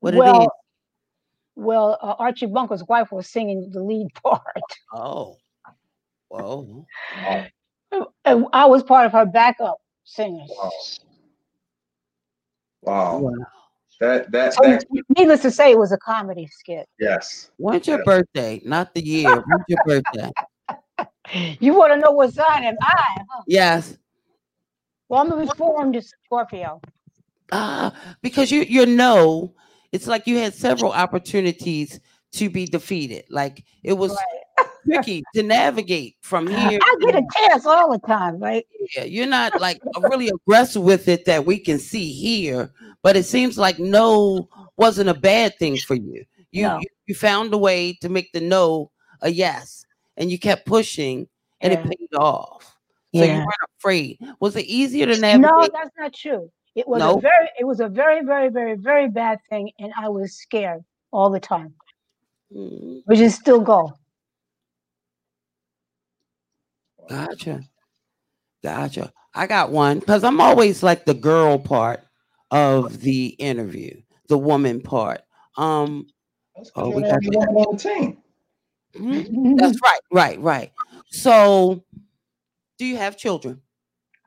What 0.00 0.14
well, 0.14 0.40
it 0.40 0.42
is? 0.42 0.48
Well, 1.56 1.98
uh, 2.02 2.14
Archie 2.18 2.46
Bunker's 2.46 2.84
wife 2.84 3.12
was 3.12 3.28
singing 3.28 3.70
the 3.70 3.82
lead 3.82 4.08
part. 4.22 4.44
Oh. 4.92 5.36
Whoa. 6.28 6.86
And 8.24 8.46
I 8.52 8.66
was 8.66 8.82
part 8.82 9.06
of 9.06 9.12
her 9.12 9.26
backup 9.26 9.78
singers. 10.04 10.50
Wow. 12.82 13.18
wow. 13.18 13.32
That 14.00 14.30
that, 14.30 14.54
so, 14.54 14.62
that 14.62 14.84
needless 15.18 15.42
to 15.42 15.50
say, 15.50 15.72
it 15.72 15.78
was 15.78 15.92
a 15.92 15.98
comedy 15.98 16.46
skit. 16.46 16.88
Yes. 16.98 17.50
When's 17.58 17.86
your 17.86 17.98
yes. 17.98 18.06
birthday? 18.06 18.62
Not 18.64 18.94
the 18.94 19.04
year. 19.04 19.28
When's 19.28 19.64
your 19.68 19.78
birthday? 19.86 20.30
You 21.60 21.74
want 21.74 21.92
to 21.92 21.96
know 21.96 22.10
what 22.10 22.34
sign 22.34 22.64
am 22.64 22.74
I? 22.82 23.18
Huh? 23.30 23.42
Yes. 23.46 23.96
Well, 25.08 25.20
I'm 25.20 25.30
a 25.30 25.36
reformed 25.36 26.02
Scorpio 26.24 26.80
ah, 27.52 27.92
because 28.22 28.50
you 28.50 28.62
you 28.62 28.86
know, 28.86 29.54
it's 29.92 30.06
like 30.06 30.26
you 30.26 30.38
had 30.38 30.54
several 30.54 30.92
opportunities 30.92 32.00
to 32.32 32.48
be 32.48 32.66
defeated. 32.66 33.24
Like 33.30 33.64
it 33.82 33.94
was 33.94 34.12
right. 34.12 34.66
tricky 34.86 35.22
to 35.34 35.42
navigate 35.42 36.16
from 36.20 36.46
here. 36.46 36.78
I 36.82 36.96
get 37.00 37.16
a 37.16 37.26
chance 37.36 37.66
all 37.66 37.90
the 37.92 37.98
time, 38.06 38.38
right? 38.38 38.66
Yeah, 38.96 39.04
you're 39.04 39.26
not 39.26 39.60
like 39.60 39.80
really 40.02 40.28
aggressive 40.28 40.82
with 40.82 41.08
it 41.08 41.24
that 41.26 41.46
we 41.46 41.58
can 41.58 41.78
see 41.78 42.12
here, 42.12 42.70
but 43.02 43.16
it 43.16 43.24
seems 43.24 43.58
like 43.58 43.78
no 43.78 44.48
wasn't 44.76 45.10
a 45.10 45.14
bad 45.14 45.58
thing 45.58 45.76
for 45.76 45.94
you. 45.94 46.24
You 46.52 46.62
no. 46.62 46.78
you, 46.78 46.86
you, 47.06 47.14
found 47.14 47.52
a 47.54 47.58
way 47.58 47.92
to 48.00 48.08
make 48.08 48.32
the 48.32 48.40
no 48.40 48.90
a 49.22 49.30
yes, 49.30 49.84
and 50.16 50.30
you 50.30 50.38
kept 50.38 50.66
pushing, 50.66 51.28
and 51.60 51.72
yeah. 51.72 51.78
it 51.78 51.84
paid 51.84 52.16
off. 52.18 52.76
So 53.14 53.24
yeah. 53.24 53.24
you 53.24 53.38
weren't 53.38 53.70
afraid. 53.78 54.18
Was 54.38 54.56
it 54.56 54.66
easier 54.66 55.06
to 55.06 55.18
navigate? 55.18 55.50
No, 55.50 55.68
that's 55.72 55.90
not 55.98 56.14
true. 56.14 56.50
It 56.80 56.88
was 56.88 57.00
nope. 57.00 57.18
a 57.18 57.20
very, 57.20 57.48
it 57.58 57.64
was 57.64 57.80
a 57.80 57.88
very, 57.88 58.24
very, 58.24 58.48
very, 58.48 58.74
very 58.74 59.06
bad 59.06 59.38
thing, 59.50 59.70
and 59.78 59.92
I 59.98 60.08
was 60.08 60.32
scared 60.32 60.82
all 61.12 61.28
the 61.28 61.38
time, 61.38 61.74
mm. 62.50 63.02
which 63.04 63.18
is 63.18 63.34
still 63.34 63.60
go. 63.60 63.92
Gotcha, 67.06 67.60
gotcha. 68.64 69.12
I 69.34 69.46
got 69.46 69.70
one 69.70 69.98
because 69.98 70.24
I'm 70.24 70.40
always 70.40 70.82
like 70.82 71.04
the 71.04 71.12
girl 71.12 71.58
part 71.58 72.00
of 72.50 73.00
the 73.00 73.26
interview, 73.26 74.00
the 74.28 74.38
woman 74.38 74.80
part. 74.80 75.20
Um, 75.58 76.06
oh, 76.76 76.88
we 76.88 77.02
got 77.02 77.12
on 77.12 77.76
the 77.76 77.78
team. 77.78 78.22
Mhm. 78.94 79.58
That's 79.58 79.78
right, 79.82 80.00
right, 80.10 80.40
right. 80.40 80.72
So, 81.10 81.84
do 82.78 82.86
you 82.86 82.96
have 82.96 83.18
children? 83.18 83.60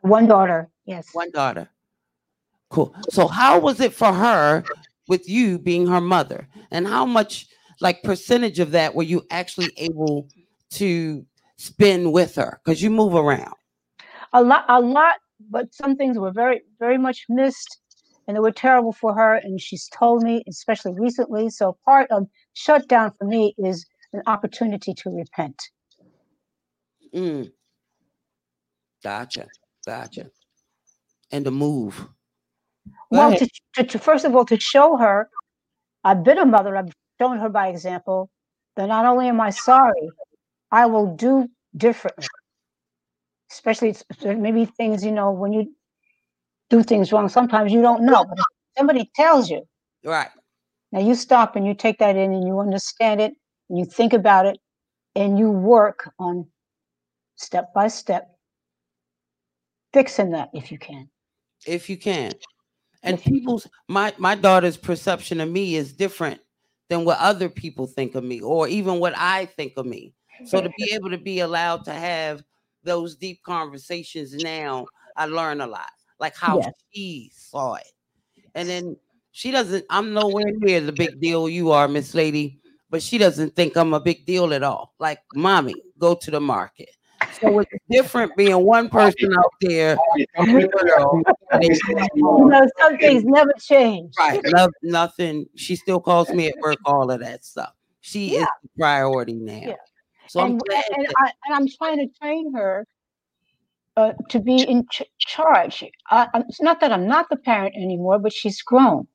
One 0.01 0.27
daughter, 0.27 0.69
yes. 0.85 1.09
One 1.13 1.31
daughter. 1.31 1.67
Cool. 2.73 2.91
So, 3.11 3.27
how 3.27 3.59
was 3.59 3.79
it 3.79 3.93
for 3.93 4.11
her 4.11 4.63
with 5.07 5.29
you 5.29 5.59
being 5.59 5.85
her 5.85 6.01
mother? 6.01 6.47
And 6.71 6.87
how 6.87 7.05
much, 7.05 7.45
like, 7.81 8.01
percentage 8.01 8.57
of 8.57 8.71
that 8.71 8.95
were 8.95 9.03
you 9.03 9.21
actually 9.29 9.71
able 9.77 10.27
to 10.71 11.23
spend 11.57 12.11
with 12.11 12.33
her? 12.33 12.59
Because 12.65 12.81
you 12.81 12.89
move 12.89 13.13
around. 13.13 13.53
A 14.33 14.41
lot, 14.41 14.65
a 14.69 14.81
lot, 14.81 15.17
but 15.51 15.71
some 15.71 15.95
things 15.95 16.17
were 16.17 16.31
very, 16.31 16.63
very 16.79 16.97
much 16.97 17.25
missed, 17.29 17.77
and 18.27 18.35
they 18.35 18.41
were 18.41 18.51
terrible 18.51 18.91
for 18.91 19.13
her. 19.13 19.35
And 19.35 19.61
she's 19.61 19.87
told 19.89 20.23
me, 20.23 20.43
especially 20.49 20.95
recently. 20.95 21.51
So 21.51 21.77
part 21.85 22.09
of 22.09 22.25
shutdown 22.53 23.11
for 23.19 23.25
me 23.25 23.53
is 23.59 23.85
an 24.13 24.23
opportunity 24.25 24.95
to 24.95 25.11
repent. 25.11 25.61
Mm. 27.13 27.51
Gotcha. 29.03 29.45
Gotcha. 29.85 30.31
And 31.31 31.45
to 31.45 31.51
move. 31.51 32.07
Well, 33.11 33.35
to, 33.35 33.47
to, 33.75 33.83
to 33.83 33.99
first 33.99 34.25
of 34.25 34.35
all, 34.35 34.45
to 34.45 34.59
show 34.59 34.97
her, 34.97 35.29
I've 36.03 36.23
been 36.23 36.37
a 36.37 36.45
mother. 36.45 36.75
I've 36.75 36.91
shown 37.21 37.37
her 37.37 37.49
by 37.49 37.67
example 37.67 38.29
that 38.75 38.87
not 38.87 39.05
only 39.05 39.27
am 39.27 39.39
I 39.39 39.51
sorry, 39.51 40.09
I 40.71 40.85
will 40.87 41.15
do 41.15 41.47
differently. 41.77 42.25
Especially 43.51 43.95
maybe 44.23 44.65
things 44.65 45.05
you 45.05 45.11
know 45.11 45.31
when 45.31 45.53
you 45.53 45.73
do 46.69 46.81
things 46.81 47.11
wrong. 47.11 47.29
Sometimes 47.29 47.71
you 47.71 47.81
don't 47.81 48.03
know, 48.03 48.25
but 48.25 48.39
somebody 48.77 49.09
tells 49.15 49.49
you. 49.49 49.63
Right. 50.03 50.29
Now 50.91 50.99
you 50.99 51.15
stop 51.15 51.55
and 51.55 51.65
you 51.65 51.73
take 51.73 51.99
that 51.99 52.15
in 52.15 52.33
and 52.33 52.47
you 52.47 52.59
understand 52.59 53.21
it 53.21 53.33
and 53.69 53.79
you 53.79 53.85
think 53.85 54.13
about 54.13 54.45
it 54.45 54.57
and 55.15 55.37
you 55.37 55.49
work 55.51 56.11
on 56.19 56.47
step 57.35 57.73
by 57.73 57.87
step 57.87 58.29
fixing 59.93 60.31
that 60.31 60.49
if 60.53 60.71
you 60.71 60.79
can. 60.79 61.09
If 61.65 61.89
you 61.89 61.97
can. 61.97 62.33
And 63.03 63.17
If 63.17 63.25
you 63.25 63.31
can. 63.31 63.39
people's 63.39 63.67
my 63.87 64.13
my 64.17 64.35
daughter's 64.35 64.77
perception 64.77 65.41
of 65.41 65.49
me 65.49 65.75
is 65.75 65.93
different 65.93 66.39
than 66.89 67.05
what 67.05 67.19
other 67.19 67.49
people 67.49 67.87
think 67.87 68.15
of 68.15 68.23
me 68.23 68.41
or 68.41 68.67
even 68.67 68.99
what 68.99 69.13
I 69.17 69.45
think 69.45 69.73
of 69.77 69.85
me. 69.85 70.13
So 70.45 70.61
to 70.61 70.69
be 70.77 70.91
able 70.93 71.09
to 71.09 71.17
be 71.17 71.39
allowed 71.39 71.85
to 71.85 71.93
have 71.93 72.43
those 72.83 73.15
deep 73.15 73.41
conversations 73.43 74.33
now, 74.35 74.85
I 75.15 75.25
learn 75.25 75.61
a 75.61 75.67
lot. 75.67 75.89
Like 76.19 76.35
how 76.35 76.59
Yes. 76.59 76.73
she 76.93 77.31
saw 77.33 77.75
it. 77.75 77.87
And 78.55 78.67
then 78.67 78.97
she 79.31 79.51
doesn't, 79.51 79.85
I'm 79.89 80.13
nowhere 80.13 80.45
near 80.59 80.81
the 80.81 80.91
big 80.91 81.19
deal 81.19 81.49
you 81.49 81.71
are, 81.71 81.87
Miss 81.87 82.13
Lady, 82.13 82.59
but 82.89 83.01
she 83.01 83.17
doesn't 83.17 83.55
think 83.55 83.75
I'm 83.75 83.93
a 83.93 83.99
big 83.99 84.25
deal 84.25 84.53
at 84.53 84.63
all. 84.63 84.93
Like, 84.99 85.19
mommy, 85.33 85.73
go 85.97 86.13
to 86.15 86.31
the 86.31 86.41
market. 86.41 86.89
So 87.39 87.59
it's 87.59 87.71
different 87.89 88.35
being 88.35 88.63
one 88.63 88.89
person 88.89 89.33
out 89.33 89.53
there. 89.61 89.97
You 90.17 90.25
know, 90.35 91.23
some 92.79 92.97
things 92.97 93.23
never 93.25 93.53
change. 93.59 94.13
Right. 94.17 94.41
Love 94.53 94.71
nothing. 94.81 95.47
She 95.55 95.75
still 95.75 95.99
calls 95.99 96.29
me 96.29 96.47
at 96.47 96.55
work, 96.61 96.77
all 96.85 97.11
of 97.11 97.19
that 97.21 97.43
stuff. 97.45 97.73
She 98.01 98.35
is 98.35 98.47
the 98.63 98.69
priority 98.77 99.33
now. 99.33 99.61
Yeah. 99.63 99.75
So 100.27 100.41
I'm 100.41 100.51
and, 100.51 100.61
and, 100.95 101.05
that- 101.05 101.13
I, 101.17 101.31
and 101.45 101.55
I'm 101.55 101.67
trying 101.67 101.97
to 101.97 102.07
train 102.19 102.53
her 102.53 102.87
uh, 103.95 104.13
to 104.29 104.39
be 104.39 104.61
in 104.61 104.85
ch- 104.91 105.03
charge. 105.19 105.83
I, 106.09 106.27
I'm, 106.33 106.41
it's 106.49 106.61
not 106.61 106.79
that 106.81 106.91
I'm 106.91 107.07
not 107.07 107.29
the 107.29 107.37
parent 107.37 107.75
anymore, 107.75 108.19
but 108.19 108.33
she's 108.33 108.61
grown. 108.61 109.07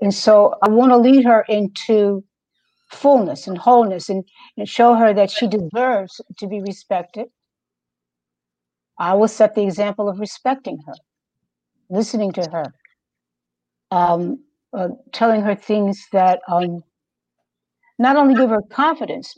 And 0.00 0.12
so 0.12 0.54
I 0.62 0.68
want 0.68 0.90
to 0.90 0.96
lead 0.96 1.24
her 1.24 1.44
into 1.48 2.24
fullness 2.92 3.46
and 3.46 3.58
wholeness 3.58 4.08
and, 4.08 4.24
and 4.56 4.68
show 4.68 4.94
her 4.94 5.14
that 5.14 5.30
she 5.30 5.46
deserves 5.48 6.20
to 6.38 6.46
be 6.46 6.60
respected. 6.60 7.28
I 8.98 9.14
will 9.14 9.28
set 9.28 9.54
the 9.54 9.62
example 9.64 10.08
of 10.08 10.20
respecting 10.20 10.78
her, 10.86 10.94
listening 11.90 12.32
to 12.34 12.48
her, 12.50 12.74
um, 13.90 14.44
uh, 14.72 14.90
telling 15.12 15.42
her 15.42 15.54
things 15.54 16.06
that 16.12 16.40
um, 16.48 16.82
not 17.98 18.16
only 18.16 18.36
give 18.36 18.50
her 18.50 18.62
confidence, 18.62 19.36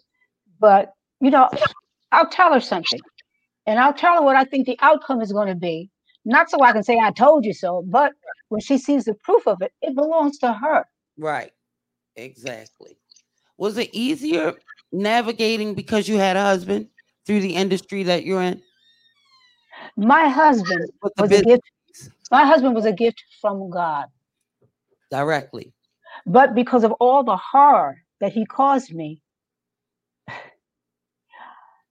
but 0.60 0.92
you 1.20 1.30
know, 1.30 1.50
I'll 2.12 2.28
tell 2.28 2.52
her 2.52 2.60
something, 2.60 3.00
and 3.66 3.80
I'll 3.80 3.94
tell 3.94 4.16
her 4.16 4.22
what 4.22 4.36
I 4.36 4.44
think 4.44 4.66
the 4.66 4.78
outcome 4.82 5.22
is 5.22 5.32
going 5.32 5.48
to 5.48 5.54
be. 5.54 5.90
Not 6.24 6.50
so 6.50 6.62
I 6.62 6.72
can 6.72 6.82
say 6.82 6.98
I 6.98 7.12
told 7.12 7.44
you 7.44 7.54
so, 7.54 7.84
but 7.86 8.12
when 8.48 8.60
she 8.60 8.78
sees 8.78 9.04
the 9.04 9.14
proof 9.14 9.46
of 9.46 9.62
it, 9.62 9.72
it 9.82 9.94
belongs 9.94 10.38
to 10.38 10.52
her. 10.54 10.84
right. 11.18 11.52
Exactly. 12.16 12.96
Was 13.58 13.78
it 13.78 13.90
easier 13.92 14.54
navigating 14.92 15.74
because 15.74 16.08
you 16.08 16.16
had 16.18 16.36
a 16.36 16.42
husband 16.42 16.88
through 17.26 17.40
the 17.40 17.54
industry 17.54 18.02
that 18.04 18.24
you're 18.24 18.42
in? 18.42 18.60
My 19.96 20.28
husband 20.28 20.90
was 21.18 21.30
a 21.30 21.42
gift. 21.42 21.62
My 22.30 22.44
husband 22.44 22.74
was 22.74 22.84
a 22.84 22.92
gift 22.92 23.22
from 23.40 23.70
God, 23.70 24.06
directly. 25.10 25.72
but 26.26 26.54
because 26.54 26.82
of 26.84 26.92
all 26.92 27.22
the 27.22 27.36
horror 27.36 27.98
that 28.20 28.32
he 28.32 28.44
caused 28.46 28.92
me, 28.94 29.20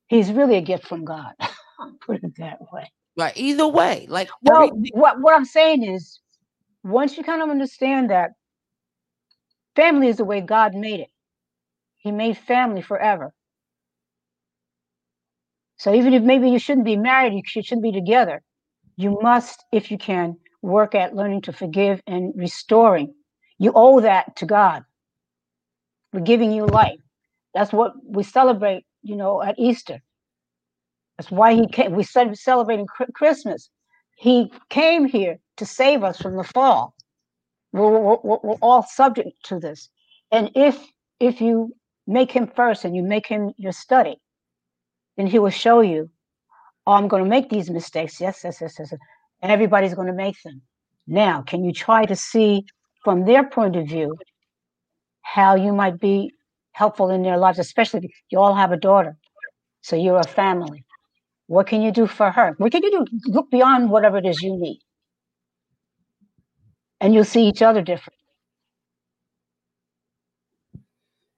he's 0.08 0.32
really 0.32 0.58
a 0.58 0.62
gift 0.62 0.86
from 0.88 1.06
God. 1.06 1.34
Put 2.06 2.24
it 2.24 2.34
that 2.38 2.60
way. 2.72 2.92
Right. 3.18 3.34
Either 3.38 3.68
way. 3.68 4.08
Like 4.10 4.30
Well, 4.42 4.64
everything- 4.64 4.92
what, 4.94 5.22
what 5.22 5.36
I'm 5.36 5.46
saying 5.46 5.84
is, 5.84 6.20
once 6.84 7.16
you 7.18 7.24
kind 7.24 7.42
of 7.42 7.50
understand 7.50 8.10
that 8.10 8.32
family 9.76 10.08
is 10.08 10.18
the 10.18 10.26
way 10.26 10.42
God 10.42 10.74
made 10.76 11.00
it, 11.00 11.10
He 12.04 12.12
made 12.14 12.38
family 12.38 12.84
forever. 12.84 13.34
So 15.78 15.94
even 15.94 16.14
if 16.14 16.24
maybe 16.24 16.50
you 16.50 16.60
shouldn't 16.60 16.86
be 16.86 16.98
married, 16.98 17.34
you 17.34 17.44
shouldn't 17.64 17.84
be 17.84 17.92
together, 17.92 18.44
you 18.98 19.20
must, 19.22 19.64
if 19.72 19.92
you 19.92 19.98
can, 19.98 20.38
work 20.62 20.96
at 20.96 21.16
learning 21.16 21.42
to 21.44 21.54
forgive 21.54 22.02
and 22.08 22.34
restoring. 22.36 23.14
You 23.60 23.74
owe 23.76 24.02
that 24.02 24.36
to 24.38 24.46
God 24.46 24.84
for 26.12 26.22
giving 26.22 26.52
you 26.52 26.66
life. 26.66 27.00
That's 27.54 27.74
what 27.74 27.94
we 28.06 28.24
celebrate, 28.24 28.86
you 29.04 29.16
know, 29.16 29.42
at 29.44 29.56
Easter. 29.60 30.02
That's 31.18 31.32
why 31.32 31.56
he 31.56 31.68
came. 31.68 31.94
We 31.94 32.04
started 32.04 32.38
celebrating 32.38 32.88
Christmas. 33.16 33.70
He 34.18 34.52
came 34.70 35.06
here 35.06 35.40
to 35.58 35.66
save 35.66 36.04
us 36.04 36.20
from 36.22 36.38
the 36.38 36.44
fall. 36.44 36.96
We're, 37.74 37.90
we're, 37.92 38.18
we're- 38.24 38.40
we're 38.44 38.56
all 38.62 38.84
subject 38.84 39.32
to 39.46 39.60
this. 39.60 39.90
And 40.32 40.52
if 40.56 40.80
if 41.20 41.42
you 41.42 41.76
make 42.08 42.32
him 42.32 42.48
first 42.48 42.86
and 42.86 42.96
you 42.96 43.04
make 43.04 43.28
him 43.28 43.52
your 43.58 43.72
study, 43.72 44.18
then 45.18 45.28
he 45.28 45.40
will 45.40 45.50
show 45.50 45.82
you, 45.82 46.10
oh, 46.86 46.94
I'm 46.94 47.08
going 47.08 47.24
to 47.24 47.30
make 47.30 47.50
these 47.50 47.70
mistakes. 47.70 48.20
Yes, 48.20 48.42
yes, 48.44 48.60
yes, 48.62 48.76
yes. 48.80 48.92
And 49.42 49.52
everybody's 49.52 49.94
going 49.94 50.08
to 50.08 50.14
make 50.14 50.42
them. 50.44 50.62
Now, 51.08 51.42
can 51.42 51.64
you 51.64 51.74
try 51.74 52.06
to 52.06 52.16
see 52.16 52.66
from 53.04 53.26
their 53.26 53.44
point 53.50 53.76
of 53.76 53.88
view 53.88 54.18
how 55.22 55.56
you 55.56 55.74
might 55.74 56.00
be 56.00 56.32
helpful 56.74 57.10
in 57.10 57.24
their 57.24 57.38
lives, 57.38 57.60
especially 57.60 58.02
if 58.04 58.12
you 58.30 58.40
all 58.40 58.56
have 58.56 58.72
a 58.72 58.78
daughter. 58.78 59.18
So 59.82 59.96
you're 59.96 60.20
a 60.20 60.28
family. 60.28 60.84
What 61.48 61.68
can 61.68 61.82
you 61.82 61.92
do 61.92 62.08
for 62.08 62.32
her? 62.32 62.56
What 62.58 62.72
can 62.72 62.84
you 62.84 62.92
do? 62.92 63.06
Look 63.26 63.50
beyond 63.52 63.90
whatever 63.90 64.18
it 64.18 64.26
is 64.26 64.42
you 64.42 64.58
need. 64.58 64.80
And 67.00 67.14
you'll 67.14 67.26
see 67.26 67.48
each 67.48 67.62
other 67.62 67.82
different. 67.82 68.18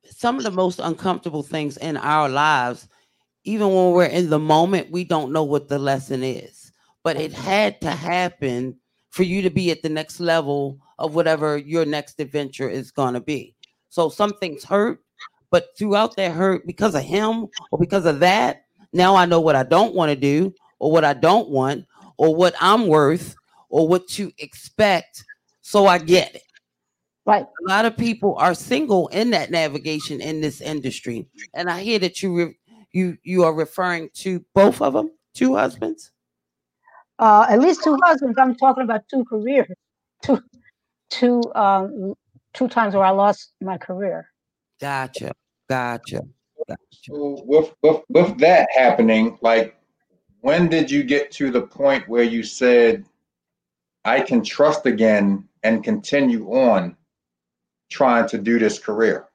Some 0.09 0.37
of 0.37 0.43
the 0.43 0.51
most 0.51 0.79
uncomfortable 0.79 1.43
things 1.43 1.77
in 1.77 1.97
our 1.97 2.29
lives, 2.29 2.87
even 3.43 3.67
when 3.67 3.91
we're 3.91 4.05
in 4.05 4.29
the 4.29 4.39
moment, 4.39 4.91
we 4.91 5.03
don't 5.03 5.31
know 5.31 5.43
what 5.43 5.67
the 5.67 5.79
lesson 5.79 6.23
is. 6.23 6.71
But 7.03 7.17
it 7.17 7.31
mm-hmm. 7.31 7.41
had 7.41 7.81
to 7.81 7.91
happen 7.91 8.77
for 9.11 9.23
you 9.23 9.41
to 9.41 9.49
be 9.49 9.71
at 9.71 9.81
the 9.81 9.89
next 9.89 10.19
level 10.19 10.79
of 10.99 11.15
whatever 11.15 11.57
your 11.57 11.85
next 11.85 12.19
adventure 12.19 12.69
is 12.69 12.91
going 12.91 13.13
to 13.13 13.21
be. 13.21 13.55
So 13.89 14.09
some 14.09 14.33
things 14.33 14.63
hurt, 14.63 14.99
but 15.51 15.67
throughout 15.77 16.15
that 16.17 16.31
hurt, 16.31 16.65
because 16.65 16.95
of 16.95 17.03
him 17.03 17.47
or 17.71 17.79
because 17.79 18.05
of 18.05 18.19
that, 18.19 18.65
now 18.93 19.15
I 19.15 19.25
know 19.25 19.39
what 19.39 19.55
I 19.55 19.63
don't 19.63 19.93
want 19.93 20.09
to 20.09 20.15
do 20.15 20.53
or 20.79 20.91
what 20.91 21.05
I 21.05 21.13
don't 21.13 21.49
want 21.49 21.85
or 22.17 22.35
what 22.35 22.55
I'm 22.59 22.87
worth 22.87 23.35
or 23.69 23.87
what 23.87 24.07
to 24.09 24.31
expect. 24.37 25.23
So 25.61 25.85
I 25.85 25.97
get 25.97 26.35
it 26.35 26.41
Right. 27.25 27.43
a 27.43 27.69
lot 27.69 27.85
of 27.85 27.97
people 27.97 28.35
are 28.37 28.53
single 28.53 29.07
in 29.07 29.31
that 29.31 29.49
navigation 29.49 30.21
in 30.21 30.41
this 30.41 30.61
industry 30.61 31.27
and 31.55 31.69
i 31.69 31.81
hear 31.81 31.97
that 31.99 32.21
you 32.21 32.35
re- 32.37 32.57
you 32.91 33.17
you 33.23 33.43
are 33.43 33.53
referring 33.53 34.09
to 34.15 34.45
both 34.53 34.81
of 34.81 34.93
them 34.93 35.11
two 35.33 35.55
husbands 35.55 36.11
Uh, 37.17 37.45
at 37.49 37.59
least 37.59 37.81
two 37.83 37.97
husbands. 38.03 38.37
I'm 38.37 38.55
talking 38.55 38.83
about 38.83 39.07
two 39.09 39.23
careers. 39.25 39.71
Two 40.21 40.41
two 41.09 41.41
um 41.55 42.13
two 42.53 42.67
times 42.67 42.93
where 42.93 43.05
I 43.05 43.11
lost 43.11 43.53
my 43.61 43.77
career. 43.77 44.29
gotcha 44.81 45.31
gotcha 45.69 46.21
gotcha 46.67 46.77
So 46.91 47.41
with, 47.45 47.73
with 47.81 48.01
with 48.09 48.37
that 48.39 48.67
happening, 48.75 49.37
like 49.41 49.77
when 50.41 50.67
did 50.67 50.91
you 50.91 51.03
get 51.03 51.31
to 51.39 51.51
the 51.51 51.61
point 51.61 52.07
where 52.09 52.23
you 52.23 52.43
said, 52.43 53.05
I 54.03 54.19
can 54.19 54.43
trust 54.43 54.85
again 54.85 55.47
and 55.63 55.83
continue 55.83 56.43
on 56.51 56.95
trying 57.89 58.27
to 58.29 58.37
do 58.37 58.59
this 58.59 58.79
career? 58.79 59.27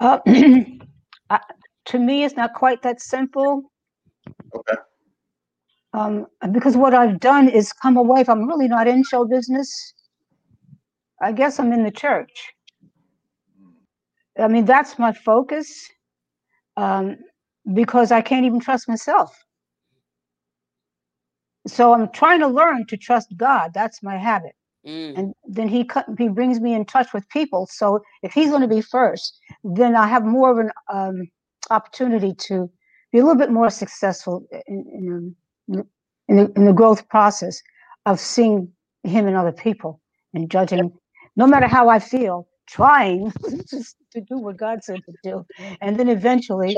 Uh, 0.00 0.18
I, 1.30 1.40
to 1.86 1.98
me, 1.98 2.24
it's 2.24 2.36
not 2.36 2.54
quite 2.54 2.82
that 2.82 3.00
simple. 3.00 3.62
Okay. 4.54 4.76
Um, 5.92 6.26
because 6.50 6.76
what 6.76 6.94
I've 6.94 7.20
done 7.20 7.48
is 7.48 7.72
come 7.72 7.96
away. 7.96 8.24
I'm 8.26 8.48
really 8.48 8.68
not 8.68 8.88
in 8.88 9.04
show 9.04 9.24
business, 9.24 9.94
I 11.20 11.32
guess 11.32 11.58
I'm 11.58 11.72
in 11.72 11.84
the 11.84 11.90
church. 11.90 12.52
I 14.38 14.48
mean, 14.48 14.64
that's 14.64 14.98
my 14.98 15.12
focus. 15.12 15.88
Um, 16.76 17.16
because 17.72 18.12
I 18.12 18.20
can't 18.20 18.44
even 18.44 18.60
trust 18.60 18.88
myself. 18.88 19.34
So 21.66 21.94
I'm 21.94 22.10
trying 22.12 22.40
to 22.40 22.48
learn 22.48 22.84
to 22.88 22.96
trust 22.96 23.34
God. 23.36 23.72
That's 23.72 24.02
my 24.02 24.18
habit. 24.18 24.54
Mm. 24.86 25.18
And 25.18 25.34
then 25.46 25.68
he 25.68 25.84
cut, 25.84 26.06
he 26.18 26.28
brings 26.28 26.60
me 26.60 26.74
in 26.74 26.84
touch 26.84 27.12
with 27.12 27.28
people. 27.28 27.66
So 27.70 28.00
if 28.22 28.32
he's 28.32 28.50
going 28.50 28.62
to 28.62 28.68
be 28.68 28.80
first, 28.80 29.38
then 29.62 29.96
I 29.96 30.06
have 30.06 30.24
more 30.24 30.50
of 30.50 30.58
an 30.58 30.70
um, 30.92 31.28
opportunity 31.70 32.34
to 32.48 32.70
be 33.12 33.18
a 33.18 33.22
little 33.22 33.38
bit 33.38 33.50
more 33.50 33.70
successful 33.70 34.46
in, 34.66 34.84
in, 34.92 35.36
um, 35.78 35.84
in, 36.28 36.36
the, 36.36 36.52
in 36.56 36.64
the 36.64 36.72
growth 36.72 37.08
process 37.08 37.62
of 38.06 38.20
seeing 38.20 38.70
him 39.04 39.26
and 39.26 39.36
other 39.36 39.52
people 39.52 40.00
and 40.34 40.50
judging, 40.50 40.92
no 41.36 41.46
matter 41.46 41.66
how 41.66 41.88
I 41.88 41.98
feel, 41.98 42.48
trying 42.66 43.32
just 43.68 43.96
to 44.12 44.20
do 44.20 44.38
what 44.38 44.56
God 44.56 44.82
said 44.82 45.00
to 45.04 45.14
do. 45.22 45.46
And 45.80 45.98
then 45.98 46.08
eventually 46.08 46.76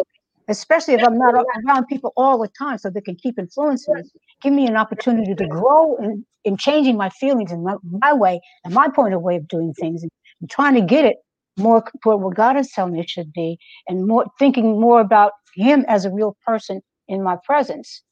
especially 0.49 0.94
if 0.94 1.03
I'm 1.03 1.18
not 1.18 1.34
around 1.34 1.86
people 1.86 2.12
all 2.16 2.38
the 2.38 2.49
time 2.49 2.78
so 2.78 2.90
they 2.90 3.01
can 3.01 3.16
keep 3.16 3.38
influencing 3.38 3.94
me, 3.94 4.03
give 4.42 4.53
me 4.53 4.66
an 4.66 4.76
opportunity 4.76 5.34
to 5.34 5.47
grow 5.47 5.97
in, 5.97 6.24
in 6.44 6.57
changing 6.57 6.97
my 6.97 7.11
feelings 7.11 7.51
and 7.51 7.64
my, 7.64 7.76
my 7.84 8.12
way 8.12 8.40
and 8.64 8.72
my 8.72 8.88
point 8.88 9.14
of 9.14 9.22
way 9.22 9.36
of 9.36 9.49
doing 9.49 9.72
things 9.74 10.03
and, 10.03 10.11
and 10.40 10.51
trying 10.51 10.74
to 10.74 10.80
get 10.80 11.05
it 11.05 11.16
more 11.59 11.84
toward 12.03 12.20
what 12.20 12.34
God 12.34 12.57
is 12.57 12.70
telling 12.70 12.92
me 12.92 13.01
it 13.01 13.11
should 13.11 13.32
be 13.32 13.59
and 13.88 14.07
more 14.07 14.26
thinking 14.38 14.80
more 14.80 15.01
about 15.01 15.32
him 15.55 15.84
as 15.88 16.05
a 16.05 16.11
real 16.11 16.36
person 16.47 16.80
in 17.09 17.22
my 17.22 17.36
presence. 17.44 18.03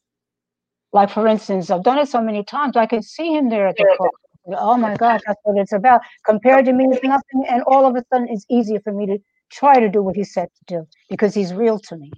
Like 0.92 1.10
for 1.10 1.26
instance, 1.26 1.70
I've 1.70 1.82
done 1.82 1.98
it 1.98 2.08
so 2.08 2.22
many 2.22 2.42
times, 2.44 2.76
I 2.76 2.86
can 2.86 3.02
see 3.02 3.32
him 3.32 3.50
there 3.50 3.66
at 3.66 3.76
the 3.76 3.84
cross. 3.96 4.10
Oh 4.46 4.76
my 4.76 4.94
gosh, 4.96 5.22
that's 5.26 5.40
what 5.44 5.58
it's 5.58 5.72
about. 5.72 6.02
Compared 6.26 6.66
to 6.66 6.72
me, 6.72 6.86
it's 6.90 7.02
nothing, 7.02 7.46
and 7.48 7.62
all 7.66 7.86
of 7.86 7.96
a 7.96 8.04
sudden, 8.12 8.28
it's 8.30 8.44
easier 8.50 8.78
for 8.80 8.92
me 8.92 9.06
to 9.06 9.18
try 9.50 9.80
to 9.80 9.88
do 9.88 10.02
what 10.02 10.16
he 10.16 10.24
said 10.24 10.48
to 10.56 10.76
do 10.76 10.88
because 11.08 11.34
he's 11.34 11.52
real 11.52 11.78
to 11.78 11.96
me. 11.96 12.12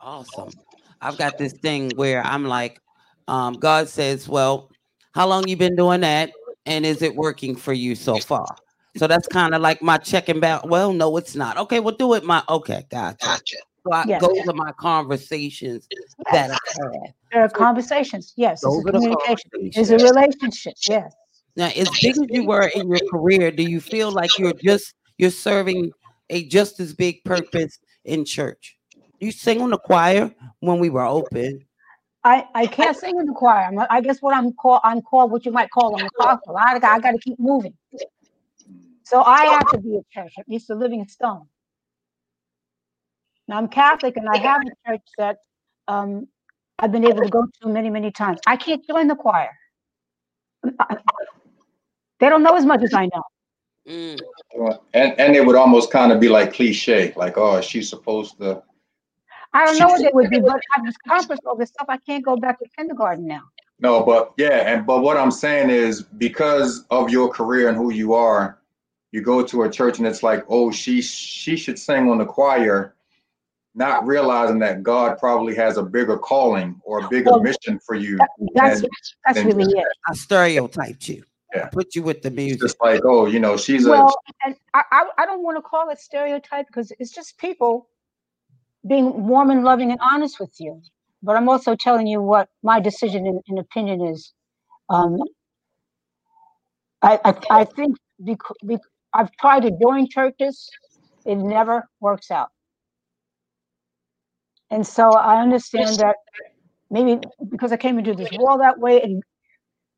Awesome. 0.00 0.50
I've 1.00 1.18
got 1.18 1.38
this 1.38 1.52
thing 1.52 1.90
where 1.96 2.24
I'm 2.24 2.44
like, 2.44 2.80
um, 3.28 3.54
God 3.54 3.88
says, 3.88 4.28
Well, 4.28 4.70
how 5.14 5.26
long 5.26 5.48
you 5.48 5.56
been 5.56 5.76
doing 5.76 6.00
that? 6.00 6.30
And 6.66 6.84
is 6.86 7.02
it 7.02 7.14
working 7.14 7.56
for 7.56 7.72
you 7.72 7.94
so 7.94 8.18
far? 8.18 8.46
So 8.96 9.06
that's 9.06 9.26
kind 9.28 9.54
of 9.54 9.60
like 9.60 9.82
my 9.82 9.98
checking 9.98 10.40
back. 10.40 10.64
Well, 10.64 10.92
no, 10.92 11.16
it's 11.16 11.34
not. 11.34 11.56
Okay, 11.58 11.80
well, 11.80 11.94
do 11.94 12.14
it. 12.14 12.24
My 12.24 12.42
okay, 12.48 12.84
gotcha. 12.90 13.16
Gotcha. 13.24 13.56
So 13.84 13.92
I, 13.92 14.04
Yes. 14.06 14.22
those 14.22 14.48
are 14.48 14.54
my 14.54 14.72
conversations 14.72 15.86
that 16.32 16.50
I 16.50 16.54
have. 16.54 17.12
There 17.32 17.42
are 17.42 17.48
conversations, 17.48 18.32
yes. 18.36 18.62
It's 18.64 18.78
a 18.78 18.92
communication. 18.92 19.50
It's 19.54 19.90
a 19.90 19.98
relationship, 19.98 20.74
yes. 20.88 21.12
Now, 21.56 21.66
as 21.66 21.88
big 22.00 22.16
as 22.16 22.26
you 22.30 22.46
were 22.46 22.68
in 22.68 22.88
your 22.88 23.00
career, 23.10 23.50
do 23.50 23.62
you 23.62 23.80
feel 23.80 24.10
like 24.10 24.38
you're 24.38 24.54
just 24.54 24.94
you're 25.18 25.30
serving 25.30 25.92
a 26.30 26.44
just 26.46 26.80
as 26.80 26.92
big 26.92 27.24
purpose 27.24 27.78
in 28.04 28.24
church? 28.24 28.76
You 29.20 29.32
sing 29.32 29.60
on 29.60 29.70
the 29.70 29.78
choir 29.78 30.34
when 30.60 30.78
we 30.78 30.90
were 30.90 31.04
open. 31.04 31.64
I, 32.24 32.46
I 32.54 32.66
can't 32.66 32.96
sing 32.96 33.18
in 33.18 33.26
the 33.26 33.32
choir. 33.32 33.66
I'm, 33.66 33.78
I 33.90 34.00
guess 34.00 34.20
what 34.20 34.34
I'm 34.34 34.52
called, 34.54 34.80
I'm 34.82 35.02
called 35.02 35.30
what 35.30 35.44
you 35.44 35.52
might 35.52 35.70
call 35.70 35.96
an 35.98 36.06
apostle. 36.18 36.56
I, 36.56 36.74
I 36.74 36.78
got 36.78 37.12
to 37.12 37.18
keep 37.18 37.38
moving. 37.38 37.74
So 39.02 39.22
I 39.22 39.44
have 39.44 39.70
to 39.72 39.78
be 39.78 39.96
a 39.96 40.02
church, 40.10 40.32
at 40.38 40.48
least 40.48 40.70
a 40.70 40.74
living 40.74 41.06
stone. 41.06 41.46
Now 43.46 43.58
I'm 43.58 43.68
Catholic 43.68 44.16
and 44.16 44.26
I 44.28 44.38
have 44.38 44.62
a 44.62 44.90
church 44.90 45.02
that 45.18 45.36
um, 45.86 46.28
I've 46.78 46.92
been 46.92 47.04
able 47.04 47.22
to 47.22 47.28
go 47.28 47.46
to 47.62 47.68
many, 47.68 47.90
many 47.90 48.10
times. 48.10 48.40
I 48.46 48.56
can't 48.56 48.86
join 48.86 49.08
the 49.08 49.16
choir. 49.16 49.50
They 52.20 52.28
don't 52.28 52.42
know 52.42 52.56
as 52.56 52.64
much 52.64 52.82
as 52.82 52.94
I 52.94 53.06
know. 53.06 53.22
Mm, 53.88 54.18
And 54.94 55.20
and 55.20 55.36
it 55.36 55.44
would 55.44 55.56
almost 55.56 55.90
kind 55.90 56.10
of 56.10 56.20
be 56.20 56.28
like 56.28 56.54
cliche, 56.54 57.12
like, 57.16 57.36
oh, 57.36 57.60
she's 57.60 57.88
supposed 57.88 58.38
to. 58.38 58.62
I 59.52 59.66
don't 59.66 59.78
know 59.78 59.88
what 59.88 60.00
it 60.00 60.14
would 60.14 60.30
be, 60.30 60.40
but 60.40 60.60
I've 60.76 60.94
accomplished 61.06 61.42
all 61.46 61.56
this 61.56 61.68
stuff. 61.70 61.86
I 61.88 61.98
can't 61.98 62.24
go 62.24 62.36
back 62.36 62.58
to 62.60 62.66
kindergarten 62.76 63.26
now. 63.26 63.42
No, 63.80 64.02
but 64.02 64.32
yeah, 64.36 64.72
and 64.72 64.86
but 64.86 65.02
what 65.02 65.16
I'm 65.16 65.30
saying 65.30 65.70
is 65.70 66.02
because 66.02 66.84
of 66.90 67.10
your 67.10 67.28
career 67.28 67.68
and 67.68 67.76
who 67.76 67.92
you 67.92 68.14
are, 68.14 68.58
you 69.12 69.20
go 69.20 69.44
to 69.44 69.64
a 69.64 69.70
church 69.70 69.98
and 69.98 70.06
it's 70.06 70.22
like, 70.22 70.44
oh, 70.48 70.70
she 70.70 71.02
she 71.02 71.56
should 71.56 71.78
sing 71.78 72.08
on 72.10 72.18
the 72.18 72.24
choir, 72.24 72.94
not 73.74 74.06
realizing 74.06 74.60
that 74.60 74.82
God 74.82 75.18
probably 75.18 75.54
has 75.56 75.76
a 75.76 75.82
bigger 75.82 76.16
calling 76.16 76.80
or 76.84 77.04
a 77.04 77.08
bigger 77.08 77.32
Well, 77.32 77.40
mission 77.40 77.78
for 77.84 77.96
you. 77.96 78.16
That's 78.54 78.80
And 78.80 78.90
that's 79.26 79.38
and 79.38 79.54
really 79.54 79.70
it. 79.78 79.86
I 80.08 80.14
stereotyped 80.14 81.08
you. 81.08 81.24
Yeah. 81.54 81.68
Put 81.68 81.94
you 81.94 82.02
with 82.02 82.22
the 82.22 82.32
it's 82.36 82.60
just 82.60 82.76
like, 82.80 83.02
oh, 83.04 83.26
you 83.26 83.38
know, 83.38 83.56
she's 83.56 83.86
a 83.86 83.90
Well, 83.90 84.14
and 84.44 84.56
I, 84.74 84.82
I, 84.90 85.04
I 85.18 85.26
don't 85.26 85.42
want 85.42 85.56
to 85.56 85.62
call 85.62 85.88
it 85.90 86.00
stereotype 86.00 86.66
because 86.66 86.92
it's 86.98 87.12
just 87.12 87.38
people 87.38 87.88
being 88.86 89.26
warm 89.26 89.50
and 89.50 89.62
loving 89.62 89.92
and 89.92 90.00
honest 90.02 90.40
with 90.40 90.52
you. 90.58 90.82
But 91.22 91.36
I'm 91.36 91.48
also 91.48 91.76
telling 91.76 92.06
you 92.06 92.20
what 92.20 92.48
my 92.62 92.80
decision 92.80 93.26
and, 93.26 93.40
and 93.48 93.58
opinion 93.58 94.04
is. 94.04 94.32
Um, 94.90 95.18
I, 97.02 97.20
I, 97.24 97.34
I 97.50 97.64
think 97.64 97.96
because, 98.22 98.56
I've 99.12 99.30
tried 99.36 99.60
to 99.60 99.70
join 99.80 100.08
churches, 100.08 100.68
it 101.24 101.36
never 101.36 101.88
works 102.00 102.30
out. 102.30 102.48
And 104.70 104.84
so 104.84 105.12
I 105.12 105.40
understand 105.40 105.98
that 105.98 106.16
maybe 106.90 107.20
because 107.48 107.70
I 107.70 107.76
came 107.76 107.98
into 107.98 108.14
this 108.14 108.30
world 108.36 108.60
that 108.60 108.80
way 108.80 109.00
and, 109.00 109.22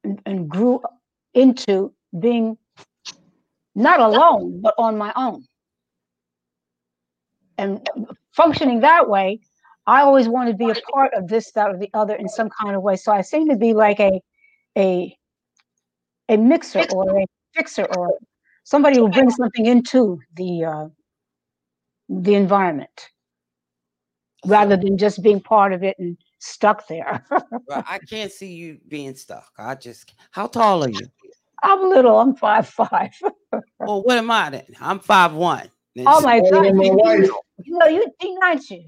and, 0.05 0.21
and 0.27 0.49
grew 0.49 0.83
into 1.37 1.93
being 2.19 2.59
not 3.77 4.01
alone, 4.01 4.61
but 4.63 4.75
on 4.79 4.97
my 4.99 5.13
own. 5.15 5.45
And 7.59 7.89
functioning 8.33 8.81
that 8.81 9.09
way, 9.09 9.41
I 9.87 10.01
always 10.01 10.29
want 10.29 10.51
to 10.51 10.57
be 10.57 10.71
a 10.71 10.75
part 10.93 11.15
of 11.15 11.29
this, 11.29 11.53
that, 11.53 11.71
or 11.71 11.79
the 11.79 11.91
other 11.95 12.15
in 12.15 12.29
some 12.29 12.51
kind 12.61 12.75
of 12.75 12.83
way. 12.83 12.97
So 12.97 13.13
I 13.13 13.21
seem 13.21 13.49
to 13.49 13.57
be 13.57 13.73
like 13.73 14.01
a 14.01 14.21
a 14.77 15.17
a 16.29 16.37
mixer 16.37 16.85
or 16.93 17.21
a 17.21 17.25
fixer 17.55 17.85
or 17.97 18.19
somebody 18.65 18.99
who 18.99 19.09
brings 19.09 19.37
something 19.37 19.67
into 19.67 20.19
the 20.35 20.65
uh, 20.65 20.89
the 22.09 22.35
environment 22.35 23.09
rather 24.45 24.77
than 24.77 24.99
just 24.99 25.23
being 25.23 25.41
part 25.41 25.73
of 25.73 25.83
it 25.83 25.97
and 25.99 26.17
stuck 26.39 26.87
there. 26.89 27.25
Well, 27.69 27.83
I 27.89 27.99
can't 27.99 28.31
see 28.31 28.53
you 28.53 28.79
being 28.87 29.17
stuck. 29.17 29.49
I 29.59 29.75
just 29.75 30.15
how 30.31 30.47
tall 30.47 30.85
are 30.85 30.89
you? 30.89 31.09
I'm 31.63 31.89
little. 31.89 32.19
I'm 32.19 32.35
five 32.35 32.69
five. 32.69 33.13
Well, 33.79 34.03
what 34.03 34.19
am 34.19 34.31
I 34.31 34.51
then? 34.51 34.67
I'm 34.81 34.99
five 34.99 35.33
one. 35.33 35.71
Oh 35.99 36.21
my 36.21 36.41
God! 36.41 36.65
than 36.65 36.77
my 36.77 36.85
You, 36.85 36.93
wife. 36.97 37.31
you 37.65 37.79
know, 37.79 37.87
you 37.87 38.05
teen, 38.21 38.37
aren't 38.43 38.69
you? 38.69 38.85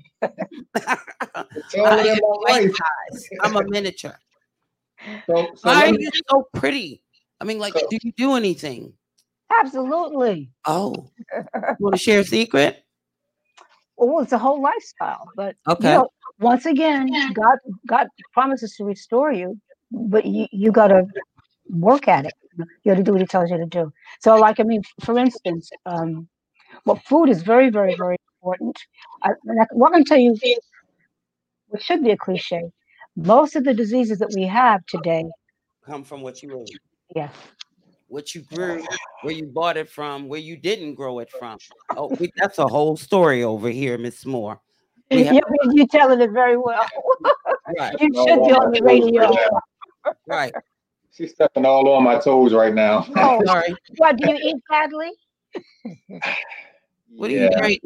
Taller 1.75 2.03
than 2.03 2.19
my. 2.43 2.69
I'm 3.43 3.57
a 3.57 3.63
miniature. 3.69 4.19
So, 5.07 5.53
so 5.57 5.69
Why 5.69 5.75
let 5.75 5.89
are 5.89 5.93
me- 5.93 5.99
you 6.01 6.11
so 6.29 6.49
pretty? 6.55 7.03
I 7.41 7.45
mean, 7.45 7.59
like, 7.61 7.75
do 7.75 7.99
you 8.03 8.13
do 8.13 8.35
anything? 8.35 8.93
Absolutely. 9.61 10.51
Oh, 10.67 11.09
want 11.79 11.95
to 11.95 11.99
share 11.99 12.21
a 12.21 12.25
secret? 12.25 12.85
Well, 13.97 14.23
it's 14.23 14.33
a 14.33 14.39
whole 14.39 14.61
lifestyle, 14.61 15.29
but 15.37 15.57
Okay. 15.69 15.93
you 15.93 15.95
know, 15.99 16.09
once 16.41 16.67
again, 16.67 17.09
God 17.33 17.59
God 17.87 18.09
promises 18.33 18.75
to 18.77 18.85
restore 18.85 19.33
you, 19.33 19.59
but 19.93 20.27
you, 20.27 20.47
you 20.53 20.73
got 20.73 20.89
to 20.89 21.05
work 21.71 22.09
at 22.09 22.27
it. 22.27 22.35
You 22.59 22.93
got 22.93 22.97
to 22.97 23.03
do 23.03 23.13
what 23.13 23.21
He 23.21 23.27
tells 23.27 23.51
you 23.51 23.57
to 23.59 23.67
do. 23.67 23.93
So, 24.21 24.37
like 24.37 24.61
I 24.61 24.65
mean, 24.65 24.83
for 25.05 25.19
instance, 25.19 25.71
um, 25.87 26.29
well, 26.85 27.01
food 27.07 27.29
is 27.29 27.43
very, 27.43 27.71
very, 27.71 27.95
very 27.97 28.17
important. 28.41 28.79
I, 29.23 29.31
and 29.45 29.61
I, 29.63 29.67
what 29.73 29.93
I 29.93 29.97
can 29.99 30.05
tell 30.05 30.19
you, 30.19 30.37
which 31.69 31.83
should 31.83 32.03
be 32.03 32.11
a 32.11 32.17
cliche, 32.17 32.71
most 33.17 33.57
of 33.57 33.65
the 33.65 33.75
diseases 33.75 34.19
that 34.19 34.33
we 34.35 34.47
have 34.47 34.85
today, 34.87 35.25
Come 35.87 36.05
from 36.05 36.21
what 36.21 36.43
you 36.43 36.61
ate, 36.61 36.79
yeah, 37.17 37.31
what 38.09 38.35
you 38.35 38.43
grew, 38.43 38.85
where 39.23 39.35
you 39.35 39.47
bought 39.47 39.77
it 39.77 39.89
from, 39.89 40.29
where 40.29 40.41
you 40.41 40.57
didn't 40.57 40.95
grow 40.95 41.19
it 41.21 41.31
from. 41.31 41.59
Oh, 41.97 42.15
we, 42.19 42.31
that's 42.37 42.59
a 42.59 42.69
whole 42.69 42.97
story 42.97 43.43
over 43.43 43.71
here, 43.71 43.97
Miss 43.99 44.25
Moore. 44.27 44.61
We 45.11 45.25
have- 45.25 45.35
you, 45.35 45.41
you're 45.73 45.87
telling 45.87 46.21
it 46.21 46.31
very 46.33 46.57
well. 46.59 46.87
Right, 47.79 47.95
You 48.01 48.09
should 48.27 48.45
be 48.45 48.53
on 48.53 48.73
the 48.73 48.81
radio. 48.83 49.37
right. 50.27 50.55
She's 51.19 51.33
stepping 51.33 51.67
all 51.67 51.89
on 51.89 52.05
my 52.05 52.17
toes 52.17 52.55
right 52.55 52.73
now. 52.73 53.05
Oh, 53.17 53.43
Sorry. 53.45 53.75
what 53.97 54.17
do 54.17 54.29
you 54.31 54.39
eat 54.41 54.57
badly? 54.71 55.11
What 57.17 57.27
do 57.27 57.35
Yeah. 57.35 57.43
you 57.43 57.51
drink? 57.59 57.83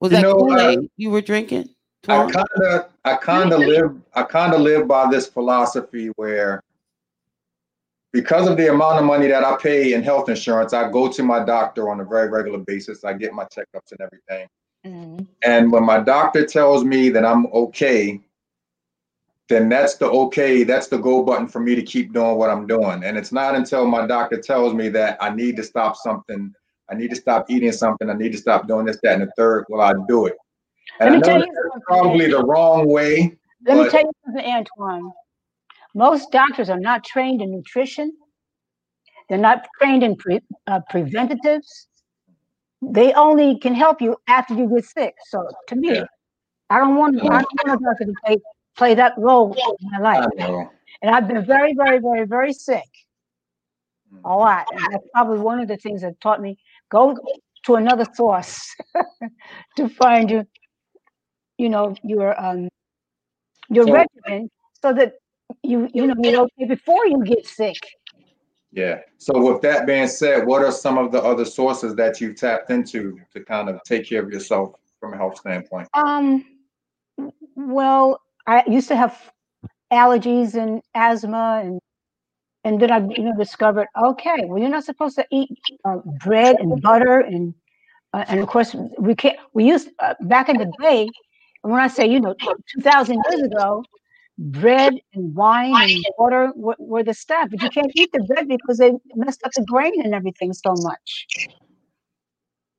Was 0.00 0.12
You 0.12 0.16
that 0.16 0.22
know, 0.22 0.34
Kool-Aid 0.34 0.78
uh, 0.80 0.82
you 0.98 1.08
were 1.08 1.22
drinking? 1.22 1.70
I 2.06 2.30
kind 2.30 2.46
of, 2.62 2.90
I 3.06 3.16
kind 3.16 3.54
of 3.54 3.60
live, 3.60 4.02
I 4.12 4.22
kind 4.24 4.52
of 4.52 4.60
live 4.60 4.86
by 4.86 5.10
this 5.10 5.26
philosophy 5.26 6.08
where 6.16 6.62
because 8.12 8.46
of 8.48 8.58
the 8.58 8.70
amount 8.70 8.98
of 8.98 9.06
money 9.06 9.26
that 9.28 9.42
I 9.42 9.56
pay 9.56 9.94
in 9.94 10.02
health 10.02 10.28
insurance, 10.28 10.74
I 10.74 10.90
go 10.90 11.10
to 11.10 11.22
my 11.22 11.42
doctor 11.42 11.88
on 11.88 12.00
a 12.00 12.04
very 12.04 12.28
regular 12.28 12.58
basis. 12.58 13.02
I 13.02 13.14
get 13.14 13.32
my 13.32 13.44
checkups 13.44 13.92
and 13.92 14.00
everything. 14.02 14.46
Mhm. 14.84 15.26
And 15.42 15.72
when 15.72 15.84
my 15.84 16.00
doctor 16.00 16.44
tells 16.44 16.84
me 16.84 17.08
that 17.08 17.24
I'm 17.24 17.46
okay, 17.46 18.20
then 19.48 19.68
that's 19.68 19.96
the 19.96 20.06
okay, 20.06 20.64
that's 20.64 20.88
the 20.88 20.98
go 20.98 21.22
button 21.22 21.46
for 21.46 21.60
me 21.60 21.74
to 21.74 21.82
keep 21.82 22.12
doing 22.12 22.36
what 22.36 22.50
I'm 22.50 22.66
doing. 22.66 23.04
And 23.04 23.16
it's 23.16 23.32
not 23.32 23.54
until 23.54 23.86
my 23.86 24.06
doctor 24.06 24.40
tells 24.40 24.74
me 24.74 24.88
that 24.90 25.18
I 25.20 25.30
need 25.34 25.56
to 25.56 25.62
stop 25.62 25.96
something, 25.96 26.52
I 26.90 26.94
need 26.94 27.10
to 27.10 27.16
stop 27.16 27.50
eating 27.50 27.72
something, 27.72 28.08
I 28.08 28.14
need 28.14 28.32
to 28.32 28.38
stop 28.38 28.66
doing 28.66 28.86
this, 28.86 28.98
that, 29.02 29.20
and 29.20 29.22
the 29.22 29.32
third, 29.36 29.66
will 29.68 29.80
I 29.82 29.92
do 30.08 30.26
it. 30.26 30.36
And 31.00 31.10
Let 31.10 31.12
I 31.12 31.16
me 31.16 31.22
tell 31.22 31.38
know 31.38 31.44
you 31.44 31.70
that's 31.72 31.84
probably 31.86 32.30
the 32.30 32.44
wrong 32.44 32.88
way. 32.88 33.36
Let 33.66 33.76
me 33.78 33.88
tell 33.90 34.02
you 34.02 34.12
something, 34.24 34.44
Antoine. 34.44 35.12
Most 35.94 36.30
doctors 36.32 36.70
are 36.70 36.80
not 36.80 37.04
trained 37.04 37.40
in 37.42 37.50
nutrition. 37.50 38.12
They're 39.28 39.38
not 39.38 39.66
trained 39.80 40.02
in 40.02 40.16
pre, 40.16 40.40
uh, 40.66 40.80
preventatives. 40.90 41.88
They 42.82 43.12
only 43.14 43.58
can 43.58 43.74
help 43.74 44.02
you 44.02 44.16
after 44.28 44.54
you 44.54 44.68
get 44.68 44.84
sick. 44.84 45.14
So 45.26 45.48
to 45.68 45.76
me, 45.76 45.94
Yeah. 45.94 46.04
I 46.70 46.78
don't 46.78 46.96
want 46.96 47.16
I 47.22 47.28
don't 47.28 47.32
want 47.32 47.80
a 47.80 47.84
doctor 47.84 48.04
to 48.04 48.14
play 48.24 48.36
play 48.76 48.94
that 48.94 49.12
role 49.16 49.54
in 49.54 49.90
my 49.90 49.98
life. 49.98 50.26
And 51.02 51.14
I've 51.14 51.28
been 51.28 51.44
very, 51.44 51.74
very, 51.74 51.98
very, 51.98 52.26
very 52.26 52.52
sick 52.52 52.88
Mm. 54.14 54.20
a 54.24 54.36
lot. 54.36 54.66
And 54.70 54.92
that's 54.92 55.06
probably 55.12 55.40
one 55.40 55.60
of 55.60 55.68
the 55.68 55.76
things 55.76 56.02
that 56.02 56.20
taught 56.20 56.40
me 56.40 56.56
go 56.88 57.16
to 57.66 57.74
another 57.76 58.06
source 58.14 58.74
to 59.76 59.88
find 59.88 60.30
your, 60.30 60.46
you 61.58 61.68
know, 61.68 61.94
your 62.04 62.38
um 62.40 62.68
your 63.70 63.86
So- 63.86 63.92
regimen 63.92 64.50
so 64.82 64.92
that 64.92 65.14
you 65.62 65.88
you 65.94 66.06
know 66.06 66.14
you're 66.18 66.42
okay 66.42 66.66
before 66.66 67.06
you 67.06 67.24
get 67.24 67.46
sick. 67.46 67.76
Yeah. 68.72 69.00
So 69.18 69.40
with 69.52 69.62
that 69.62 69.86
being 69.86 70.08
said, 70.08 70.46
what 70.46 70.62
are 70.62 70.72
some 70.72 70.98
of 70.98 71.12
the 71.12 71.22
other 71.22 71.44
sources 71.44 71.94
that 71.94 72.20
you've 72.20 72.36
tapped 72.36 72.70
into 72.70 73.20
to 73.32 73.42
kind 73.44 73.68
of 73.68 73.80
take 73.84 74.06
care 74.08 74.22
of 74.22 74.30
yourself 74.32 74.74
from 74.98 75.14
a 75.14 75.16
health 75.16 75.38
standpoint? 75.38 75.88
Um, 75.94 76.44
well, 77.54 78.20
I 78.46 78.64
used 78.68 78.88
to 78.88 78.96
have 78.96 79.32
allergies 79.92 80.54
and 80.54 80.82
asthma, 80.94 81.62
and 81.64 81.80
and 82.64 82.80
then 82.80 82.90
I 82.92 82.98
you 82.98 83.24
know 83.24 83.36
discovered 83.36 83.88
okay, 84.04 84.44
well 84.46 84.58
you're 84.60 84.70
not 84.70 84.84
supposed 84.84 85.16
to 85.16 85.26
eat 85.30 85.50
uh, 85.84 85.98
bread 86.24 86.56
and 86.60 86.80
butter, 86.82 87.20
and 87.20 87.54
uh, 88.12 88.24
and 88.28 88.40
of 88.40 88.48
course 88.48 88.74
we 88.98 89.14
can't. 89.14 89.38
We 89.54 89.64
used 89.66 89.90
uh, 90.00 90.14
back 90.22 90.48
in 90.48 90.58
the 90.58 90.72
day, 90.82 91.08
when 91.62 91.80
I 91.80 91.88
say 91.88 92.06
you 92.08 92.20
know 92.20 92.34
two 92.40 92.82
thousand 92.82 93.22
years 93.30 93.42
ago, 93.42 93.84
bread 94.38 94.94
and 95.14 95.34
wine 95.34 95.82
and 95.82 96.04
water 96.18 96.52
were, 96.56 96.76
were 96.78 97.04
the 97.04 97.14
stuff, 97.14 97.48
but 97.50 97.62
you 97.62 97.70
can't 97.70 97.92
eat 97.94 98.10
the 98.12 98.20
bread 98.20 98.48
because 98.48 98.78
they 98.78 98.92
messed 99.14 99.42
up 99.44 99.52
the 99.54 99.64
grain 99.64 99.92
and 100.04 100.14
everything 100.14 100.52
so 100.52 100.74
much. 100.76 101.28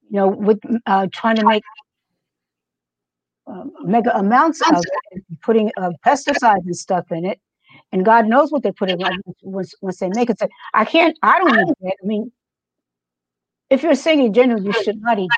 You 0.09 0.17
know, 0.19 0.27
with 0.29 0.59
uh, 0.85 1.07
trying 1.13 1.37
to 1.37 1.43
make 1.43 1.63
um, 3.47 3.71
mega 3.83 4.17
amounts 4.17 4.61
of 4.61 4.83
it, 5.11 5.24
putting 5.45 5.71
uh, 5.77 5.91
pesticides 6.05 6.65
and 6.65 6.75
stuff 6.75 7.05
in 7.11 7.25
it. 7.25 7.39
And 7.91 8.03
God 8.03 8.27
knows 8.27 8.51
what 8.51 8.63
they 8.63 8.71
put 8.71 8.89
in 8.89 9.01
it 9.01 9.13
once, 9.43 9.73
once 9.81 9.99
they 9.99 10.09
make 10.09 10.29
it. 10.29 10.39
So 10.39 10.47
I 10.73 10.85
can't, 10.85 11.17
I 11.21 11.39
don't 11.39 11.55
eat 11.55 11.73
bread. 11.79 11.93
I 12.03 12.05
mean, 12.05 12.31
if 13.69 13.83
you're 13.83 13.95
saying 13.95 14.23
in 14.23 14.33
general, 14.33 14.63
you 14.63 14.73
should 14.73 15.01
not 15.01 15.19
eat 15.19 15.29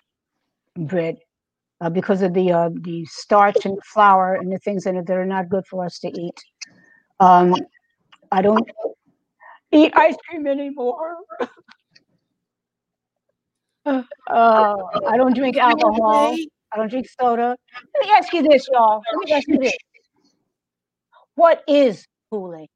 bread 0.76 1.18
uh, 1.82 1.89
because 1.89 2.22
of 2.22 2.34
the 2.34 2.51
uh, 2.51 2.70
the 2.82 3.05
starch 3.05 3.66
and 3.66 3.78
flour 3.84 4.36
and 4.36 4.51
the 4.51 4.60
things 4.60 4.86
in 4.86 4.97
it 4.97 5.08
that 5.08 5.18
are 5.18 5.26
not 5.26 5.49
good 5.49 5.66
for 5.66 5.86
us 5.86 5.99
to 5.99 6.08
eat. 6.08 6.43
Um, 7.20 7.55
I 8.32 8.41
don't 8.41 8.70
eat 9.72 9.93
ice 9.95 10.16
cream 10.28 10.47
anymore. 10.47 11.16
uh, 13.86 14.01
I 14.28 15.18
don't 15.18 15.36
drink 15.36 15.58
alcohol. 15.58 16.36
I 16.74 16.78
don't 16.78 16.89
drink 16.89 17.08
soda. 17.20 17.55
Let 17.95 18.05
me 18.05 18.14
ask 18.14 18.34
you 18.34 18.43
this, 18.43 18.68
y'all. 18.72 19.01
Let 19.12 19.26
me 19.26 19.34
ask 19.34 19.47
you 19.47 19.60
this. 19.60 19.74
What 21.38 21.64
is 21.68 22.08
Kool-Aid? 22.32 22.68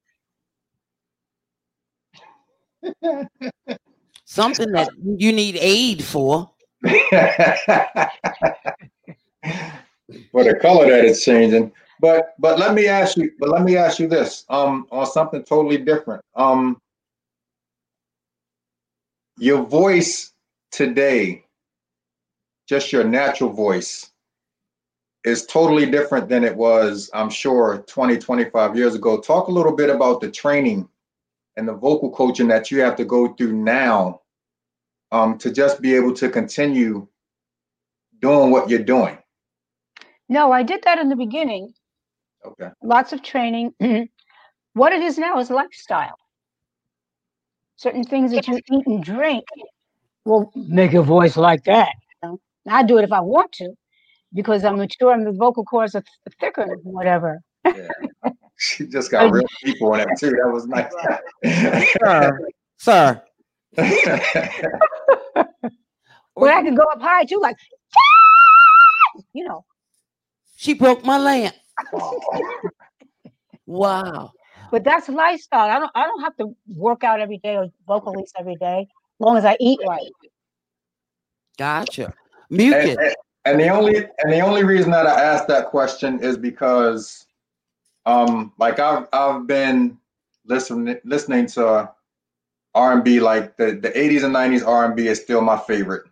Something 4.23 4.71
that 4.73 4.89
you 5.03 5.33
need 5.33 5.57
aid 5.59 6.03
for. 6.03 6.51
For 6.83 6.91
the 10.43 10.59
color 10.61 10.91
that 10.91 11.05
it's 11.05 11.25
changing. 11.25 11.71
But 11.99 12.35
but 12.37 12.59
let 12.59 12.75
me 12.75 12.85
ask 12.85 13.17
you, 13.17 13.31
but 13.39 13.49
let 13.49 13.63
me 13.63 13.77
ask 13.77 13.97
you 13.97 14.07
this, 14.07 14.45
um, 14.47 14.85
on 14.91 15.07
something 15.07 15.43
totally 15.43 15.77
different. 15.77 16.23
Um, 16.35 16.79
your 19.39 19.63
voice 19.63 20.33
today, 20.71 21.45
just 22.67 22.93
your 22.93 23.05
natural 23.05 23.49
voice, 23.49 24.10
is 25.23 25.45
totally 25.45 25.85
different 25.85 26.27
than 26.29 26.43
it 26.43 26.55
was, 26.55 27.09
I'm 27.13 27.29
sure, 27.29 27.83
20, 27.87 28.17
25 28.17 28.75
years 28.75 28.95
ago. 28.95 29.19
Talk 29.19 29.47
a 29.47 29.51
little 29.51 29.75
bit 29.75 29.89
about 29.89 30.21
the 30.21 30.31
training 30.31 30.87
and 31.57 31.67
the 31.67 31.73
vocal 31.73 32.09
coaching 32.11 32.47
that 32.47 32.71
you 32.71 32.81
have 32.81 32.95
to 32.95 33.05
go 33.05 33.33
through 33.33 33.53
now 33.53 34.21
um, 35.11 35.37
to 35.37 35.51
just 35.51 35.81
be 35.81 35.93
able 35.95 36.13
to 36.15 36.29
continue 36.29 37.07
doing 38.19 38.51
what 38.51 38.69
you're 38.69 38.79
doing. 38.79 39.17
No, 40.29 40.51
I 40.51 40.63
did 40.63 40.83
that 40.83 40.97
in 40.97 41.09
the 41.09 41.15
beginning. 41.15 41.73
Okay. 42.45 42.69
Lots 42.81 43.13
of 43.13 43.21
training. 43.21 43.73
what 44.73 44.93
it 44.93 45.01
is 45.01 45.17
now 45.17 45.39
is 45.39 45.49
lifestyle. 45.49 46.17
Certain 47.75 48.03
things 48.03 48.31
that 48.31 48.47
you 48.47 48.59
eat 48.71 48.87
and 48.87 49.03
drink 49.03 49.43
will 50.25 50.51
make 50.55 50.91
your 50.91 51.03
voice 51.03 51.35
like 51.35 51.63
that. 51.65 51.89
I 52.67 52.83
do 52.83 52.97
it 52.99 53.03
if 53.03 53.11
I 53.11 53.21
want 53.21 53.51
to, 53.53 53.73
because 54.33 54.63
I'm 54.63 54.77
mature 54.77 55.11
and 55.13 55.25
the 55.25 55.31
vocal 55.31 55.63
cords 55.65 55.95
are 55.95 56.03
thicker, 56.39 56.61
and 56.61 56.79
whatever. 56.83 57.41
Yeah. 57.65 57.87
She 58.57 58.85
just 58.87 59.09
got 59.11 59.31
real 59.31 59.43
people 59.63 59.91
on 59.93 60.01
it 60.01 60.07
too. 60.19 60.29
That 60.31 60.51
was 60.51 60.67
nice. 60.67 60.91
Sir, 62.03 62.39
sir. 62.77 63.21
Well, 66.35 66.57
I 66.57 66.63
can 66.63 66.75
go 66.75 66.83
up 66.83 67.01
high 67.01 67.25
too, 67.25 67.39
like, 67.41 67.57
you 69.33 69.43
know. 69.43 69.65
she 70.55 70.73
broke 70.73 71.03
my 71.05 71.17
lamp. 71.17 71.55
Wow. 73.67 74.31
But 74.69 74.83
that's 74.83 75.07
lifestyle. 75.07 75.69
I 75.69 75.79
don't. 75.79 75.91
I 75.95 76.03
don't 76.05 76.21
have 76.21 76.35
to 76.37 76.55
work 76.75 77.03
out 77.05 77.19
every 77.21 77.37
day 77.37 77.55
or 77.55 77.67
vocalize 77.87 78.31
every 78.37 78.55
day, 78.55 78.79
as 78.81 79.19
long 79.19 79.37
as 79.37 79.45
I 79.45 79.55
eat 79.61 79.79
right. 79.87 80.11
Gotcha. 81.57 82.05
and, 82.05 82.13
Mucus. 82.49 82.89
and- 82.89 82.99
and 82.99 83.15
the 83.45 83.69
only 83.69 83.95
and 83.95 84.31
the 84.31 84.39
only 84.39 84.63
reason 84.63 84.91
that 84.91 85.07
I 85.07 85.19
asked 85.19 85.47
that 85.47 85.67
question 85.67 86.19
is 86.19 86.37
because, 86.37 87.25
um, 88.05 88.53
like 88.59 88.79
I've 88.79 89.07
I've 89.11 89.47
been 89.47 89.97
listening 90.45 90.97
listening 91.03 91.47
to 91.47 91.91
R 92.75 92.93
and 92.93 93.03
B 93.03 93.19
like 93.19 93.57
the 93.57 93.71
the 93.71 93.89
80s 93.89 94.23
and 94.23 94.35
90s 94.35 94.65
R 94.65 94.85
and 94.85 94.95
B 94.95 95.07
is 95.07 95.21
still 95.21 95.41
my 95.41 95.57
favorite, 95.57 96.03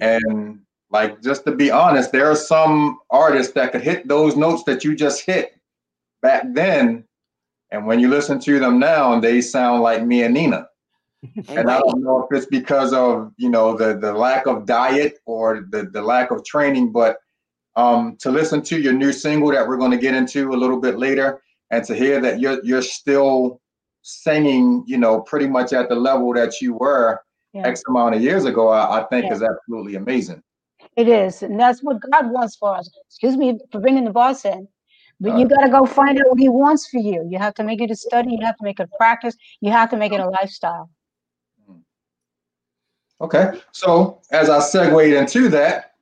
and 0.00 0.60
like 0.90 1.20
just 1.22 1.44
to 1.46 1.52
be 1.52 1.70
honest, 1.70 2.12
there 2.12 2.30
are 2.30 2.36
some 2.36 2.98
artists 3.10 3.52
that 3.54 3.72
could 3.72 3.82
hit 3.82 4.06
those 4.06 4.36
notes 4.36 4.62
that 4.64 4.84
you 4.84 4.94
just 4.94 5.26
hit 5.26 5.58
back 6.22 6.44
then, 6.52 7.04
and 7.70 7.86
when 7.86 7.98
you 7.98 8.08
listen 8.08 8.38
to 8.40 8.60
them 8.60 8.78
now, 8.78 9.18
they 9.18 9.40
sound 9.40 9.82
like 9.82 10.04
me 10.04 10.22
and 10.22 10.34
Nina. 10.34 10.68
And 11.48 11.70
I 11.70 11.78
don't 11.78 12.02
know 12.02 12.26
if 12.28 12.36
it's 12.36 12.46
because 12.46 12.92
of 12.92 13.32
you 13.36 13.48
know 13.48 13.76
the 13.76 13.96
the 13.98 14.12
lack 14.12 14.46
of 14.46 14.66
diet 14.66 15.18
or 15.26 15.66
the 15.70 15.84
the 15.84 16.02
lack 16.02 16.30
of 16.30 16.44
training, 16.44 16.92
but 16.92 17.18
um, 17.76 18.16
to 18.20 18.30
listen 18.30 18.62
to 18.62 18.80
your 18.80 18.92
new 18.94 19.12
single 19.12 19.50
that 19.50 19.66
we're 19.68 19.76
going 19.76 19.90
to 19.90 19.98
get 19.98 20.14
into 20.14 20.52
a 20.52 20.56
little 20.56 20.80
bit 20.80 20.98
later, 20.98 21.42
and 21.70 21.84
to 21.84 21.94
hear 21.94 22.20
that 22.20 22.40
you're 22.40 22.62
you're 22.64 22.82
still 22.82 23.60
singing, 24.02 24.84
you 24.86 24.98
know, 24.98 25.20
pretty 25.20 25.46
much 25.46 25.72
at 25.72 25.88
the 25.88 25.94
level 25.94 26.32
that 26.34 26.60
you 26.60 26.74
were 26.74 27.20
Yeah. 27.52 27.66
X 27.68 27.82
amount 27.88 28.14
of 28.14 28.22
years 28.22 28.44
ago, 28.44 28.68
I, 28.68 29.00
I 29.00 29.04
think 29.04 29.26
Yeah. 29.26 29.34
is 29.34 29.42
absolutely 29.42 29.96
amazing. 29.96 30.42
It 30.96 31.08
is, 31.08 31.42
and 31.42 31.58
that's 31.58 31.82
what 31.82 32.00
God 32.10 32.30
wants 32.30 32.56
for 32.56 32.74
us. 32.76 32.88
Excuse 33.08 33.36
me 33.36 33.58
for 33.72 33.80
bringing 33.80 34.04
the 34.04 34.10
boss 34.10 34.44
in, 34.44 34.68
but 35.20 35.32
Uh, 35.32 35.36
you 35.38 35.48
got 35.48 35.62
to 35.62 35.70
go 35.70 35.84
find 35.86 36.18
out 36.18 36.28
what 36.30 36.38
He 36.38 36.48
wants 36.48 36.88
for 36.88 36.98
you. 36.98 37.26
You 37.30 37.38
have 37.38 37.54
to 37.54 37.64
make 37.64 37.80
it 37.80 37.90
a 37.90 37.96
study. 37.96 38.30
You 38.32 38.44
have 38.46 38.56
to 38.58 38.64
make 38.64 38.78
it 38.80 38.88
a 38.92 38.96
practice. 38.96 39.36
You 39.60 39.70
have 39.72 39.90
to 39.90 39.96
make 39.96 40.12
it 40.12 40.20
a 40.20 40.28
lifestyle. 40.28 40.88
Okay, 43.20 43.60
so 43.72 44.20
as 44.30 44.50
I 44.50 44.60
segued 44.60 45.14
into 45.14 45.48
that, 45.48 45.92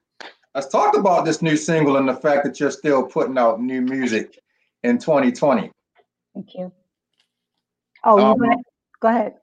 let's 0.54 0.66
talk 0.66 0.96
about 0.96 1.24
this 1.24 1.42
new 1.42 1.56
single 1.56 1.96
and 1.96 2.08
the 2.08 2.14
fact 2.14 2.44
that 2.44 2.58
you're 2.58 2.72
still 2.72 3.04
putting 3.04 3.38
out 3.38 3.60
new 3.60 3.80
music 3.80 4.40
in 4.82 4.98
2020. 4.98 5.70
Thank 6.34 6.54
you. 6.54 6.72
Oh, 8.02 8.18
you 8.18 8.24
Um, 8.24 8.38
gonna 8.38 8.56
go 9.00 9.08
ahead? 9.08 9.34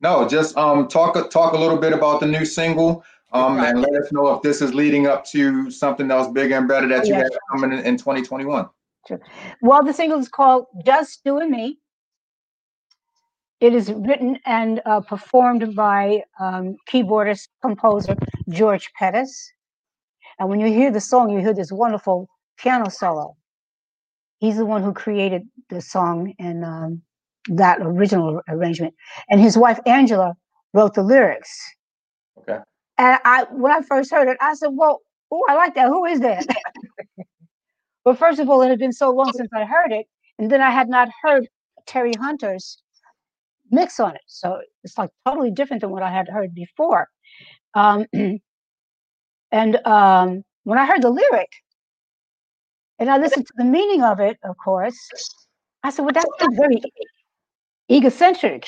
No, 0.00 0.28
just 0.28 0.56
um 0.56 0.86
talk 0.86 1.14
talk 1.30 1.54
a 1.54 1.58
little 1.58 1.76
bit 1.78 1.92
about 1.92 2.20
the 2.20 2.26
new 2.26 2.44
single 2.44 3.04
um 3.32 3.58
and 3.58 3.80
let 3.80 3.94
us 4.00 4.12
know 4.12 4.28
if 4.28 4.42
this 4.42 4.62
is 4.62 4.72
leading 4.72 5.08
up 5.08 5.24
to 5.26 5.70
something 5.70 6.10
else 6.10 6.28
bigger 6.28 6.56
and 6.56 6.68
better 6.68 6.86
that 6.86 7.06
you 7.06 7.14
have 7.14 7.30
coming 7.50 7.72
in, 7.72 7.84
in 7.84 7.96
2021. 7.96 8.68
Well, 9.62 9.82
the 9.82 9.92
single 9.92 10.18
is 10.20 10.28
called 10.28 10.66
"Just 10.84 11.24
Doing 11.24 11.50
Me," 11.50 11.78
it 13.60 13.74
is 13.74 13.92
written 13.92 14.38
and 14.46 14.80
uh, 14.86 15.00
performed 15.00 15.74
by 15.74 16.22
um, 16.40 16.76
keyboardist 16.90 17.48
composer 17.60 18.14
George 18.48 18.90
Pettis. 18.98 19.52
And 20.38 20.48
when 20.48 20.60
you 20.60 20.68
hear 20.68 20.90
the 20.92 21.00
song, 21.00 21.30
you 21.30 21.40
hear 21.40 21.54
this 21.54 21.72
wonderful 21.72 22.28
piano 22.58 22.88
solo. 22.88 23.36
He's 24.38 24.56
the 24.56 24.66
one 24.66 24.82
who 24.82 24.92
created 24.92 25.42
the 25.70 25.80
song 25.80 26.34
and 26.38 26.64
um, 26.64 27.02
that 27.48 27.78
original 27.80 28.40
arrangement. 28.48 28.94
And 29.28 29.40
his 29.40 29.58
wife 29.58 29.80
Angela 29.86 30.34
wrote 30.72 30.94
the 30.94 31.02
lyrics. 31.02 31.50
Okay. 32.38 32.58
And 32.98 33.18
I, 33.24 33.46
when 33.50 33.72
I 33.72 33.80
first 33.82 34.12
heard 34.12 34.28
it, 34.28 34.36
I 34.40 34.54
said, 34.54 34.70
"Well, 34.72 35.00
oh, 35.32 35.44
I 35.48 35.54
like 35.54 35.74
that. 35.74 35.88
Who 35.88 36.04
is 36.04 36.20
that?" 36.20 36.46
but 38.04 38.18
first 38.18 38.38
of 38.38 38.48
all, 38.48 38.62
it 38.62 38.68
had 38.68 38.78
been 38.78 38.92
so 38.92 39.10
long 39.10 39.32
since 39.34 39.50
I 39.52 39.64
heard 39.64 39.90
it, 39.90 40.06
and 40.38 40.50
then 40.50 40.60
I 40.60 40.70
had 40.70 40.88
not 40.88 41.08
heard 41.22 41.48
Terry 41.86 42.12
Hunter's 42.18 42.80
mix 43.70 44.00
on 44.00 44.14
it, 44.14 44.22
so 44.26 44.60
it's 44.84 44.98
like 44.98 45.10
totally 45.26 45.50
different 45.50 45.82
than 45.82 45.90
what 45.90 46.02
I 46.02 46.10
had 46.10 46.28
heard 46.28 46.54
before. 46.54 47.08
Um, 47.74 48.06
and 49.52 49.76
um, 49.86 50.42
when 50.64 50.78
I 50.78 50.86
heard 50.86 51.02
the 51.02 51.10
lyric, 51.10 51.50
and 52.98 53.10
I 53.10 53.18
listened 53.18 53.46
to 53.46 53.52
the 53.56 53.64
meaning 53.64 54.02
of 54.02 54.20
it, 54.20 54.38
of 54.44 54.56
course, 54.62 54.98
I 55.82 55.90
said, 55.90 56.04
"Well, 56.04 56.12
that's 56.12 56.56
very 56.56 56.82
egocentric." 57.90 58.64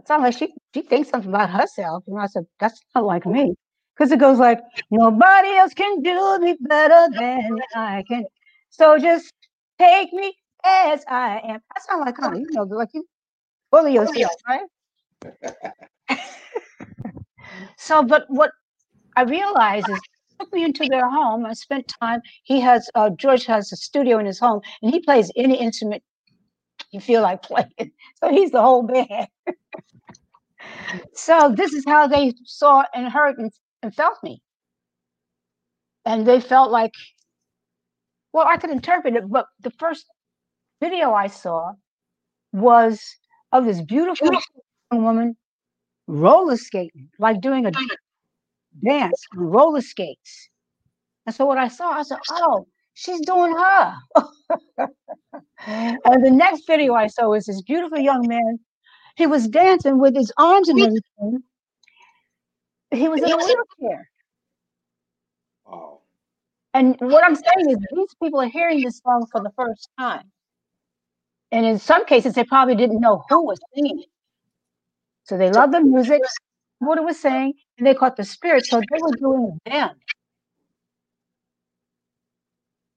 It 0.00 0.06
sounds 0.06 0.22
like 0.22 0.36
she 0.36 0.54
she 0.74 0.82
thinks 0.82 1.10
something 1.10 1.30
about 1.30 1.50
herself. 1.50 2.04
And 2.06 2.18
I 2.18 2.26
said, 2.26 2.44
that's 2.58 2.80
not 2.94 3.04
like 3.04 3.26
me. 3.26 3.54
Because 3.94 4.10
it 4.12 4.18
goes 4.18 4.38
like, 4.38 4.60
nobody 4.90 5.48
else 5.56 5.74
can 5.74 6.00
do 6.02 6.38
me 6.40 6.56
better 6.60 7.08
than 7.18 7.58
I 7.76 8.02
can. 8.08 8.24
So 8.70 8.98
just 8.98 9.32
take 9.78 10.12
me 10.14 10.34
as 10.64 11.04
I 11.06 11.40
am. 11.44 11.60
That 11.74 11.82
sounds 11.86 12.06
like 12.06 12.16
her, 12.16 12.34
you 12.34 12.46
know, 12.52 12.62
like 12.62 12.88
you 12.94 13.04
bully 13.70 13.94
yourself, 13.94 14.32
right? 14.48 16.18
so, 17.76 18.02
but 18.02 18.24
what 18.28 18.50
I 19.16 19.22
realized 19.22 19.88
is 19.88 20.00
took 20.38 20.52
me 20.52 20.64
into 20.64 20.86
their 20.88 21.08
home. 21.08 21.44
I 21.46 21.52
spent 21.52 21.92
time. 22.00 22.20
He 22.44 22.60
has 22.60 22.88
uh, 22.94 23.10
George 23.10 23.46
has 23.46 23.72
a 23.72 23.76
studio 23.76 24.18
in 24.18 24.26
his 24.26 24.38
home, 24.38 24.60
and 24.82 24.92
he 24.92 25.00
plays 25.00 25.30
any 25.36 25.56
instrument 25.58 26.02
you 26.90 27.00
feel 27.00 27.22
like 27.22 27.42
playing. 27.42 27.68
So 28.22 28.30
he's 28.30 28.50
the 28.50 28.60
whole 28.60 28.82
band. 28.82 29.28
so 31.14 31.54
this 31.56 31.72
is 31.72 31.84
how 31.86 32.06
they 32.06 32.34
saw 32.44 32.84
and 32.94 33.08
heard 33.08 33.38
and, 33.38 33.50
and 33.82 33.94
felt 33.94 34.22
me. 34.22 34.42
And 36.04 36.26
they 36.26 36.40
felt 36.40 36.70
like, 36.70 36.92
well, 38.32 38.46
I 38.46 38.58
could 38.58 38.70
interpret 38.70 39.16
it, 39.16 39.28
but 39.28 39.46
the 39.60 39.70
first 39.70 40.06
video 40.80 41.12
I 41.12 41.28
saw 41.28 41.72
was 42.52 43.00
of 43.52 43.64
this 43.64 43.82
beautiful 43.82 44.30
young 44.92 45.04
woman 45.04 45.36
roller 46.06 46.56
skating, 46.56 47.08
like 47.18 47.40
doing 47.40 47.66
a 47.66 47.70
dance 48.84 49.24
on 49.36 49.44
roller 49.44 49.80
skates. 49.80 50.48
And 51.26 51.34
so 51.34 51.46
what 51.46 51.58
I 51.58 51.68
saw, 51.68 51.90
I 51.92 52.02
said, 52.02 52.18
oh, 52.30 52.66
she's 52.94 53.20
doing 53.20 53.52
her. 53.56 53.94
and 55.66 56.24
the 56.24 56.30
next 56.30 56.66
video 56.66 56.94
I 56.94 57.06
saw 57.06 57.28
was 57.28 57.46
this 57.46 57.62
beautiful 57.62 57.98
young 57.98 58.26
man. 58.26 58.58
He 59.16 59.26
was 59.26 59.48
dancing 59.48 59.98
with 59.98 60.16
his 60.16 60.32
arms 60.38 60.68
and 60.68 60.80
everything. 60.80 61.42
He 62.92 63.08
was 63.08 63.22
in 63.22 63.30
a 63.32 63.36
wheelchair. 63.36 64.08
Wow. 65.66 66.00
And 66.74 66.96
what 67.00 67.24
I'm 67.24 67.34
saying 67.34 67.70
is, 67.70 67.78
these 67.94 68.14
people 68.22 68.40
are 68.40 68.48
hearing 68.48 68.80
this 68.82 69.00
song 69.04 69.26
for 69.30 69.42
the 69.42 69.50
first 69.56 69.88
time. 69.98 70.30
And 71.52 71.66
in 71.66 71.78
some 71.78 72.04
cases, 72.06 72.34
they 72.34 72.44
probably 72.44 72.76
didn't 72.76 73.00
know 73.00 73.24
who 73.28 73.44
was 73.44 73.58
singing 73.74 74.00
it. 74.00 74.08
So 75.24 75.36
they 75.36 75.50
loved 75.50 75.74
the 75.74 75.80
music, 75.80 76.22
what 76.78 76.98
it 76.98 77.04
was 77.04 77.20
saying, 77.20 77.54
and 77.78 77.86
they 77.86 77.94
caught 77.94 78.16
the 78.16 78.24
spirit. 78.24 78.66
So 78.66 78.80
they 78.80 78.98
were 79.00 79.16
doing 79.16 79.58
them. 79.66 79.90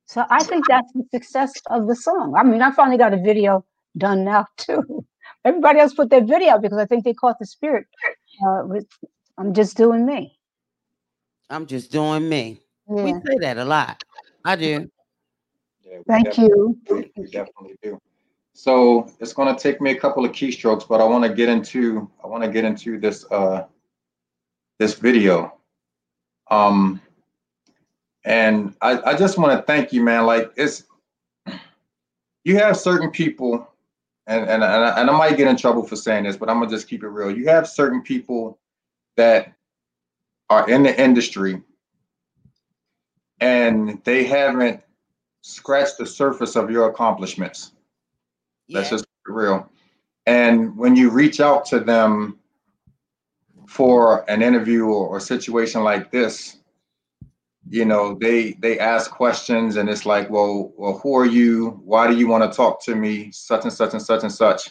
So 0.06 0.24
I 0.30 0.44
think 0.44 0.66
that's 0.68 0.92
the 0.94 1.04
success 1.12 1.54
of 1.70 1.88
the 1.88 1.96
song. 1.96 2.36
I 2.38 2.44
mean, 2.44 2.62
I 2.62 2.72
finally 2.72 2.98
got 2.98 3.14
a 3.14 3.18
video 3.18 3.66
done 3.98 4.24
now 4.24 4.46
too. 4.58 5.06
Everybody 5.46 5.80
else 5.80 5.94
put 5.94 6.10
their 6.10 6.24
video 6.24 6.60
because 6.60 6.78
I 6.78 6.86
think 6.86 7.04
they 7.04 7.14
caught 7.14 7.40
the 7.40 7.46
spirit. 7.46 7.88
Uh, 8.46 8.64
with 8.66 8.88
I'm 9.38 9.54
just 9.54 9.76
doing 9.76 10.06
me. 10.06 10.38
I'm 11.50 11.66
just 11.66 11.92
doing 11.92 12.28
me. 12.30 12.62
Yeah. 12.90 13.04
We 13.04 13.12
say 13.14 13.38
that 13.42 13.58
a 13.58 13.66
lot. 13.66 14.04
I 14.46 14.56
do. 14.56 14.90
Yeah, 15.84 16.00
Thank 16.08 16.26
definitely 16.26 16.56
you. 16.56 17.12
We 17.18 17.24
definitely 17.26 17.76
do. 17.82 18.00
So 18.54 19.12
it's 19.20 19.34
going 19.34 19.54
to 19.54 19.62
take 19.62 19.82
me 19.82 19.92
a 19.92 20.00
couple 20.00 20.24
of 20.24 20.32
keystrokes, 20.32 20.88
but 20.88 21.02
I 21.02 21.04
want 21.04 21.24
to 21.24 21.34
get 21.34 21.50
into 21.50 22.10
I 22.24 22.28
want 22.28 22.44
to 22.44 22.50
get 22.50 22.64
into 22.64 23.00
this 23.00 23.26
uh 23.32 23.66
this 24.80 24.94
video. 24.94 25.58
Um, 26.52 27.02
and 28.26 28.76
I 28.82 29.02
I 29.02 29.18
just 29.18 29.38
want 29.38 29.58
to 29.58 29.66
thank 29.66 29.92
you, 29.92 30.04
man. 30.04 30.26
Like 30.26 30.54
it's 30.56 30.84
you 32.44 32.58
have 32.58 32.78
certain 32.78 33.10
people, 33.10 33.68
and 34.28 34.42
and 34.42 34.64
and 34.64 34.64
I, 34.64 35.02
and 35.02 35.10
I 35.10 35.18
might 35.18 35.36
get 35.36 35.48
in 35.48 35.58
trouble 35.58 35.84
for 35.84 35.96
saying 35.96 36.26
this, 36.26 36.38
but 36.38 36.50
I'm 36.50 36.60
gonna 36.60 36.70
just 36.70 36.88
keep 36.88 37.04
it 37.04 37.10
real. 37.10 37.36
You 37.36 37.48
have 37.48 37.68
certain 37.68 38.02
people 38.02 38.60
that 39.18 39.54
are 40.50 40.70
in 40.70 40.84
the 40.84 41.02
industry, 41.02 41.62
and 43.40 44.00
they 44.04 44.26
haven't 44.26 44.82
scratched 45.42 45.98
the 45.98 46.06
surface 46.06 46.56
of 46.56 46.70
your 46.70 46.90
accomplishments. 46.90 47.72
That's 48.70 48.90
just 48.90 49.06
real. 49.26 49.70
And 50.26 50.76
when 50.78 50.96
you 50.96 51.10
reach 51.10 51.42
out 51.42 51.66
to 51.68 51.80
them 51.80 52.40
for 53.68 54.30
an 54.30 54.42
interview 54.42 54.86
or, 54.86 55.08
or 55.08 55.20
situation 55.20 55.84
like 55.84 56.12
this, 56.12 56.58
you 57.70 57.86
know, 57.86 58.18
they 58.20 58.54
they 58.54 58.80
ask 58.80 59.12
questions 59.12 59.78
and 59.78 59.90
it's 59.90 60.06
like, 60.06 60.30
well, 60.30 60.74
well, 60.78 61.00
who 61.00 61.16
are 61.16 61.26
you? 61.26 61.82
Why 61.84 62.08
do 62.08 62.18
you 62.18 62.28
want 62.28 62.50
to 62.50 62.56
talk 62.56 62.84
to 62.84 62.96
me? 62.96 63.32
Such 63.32 63.64
and 63.64 63.74
such 63.74 63.94
and 63.94 64.02
such 64.02 64.24
and 64.24 64.32
such. 64.32 64.70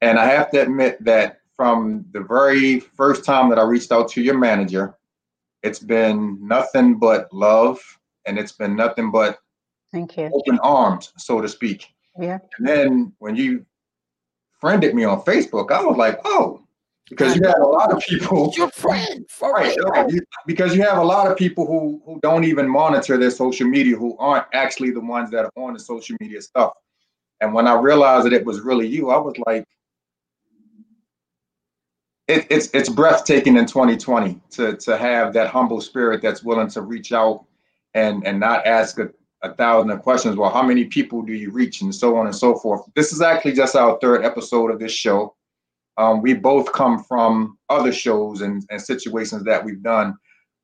And 0.00 0.18
I 0.18 0.26
have 0.26 0.50
to 0.50 0.60
admit 0.60 1.02
that 1.04 1.40
from 1.56 2.04
the 2.12 2.20
very 2.20 2.80
first 2.80 3.24
time 3.24 3.48
that 3.50 3.58
I 3.58 3.62
reached 3.62 3.92
out 3.92 4.08
to 4.10 4.22
your 4.22 4.36
manager, 4.36 4.94
it's 5.62 5.78
been 5.78 6.38
nothing 6.46 6.98
but 6.98 7.32
love 7.32 7.80
and 8.26 8.38
it's 8.38 8.52
been 8.52 8.76
nothing 8.76 9.10
but 9.10 9.38
Thank 9.92 10.16
you. 10.16 10.30
open 10.32 10.58
arms, 10.60 11.12
so 11.18 11.40
to 11.40 11.48
speak. 11.48 11.88
Yeah. 12.18 12.38
And 12.58 12.66
then 12.66 13.12
when 13.18 13.36
you 13.36 13.64
friended 14.60 14.94
me 14.94 15.04
on 15.04 15.22
Facebook, 15.22 15.70
I 15.70 15.82
was 15.82 15.96
like, 15.96 16.20
oh, 16.24 16.60
because 17.08 17.36
you 17.36 17.42
have 17.46 17.60
a 17.60 17.66
lot 17.66 17.92
of 17.92 18.00
people, 18.00 18.52
Your 18.56 18.70
friend, 18.70 19.26
for 19.28 19.52
right? 19.52 19.76
real. 19.76 19.88
right, 19.88 20.10
you- 20.10 20.22
because 20.46 20.74
you 20.74 20.82
have 20.82 20.98
a 20.98 21.04
lot 21.04 21.30
of 21.30 21.36
people 21.36 21.66
who 21.66 22.00
who 22.06 22.18
don't 22.22 22.44
even 22.44 22.68
monitor 22.68 23.18
their 23.18 23.30
social 23.30 23.66
media, 23.66 23.96
who 23.96 24.16
aren't 24.18 24.46
actually 24.52 24.90
the 24.92 25.00
ones 25.00 25.30
that 25.30 25.44
are 25.44 25.52
on 25.56 25.72
the 25.74 25.80
social 25.80 26.16
media 26.20 26.40
stuff. 26.40 26.72
And 27.40 27.52
when 27.52 27.66
I 27.66 27.74
realized 27.74 28.26
that 28.26 28.32
it 28.32 28.44
was 28.46 28.60
really 28.60 28.86
you, 28.86 29.10
I 29.10 29.18
was 29.18 29.34
like, 29.46 29.64
it, 32.28 32.46
it's 32.50 32.68
it's 32.72 32.88
breathtaking 32.88 33.56
in 33.56 33.66
2020 33.66 34.40
to 34.52 34.76
to 34.76 34.96
have 34.96 35.32
that 35.34 35.48
humble 35.48 35.80
spirit 35.80 36.22
that's 36.22 36.42
willing 36.44 36.68
to 36.68 36.82
reach 36.82 37.12
out 37.12 37.44
and 37.94 38.24
and 38.26 38.38
not 38.38 38.64
ask 38.66 38.98
a, 39.00 39.10
a 39.42 39.52
thousand 39.54 39.96
questions. 39.98 40.36
Well, 40.36 40.50
how 40.50 40.62
many 40.62 40.84
people 40.84 41.22
do 41.22 41.32
you 41.32 41.50
reach, 41.50 41.80
and 41.82 41.94
so 41.94 42.16
on 42.16 42.26
and 42.26 42.34
so 42.34 42.54
forth. 42.56 42.82
This 42.94 43.12
is 43.12 43.20
actually 43.20 43.52
just 43.52 43.74
our 43.76 43.98
third 44.00 44.24
episode 44.24 44.70
of 44.70 44.78
this 44.78 44.92
show. 44.92 45.34
Um, 45.98 46.22
we 46.22 46.32
both 46.34 46.72
come 46.72 47.02
from 47.04 47.58
other 47.68 47.92
shows 47.92 48.40
and, 48.40 48.64
and 48.70 48.80
situations 48.80 49.44
that 49.44 49.64
we've 49.64 49.82
done. 49.82 50.16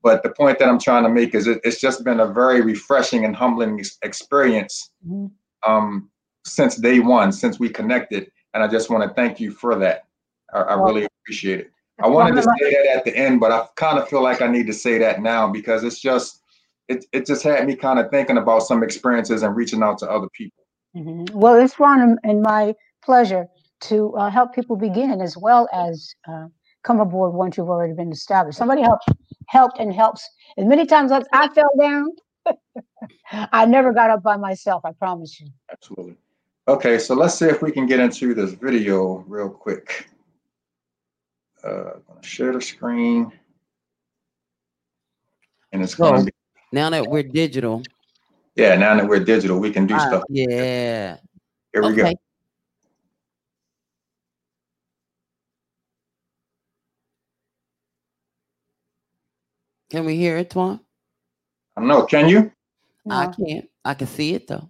But 0.02 0.22
the 0.22 0.30
point 0.30 0.58
that 0.60 0.68
I'm 0.68 0.78
trying 0.78 1.02
to 1.02 1.08
make 1.08 1.34
is 1.34 1.46
it, 1.46 1.60
it's 1.64 1.80
just 1.80 2.04
been 2.04 2.20
a 2.20 2.26
very 2.26 2.60
refreshing 2.60 3.24
and 3.24 3.34
humbling 3.34 3.80
ex- 3.80 3.98
experience 4.02 4.90
Mhm. 5.06 5.30
um, 5.66 6.08
since 6.44 6.76
day 6.76 7.00
one, 7.00 7.32
since 7.32 7.58
we 7.58 7.68
connected. 7.68 8.30
And 8.54 8.62
I 8.62 8.68
just 8.68 8.90
want 8.90 9.02
to 9.06 9.14
thank 9.14 9.38
you 9.40 9.50
for 9.50 9.76
that. 9.80 10.04
I, 10.54 10.60
I 10.60 10.74
really 10.74 11.04
appreciate 11.04 11.60
it. 11.60 11.70
I 12.00 12.06
wanted 12.06 12.36
to 12.36 12.42
say 12.42 12.70
that 12.70 12.96
at 12.96 13.04
the 13.04 13.14
end, 13.14 13.40
but 13.40 13.50
I 13.50 13.66
kind 13.74 13.98
of 13.98 14.08
feel 14.08 14.22
like 14.22 14.40
I 14.40 14.46
need 14.46 14.68
to 14.68 14.72
say 14.72 14.98
that 14.98 15.20
now 15.20 15.48
because 15.48 15.82
it's 15.82 15.98
just, 16.00 16.42
it, 16.88 17.04
it 17.12 17.26
just 17.26 17.42
had 17.42 17.66
me 17.66 17.76
kind 17.76 17.98
of 17.98 18.10
thinking 18.10 18.38
about 18.38 18.62
some 18.62 18.82
experiences 18.82 19.42
and 19.42 19.54
reaching 19.54 19.82
out 19.82 19.98
to 19.98 20.10
other 20.10 20.28
people. 20.32 20.64
Mhm. 20.96 21.30
Well, 21.32 21.54
it's 21.54 21.78
Ron 21.78 22.00
and- 22.00 22.18
and 22.24 22.42
my 22.42 22.74
pleasure 23.02 23.46
to 23.80 24.14
uh, 24.16 24.30
help 24.30 24.54
people 24.54 24.74
begin 24.76 25.20
as 25.20 25.36
well 25.36 25.68
as 25.72 26.14
uh, 26.26 26.46
come 26.82 27.00
aboard 27.00 27.34
once 27.34 27.56
you've 27.56 27.68
already 27.68 27.92
been 27.92 28.10
established. 28.10 28.58
Somebody 28.58 28.82
helped, 28.82 29.04
helped 29.46 29.78
and 29.78 29.92
helps. 29.92 30.28
As 30.56 30.64
many 30.64 30.86
times 30.86 31.12
as 31.12 31.24
I 31.32 31.48
fell 31.50 31.70
down, 31.78 32.06
I 33.52 33.66
never 33.66 33.92
got 33.92 34.10
up 34.10 34.22
by 34.22 34.36
myself. 34.36 34.84
I 34.84 34.92
promise 34.92 35.38
you. 35.40 35.48
Absolutely. 35.70 36.16
Okay, 36.66 36.98
so 36.98 37.14
let's 37.14 37.34
see 37.34 37.46
if 37.46 37.62
we 37.62 37.70
can 37.70 37.86
get 37.86 38.00
into 38.00 38.34
this 38.34 38.52
video 38.52 39.24
real 39.28 39.48
quick. 39.50 40.08
Uh, 41.62 41.92
I'm 41.94 42.02
gonna 42.08 42.22
share 42.22 42.52
the 42.52 42.60
screen. 42.60 43.32
And 45.72 45.82
it's 45.82 45.94
gonna 45.94 46.24
be, 46.24 46.32
now 46.72 46.90
that 46.90 47.06
we're 47.06 47.22
digital. 47.22 47.82
Yeah, 48.54 48.76
now 48.76 48.96
that 48.96 49.06
we're 49.06 49.24
digital, 49.24 49.58
we 49.58 49.70
can 49.70 49.86
do 49.86 49.94
uh, 49.94 50.08
stuff. 50.08 50.22
Yeah. 50.28 51.16
Here 51.72 51.82
we 51.82 51.88
okay. 51.88 52.12
go. 52.12 52.20
Can 59.90 60.04
we 60.04 60.16
hear 60.16 60.36
it, 60.36 60.50
Twan? 60.50 60.80
I 61.76 61.80
don't 61.80 61.88
know. 61.88 62.04
Can 62.04 62.28
you? 62.28 62.52
I 63.08 63.26
can't. 63.28 63.68
I 63.84 63.94
can 63.94 64.06
see 64.06 64.34
it 64.34 64.46
though. 64.46 64.68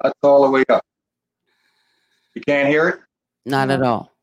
That's 0.00 0.14
all 0.22 0.44
the 0.44 0.50
way 0.50 0.64
up. 0.68 0.84
You 2.34 2.40
can't 2.42 2.68
hear 2.68 2.88
it? 2.88 3.00
Not 3.44 3.70
at 3.70 3.82
all. 3.82 4.15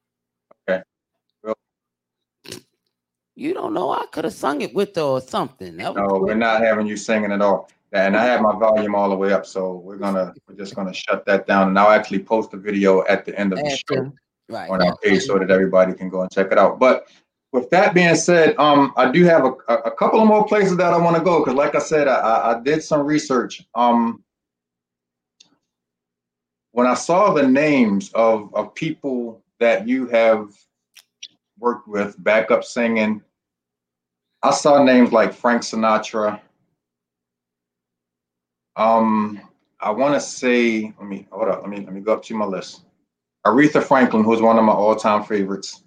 You 3.35 3.53
don't 3.53 3.73
know. 3.73 3.91
I 3.91 4.05
could 4.11 4.25
have 4.25 4.33
sung 4.33 4.61
it 4.61 4.73
with 4.73 4.95
her 4.95 5.01
or 5.01 5.21
something. 5.21 5.75
No, 5.77 5.93
we're 5.95 6.35
not 6.35 6.61
having 6.61 6.85
you 6.85 6.97
singing 6.97 7.31
at 7.31 7.41
all. 7.41 7.69
And 7.91 8.17
I 8.17 8.25
have 8.25 8.41
my 8.41 8.57
volume 8.57 8.95
all 8.95 9.09
the 9.09 9.15
way 9.15 9.33
up, 9.33 9.45
so 9.45 9.75
we're 9.75 9.97
gonna, 9.97 10.33
we're 10.47 10.55
just 10.55 10.75
gonna 10.75 10.93
shut 10.93 11.25
that 11.25 11.45
down. 11.45 11.67
And 11.69 11.77
I'll 11.77 11.91
actually 11.91 12.19
post 12.19 12.51
the 12.51 12.57
video 12.57 13.05
at 13.05 13.25
the 13.25 13.37
end 13.39 13.53
of 13.53 13.59
the 13.59 13.77
show 13.89 14.11
Right. 14.49 14.69
on 14.69 14.85
our 14.85 14.95
page 14.97 15.23
so 15.23 15.39
that 15.39 15.49
everybody 15.49 15.93
can 15.93 16.09
go 16.09 16.21
and 16.21 16.31
check 16.31 16.51
it 16.51 16.57
out. 16.57 16.77
But 16.77 17.07
with 17.53 17.69
that 17.69 17.93
being 17.93 18.15
said, 18.15 18.55
um, 18.57 18.93
I 18.97 19.09
do 19.11 19.23
have 19.23 19.45
a, 19.45 19.73
a 19.73 19.91
couple 19.91 20.19
of 20.19 20.27
more 20.27 20.45
places 20.45 20.75
that 20.77 20.93
I 20.93 20.97
want 20.97 21.15
to 21.15 21.23
go, 21.23 21.39
because 21.39 21.55
like 21.55 21.75
I 21.75 21.79
said, 21.79 22.07
I, 22.07 22.15
I, 22.15 22.57
I 22.57 22.59
did 22.61 22.83
some 22.83 23.05
research. 23.05 23.65
Um, 23.73 24.23
when 26.71 26.87
I 26.87 26.95
saw 26.95 27.33
the 27.33 27.47
names 27.47 28.11
of, 28.13 28.53
of 28.53 28.73
people 28.75 29.41
that 29.59 29.87
you 29.87 30.07
have 30.07 30.51
worked 31.63 31.87
with, 31.87 32.21
backup 32.21 32.63
singing, 32.63 33.21
I 34.43 34.51
saw 34.51 34.83
names 34.83 35.13
like 35.13 35.33
Frank 35.33 35.61
Sinatra. 35.61 36.41
Um, 38.75 39.39
I 39.79 39.89
want 39.91 40.13
to 40.13 40.19
say, 40.19 40.93
let 40.99 41.07
me 41.07 41.25
hold 41.31 41.47
up, 41.47 41.61
let 41.61 41.69
me 41.69 41.77
let 41.77 41.93
me 41.93 42.01
go 42.01 42.13
up 42.13 42.23
to 42.23 42.35
my 42.35 42.45
list. 42.45 42.81
Aretha 43.47 43.81
Franklin, 43.81 44.23
who's 44.23 44.41
one 44.41 44.57
of 44.57 44.65
my 44.65 44.73
all-time 44.73 45.23
favorites. 45.23 45.83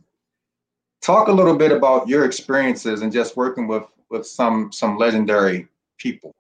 Talk 1.03 1.29
a 1.29 1.33
little 1.33 1.57
bit 1.57 1.73
about 1.73 2.09
your 2.09 2.25
experiences 2.25 3.03
and 3.03 3.13
just 3.13 3.37
working 3.37 3.69
with 3.69 3.85
with 4.09 4.27
some 4.27 4.73
some 4.73 4.97
legendary 4.97 5.69
people, 5.99 6.35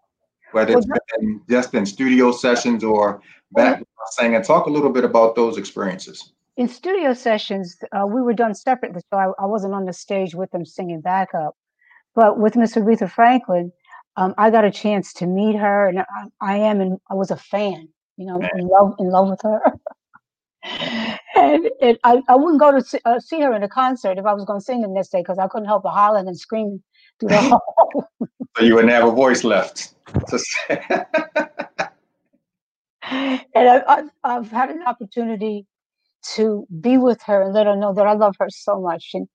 whether 0.52 0.78
it's 0.78 0.86
been 0.86 1.42
just 1.50 1.74
in 1.74 1.84
studio 1.84 2.32
sessions 2.32 2.82
or 2.82 3.20
back 3.52 3.82
singing. 4.12 4.42
Talk 4.42 4.66
a 4.66 4.70
little 4.70 4.90
bit 4.90 5.04
about 5.04 5.34
those 5.34 5.58
experiences. 5.58 6.32
In 6.56 6.68
studio 6.68 7.12
sessions, 7.12 7.76
uh, 7.92 8.06
we 8.06 8.22
were 8.22 8.32
done 8.32 8.54
separately, 8.54 9.02
so 9.12 9.18
I, 9.18 9.42
I 9.42 9.46
wasn't 9.46 9.74
on 9.74 9.84
the 9.84 9.92
stage 9.92 10.34
with 10.34 10.50
them 10.52 10.64
singing 10.64 11.00
backup. 11.00 11.54
But 12.14 12.38
with 12.38 12.56
Miss 12.56 12.74
Aretha 12.76 13.10
Franklin, 13.10 13.72
um, 14.16 14.34
I 14.38 14.50
got 14.50 14.64
a 14.64 14.70
chance 14.70 15.12
to 15.14 15.26
meet 15.26 15.56
her, 15.56 15.86
and 15.88 16.00
I, 16.00 16.04
I 16.40 16.56
am, 16.56 16.80
and 16.80 16.98
I 17.10 17.14
was 17.14 17.30
a 17.30 17.36
fan. 17.36 17.88
You 18.16 18.26
know, 18.26 18.48
in 18.54 18.68
love, 18.68 18.94
in 18.98 19.10
love 19.10 19.28
with 19.28 19.42
her. 19.42 19.60
and 21.36 21.68
it, 21.80 22.00
I, 22.02 22.22
I 22.28 22.34
wouldn't 22.36 22.58
go 22.60 22.72
to 22.72 22.80
see, 22.82 22.98
uh, 23.04 23.20
see 23.20 23.40
her 23.42 23.52
in 23.54 23.62
a 23.62 23.68
concert 23.68 24.16
if 24.18 24.24
I 24.24 24.32
was 24.32 24.46
going 24.46 24.58
to 24.58 24.64
sing 24.64 24.80
the 24.80 24.88
next 24.88 25.10
day 25.12 25.20
because 25.20 25.38
I 25.38 25.46
couldn't 25.48 25.68
help 25.68 25.82
but 25.82 25.90
hollering 25.90 26.26
and 26.26 26.38
screaming 26.38 26.82
through 27.20 27.28
the 27.28 27.40
hall. 27.42 28.10
So 28.56 28.64
you 28.64 28.74
wouldn't 28.74 28.92
have 28.94 29.06
a 29.06 29.10
voice 29.12 29.44
left. 29.44 29.94
to 30.28 30.38
say- 30.38 30.82
and 33.02 33.44
I, 33.54 34.04
I've 34.24 34.50
had 34.50 34.70
an 34.70 34.82
opportunity 34.82 35.66
to 36.34 36.66
be 36.80 36.98
with 36.98 37.22
her 37.22 37.42
and 37.42 37.54
let 37.54 37.66
her 37.66 37.76
know 37.76 37.94
that 37.94 38.06
I 38.06 38.14
love 38.14 38.36
her 38.40 38.48
so 38.50 38.80
much. 38.80 39.10
And 39.14 39.28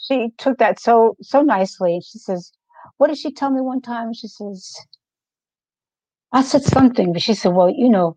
she 0.00 0.30
took 0.38 0.58
that 0.58 0.80
so 0.80 1.16
so 1.22 1.42
nicely. 1.42 2.00
She 2.04 2.18
says, 2.18 2.52
"What 2.98 3.08
did 3.08 3.18
she 3.18 3.32
tell 3.32 3.50
me 3.50 3.60
one 3.60 3.82
time?" 3.82 4.12
She 4.14 4.28
says, 4.28 4.74
"I 6.32 6.42
said 6.42 6.64
something," 6.64 7.12
but 7.12 7.22
she 7.22 7.34
said, 7.34 7.54
"Well, 7.54 7.70
you 7.70 7.88
know." 7.90 8.16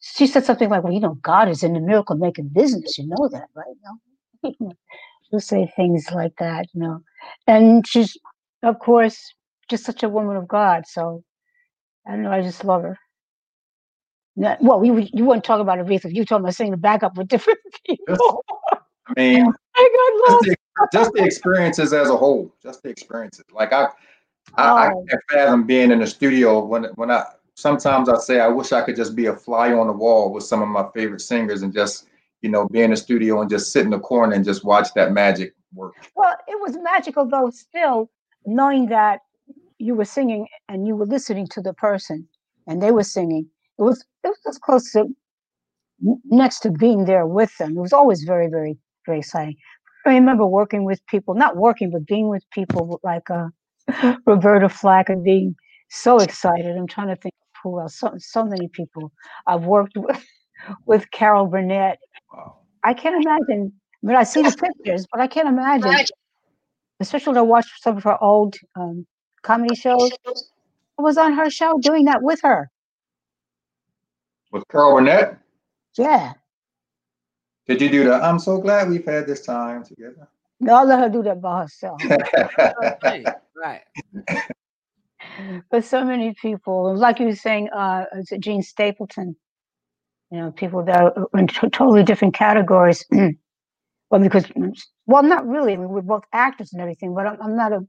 She 0.00 0.26
said 0.28 0.44
something 0.44 0.70
like, 0.70 0.84
"Well, 0.84 0.92
you 0.94 1.00
know, 1.00 1.14
God 1.22 1.48
is 1.48 1.62
in 1.64 1.74
the 1.74 1.80
miracle 1.80 2.16
making 2.16 2.50
business. 2.50 2.98
You 2.98 3.08
know 3.08 3.28
that, 3.30 3.48
right?" 3.54 3.76
You 4.44 4.54
know? 4.60 4.72
She'll 5.30 5.40
say 5.40 5.72
things 5.76 6.10
like 6.12 6.34
that, 6.38 6.66
you 6.74 6.80
know. 6.82 7.00
And 7.46 7.86
she's, 7.86 8.16
of 8.62 8.78
course, 8.80 9.18
just 9.70 9.84
such 9.84 10.02
a 10.04 10.08
woman 10.08 10.36
of 10.36 10.48
God. 10.48 10.84
So 10.86 11.22
I 12.06 12.12
don't 12.12 12.22
know. 12.24 12.32
I 12.32 12.42
just 12.42 12.64
love 12.64 12.82
her. 12.82 12.98
No, 14.36 14.56
well, 14.60 14.78
we, 14.78 15.10
you 15.14 15.24
wouldn't 15.24 15.44
talk 15.44 15.60
about 15.60 15.78
Aretha. 15.78 16.14
You 16.14 16.24
told 16.24 16.42
me 16.42 16.50
to 16.50 16.52
sing 16.54 16.70
the 16.70 16.76
backup 16.76 17.16
with 17.16 17.28
different 17.28 17.58
people. 17.86 18.44
I 19.06 19.12
mean, 19.16 19.46
I 19.76 19.88
just 20.28 20.42
the, 20.42 20.56
just 20.92 21.12
the 21.12 21.24
experiences 21.24 21.92
as 21.92 22.10
a 22.10 22.16
whole, 22.16 22.52
just 22.62 22.82
the 22.82 22.90
experiences. 22.90 23.44
Like 23.52 23.72
I, 23.72 23.88
I, 24.56 24.68
I 24.68 24.88
Oh. 24.88 25.04
can't 25.08 25.22
fathom 25.30 25.64
being 25.64 25.90
in 25.90 26.00
the 26.00 26.06
studio 26.06 26.64
when 26.64 26.84
when 26.96 27.10
I 27.10 27.24
sometimes 27.54 28.08
I 28.08 28.18
say 28.18 28.40
I 28.40 28.48
wish 28.48 28.72
I 28.72 28.82
could 28.82 28.96
just 28.96 29.16
be 29.16 29.26
a 29.26 29.34
fly 29.34 29.72
on 29.72 29.86
the 29.86 29.92
wall 29.92 30.32
with 30.32 30.44
some 30.44 30.62
of 30.62 30.68
my 30.68 30.86
favorite 30.94 31.20
singers 31.20 31.62
and 31.62 31.72
just 31.72 32.08
you 32.42 32.50
know 32.50 32.68
be 32.68 32.82
in 32.82 32.90
the 32.90 32.96
studio 32.96 33.40
and 33.40 33.50
just 33.50 33.72
sit 33.72 33.84
in 33.84 33.90
the 33.90 33.98
corner 33.98 34.34
and 34.34 34.44
just 34.44 34.64
watch 34.64 34.92
that 34.94 35.12
magic 35.12 35.54
work. 35.74 35.94
Well, 36.14 36.36
it 36.46 36.60
was 36.60 36.76
magical 36.76 37.26
though, 37.26 37.50
still 37.50 38.10
knowing 38.44 38.86
that 38.86 39.20
you 39.78 39.94
were 39.94 40.04
singing 40.04 40.46
and 40.68 40.86
you 40.86 40.94
were 40.96 41.06
listening 41.06 41.46
to 41.48 41.60
the 41.60 41.72
person 41.74 42.28
and 42.66 42.82
they 42.82 42.90
were 42.90 43.04
singing. 43.04 43.48
It 43.78 43.82
was 43.82 44.04
it 44.24 44.32
was 44.44 44.58
close 44.58 44.92
to 44.92 45.06
next 46.24 46.60
to 46.60 46.70
being 46.70 47.04
there 47.04 47.26
with 47.26 47.56
them. 47.58 47.76
It 47.76 47.80
was 47.80 47.92
always 47.92 48.22
very, 48.24 48.48
very, 48.48 48.76
very 49.06 49.18
exciting. 49.18 49.56
I 50.04 50.10
remember 50.10 50.46
working 50.46 50.84
with 50.84 51.04
people, 51.06 51.34
not 51.34 51.56
working, 51.56 51.90
but 51.90 52.06
being 52.06 52.28
with 52.28 52.44
people 52.52 53.00
like 53.02 53.28
uh, 53.30 53.48
Roberta 54.26 54.68
Flack 54.68 55.08
and 55.08 55.24
being 55.24 55.56
so 55.90 56.18
excited. 56.18 56.76
I'm 56.76 56.86
trying 56.86 57.08
to 57.08 57.16
think 57.16 57.34
of 57.34 57.60
who 57.62 57.80
else. 57.80 57.98
So, 57.98 58.14
so 58.18 58.44
many 58.44 58.68
people 58.68 59.12
I've 59.46 59.64
worked 59.64 59.92
with, 59.96 60.24
with 60.86 61.10
Carol 61.10 61.46
Burnett. 61.46 61.98
Wow. 62.32 62.58
I 62.84 62.94
can't 62.94 63.16
imagine. 63.24 63.72
I 64.02 64.06
mean, 64.06 64.16
I 64.16 64.22
see 64.22 64.42
the 64.42 64.56
pictures, 64.76 65.06
but 65.10 65.20
I 65.20 65.26
can't 65.26 65.48
imagine. 65.48 66.06
Especially 67.00 67.32
when 67.32 67.38
I 67.38 67.42
watched 67.42 67.82
some 67.82 67.96
of 67.96 68.04
her 68.04 68.22
old 68.22 68.56
um, 68.76 69.06
comedy 69.42 69.74
shows. 69.74 70.10
I 70.98 71.02
was 71.02 71.18
on 71.18 71.32
her 71.34 71.50
show 71.50 71.78
doing 71.82 72.04
that 72.06 72.22
with 72.22 72.40
her. 72.42 72.70
With 74.56 74.68
Carol 74.68 74.94
Burnett, 74.94 75.38
Yeah. 75.98 76.32
did 77.66 77.82
you 77.82 77.90
do 77.90 78.04
the 78.04 78.14
"I'm 78.14 78.38
so 78.38 78.58
glad 78.58 78.88
we've 78.88 79.04
had 79.04 79.26
this 79.26 79.44
time 79.44 79.84
together"? 79.84 80.28
No, 80.60 80.76
I'll 80.76 80.86
let 80.86 80.98
her 81.00 81.10
do 81.10 81.22
that 81.24 81.42
by 81.42 81.60
herself. 81.60 82.00
Right. 83.02 83.26
right. 83.54 83.82
but 85.70 85.84
so 85.84 86.02
many 86.06 86.32
people, 86.40 86.96
like 86.96 87.20
you 87.20 87.26
were 87.26 87.36
saying, 87.36 87.68
uh, 87.68 88.06
is 88.14 88.32
it 88.32 88.40
Jean 88.40 88.62
Stapleton? 88.62 89.36
You 90.30 90.38
know, 90.38 90.52
people 90.52 90.82
that 90.84 91.02
are 91.02 91.26
in 91.38 91.48
t- 91.48 91.68
totally 91.68 92.02
different 92.02 92.32
categories. 92.32 93.04
well, 94.10 94.22
because, 94.22 94.46
well, 95.04 95.22
not 95.22 95.46
really. 95.46 95.74
I 95.74 95.76
mean, 95.76 95.90
we're 95.90 96.00
both 96.00 96.24
actors 96.32 96.72
and 96.72 96.80
everything, 96.80 97.14
but 97.14 97.26
I'm, 97.26 97.42
I'm 97.42 97.56
not 97.56 97.72
a, 97.74 97.86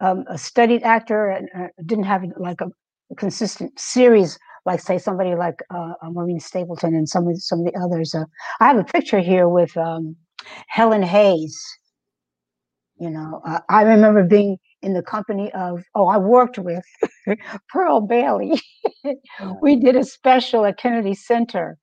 um, 0.00 0.24
a 0.28 0.36
studied 0.36 0.82
actor 0.82 1.30
and 1.30 1.48
uh, 1.56 1.68
didn't 1.86 2.04
have 2.04 2.24
like 2.36 2.60
a, 2.60 2.66
a 3.12 3.14
consistent 3.14 3.78
series, 3.78 4.36
like 4.66 4.80
say 4.80 4.98
somebody 4.98 5.34
like 5.34 5.60
uh, 5.74 5.92
uh, 6.02 6.10
Maureen 6.10 6.40
Stapleton 6.40 6.94
and 6.94 7.08
some 7.08 7.28
of 7.28 7.40
some 7.42 7.60
of 7.60 7.66
the 7.66 7.78
others. 7.78 8.14
Uh, 8.14 8.24
I 8.60 8.66
have 8.68 8.78
a 8.78 8.84
picture 8.84 9.20
here 9.20 9.48
with 9.48 9.76
um, 9.76 10.16
Helen 10.68 11.02
Hayes. 11.02 11.58
You 12.98 13.10
know, 13.10 13.40
uh, 13.46 13.60
I 13.70 13.82
remember 13.82 14.22
being 14.24 14.58
in 14.82 14.92
the 14.92 15.02
company 15.02 15.50
of, 15.52 15.82
oh, 15.94 16.08
I 16.08 16.18
worked 16.18 16.58
with 16.58 16.84
Pearl 17.68 18.00
Bailey. 18.02 18.60
we 19.62 19.76
did 19.76 19.96
a 19.96 20.04
special 20.04 20.64
at 20.66 20.78
Kennedy 20.78 21.14
Center, 21.14 21.78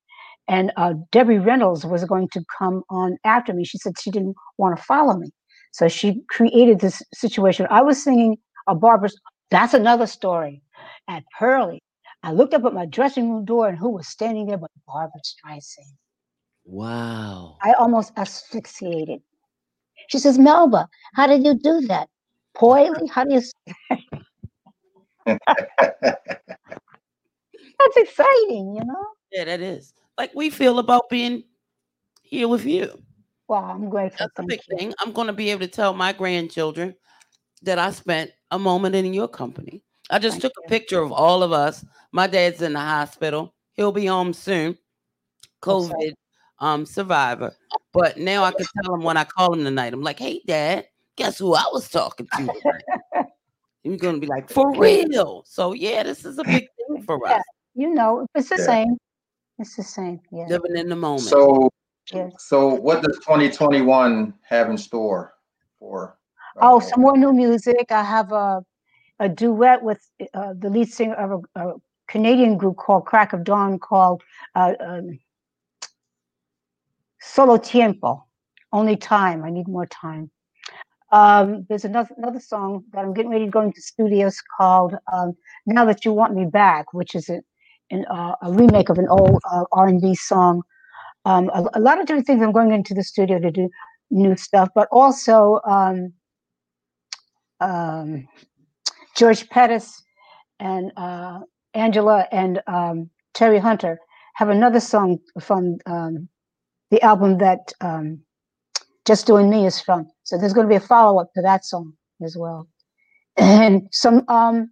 and 0.48 0.72
uh, 0.78 0.94
Debbie 1.12 1.40
Reynolds 1.40 1.86
was 1.86 2.06
going 2.06 2.30
to 2.34 2.44
come 2.58 2.84
on 2.90 3.18
after 3.24 3.54
me. 3.54 3.66
She 3.66 3.78
said 3.80 3.94
she 4.00 4.12
didn't 4.12 4.36
want 4.58 4.78
to 4.78 4.84
follow 4.84 5.18
me. 5.18 5.30
So 5.72 5.88
she 5.88 6.22
created 6.30 6.80
this 6.80 7.02
situation. 7.14 7.68
I 7.70 7.82
was 7.82 8.02
singing 8.02 8.38
a 8.68 8.76
Barbara's, 8.76 9.20
that's 9.52 9.74
another 9.74 10.08
story, 10.08 10.62
at 11.08 11.24
Purlie. 11.38 11.82
I 12.24 12.32
looked 12.32 12.54
up 12.54 12.66
at 12.66 12.74
my 12.74 12.86
dressing 12.86 13.32
room 13.32 13.46
door, 13.46 13.70
and 13.70 13.78
who 13.78 13.90
was 13.90 14.08
standing 14.08 14.48
there 14.48 14.58
but 14.58 14.72
Barbra 14.86 15.22
Streisand? 15.24 15.94
Wow. 16.66 17.58
I 17.62 17.74
almost 17.74 18.12
asphyxiated. 18.18 19.22
She 20.10 20.20
says, 20.20 20.38
Melba, 20.38 20.88
how 21.14 21.28
did 21.28 21.46
you 21.46 21.54
do 21.54 21.82
that? 21.88 22.10
Purlie? 22.56 23.08
How 23.08 23.24
do 23.24 23.36
you? 23.36 23.42
That's 25.26 25.40
exciting, 27.98 28.76
you 28.76 28.84
know. 28.84 29.06
Yeah, 29.32 29.46
that 29.46 29.62
is. 29.62 29.94
Like 30.18 30.34
we 30.34 30.50
feel 30.50 30.80
about 30.80 31.10
being 31.10 31.44
here 32.24 32.48
with 32.48 32.66
you. 32.66 33.02
Well, 33.48 33.64
I'm 33.64 33.90
grateful. 33.90 34.18
That's 34.20 34.40
a 34.40 34.44
big 34.44 34.62
you. 34.68 34.78
thing. 34.78 34.94
I'm 35.00 35.12
going 35.12 35.28
to 35.28 35.34
be 35.34 35.52
able 35.52 35.62
to 35.62 35.68
tell 35.68 35.94
my 35.94 36.12
grandchildren 36.12 36.96
that 37.62 37.80
I 37.80 37.92
spent 37.92 38.32
a 38.52 38.60
moment 38.60 38.96
in 38.96 39.14
your 39.14 39.28
company. 39.28 39.84
I 40.10 40.20
just 40.20 40.42
took 40.42 40.54
a 40.64 40.70
picture 40.70 41.02
of 41.02 41.12
all 41.12 41.44
of 41.44 41.52
us. 41.52 41.84
My 42.12 42.28
dad's 42.28 42.62
in 42.62 42.74
the 42.74 42.80
hospital. 42.80 43.54
He'll 43.74 43.92
be 43.92 44.06
home 44.06 44.34
soon. 44.34 44.78
COVID 45.62 46.14
um 46.60 46.86
survivor. 46.86 47.56
But 47.94 48.18
now 48.18 48.44
I 48.44 48.52
can 48.52 48.66
tell 48.84 48.94
him 48.94 49.04
when 49.04 49.18
I 49.18 49.24
call 49.24 49.54
him 49.54 49.64
tonight. 49.64 49.94
I'm 49.94 50.02
like, 50.02 50.20
hey 50.20 50.42
dad, 50.46 50.86
guess 51.16 51.38
who 51.38 51.54
I 51.56 51.66
was 51.72 51.90
talking 51.90 52.28
to? 52.38 52.54
He's 53.84 54.00
gonna 54.02 54.20
be 54.20 54.28
like, 54.28 54.50
for 54.50 54.76
real. 54.76 55.44
So 55.46 55.74
yeah, 55.74 56.04
this 56.04 56.26
is 56.26 56.38
a 56.38 56.44
big 56.44 56.68
thing 56.78 57.04
for 57.04 57.20
Yeah. 57.26 57.36
us. 57.38 57.44
You 57.76 57.94
know, 57.94 58.26
it's 58.36 58.50
the 58.50 58.58
Yeah. 58.58 58.66
same. 58.66 58.98
It's 59.60 59.76
the 59.76 59.84
same. 59.84 60.20
Yeah. 60.32 60.46
Living 60.48 60.78
in 60.78 60.90
the 60.90 60.96
moment. 60.96 61.34
Oh, 61.36 61.70
so, 62.06 62.18
Yes. 62.18 62.34
so 62.40 62.68
what 62.74 63.02
does 63.02 63.18
2021 63.18 64.34
have 64.44 64.70
in 64.70 64.78
store 64.78 65.36
for? 65.80 66.18
Oh, 66.60 66.78
uh, 66.78 66.80
some 66.80 67.02
more 67.02 67.18
new 67.18 67.34
music. 67.34 67.92
I 67.92 68.04
have 68.04 68.32
a 68.32 68.64
a 69.20 69.30
duet 69.30 69.82
with 69.84 70.00
uh, 70.34 70.54
the 70.58 70.70
lead 70.70 70.92
singer 70.92 71.16
of 71.16 71.44
a, 71.56 71.70
a 71.70 71.74
Canadian 72.08 72.58
group 72.58 72.78
called 72.78 73.06
Crack 73.06 73.34
of 73.34 73.44
Dawn 73.44 73.80
called 73.80 74.24
uh, 74.56 74.74
um, 74.80 75.20
Solo 77.20 77.58
Tiempo. 77.58 78.24
Only 78.72 78.96
time. 78.96 79.44
I 79.44 79.50
need 79.50 79.68
more 79.68 79.86
time. 79.88 80.30
Um, 81.12 81.66
there's 81.70 81.86
another 81.86 82.14
another 82.18 82.40
song 82.40 82.84
that 82.92 83.06
I'm 83.06 83.14
getting 83.14 83.32
ready 83.32 83.46
to 83.46 83.52
go 83.52 83.62
into 83.62 83.82
studios 83.82 84.42
called 84.58 84.96
um, 85.12 85.34
"Now 85.66 85.86
That 85.86 86.04
You 86.04 86.12
Want 86.12 86.36
Me 86.36 86.46
Back," 86.46 86.94
which 86.94 87.16
is 87.16 87.30
a, 87.30 87.42
an, 87.92 88.06
uh, 88.06 88.36
a 88.42 88.52
remake 88.52 88.90
of 88.90 88.98
an 88.98 89.08
old 89.08 89.40
uh, 89.50 89.64
R&B 89.72 90.16
song. 90.16 90.64
Um, 91.24 91.50
a, 91.54 91.66
a 91.76 91.80
lot 91.80 92.00
of 92.00 92.08
different 92.08 92.28
things. 92.28 92.42
I'm 92.42 92.52
going 92.52 92.74
into 92.74 92.94
the 92.94 93.04
studio 93.04 93.40
to 93.40 93.52
do 93.52 93.70
new 94.12 94.36
stuff, 94.36 94.70
but 94.76 94.90
also 94.92 95.62
um, 95.66 96.14
um, 97.62 98.28
George 99.18 99.50
Pettis 99.50 100.04
and 100.60 100.92
uh, 100.98 101.40
Angela 101.74 102.28
and 102.32 102.62
um, 102.68 103.10
Terry 103.34 103.60
Hunter 103.60 104.00
have 104.36 104.50
another 104.50 104.80
song 104.80 105.20
from 105.42 105.78
um, 105.88 106.30
the 106.92 107.02
album 107.02 107.40
that 107.40 107.74
um, 107.82 108.22
Just 109.06 109.28
Doing 109.28 109.50
Me 109.50 109.66
is 109.66 109.82
from. 109.82 110.08
So 110.24 110.38
there's 110.38 110.54
going 110.54 110.68
to 110.68 110.70
be 110.70 110.76
a 110.78 110.88
follow 110.88 111.20
up 111.20 111.34
to 111.36 111.42
that 111.42 111.66
song 111.66 111.94
as 112.24 112.38
well, 112.38 112.68
and 113.38 113.88
some 113.92 114.24
um, 114.30 114.72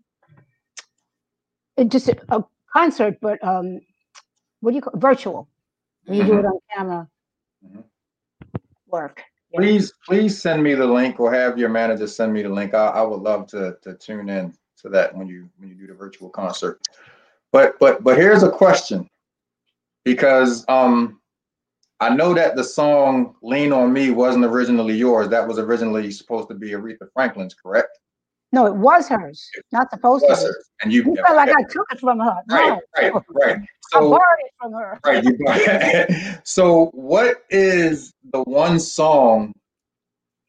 just 1.87 2.09
a, 2.09 2.17
a 2.29 2.43
concert, 2.73 3.15
but 3.21 3.43
um, 3.43 3.79
what 4.61 4.71
do 4.71 4.75
you 4.75 4.81
call 4.81 4.99
virtual? 4.99 5.49
You 6.07 6.23
do 6.23 6.37
it 6.39 6.45
on 6.45 6.59
camera 6.75 7.07
Mhm. 7.65 7.83
work. 8.87 9.23
Please, 9.55 9.93
please 10.05 10.41
send 10.41 10.63
me 10.63 10.73
the 10.73 10.85
link 10.85 11.19
or 11.19 11.33
have 11.33 11.57
your 11.57 11.69
manager 11.69 12.07
send 12.07 12.33
me 12.33 12.41
the 12.41 12.49
link. 12.49 12.73
I, 12.73 12.87
I 12.87 13.01
would 13.01 13.21
love 13.21 13.47
to, 13.47 13.77
to 13.81 13.93
tune 13.95 14.29
in 14.29 14.53
to 14.81 14.89
that 14.89 15.15
when 15.15 15.27
you, 15.27 15.49
when 15.57 15.69
you 15.69 15.75
do 15.75 15.87
the 15.87 15.93
virtual 15.93 16.29
concert. 16.29 16.87
But, 17.51 17.79
but, 17.79 18.03
but 18.03 18.17
here's 18.17 18.43
a 18.43 18.51
question. 18.51 19.09
Because, 20.03 20.65
um, 20.67 21.19
I 22.01 22.13
know 22.13 22.33
that 22.33 22.57
the 22.57 22.63
song 22.63 23.35
Lean 23.41 23.71
on 23.71 23.93
Me 23.93 24.09
wasn't 24.09 24.43
originally 24.43 24.95
yours. 24.95 25.29
That 25.29 25.47
was 25.47 25.57
originally 25.57 26.11
supposed 26.11 26.49
to 26.49 26.53
be 26.53 26.71
Aretha 26.71 27.07
Franklin's, 27.13 27.53
correct? 27.53 27.97
No, 28.51 28.65
it 28.67 28.75
was 28.75 29.07
hers, 29.09 29.49
not 29.71 29.89
supposed 29.89 30.23
to 30.25 30.29
Was 30.29 30.43
be. 30.43 30.49
it? 30.49 30.55
And 30.83 30.93
you, 30.93 31.03
You 31.03 31.15
felt 31.15 31.35
like 31.35 31.49
I 31.49 31.63
took 31.63 31.85
it 31.91 31.99
from 31.99 32.19
her. 32.19 32.37
right, 32.49 32.69
No, 32.69 32.81
right, 32.97 33.13
right. 33.33 33.57
I 33.57 33.99
So, 33.99 34.09
borrowed 34.09 34.21
it 34.39 34.51
from 34.61 34.73
her. 34.73 34.99
Right. 35.05 35.23
you- 35.23 36.37
so, 36.43 36.85
what 36.93 37.43
is 37.49 38.13
the 38.31 38.41
one 38.43 38.79
song 38.79 39.53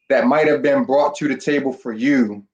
that 0.09 0.25
might 0.25 0.47
have 0.47 0.61
been 0.61 0.83
brought 0.85 1.15
to 1.17 1.27
the 1.27 1.35
table 1.35 1.73
for 1.73 1.91
you 1.91 2.45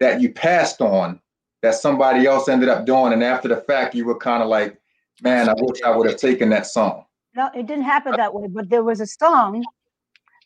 that 0.00 0.20
you 0.20 0.32
passed 0.32 0.80
on 0.80 1.20
that 1.62 1.76
somebody 1.76 2.26
else 2.26 2.48
ended 2.48 2.68
up 2.68 2.84
doing, 2.84 3.12
and 3.12 3.22
after 3.22 3.46
the 3.46 3.56
fact, 3.58 3.94
you 3.94 4.04
were 4.04 4.16
kind 4.16 4.42
of 4.42 4.48
like, 4.48 4.76
"Man, 5.22 5.48
I 5.48 5.54
wish 5.58 5.80
I 5.82 5.96
would 5.96 6.08
have 6.10 6.18
taken 6.18 6.48
that 6.50 6.66
song." 6.66 7.04
No, 7.36 7.50
it 7.54 7.66
didn't 7.66 7.84
happen 7.84 8.14
that 8.16 8.34
way. 8.34 8.48
But 8.48 8.68
there 8.68 8.82
was 8.82 9.00
a 9.00 9.06
song 9.06 9.62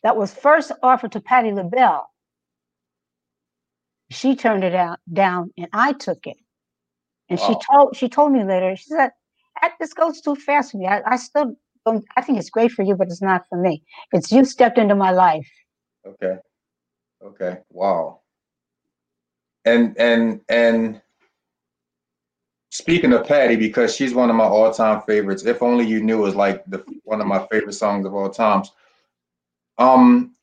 that 0.03 0.15
was 0.15 0.31
first 0.33 0.71
offered 0.83 1.11
to 1.13 1.19
Patti 1.19 1.51
LaBelle. 1.51 2.07
She 4.17 4.35
turned 4.35 4.63
it 4.63 4.73
out 4.73 4.99
down, 5.11 5.51
and 5.57 5.67
I 5.73 5.93
took 5.93 6.25
it. 6.25 6.37
And 7.29 7.39
she 7.39 7.55
told 7.69 7.95
she 7.95 8.09
told 8.09 8.31
me 8.31 8.43
later. 8.43 8.75
She 8.75 8.89
said, 8.89 9.11
"That 9.61 9.73
this 9.79 9.93
goes 9.93 10.21
too 10.21 10.35
fast 10.35 10.71
for 10.71 10.77
me. 10.77 10.87
I, 10.87 11.01
I 11.05 11.17
still 11.17 11.55
don't. 11.85 12.05
I 12.15 12.21
think 12.21 12.39
it's 12.39 12.49
great 12.49 12.71
for 12.71 12.83
you, 12.83 12.95
but 12.95 13.07
it's 13.07 13.21
not 13.21 13.45
for 13.49 13.59
me. 13.61 13.83
It's 14.11 14.31
you 14.31 14.45
stepped 14.45 14.77
into 14.77 14.95
my 14.95 15.11
life." 15.11 15.49
Okay. 16.05 16.37
Okay. 17.23 17.57
Wow. 17.69 18.21
And 19.65 19.95
and 19.99 20.41
and 20.47 21.01
speaking 22.71 23.13
of 23.13 23.27
Patti, 23.27 23.55
because 23.55 23.95
she's 23.95 24.13
one 24.13 24.29
of 24.29 24.35
my 24.35 24.45
all-time 24.45 25.01
favorites. 25.01 25.45
If 25.45 25.61
only 25.61 25.85
you 25.85 26.01
knew 26.01 26.25
is 26.25 26.35
like 26.35 26.63
the 26.65 26.83
one 27.03 27.21
of 27.21 27.27
my 27.27 27.45
favorite 27.51 27.73
songs 27.73 28.05
of 28.05 28.15
all 28.15 28.29
times. 28.29 28.71
Um, 29.77 30.36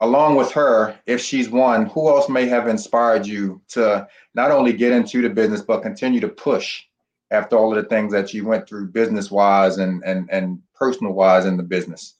along 0.00 0.36
with 0.36 0.50
her, 0.52 0.98
if 1.06 1.20
she's 1.20 1.50
one, 1.50 1.86
who 1.86 2.08
else 2.08 2.28
may 2.28 2.46
have 2.46 2.68
inspired 2.68 3.26
you 3.26 3.60
to 3.68 4.06
not 4.34 4.50
only 4.50 4.72
get 4.72 4.92
into 4.92 5.20
the 5.22 5.28
business 5.28 5.60
but 5.60 5.82
continue 5.82 6.20
to 6.20 6.28
push 6.28 6.84
after 7.30 7.56
all 7.56 7.76
of 7.76 7.82
the 7.82 7.88
things 7.88 8.12
that 8.12 8.34
you 8.34 8.44
went 8.44 8.68
through 8.68 8.88
business-wise 8.88 9.78
and 9.78 10.02
and 10.04 10.28
and 10.30 10.60
personal-wise 10.74 11.44
in 11.44 11.56
the 11.56 11.62
business? 11.62 12.14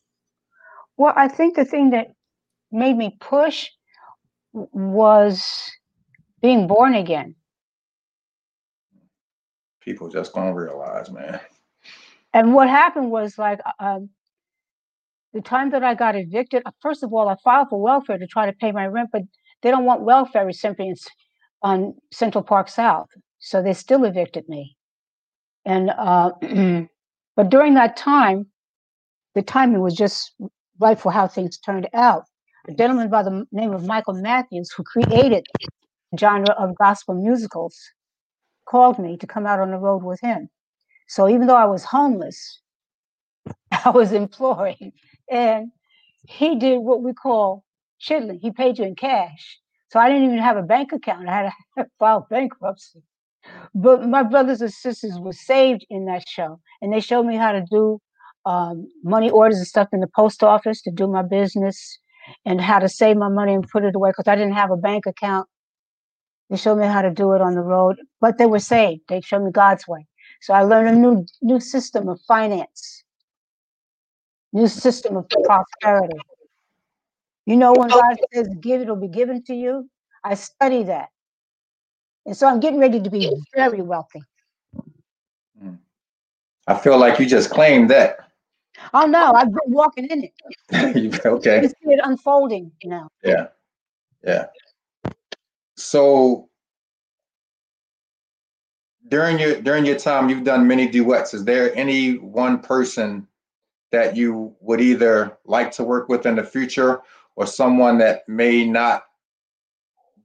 Well, 0.96 1.14
I 1.16 1.28
think 1.28 1.56
the 1.56 1.64
thing 1.64 1.90
that 1.90 2.12
made 2.70 2.96
me 2.96 3.16
push 3.20 3.68
was 4.52 5.70
being 6.42 6.66
born 6.66 6.94
again. 6.94 7.34
People 9.80 10.08
just 10.08 10.32
gonna 10.32 10.54
realize, 10.54 11.10
man. 11.10 11.40
And 12.34 12.54
what 12.54 12.68
happened 12.68 13.10
was 13.10 13.38
like 13.38 13.60
uh, 13.64 13.72
um, 13.80 14.10
the 15.34 15.40
time 15.40 15.70
that 15.70 15.84
I 15.84 15.94
got 15.94 16.16
evicted. 16.16 16.62
uh, 16.66 16.72
First 16.82 17.02
of 17.02 17.12
all, 17.12 17.28
I 17.28 17.36
filed 17.44 17.68
for 17.70 17.80
welfare 17.80 18.18
to 18.18 18.26
try 18.26 18.46
to 18.46 18.52
pay 18.52 18.72
my 18.72 18.86
rent, 18.86 19.10
but 19.12 19.22
they 19.62 19.70
don't 19.70 19.84
want 19.84 20.02
welfare 20.02 20.46
recipients 20.46 21.06
on 21.62 21.94
Central 22.12 22.44
Park 22.44 22.68
South, 22.68 23.08
so 23.38 23.62
they 23.62 23.74
still 23.74 24.04
evicted 24.04 24.48
me. 24.48 24.76
And 25.66 25.90
uh, 25.90 26.32
but 27.36 27.50
during 27.50 27.74
that 27.74 27.96
time, 27.96 28.46
the 29.34 29.42
timing 29.42 29.80
was 29.80 29.94
just 29.94 30.32
right 30.80 30.98
for 30.98 31.12
how 31.12 31.28
things 31.28 31.58
turned 31.58 31.88
out. 31.94 32.24
A 32.68 32.74
gentleman 32.74 33.10
by 33.10 33.22
the 33.22 33.46
name 33.52 33.72
of 33.72 33.86
Michael 33.86 34.14
Matthews, 34.14 34.72
who 34.76 34.82
created 34.84 35.46
the 36.12 36.18
genre 36.18 36.54
of 36.58 36.76
gospel 36.76 37.14
musicals, 37.14 37.78
called 38.68 38.98
me 38.98 39.16
to 39.18 39.26
come 39.26 39.46
out 39.46 39.60
on 39.60 39.70
the 39.70 39.78
road 39.78 40.02
with 40.04 40.20
him. 40.20 40.48
So 41.08 41.28
even 41.28 41.46
though 41.46 41.56
I 41.56 41.66
was 41.66 41.84
homeless, 41.84 42.60
I 43.84 43.90
was 43.90 44.12
employed, 44.12 44.76
and 45.30 45.72
he 46.28 46.56
did 46.58 46.78
what 46.78 47.02
we 47.02 47.14
call 47.14 47.64
chitlin. 48.00 48.38
He 48.40 48.50
paid 48.52 48.78
you 48.78 48.86
in 48.86 48.96
cash. 48.96 49.58
So 49.90 50.00
I 50.00 50.08
didn't 50.08 50.24
even 50.26 50.38
have 50.38 50.56
a 50.58 50.62
bank 50.62 50.92
account. 50.92 51.28
I 51.28 51.34
had 51.34 51.52
to 51.78 51.86
file 52.00 52.26
bankruptcy. 52.30 53.02
But 53.74 54.08
my 54.08 54.22
brothers 54.24 54.62
and 54.62 54.72
sisters 54.72 55.18
were 55.20 55.32
saved 55.32 55.86
in 55.90 56.06
that 56.06 56.28
show, 56.28 56.60
and 56.82 56.92
they 56.92 57.00
showed 57.00 57.24
me 57.26 57.36
how 57.36 57.52
to 57.52 57.64
do 57.70 58.00
um, 58.46 58.88
money 59.04 59.30
orders 59.30 59.58
and 59.58 59.66
stuff 59.66 59.88
in 59.94 60.00
the 60.00 60.08
post 60.14 60.44
office 60.44 60.82
to 60.82 60.92
do 60.92 61.08
my 61.08 61.22
business, 61.22 61.98
and 62.46 62.60
how 62.60 62.80
to 62.80 62.88
save 62.90 63.16
my 63.16 63.30
money 63.30 63.54
and 63.54 63.68
put 63.68 63.84
it 63.84 63.96
away 63.96 64.10
because 64.10 64.28
I 64.28 64.36
didn't 64.36 64.54
have 64.54 64.72
a 64.72 64.76
bank 64.78 65.06
account. 65.06 65.48
They 66.50 66.56
showed 66.56 66.76
me 66.78 66.86
how 66.86 67.02
to 67.02 67.10
do 67.10 67.32
it 67.34 67.40
on 67.42 67.54
the 67.54 67.62
road, 67.62 67.96
but 68.20 68.38
they 68.38 68.46
were 68.46 68.60
saved. 68.60 69.02
They 69.08 69.20
showed 69.20 69.44
me 69.44 69.50
God's 69.52 69.88
way. 69.88 70.06
So 70.42 70.54
I 70.54 70.62
learned 70.62 70.88
a 70.90 71.00
new 71.00 71.26
new 71.42 71.60
system 71.60 72.08
of 72.08 72.20
finance, 72.28 72.99
new 74.52 74.66
system 74.68 75.16
of 75.16 75.26
prosperity. 75.44 76.18
You 77.46 77.56
know, 77.56 77.72
when 77.72 77.88
God 77.88 78.16
says 78.32 78.48
give, 78.60 78.80
it'll 78.80 78.96
be 78.96 79.08
given 79.08 79.42
to 79.44 79.54
you. 79.54 79.88
I 80.24 80.34
study 80.34 80.82
that. 80.84 81.08
And 82.26 82.36
so 82.36 82.46
I'm 82.46 82.60
getting 82.60 82.78
ready 82.78 83.00
to 83.00 83.10
be 83.10 83.34
very 83.54 83.80
wealthy. 83.80 84.22
Hmm. 85.60 85.74
I 86.66 86.76
feel 86.76 86.98
like 86.98 87.18
you 87.18 87.26
just 87.26 87.50
claimed 87.50 87.90
that. 87.90 88.18
Oh 88.94 89.06
no, 89.06 89.32
I've 89.32 89.48
been 89.52 89.72
walking 89.72 90.06
in 90.06 90.24
it. 90.24 90.32
You- 90.94 91.10
You 91.12 91.20
okay. 91.24 91.66
see 91.66 91.74
it 91.92 92.00
unfolding 92.02 92.70
now. 92.84 93.08
Yeah. 93.24 93.48
Yeah. 94.22 94.46
So 95.76 96.48
during 99.08 99.38
your 99.38 99.60
during 99.60 99.84
your 99.84 99.98
time, 99.98 100.28
you've 100.28 100.44
done 100.44 100.66
many 100.68 100.86
duets. 100.86 101.34
Is 101.34 101.44
there 101.44 101.74
any 101.74 102.18
one 102.18 102.60
person 102.60 103.26
that 103.92 104.16
you 104.16 104.54
would 104.60 104.80
either 104.80 105.38
like 105.44 105.70
to 105.72 105.84
work 105.84 106.08
with 106.08 106.26
in 106.26 106.36
the 106.36 106.44
future 106.44 107.02
or 107.36 107.46
someone 107.46 107.98
that 107.98 108.28
may 108.28 108.64
not 108.64 109.04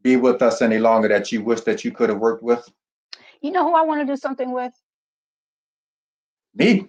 be 0.02 0.16
with 0.16 0.42
us 0.42 0.62
any 0.62 0.78
longer 0.78 1.08
that 1.08 1.32
you 1.32 1.44
wish 1.44 1.62
that 1.62 1.84
you 1.84 1.92
could 1.92 2.10
have 2.10 2.20
worked 2.20 2.44
with? 2.44 2.70
You 3.42 3.52
know 3.52 3.64
who 3.64 3.76
I 3.76 3.82
want 3.82 4.02
to 4.02 4.06
do 4.06 4.16
something 4.18 4.52
with? 4.52 4.74
Me. 6.54 6.88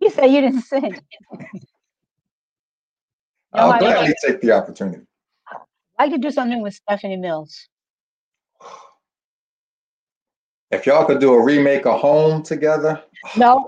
You 0.00 0.10
say 0.10 0.28
you 0.28 0.40
didn't 0.40 0.62
sing. 0.62 1.00
I'll 3.52 3.78
gladly 3.78 4.14
take 4.24 4.40
the 4.40 4.52
opportunity. 4.52 5.04
I 5.98 6.08
could 6.08 6.20
do 6.20 6.30
something 6.30 6.60
with 6.60 6.74
Stephanie 6.74 7.16
Mills. 7.16 7.68
If 10.70 10.86
y'all 10.86 11.04
could 11.04 11.20
do 11.20 11.32
a 11.32 11.42
remake 11.42 11.86
of 11.86 12.00
Home 12.00 12.42
together. 12.42 13.02
No, 13.36 13.64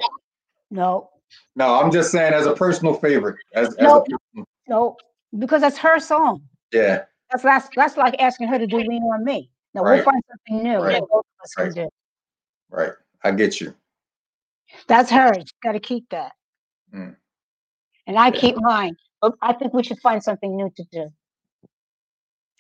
no, 0.70 1.10
No, 1.54 1.74
I'm 1.80 1.90
just 1.90 2.10
saying 2.12 2.32
as 2.34 2.46
a 2.46 2.54
personal 2.54 2.94
favorite. 2.94 3.36
As, 3.54 3.68
as 3.76 3.82
No. 3.82 4.04
a, 4.36 4.42
no, 4.68 4.96
because 5.38 5.60
that's 5.60 5.78
her 5.78 5.98
song. 5.98 6.42
yeah. 6.72 7.04
That's 7.30 7.42
that's 7.42 7.68
that's 7.74 7.96
like 7.96 8.14
asking 8.20 8.46
her 8.48 8.58
to 8.58 8.68
do 8.68 8.76
Lean 8.76 9.02
on 9.02 9.24
Me. 9.24 9.50
No, 9.74 9.82
we'll 9.82 9.92
Right. 9.92 10.04
find 10.04 10.22
something 10.28 10.62
new 10.62 10.78
Right. 10.78 10.92
that 10.92 11.00
both 11.10 11.24
of 11.26 11.42
us 11.42 11.54
Right. 11.58 11.64
can 11.72 11.84
do. 11.84 11.88
Right. 12.70 12.92
I 13.24 13.32
get 13.32 13.60
you. 13.60 13.74
That's 14.86 15.10
hers. 15.10 15.44
Got 15.62 15.72
to 15.72 15.80
keep 15.80 16.08
that. 16.10 16.32
Mm. 16.94 17.16
And 18.06 18.16
I 18.18 18.26
Yeah. 18.28 18.40
keep 18.40 18.56
mine. 18.58 18.96
but 19.22 19.34
I 19.42 19.54
think 19.54 19.72
we 19.74 19.82
should 19.82 19.98
find 20.00 20.22
something 20.22 20.54
new 20.56 20.70
to 20.76 20.84
do. 20.92 21.10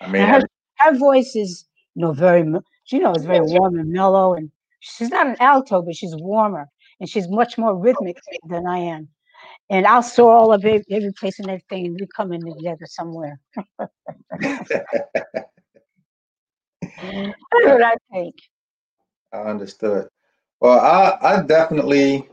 I 0.00 0.08
mean, 0.08 0.26
her, 0.26 0.40
her 0.78 0.94
voice 0.96 1.36
is, 1.36 1.66
you 1.94 2.02
know, 2.02 2.12
very, 2.12 2.40
you 2.40 2.98
know, 2.98 3.12
it's 3.12 3.24
very 3.24 3.44
warm 3.46 3.78
and 3.78 3.90
mellow, 3.92 4.34
and 4.34 4.50
she's 4.80 5.10
not 5.10 5.26
an 5.26 5.36
alto, 5.38 5.82
but 5.82 5.94
she's 5.94 6.14
warmer, 6.16 6.68
and 7.00 7.08
she's 7.08 7.28
much 7.28 7.58
more 7.58 7.76
rhythmic 7.76 8.18
than 8.48 8.66
I 8.66 8.78
am. 8.78 9.08
And 9.70 9.86
I'll 9.86 10.02
store 10.02 10.34
all 10.34 10.52
of 10.52 10.64
it, 10.64 10.84
every 10.90 11.12
place 11.12 11.38
and 11.38 11.48
everything, 11.48 11.86
and 11.86 12.00
we 12.00 12.06
come 12.14 12.32
in 12.32 12.40
together 12.40 12.86
somewhere. 12.86 13.38
That's 14.40 14.70
what 17.50 17.82
I 17.82 17.94
think. 18.12 18.34
I 19.32 19.38
understood. 19.38 20.08
Well, 20.60 20.80
I, 20.80 21.18
I 21.20 21.42
definitely, 21.42 22.28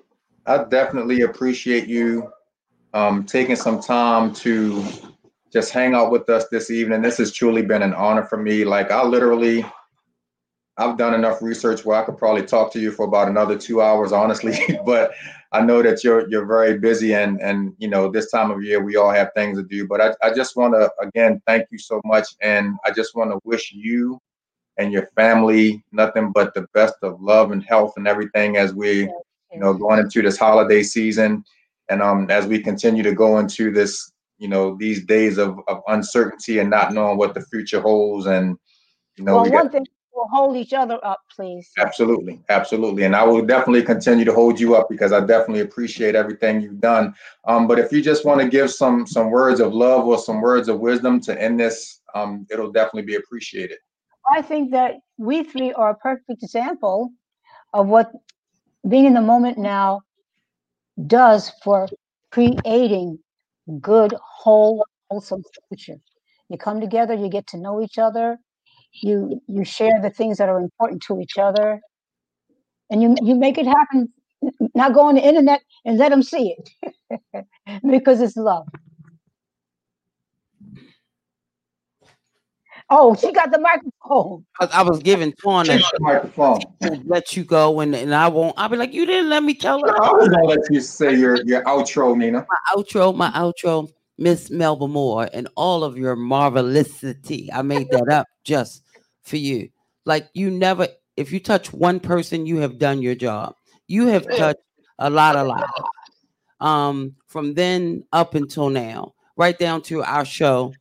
I 0.46 0.64
definitely 0.64 1.22
appreciate 1.22 1.88
you 1.88 2.32
um, 2.94 3.26
taking 3.26 3.56
some 3.56 3.82
time 3.82 4.34
to 4.36 4.86
just 5.52 5.72
hang 5.72 5.94
out 5.94 6.12
with 6.12 6.30
us 6.30 6.48
this 6.50 6.72
evening. 6.72 7.02
This 7.02 7.18
has 7.18 7.32
truly 7.32 7.62
been 7.62 7.82
an 7.82 7.94
honor 7.94 8.24
for 8.24 8.38
me. 8.38 8.64
Like 8.64 8.92
I 8.92 9.04
literally, 9.04 9.66
I've 10.78 10.98
done 10.98 11.14
enough 11.14 11.42
research 11.42 11.86
where 11.86 12.02
I 12.02 12.06
could 12.06 12.18
probably 12.18 12.46
talk 12.46 12.72
to 12.74 12.80
you 12.80 12.92
for 12.92 13.06
about 13.06 13.28
another 13.28 13.58
two 13.58 13.82
hours, 13.82 14.12
honestly. 14.12 14.58
but 14.86 15.12
I 15.52 15.62
know 15.62 15.84
that 15.84 16.04
you're 16.04 16.28
you're 16.30 16.46
very 16.46 16.80
busy, 16.80 17.14
and 17.14 17.40
and 17.42 17.74
you 17.78 17.88
know 17.88 18.10
this 18.10 18.32
time 18.32 18.50
of 18.52 18.64
year 18.64 18.84
we 18.84 18.96
all 18.96 19.12
have 19.12 19.32
things 19.36 19.58
to 19.58 19.64
do. 19.64 19.88
But 19.88 20.02
I, 20.02 20.14
I 20.24 20.34
just 20.34 20.56
want 20.56 20.74
to 20.74 20.92
again 21.00 21.42
thank 21.46 21.68
you 21.72 21.78
so 21.78 22.02
much, 22.06 22.28
and 22.42 22.76
I 22.86 22.92
just 22.92 23.16
want 23.16 23.32
to 23.32 23.40
wish 23.44 23.72
you 23.72 24.20
and 24.78 24.92
your 24.92 25.08
family 25.16 25.84
nothing 25.92 26.32
but 26.32 26.54
the 26.54 26.66
best 26.74 26.96
of 27.04 27.22
love 27.22 27.52
and 27.52 27.64
health 27.64 27.94
and 27.98 28.08
everything 28.08 28.58
as 28.58 28.74
we 28.74 29.02
you 29.02 29.60
know 29.60 29.74
going 29.74 30.00
into 30.00 30.22
this 30.22 30.38
holiday 30.38 30.82
season 30.82 31.44
and 31.90 32.02
um 32.02 32.30
as 32.30 32.48
we 32.48 32.60
continue 32.60 33.04
to 33.04 33.14
go 33.14 33.40
into 33.40 33.72
this 33.72 34.12
you 34.40 34.48
know 34.48 34.76
these 34.80 35.06
days 35.06 35.38
of, 35.38 35.60
of 35.68 35.82
uncertainty 35.88 36.60
and 36.60 36.70
not 36.70 36.94
knowing 36.94 37.18
what 37.18 37.34
the 37.34 37.42
future 37.42 37.82
holds 37.82 38.26
and 38.26 38.58
you 39.16 39.24
know 39.24 39.36
Well, 39.36 39.44
we 39.44 39.50
one 39.52 39.64
got 39.66 39.72
thing, 39.72 39.86
we'll 40.14 40.28
hold 40.28 40.56
each 40.56 40.74
other 40.74 41.00
up, 41.04 41.20
please. 41.36 41.72
absolutely 41.80 42.42
absolutely 42.50 43.04
and 43.04 43.16
i 43.16 43.24
will 43.24 43.46
definitely 43.46 43.84
continue 43.84 44.26
to 44.26 44.34
hold 44.34 44.60
you 44.60 44.76
up 44.76 44.88
because 44.90 45.12
i 45.12 45.20
definitely 45.20 45.62
appreciate 45.62 46.16
everything 46.16 46.62
you've 46.62 46.80
done 46.80 47.14
um 47.46 47.68
but 47.68 47.80
if 47.80 47.92
you 47.92 48.02
just 48.02 48.26
want 48.26 48.40
to 48.40 48.48
give 48.48 48.70
some 48.72 49.08
some 49.08 49.30
words 49.30 49.60
of 49.60 49.74
love 49.74 50.06
or 50.06 50.18
some 50.18 50.42
words 50.42 50.68
of 50.70 50.80
wisdom 50.80 51.20
to 51.20 51.40
end 51.42 51.60
this 51.60 52.02
um 52.16 52.46
it'll 52.52 52.72
definitely 52.72 53.04
be 53.04 53.16
appreciated 53.16 53.78
I 54.32 54.42
think 54.42 54.72
that 54.72 54.96
we 55.18 55.44
three 55.44 55.74
are 55.74 55.92
a 55.92 55.96
perfect 55.96 56.44
example 56.44 57.12
of 57.74 57.88
what 57.88 58.12
being 58.88 59.06
in 59.06 59.14
the 59.14 59.22
moment 59.22 59.58
now 59.58 60.02
does 61.08 61.52
for 61.64 61.88
creating 62.32 63.20
good, 63.80 64.14
whole, 64.22 64.86
wholesome 65.10 65.44
future. 65.70 66.00
You 66.50 66.58
come 66.58 66.82
together, 66.82 67.14
you 67.14 67.30
get 67.30 67.48
to 67.48 67.58
know 67.58 67.82
each 67.82 67.98
other, 67.98 68.38
you 69.02 69.42
you 69.48 69.64
share 69.64 70.02
the 70.02 70.10
things 70.10 70.38
that 70.38 70.50
are 70.50 70.60
important 70.60 71.02
to 71.04 71.20
each 71.20 71.38
other, 71.38 71.82
and 72.90 73.02
you 73.02 73.16
you 73.22 73.36
make 73.36 73.58
it 73.58 73.66
happen. 73.66 74.12
Now 74.76 74.90
go 74.90 75.02
on 75.02 75.16
the 75.16 75.26
internet 75.26 75.62
and 75.86 75.98
let 75.98 76.10
them 76.10 76.22
see 76.22 76.56
it 76.58 77.46
because 77.90 78.20
it's 78.22 78.36
love. 78.36 78.68
Oh, 82.90 83.16
she 83.16 83.32
got 83.32 83.52
the 83.52 83.60
microphone. 83.60 84.46
I, 84.60 84.68
I 84.74 84.82
was 84.84 85.00
giving 85.00 85.32
Twan 85.34 85.66
Take 85.66 85.82
the 85.94 86.00
microphone 86.00 86.62
to 86.82 87.02
let 87.06 87.36
you 87.36 87.44
go, 87.44 87.80
and, 87.80 87.96
and 87.96 88.14
I 88.14 88.28
won't. 88.28 88.54
I'll 88.58 88.70
be 88.70 88.78
like, 88.78 88.94
you 88.94 89.06
didn't 89.06 89.30
let 89.30 89.44
me 89.44 89.54
tell 89.54 89.80
her. 89.80 89.90
i 90.02 90.12
was 90.12 90.30
gonna 90.30 90.46
let 90.46 90.60
you 90.70 90.82
say 90.82 91.16
your 91.16 91.44
your 91.46 91.64
outro 91.64 92.16
nina 92.16 92.46
my 92.48 92.76
outro, 92.76 93.16
my 93.16 93.32
outro, 93.32 93.90
Miss 94.18 94.52
Melba 94.52 94.88
Moore, 94.88 95.30
and 95.34 95.48
all 95.56 95.84
of 95.84 95.98
your 95.98 96.16
marvelousity. 96.16 97.50
I 97.54 97.62
made 97.62 97.90
that 97.92 98.10
up 98.12 98.28
just 98.44 98.83
for 99.24 99.38
you. 99.38 99.70
Like 100.06 100.30
you 100.34 100.52
never, 100.52 100.88
if 101.18 101.32
you 101.32 101.40
touch 101.40 101.74
one 101.74 102.00
person, 102.00 102.46
you 102.46 102.58
have 102.58 102.78
done 102.78 103.02
your 103.02 103.16
job. 103.16 103.56
You 103.88 104.08
have 104.08 104.28
touched 104.36 104.62
a 105.00 105.10
lot 105.10 105.36
of 105.36 105.48
lives. 105.48 105.72
Um, 106.60 107.16
from 107.28 107.54
then 107.54 108.06
up 108.14 108.36
until 108.36 108.70
now, 108.70 109.14
right 109.36 109.58
down 109.58 109.82
to 109.84 110.04
our 110.04 110.26
show. 110.26 110.74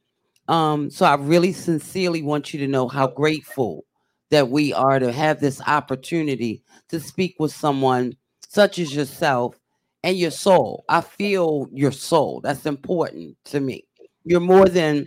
Um, 0.48 0.90
so 0.90 1.06
I 1.06 1.14
really 1.14 1.52
sincerely 1.52 2.22
want 2.22 2.52
you 2.52 2.60
to 2.60 2.68
know 2.68 2.88
how 2.88 3.06
grateful 3.06 3.84
that 4.30 4.48
we 4.48 4.72
are 4.72 4.98
to 4.98 5.12
have 5.12 5.40
this 5.40 5.60
opportunity 5.66 6.62
to 6.88 7.00
speak 7.00 7.36
with 7.38 7.52
someone 7.52 8.16
such 8.48 8.78
as 8.78 8.94
yourself 8.94 9.58
and 10.02 10.16
your 10.16 10.30
soul. 10.30 10.84
I 10.88 11.00
feel 11.00 11.68
your 11.72 11.92
soul. 11.92 12.40
That's 12.40 12.66
important 12.66 13.36
to 13.46 13.60
me. 13.60 13.84
You're 14.24 14.40
more 14.40 14.68
than 14.68 15.06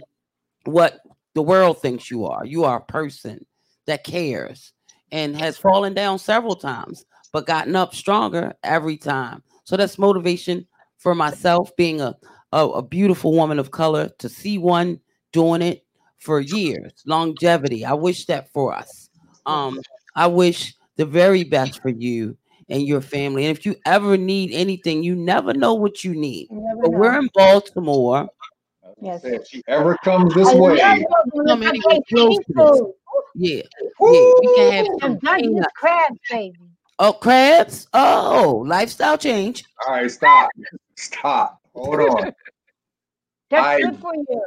what 0.66 1.00
the 1.36 1.44
world 1.44 1.80
thinks 1.82 2.10
you 2.10 2.26
are. 2.26 2.44
You 2.44 2.64
are 2.64 2.78
a 2.78 2.92
person 2.92 3.46
that 3.86 4.04
cares 4.04 4.74
and 5.12 5.38
has 5.40 5.58
fallen 5.58 5.94
down 5.94 6.18
several 6.18 6.56
times, 6.56 7.06
but 7.32 7.46
gotten 7.46 7.76
up 7.76 7.94
stronger 7.94 8.54
every 8.64 8.98
time. 8.98 9.44
So 9.66 9.78
that's 9.78 10.00
motivation 10.00 10.66
for 10.98 11.14
myself, 11.14 11.76
being 11.76 12.02
a, 12.02 12.16
a, 12.52 12.66
a 12.68 12.82
beautiful 12.82 13.34
woman 13.34 13.60
of 13.60 13.70
color, 13.70 14.10
to 14.18 14.30
see 14.30 14.58
one 14.58 15.00
doing 15.32 15.62
it 15.62 15.86
for 16.18 16.40
years, 16.40 16.92
longevity. 17.06 17.86
I 17.86 17.94
wish 17.94 18.26
that 18.26 18.52
for 18.52 18.74
us. 18.74 19.10
Um, 19.46 19.80
I 20.16 20.28
wish 20.28 20.74
the 20.96 21.06
very 21.06 21.44
best 21.44 21.82
for 21.82 21.90
you 21.90 22.38
and 22.70 22.82
your 22.82 23.02
family. 23.02 23.46
And 23.46 23.56
if 23.56 23.66
you 23.66 23.76
ever 23.86 24.18
need 24.18 24.52
anything, 24.52 25.04
you 25.04 25.16
never 25.16 25.54
know 25.54 25.74
what 25.76 26.04
you 26.04 26.16
need. 26.16 26.48
You 26.50 26.80
But 26.82 26.92
know. 26.92 26.98
we're 26.98 27.20
in 27.20 27.30
Baltimore. 27.36 28.30
Yes. 29.02 29.22
Say 29.22 29.36
if 29.36 29.48
she 29.48 29.62
ever 29.68 29.98
comes 30.04 30.34
this 30.34 30.48
I 30.48 30.56
way 30.56 30.78
Come 30.80 31.04
little 31.34 31.64
anywhere 31.64 32.00
cupcake 32.00 32.02
close 32.14 32.38
to 32.38 32.44
this. 32.48 32.82
Yeah. 33.36 33.56
Yeah. 33.58 33.62
We 34.00 34.54
can 34.56 34.72
have 34.74 34.86
some 35.02 35.12
and 35.12 35.22
Dungeness 35.22 35.50
peanut- 35.54 35.74
crabs, 35.76 36.20
baby. 36.32 36.60
Oh, 37.00 37.12
crabs. 37.14 37.88
Oh, 37.94 38.64
lifestyle 38.66 39.18
change. 39.18 39.66
all 39.88 39.96
right 39.96 40.10
stop 40.10 40.50
stop 40.96 41.60
hold 41.74 42.00
on 42.00 42.34
That's 43.50 43.66
I- 43.68 43.82
good 43.82 44.00
for 44.00 44.16
you. 44.16 44.44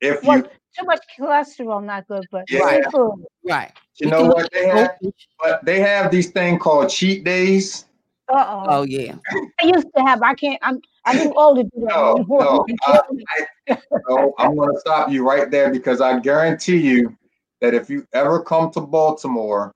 if 0.00 0.22
Well, 0.24 0.38
you 0.38 0.44
too 0.78 0.84
much 0.86 1.00
cholesterol, 1.18 1.84
not 1.84 2.06
good, 2.08 2.26
but 2.32 2.44
Yeah. 2.50 2.82
seafood. 2.82 3.24
Right. 3.44 3.72
you 3.98 4.08
We 4.08 4.10
know 4.10 4.24
what 4.26 4.50
they 4.52 4.66
have 4.66 4.98
but 5.40 5.64
they 5.64 5.78
have 5.80 6.10
these 6.10 6.30
thing 6.30 6.58
called 6.58 6.90
cheat 6.90 7.22
days 7.24 7.84
Uh-oh. 8.28 8.64
Oh, 8.68 8.82
yeah. 8.82 9.14
I 9.62 9.66
used 9.66 9.86
to 9.94 10.02
have. 10.02 10.22
I 10.22 10.32
can't. 10.34 10.58
I'm. 10.62 10.80
I'm 11.04 11.18
too 11.18 11.34
old 11.36 11.58
to 11.58 11.64
do 11.64 11.70
that 11.84 11.90
No, 11.90 12.14
no, 12.26 12.64
You 12.66 12.74
uh, 12.86 12.92
I- 12.92 13.00
kill 13.06 13.14
me. 13.16 13.24
So 13.68 14.34
I'm 14.38 14.56
going 14.56 14.72
to 14.74 14.80
stop 14.80 15.10
you 15.10 15.26
right 15.26 15.50
there 15.50 15.70
because 15.72 16.00
I 16.00 16.18
guarantee 16.20 16.78
you 16.78 17.16
that 17.60 17.74
if 17.74 17.88
you 17.88 18.06
ever 18.12 18.42
come 18.42 18.70
to 18.72 18.80
Baltimore, 18.80 19.74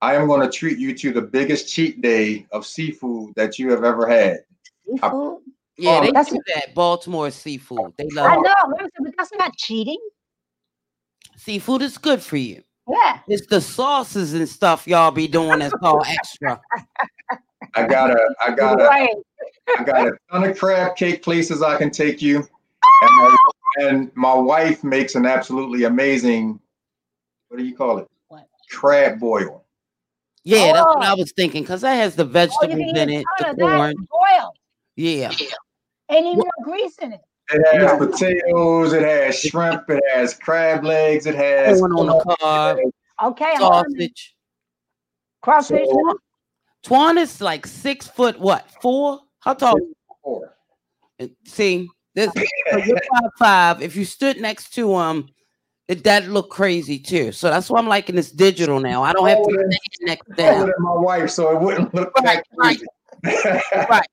I 0.00 0.14
am 0.16 0.26
going 0.26 0.40
to 0.40 0.50
treat 0.50 0.78
you 0.78 0.94
to 0.98 1.12
the 1.12 1.22
biggest 1.22 1.72
cheat 1.72 2.00
day 2.00 2.46
of 2.50 2.66
seafood 2.66 3.34
that 3.36 3.58
you 3.58 3.70
have 3.70 3.84
ever 3.84 4.06
had. 4.08 4.38
Seafood? 4.88 5.38
Yeah, 5.78 5.96
Um, 5.98 6.04
they 6.04 6.10
That's- 6.10 6.30
do 6.30 6.40
that. 6.54 6.74
Baltimore 6.74 7.30
seafood. 7.30 7.92
They 7.96 8.08
love. 8.12 8.26
I 8.26 8.34
love 8.36 8.44
know, 8.78 8.88
but 9.00 9.12
that's 9.16 9.30
not 9.38 9.56
cheating. 9.56 9.98
seafood 11.36 11.82
is 11.82 11.98
good 11.98 12.22
for 12.22 12.36
you. 12.36 12.62
Yeah. 12.88 13.20
It's 13.28 13.46
the 13.46 13.60
sauces 13.60 14.34
and 14.34 14.48
stuff 14.48 14.86
y'all 14.88 15.12
be 15.12 15.28
doing 15.28 15.60
that's 15.60 15.72
all 15.82 16.02
extra. 16.06 16.60
I 17.74 17.86
got 17.86 18.10
a, 18.10 18.34
I 18.44 18.50
got 18.50 18.80
a, 18.80 18.84
Right. 18.84 19.14
I 19.78 19.84
got 19.84 20.08
a 20.08 20.12
ton 20.30 20.44
of 20.50 20.58
crab 20.58 20.96
cake 20.96 21.22
places 21.22 21.62
I 21.62 21.76
can 21.78 21.90
take 21.90 22.20
you, 22.20 22.46
and 23.02 23.16
my, 23.16 23.36
and 23.78 24.10
my 24.14 24.34
wife 24.34 24.82
makes 24.84 25.14
an 25.14 25.26
absolutely 25.26 25.84
amazing. 25.84 26.60
What 27.48 27.58
do 27.58 27.64
you 27.64 27.74
call 27.76 27.98
it? 27.98 28.08
What? 28.28 28.46
Crab 28.70 29.18
boil. 29.20 29.64
Yeah, 30.44 30.72
that's 30.72 30.86
what 30.86 31.04
I 31.04 31.12
Oh. 31.12 31.16
was 31.16 31.32
thinking 31.32 31.62
because 31.62 31.82
that 31.82 31.94
has 31.94 32.16
the 32.16 32.24
Oh, 32.24 32.28
vegetables 32.28 32.70
can 32.94 32.96
in 32.96 33.10
it, 33.10 33.26
a 33.40 33.54
the 33.54 33.60
corn. 33.62 33.94
boiled. 34.10 34.56
Yeah. 34.96 35.30
Ain't 36.10 36.26
even 36.26 36.38
no 36.38 36.64
grease 36.64 36.98
in 36.98 37.12
it. 37.12 37.20
It 37.50 37.78
has 37.80 37.90
Right. 38.00 38.10
potatoes. 38.10 38.92
It 38.92 39.02
has 39.02 39.38
shrimp. 39.38 39.88
It 39.88 40.02
has 40.14 40.34
crab 40.34 40.84
legs. 40.84 41.26
It 41.26 41.34
has 41.34 41.78
Corn 41.80 41.92
on 41.92 42.06
the 42.06 42.36
cob, 42.40 42.78
Okay, 43.22 43.54
hold 43.56 43.72
on 43.72 43.84
a 43.86 43.88
minute. 43.90 44.18
sausage. 44.18 44.36
Crawfish. 45.42 45.88
So- 45.88 46.18
Twan 46.82 47.16
is 47.18 47.40
like 47.40 47.64
six 47.66 48.08
foot 48.08 48.40
what? 48.40 48.68
Four? 48.80 49.20
How 49.40 49.54
tall? 49.54 49.78
Four. 50.24 50.56
See, 51.44 51.88
this 52.14 52.32
so 52.32 52.78
you're 52.78 52.98
five 53.14 53.30
five. 53.38 53.82
If 53.82 53.96
you 53.96 54.04
stood 54.04 54.40
next 54.40 54.74
to 54.74 54.98
him, 54.98 55.28
it 55.88 56.04
that 56.04 56.28
look 56.28 56.50
crazy 56.50 56.98
too. 56.98 57.32
So 57.32 57.50
that's 57.50 57.70
why 57.70 57.78
I'm 57.78 57.88
liking 57.88 58.16
this 58.16 58.30
digital 58.30 58.80
now. 58.80 59.02
I 59.02 59.12
don't 59.12 59.28
have 59.28 59.38
to 59.38 59.44
Oh, 59.44 59.54
stand 59.54 59.76
next 60.02 60.26
to 60.26 60.34
taller 60.42 60.66
him. 60.66 60.74
my 60.78 60.94
wife, 60.94 61.30
so 61.30 61.50
it 61.56 61.60
wouldn't 61.60 61.94
look 61.94 62.12
Right, 62.22 62.42
crazy. 62.56 62.86
Right. 63.88 64.06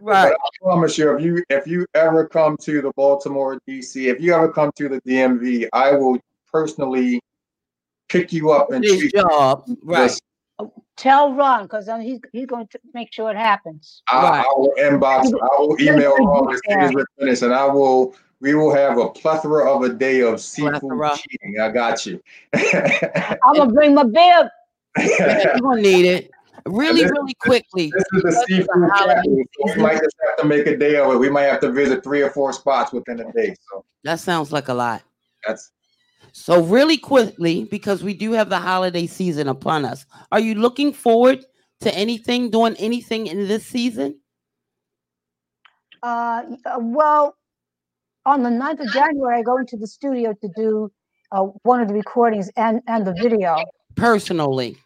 Right. 0.00 0.32
I 0.32 0.48
promise 0.62 0.98
you, 0.98 1.16
if 1.16 1.22
you 1.22 1.42
if 1.48 1.66
you 1.66 1.86
ever 1.94 2.26
come 2.26 2.56
to 2.58 2.82
the 2.82 2.92
Baltimore 2.94 3.58
DC, 3.66 4.10
if 4.12 4.20
you 4.20 4.34
ever 4.34 4.52
come 4.52 4.70
to 4.76 4.88
the 4.88 5.00
DMV, 5.02 5.68
I 5.72 5.92
will 5.92 6.18
personally 6.52 7.20
pick 8.08 8.32
you 8.32 8.50
up 8.50 8.70
and 8.70 8.84
treat 8.84 9.00
you. 9.02 9.10
job. 9.10 9.64
Right. 9.82 10.10
Just- 10.96 11.02
Tell 11.02 11.34
Ron, 11.34 11.64
because 11.64 11.88
he's 12.02 12.20
he's 12.32 12.46
going 12.46 12.66
to 12.68 12.78
make 12.92 13.12
sure 13.12 13.30
it 13.30 13.36
happens. 13.36 14.02
I, 14.08 14.22
Right. 14.22 14.40
I 14.46 14.52
will 14.56 14.72
inbox, 14.78 15.26
I 15.26 15.60
will 15.60 15.76
email 15.80 16.16
Ron 16.16 16.52
as 16.54 16.60
soon 16.68 16.80
as 16.80 16.92
we're 16.94 17.04
finished, 17.18 17.42
and 17.42 17.52
I 17.52 17.64
will. 17.66 18.14
we 18.40 18.54
will 18.54 18.74
have 18.74 18.98
a 18.98 19.08
plethora 19.10 19.70
of 19.74 19.82
a 19.82 19.88
day 19.88 20.20
of 20.20 20.40
seafood 20.40 20.80
Plethora. 20.80 21.16
cheating. 21.16 21.58
I 21.60 21.70
got 21.70 22.04
you. 22.06 22.20
I'm 22.54 23.54
gonna 23.56 23.72
bring 23.72 23.94
my 23.94 24.04
bib. 24.04 24.46
You're 25.18 25.58
gonna 25.60 25.80
need 25.82 26.04
it. 26.06 26.30
Really, 26.66 27.02
this- 27.02 27.10
really 27.10 27.34
quickly. 27.40 27.90
This 27.94 28.04
is 28.14 28.22
the 28.22 28.28
a 28.28 28.44
seafood 28.46 28.90
holiday 28.92 29.20
capital, 29.20 29.44
so 29.68 29.74
we 29.76 29.82
might 29.82 29.94
just 30.02 30.16
have 30.26 30.36
to 30.38 30.44
make 30.46 30.66
a 30.66 30.76
day 30.76 30.96
of 30.96 31.12
it. 31.12 31.18
We 31.18 31.28
might 31.30 31.42
have 31.42 31.60
to 31.60 31.72
visit 31.72 32.02
three 32.04 32.22
or 32.22 32.30
four 32.30 32.52
spots 32.52 32.92
within 32.92 33.20
a 33.20 33.32
day. 33.32 33.54
So 33.70 33.84
That 34.04 34.20
sounds 34.20 34.52
like 34.52 34.68
a 34.68 34.74
lot. 34.74 35.02
that's 35.46 35.72
So, 36.36 36.60
really 36.64 36.98
quickly, 36.98 37.62
because 37.62 38.02
we 38.02 38.12
do 38.12 38.32
have 38.32 38.48
the 38.48 38.58
holiday 38.58 39.06
season 39.06 39.46
upon 39.46 39.84
us, 39.84 40.04
are 40.32 40.40
you 40.40 40.56
looking 40.56 40.92
forward 40.92 41.44
to 41.82 41.94
anything, 41.94 42.50
doing 42.50 42.74
anything 42.80 43.28
in 43.28 43.46
this 43.46 43.64
season? 43.64 44.18
Uh, 46.02 46.42
uh, 46.66 46.78
well, 46.80 47.36
on 48.26 48.42
the 48.42 48.50
9th 48.50 48.80
of 48.80 48.92
January, 48.92 49.38
I 49.38 49.42
go 49.42 49.58
into 49.58 49.76
the 49.76 49.86
studio 49.86 50.34
to 50.42 50.48
do 50.56 50.90
uh, 51.30 51.42
one 51.62 51.80
of 51.80 51.86
the 51.86 51.94
recordings 51.94 52.50
and 52.56 52.80
and 52.88 53.06
the 53.06 53.12
video. 53.12 53.54
Personally, 53.94 54.76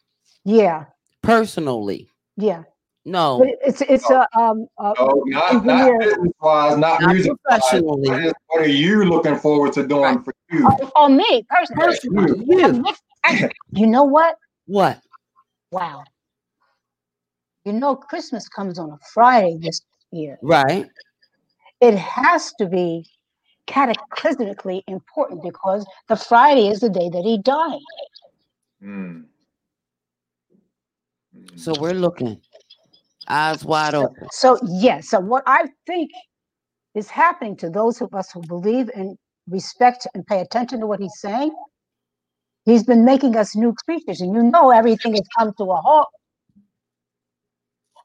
Yeah, 0.44 0.84
personally, 1.22 2.10
yeah. 2.36 2.64
No, 3.08 3.38
But 3.38 3.48
it- 3.48 3.58
it's 3.66 3.80
it's 3.82 4.10
a 4.10 4.26
um. 4.38 4.66
A, 4.78 4.94
oh, 4.98 5.22
not 5.26 5.64
not 5.64 5.98
business 6.00 6.32
wise, 6.40 6.76
not, 6.76 7.00
not 7.00 7.12
music 7.14 7.32
professionally. 7.42 8.08
What, 8.10 8.24
is, 8.24 8.32
what 8.48 8.60
are 8.62 8.68
you 8.68 9.04
looking 9.04 9.36
forward 9.36 9.72
to 9.74 9.86
doing 9.86 10.22
for 10.22 10.34
you? 10.50 10.66
oh, 10.68 10.90
oh, 10.96 11.08
me 11.08 11.44
personally. 11.48 11.84
Personally, 11.84 12.44
Yeah, 12.46 12.82
you. 13.32 13.48
You 13.72 13.86
know 13.86 14.04
what? 14.04 14.36
What? 14.66 15.00
Wow. 15.70 16.04
You 17.64 17.72
know, 17.72 17.96
Christmas 17.96 18.48
comes 18.48 18.78
on 18.78 18.90
a 18.90 18.98
Friday 19.12 19.58
this 19.60 19.82
year. 20.10 20.38
Right? 20.42 20.86
It 21.80 21.94
has 21.96 22.52
to 22.58 22.66
be 22.66 23.04
cataclysmically 23.66 24.82
important 24.86 25.42
because 25.42 25.86
the 26.08 26.16
Friday 26.16 26.68
is 26.68 26.80
the 26.80 26.88
day 26.88 27.08
that 27.10 27.24
he 27.24 27.38
died. 27.38 27.80
Hmm. 28.80 29.20
So 31.56 31.74
we're 31.78 31.92
looking, 31.92 32.40
eyes 33.28 33.64
wide 33.64 33.94
open. 33.94 34.28
So 34.32 34.58
yes, 34.64 35.10
so 35.10 35.20
what 35.20 35.42
I 35.46 35.68
think 35.86 36.10
is 36.94 37.08
happening 37.08 37.56
to 37.58 37.70
those 37.70 38.00
of 38.00 38.12
us 38.14 38.30
who 38.32 38.42
believe 38.46 38.90
and 38.94 39.16
respect 39.48 40.06
and 40.14 40.26
pay 40.26 40.40
attention 40.40 40.80
to 40.80 40.86
what 40.86 41.00
he's 41.00 41.18
saying, 41.20 41.54
he's 42.64 42.84
been 42.84 43.04
making 43.04 43.36
us 43.36 43.56
new 43.56 43.74
creatures, 43.84 44.20
and 44.20 44.34
you 44.34 44.42
know 44.42 44.70
everything 44.70 45.14
has 45.14 45.26
come 45.38 45.52
to 45.58 45.64
a 45.64 45.76
halt. 45.76 46.08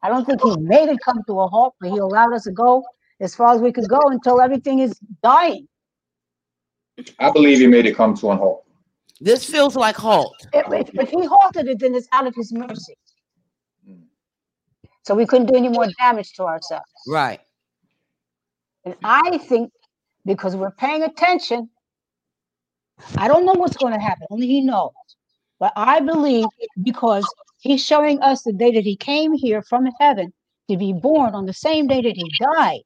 I 0.02 0.10
don't 0.10 0.26
think 0.26 0.42
he 0.42 0.56
made 0.58 0.90
it 0.90 1.00
come 1.04 1.22
to 1.28 1.40
a 1.40 1.48
halt, 1.48 1.76
but 1.80 1.90
he 1.90 1.98
allowed 1.98 2.34
us 2.34 2.44
to 2.44 2.52
go 2.52 2.84
as 3.22 3.34
far 3.34 3.56
as 3.56 3.62
we 3.62 3.72
could 3.72 3.88
go 3.88 4.00
until 4.06 4.42
everything 4.42 4.80
is 4.80 5.00
dying. 5.22 5.68
I 7.20 7.32
believe 7.32 7.60
he 7.60 7.68
made 7.68 7.86
it 7.86 7.96
come 7.96 8.14
to 8.16 8.32
a 8.32 8.36
halt. 8.36 8.66
This 9.22 9.46
feels 9.46 9.76
like 9.76 9.96
halt. 9.96 10.36
If, 10.52 10.90
if, 10.90 11.00
if 11.00 11.10
he 11.10 11.26
halted 11.26 11.68
it, 11.68 11.80
then 11.80 11.96
it's 11.96 12.08
out 12.12 12.28
of 12.28 12.36
his 12.36 12.52
mercy. 12.52 12.96
So 15.04 15.16
we 15.16 15.26
couldn't 15.26 15.48
do 15.48 15.56
any 15.56 15.70
more 15.70 15.88
damage 16.00 16.34
to 16.34 16.44
ourselves. 16.44 16.86
Right. 17.08 17.40
And 18.86 18.96
I 19.04 19.38
think 19.38 19.72
because 20.26 20.56
we're 20.56 20.72
paying 20.72 21.04
attention, 21.04 21.70
I 23.18 23.28
don't 23.28 23.46
know 23.46 23.54
what's 23.54 23.78
going 23.78 23.94
to 23.94 24.00
happen, 24.00 24.28
only 24.30 24.48
he 24.48 24.62
knows. 24.62 24.92
But 25.60 25.74
I 25.76 26.00
believe 26.00 26.46
because 26.82 27.26
he's 27.60 27.84
showing 27.84 28.22
us 28.22 28.44
the 28.44 28.54
day 28.54 28.72
that 28.72 28.84
he 28.84 28.96
came 28.96 29.34
here 29.34 29.62
from 29.62 29.88
heaven 30.00 30.34
to 30.70 30.78
be 30.78 30.94
born 30.94 31.36
on 31.36 31.46
the 31.46 31.54
same 31.54 31.88
day 31.88 32.02
that 32.02 32.16
he 32.16 32.30
died. 32.56 32.82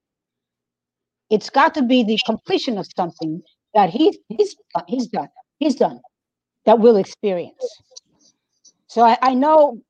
It's 1.30 1.50
got 1.50 1.74
to 1.76 1.82
be 1.82 2.04
the 2.04 2.20
completion 2.26 2.78
of 2.78 2.88
something 2.96 3.42
that 3.74 3.90
he's 3.90 4.18
he's 4.30 4.56
he's 4.88 5.08
done. 5.08 5.30
He's 5.60 5.76
done 5.76 6.00
that 6.66 6.80
we'll 6.80 6.98
experience. 6.98 7.82
So 8.88 9.02
I, 9.02 9.18
I 9.22 9.34
know 9.34 9.82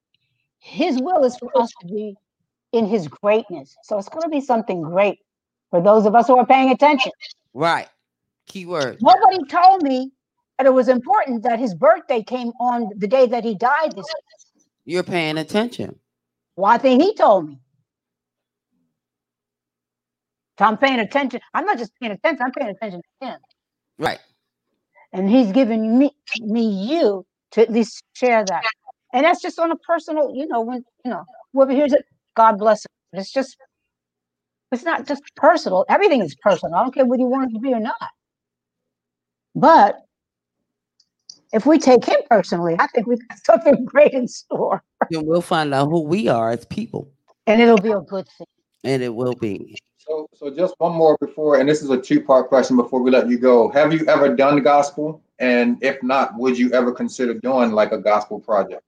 his 0.68 1.02
will 1.02 1.24
is 1.24 1.38
for 1.38 1.50
us 1.58 1.72
to 1.80 1.88
be 1.88 2.16
in 2.74 2.86
his 2.86 3.08
greatness. 3.08 3.76
So 3.84 3.98
it's 3.98 4.10
going 4.10 4.24
to 4.24 4.30
be 4.30 4.42
something 4.42 4.82
great 4.82 5.20
for 5.72 5.82
those 5.82 6.06
of 6.06 6.14
us 6.14 6.28
who 6.28 6.38
are 6.38 6.46
paying 6.46 6.72
attention. 6.72 7.12
Right. 7.54 7.88
Keyword. 8.48 9.02
Nobody 9.02 9.44
told 9.46 9.82
me 9.82 10.12
that 10.58 10.66
it 10.66 10.74
was 10.74 10.90
important 10.90 11.44
that 11.44 11.60
his 11.60 11.74
birthday 11.74 12.22
came 12.22 12.52
on 12.60 12.90
the 12.98 13.08
day 13.08 13.28
that 13.28 13.44
he 13.46 13.56
died 13.56 13.94
this 13.96 14.06
year. 14.06 14.66
You're 14.86 15.04
paying 15.04 15.38
attention. 15.38 15.98
Well, 16.58 16.72
I 16.72 16.78
think 16.78 17.02
he 17.02 17.14
told 17.14 17.48
me. 17.48 17.60
So 20.60 20.66
I'm 20.66 20.78
paying 20.78 21.00
attention. 21.00 21.40
I'm 21.54 21.66
not 21.66 21.78
just 21.78 21.92
paying 22.00 22.12
attention, 22.12 22.44
I'm 22.44 22.52
paying 22.52 22.72
attention 22.72 23.02
to 23.22 23.28
him. 23.28 23.40
Right. 23.98 24.20
And 25.14 25.30
he's 25.30 25.52
giving 25.52 25.98
me 25.98 26.12
me 26.40 26.68
you 26.90 27.26
to 27.52 27.62
at 27.62 27.72
least 27.72 28.04
share 28.14 28.44
that. 28.44 28.64
And 29.14 29.26
that's 29.26 29.42
just 29.42 29.60
on 29.60 29.72
a 29.72 29.78
personal, 29.78 30.34
you 30.36 30.48
know, 30.48 30.62
when 30.62 30.84
you 31.06 31.12
know, 31.12 31.24
whoever 31.54 31.72
hears 31.72 31.94
it, 31.94 32.06
God 32.36 32.58
bless 32.58 32.86
it. 32.86 32.92
It's 33.14 33.32
just 33.32 33.58
it's 34.72 34.84
not 34.84 35.08
just 35.08 35.24
personal. 35.36 35.86
Everything 35.90 36.22
is 36.22 36.36
personal. 36.36 36.76
I 36.76 36.84
don't 36.84 36.94
care 36.94 37.06
whether 37.06 37.22
you 37.22 37.28
want 37.28 37.52
it 37.52 37.54
to 37.54 37.60
be 37.60 37.74
or 37.74 37.80
not. 37.80 37.96
But 39.56 40.02
if 41.54 41.66
we 41.66 41.80
take 41.80 42.06
him 42.06 42.20
personally, 42.30 42.76
I 42.80 42.88
think 42.88 43.08
we've 43.08 43.26
got 43.28 43.38
something 43.46 43.86
great 43.86 44.14
in 44.14 44.28
store. 44.28 44.84
And 45.12 45.26
we'll 45.26 45.42
find 45.42 45.74
out 45.74 45.90
who 45.90 46.02
we 46.02 46.28
are 46.28 46.52
as 46.52 46.66
people. 46.66 47.12
And 47.46 47.62
it'll 47.62 47.78
be 47.78 47.92
a 47.92 48.02
good 48.02 48.28
thing. 48.38 48.48
And 48.84 49.02
it 49.02 49.16
will 49.16 49.34
be. 49.34 49.78
So, 49.98 50.28
so 50.34 50.50
just 50.50 50.76
one 50.78 50.94
more 50.94 51.18
before, 51.20 51.60
and 51.60 51.68
this 51.68 51.82
is 51.82 51.90
a 51.90 52.00
two-part 52.00 52.48
question 52.48 52.78
before 52.78 53.02
we 53.02 53.12
let 53.12 53.30
you 53.30 53.38
go. 53.38 53.70
Have 53.72 53.92
you 53.92 54.06
ever 54.08 54.36
done 54.36 54.62
gospel? 54.62 55.22
And 55.40 55.82
if 55.84 56.02
not, 56.04 56.38
would 56.38 56.58
you 56.58 56.72
ever 56.72 56.92
consider 56.92 57.34
doing 57.34 57.72
like 57.72 57.92
a 57.92 57.98
gospel 57.98 58.40
project? 58.40 58.84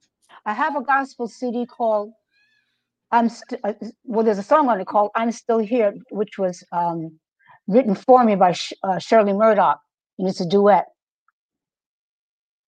I 0.45 0.53
have 0.53 0.76
a 0.76 0.82
gospel 0.84 1.28
CD 1.28 1.66
called 1.66 2.11
I'm 3.11 3.30
st- 3.30 3.61
uh, 3.66 3.74
well. 4.06 4.26
There's 4.26 4.40
a 4.40 4.44
song 4.44 4.70
on 4.70 4.82
it 4.82 4.88
called 4.88 5.11
"I'm 5.16 5.34
Still 5.34 5.60
Here," 5.60 5.95
which 6.11 6.40
was 6.40 6.64
um, 6.74 7.20
written 7.68 7.95
for 7.95 8.24
me 8.24 8.36
by 8.36 8.53
Sh- 8.53 8.74
uh, 8.84 8.99
Shirley 8.99 9.34
Murdock, 9.34 9.82
and 10.20 10.30
it's 10.30 10.41
a 10.41 10.48
duet. 10.49 10.88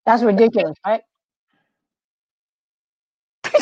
That's 0.05 0.23
ridiculous, 0.23 0.77
right? 0.85 1.01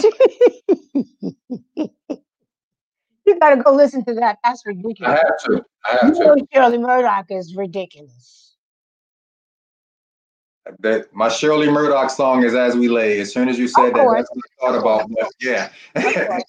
you 3.26 3.40
got 3.40 3.56
to 3.56 3.64
go 3.64 3.72
listen 3.74 4.04
to 4.06 4.14
that. 4.16 4.38
That's 4.44 4.64
I 4.66 4.68
ridiculous. 4.68 5.12
have 5.12 5.40
to. 5.46 5.66
I 5.86 5.94
You 6.02 6.08
have 6.08 6.18
to. 6.18 6.24
know 6.26 6.36
Shirley 6.54 6.78
Murdock 6.80 7.28
is 7.32 7.56
ridiculous. 7.56 8.49
That 10.80 11.14
my 11.14 11.30
Shirley 11.30 11.70
Murdock 11.70 12.10
song 12.10 12.44
is 12.44 12.54
"As 12.56 12.76
We 12.76 12.88
Lay." 12.90 13.20
As 13.20 13.34
soon 13.34 13.50
as 13.50 13.58
you 13.58 13.68
said 13.68 13.94
that, 13.94 14.08
that's 14.14 14.30
what 14.32 14.72
I 14.72 14.72
thought 14.72 14.80
about. 14.80 15.10
But 15.10 15.32
yeah. 15.42 15.70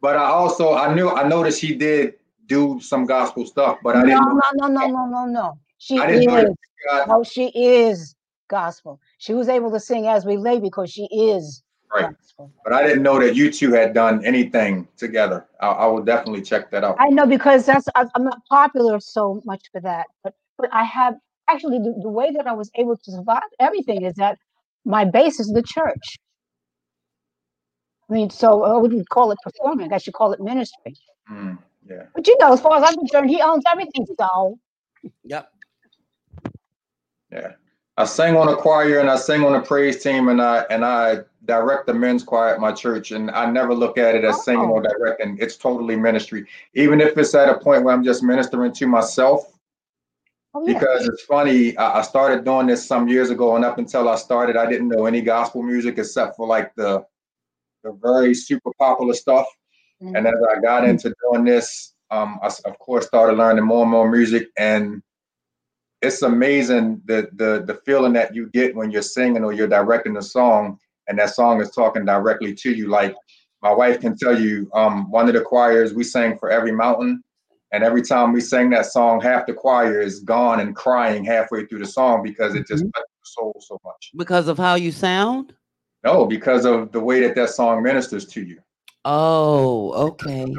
but 0.00 0.16
I 0.16 0.24
also 0.24 0.74
I 0.74 0.94
knew 0.94 1.08
I 1.10 1.26
noticed 1.26 1.60
she 1.60 1.74
did 1.74 2.14
do 2.46 2.80
some 2.80 3.06
gospel 3.06 3.46
stuff, 3.46 3.78
but 3.82 3.96
I 3.96 4.00
No, 4.02 4.06
didn't. 4.06 4.20
know 4.20 4.40
no, 4.54 4.66
no, 4.68 4.68
no, 4.68 4.86
no, 4.86 5.06
no, 5.06 5.24
no. 5.26 5.58
She 5.78 5.96
is. 5.96 6.26
that 6.26 7.26
she 7.26 7.46
is 7.54 8.14
gospel. 8.48 9.00
She 9.18 9.32
was 9.32 9.48
able 9.48 9.70
to 9.70 9.80
sing 9.80 10.06
as 10.06 10.24
we 10.24 10.36
lay 10.36 10.60
because 10.60 10.90
she 10.90 11.04
is 11.06 11.62
right. 11.92 12.14
gospel. 12.16 12.52
But 12.64 12.72
I 12.72 12.82
didn't 12.86 13.02
know 13.02 13.18
that 13.18 13.34
you 13.34 13.50
two 13.50 13.72
had 13.72 13.94
done 13.94 14.24
anything 14.24 14.86
together. 14.96 15.46
I, 15.60 15.68
I 15.68 15.86
will 15.86 16.02
definitely 16.02 16.42
check 16.42 16.70
that 16.70 16.84
out. 16.84 16.96
I 17.00 17.08
know 17.08 17.26
because 17.26 17.66
that's 17.66 17.88
I, 17.94 18.06
I'm 18.14 18.24
not 18.24 18.44
popular 18.48 19.00
so 19.00 19.40
much 19.44 19.64
for 19.72 19.80
that, 19.80 20.06
but 20.22 20.34
but 20.58 20.68
I 20.72 20.84
have 20.84 21.16
actually 21.48 21.78
the, 21.78 21.94
the 22.00 22.08
way 22.08 22.30
that 22.30 22.46
I 22.46 22.52
was 22.52 22.70
able 22.76 22.96
to 22.96 23.10
survive 23.10 23.42
everything 23.60 24.04
is 24.04 24.14
that 24.14 24.38
my 24.84 25.04
base 25.04 25.40
is 25.40 25.48
the 25.48 25.62
church. 25.62 26.18
I 28.10 28.14
mean, 28.14 28.30
so 28.30 28.64
I 28.64 28.76
wouldn't 28.76 29.08
call 29.08 29.30
it 29.30 29.38
performing. 29.42 29.92
I 29.92 29.98
should 29.98 30.14
call 30.14 30.32
it 30.32 30.40
ministry. 30.40 30.96
Mm, 31.30 31.58
yeah. 31.88 32.04
But 32.14 32.26
you 32.26 32.36
know, 32.40 32.52
as 32.52 32.60
far 32.60 32.76
as 32.76 32.84
I'm 32.86 32.98
concerned, 32.98 33.30
he 33.30 33.40
owns 33.40 33.64
everything. 33.70 34.06
So 34.18 34.58
Yep. 35.24 35.52
Yeah. 37.32 37.52
I 37.96 38.04
sang 38.04 38.36
on 38.36 38.48
a 38.48 38.56
choir 38.56 39.00
and 39.00 39.10
I 39.10 39.16
sang 39.16 39.44
on 39.44 39.54
a 39.54 39.60
praise 39.60 40.02
team 40.02 40.28
and 40.28 40.40
I 40.40 40.64
and 40.70 40.84
I 40.84 41.18
direct 41.44 41.86
the 41.86 41.94
men's 41.94 42.22
choir 42.22 42.54
at 42.54 42.60
my 42.60 42.72
church 42.72 43.10
and 43.10 43.30
I 43.30 43.50
never 43.50 43.74
look 43.74 43.98
at 43.98 44.14
it 44.14 44.24
as 44.24 44.44
singing 44.44 44.64
or 44.64 44.82
directing. 44.82 45.36
It's 45.40 45.56
totally 45.56 45.96
ministry. 45.96 46.46
Even 46.74 47.00
if 47.00 47.18
it's 47.18 47.34
at 47.34 47.48
a 47.48 47.58
point 47.58 47.84
where 47.84 47.94
I'm 47.94 48.04
just 48.04 48.22
ministering 48.22 48.72
to 48.72 48.86
myself. 48.86 49.51
Oh 50.54 50.66
yeah, 50.66 50.78
Because 50.78 51.08
it's 51.08 51.22
funny, 51.22 51.76
I, 51.76 52.02
started 52.02 52.44
doing 52.44 52.66
this 52.66 52.86
some 52.86 53.08
years 53.08 53.30
ago, 53.30 53.56
and 53.56 53.64
up 53.64 53.78
until 53.78 54.08
I 54.08 54.16
started, 54.16 54.56
I 54.56 54.66
didn't 54.66 54.88
know 54.88 55.06
any 55.06 55.22
gospel 55.22 55.62
music 55.62 55.98
except 55.98 56.36
for 56.36 56.46
like 56.46 56.74
the 56.74 57.04
the 57.84 57.92
very 58.00 58.32
super 58.34 58.70
popular 58.78 59.14
stuff. 59.14 59.46
Mhm. 60.00 60.16
And 60.16 60.26
as 60.26 60.34
I 60.56 60.60
got 60.60 60.88
into 60.88 61.12
doing 61.24 61.44
this, 61.44 61.94
um, 62.10 62.38
I 62.42 62.46
of 62.64 62.78
course 62.78 63.06
started 63.06 63.36
learning 63.38 63.64
more 63.64 63.82
and 63.82 63.90
more 63.90 64.10
music, 64.10 64.48
and 64.56 65.02
it's 66.00 66.22
amazing 66.22 67.00
the 67.06 67.28
the 67.34 67.64
the 67.66 67.74
feeling 67.86 68.12
that 68.14 68.34
you 68.34 68.48
get 68.50 68.74
when 68.74 68.90
you're 68.90 69.02
singing 69.02 69.44
or 69.44 69.52
you're 69.52 69.68
directing 69.68 70.16
a 70.16 70.22
song, 70.22 70.78
and 71.08 71.18
that 71.18 71.30
song 71.30 71.60
is 71.60 71.70
talking 71.70 72.04
directly 72.04 72.54
to 72.54 72.72
you. 72.72 72.88
Like 72.88 73.14
my 73.62 73.72
wife 73.72 74.00
can 74.00 74.16
tell 74.16 74.38
you, 74.38 74.68
um, 74.74 75.10
one 75.10 75.28
of 75.28 75.34
the 75.34 75.40
choirs 75.40 75.94
we 75.94 76.04
sang 76.04 76.36
for 76.36 76.50
every 76.50 76.72
mountain, 76.72 77.22
And 77.72 77.82
every 77.82 78.02
time 78.02 78.32
we 78.32 78.40
sang 78.40 78.68
that 78.70 78.86
song, 78.86 79.20
half 79.20 79.46
the 79.46 79.54
choir 79.54 80.00
is 80.00 80.20
gone 80.20 80.60
and 80.60 80.76
crying 80.76 81.24
halfway 81.24 81.64
through 81.64 81.78
the 81.78 81.86
song 81.86 82.22
because 82.22 82.54
it 82.54 82.66
just 82.66 82.84
Mhm. 82.84 82.92
touched 82.92 83.06
the 83.06 83.24
soul 83.24 83.56
so 83.66 83.78
much. 83.82 84.12
Because 84.14 84.46
of 84.46 84.58
how 84.58 84.74
you 84.74 84.92
sound? 84.92 85.54
No, 86.04 86.26
because 86.26 86.66
of 86.66 86.92
the 86.92 87.00
way 87.00 87.20
that 87.20 87.34
that 87.36 87.48
song 87.48 87.82
ministers 87.82 88.26
to 88.26 88.42
you. 88.42 88.58
Oh, 89.06 89.92
okay. 90.10 90.54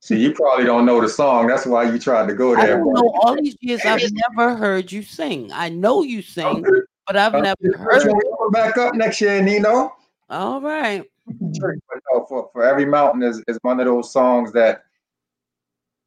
See, 0.00 0.18
you 0.18 0.32
probably 0.32 0.64
don't 0.64 0.84
know 0.84 1.00
the 1.00 1.08
song. 1.08 1.48
That's 1.48 1.66
why 1.66 1.90
you 1.90 1.98
tried 1.98 2.28
to 2.28 2.34
go 2.34 2.54
I 2.54 2.66
there. 2.66 2.76
don't 2.78 2.92
know. 2.92 3.10
All 3.22 3.34
these 3.34 3.56
years, 3.60 3.84
I've 3.84 4.02
never 4.12 4.54
heard 4.54 4.92
you 4.92 5.02
sing. 5.02 5.50
I 5.52 5.70
know 5.70 6.02
you 6.02 6.22
sing, 6.22 6.64
but 7.06 7.16
I've 7.16 7.32
never 7.32 7.56
heard. 7.78 8.06
When 8.06 8.16
we 8.16 8.22
come 8.38 8.50
back 8.52 8.76
up 8.76 8.94
next 8.94 9.20
year, 9.20 9.42
Nino. 9.42 9.92
All 10.30 10.60
right. 10.60 11.02
Church, 11.58 11.78
but 11.88 12.00
no, 12.12 12.26
for, 12.26 12.50
for 12.52 12.62
every 12.64 12.84
mountain 12.84 13.22
is, 13.22 13.42
is 13.48 13.58
one 13.62 13.80
of 13.80 13.86
those 13.86 14.12
songs 14.12 14.52
that 14.52 14.84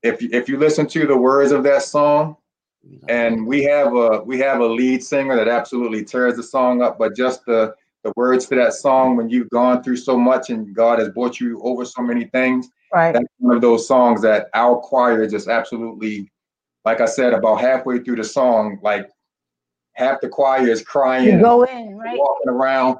if 0.03 0.22
you, 0.22 0.30
if 0.32 0.48
you 0.48 0.57
listen 0.57 0.88
to 0.88 1.07
the 1.07 1.18
words 1.18 1.52
of 1.52 1.64
that 1.64 1.84
song, 1.84 2.38
and 3.10 3.45
we 3.45 3.64
have 3.64 3.94
a 3.94 4.22
we 4.24 4.40
have 4.40 4.61
a 4.61 4.65
lead 4.65 5.03
singer 5.03 5.36
that 5.36 5.48
absolutely 5.48 6.03
tears 6.06 6.36
the 6.38 6.44
song 6.44 6.82
up, 6.82 6.98
but 6.98 7.15
just 7.15 7.45
the 7.45 7.76
the 8.03 8.14
words 8.15 8.45
to 8.48 8.56
that 8.56 8.74
song 8.74 9.18
when 9.18 9.30
you've 9.30 9.49
gone 9.49 9.84
through 9.84 9.98
so 9.98 10.18
much 10.18 10.49
and 10.49 10.74
God 10.74 10.99
has 10.99 11.10
brought 11.10 11.40
you 11.40 11.60
over 11.64 11.84
so 11.84 12.02
many 12.02 12.26
things, 12.26 12.69
Right. 12.94 13.11
that's 13.11 13.26
one 13.40 13.56
of 13.56 13.61
those 13.61 13.86
songs 13.88 14.22
that 14.22 14.48
our 14.53 14.78
choir 14.78 15.28
just 15.28 15.49
absolutely, 15.49 16.32
like 16.86 17.02
I 17.02 17.06
said, 17.06 17.34
about 17.34 17.60
halfway 17.60 17.99
through 17.99 18.18
the 18.18 18.24
song, 18.24 18.80
like 18.82 19.10
half 19.94 20.22
the 20.22 20.30
choir 20.30 20.69
is 20.69 20.82
crying 20.84 21.26
You 21.26 21.41
go 21.41 21.64
in, 21.64 21.98
right? 21.98 22.18
walking 22.18 22.49
around. 22.49 22.99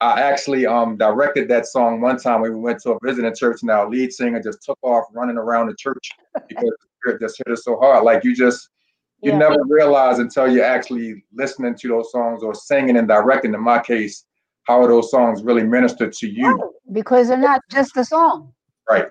I 0.00 0.20
actually 0.20 0.64
um 0.66 0.96
directed 0.96 1.48
that 1.48 1.66
song 1.66 2.00
one 2.00 2.18
time 2.18 2.40
when 2.40 2.52
we 2.52 2.60
went 2.60 2.80
to 2.82 2.92
a 2.92 2.98
visiting 3.02 3.34
church 3.34 3.62
and 3.62 3.70
our 3.70 3.88
lead 3.88 4.12
singer 4.12 4.40
just 4.40 4.62
took 4.62 4.78
off 4.82 5.06
running 5.12 5.36
around 5.36 5.68
the 5.68 5.74
church 5.74 6.10
because 6.48 6.64
the 6.70 6.86
spirit 7.00 7.20
just 7.20 7.38
hit 7.38 7.52
us 7.52 7.64
so 7.64 7.76
hard. 7.78 8.04
Like 8.04 8.22
you 8.24 8.34
just 8.34 8.68
you 9.22 9.32
Yeah. 9.32 9.38
never 9.38 9.56
realize 9.66 10.20
until 10.20 10.46
you're 10.46 10.64
actually 10.64 11.24
listening 11.32 11.74
to 11.74 11.88
those 11.88 12.12
songs 12.12 12.44
or 12.44 12.54
singing 12.54 12.96
and 12.96 13.08
directing 13.08 13.52
in 13.52 13.60
my 13.60 13.80
case, 13.80 14.24
how 14.64 14.86
those 14.86 15.10
songs 15.10 15.42
really 15.42 15.64
minister 15.64 16.08
to 16.08 16.28
you. 16.28 16.46
Right, 16.56 16.70
Because 16.92 17.26
they're 17.26 17.36
not 17.36 17.60
just 17.68 17.96
a 17.96 18.04
song. 18.04 18.52
Right. 18.88 19.08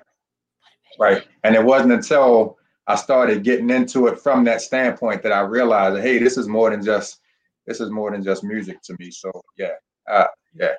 Right. 0.98 1.28
And 1.44 1.56
it 1.56 1.64
wasn't 1.64 1.92
until 1.92 2.58
I 2.88 2.96
started 2.96 3.44
getting 3.44 3.70
into 3.70 4.08
it 4.08 4.18
from 4.22 4.46
that 4.46 4.62
standpoint 4.62 5.22
that 5.24 5.34
I 5.34 5.42
realized, 5.42 6.02
hey, 6.02 6.18
this 6.20 6.38
is 6.38 6.48
more 6.48 6.70
than 6.70 6.82
just 6.82 7.20
this 7.66 7.82
is 7.82 7.90
more 7.90 8.10
than 8.12 8.24
just 8.24 8.46
music 8.46 8.82
to 8.84 8.96
me. 8.98 9.12
So 9.12 9.30
yeah, 9.58 9.74
uh, 10.08 10.28
yeah, 10.56 10.74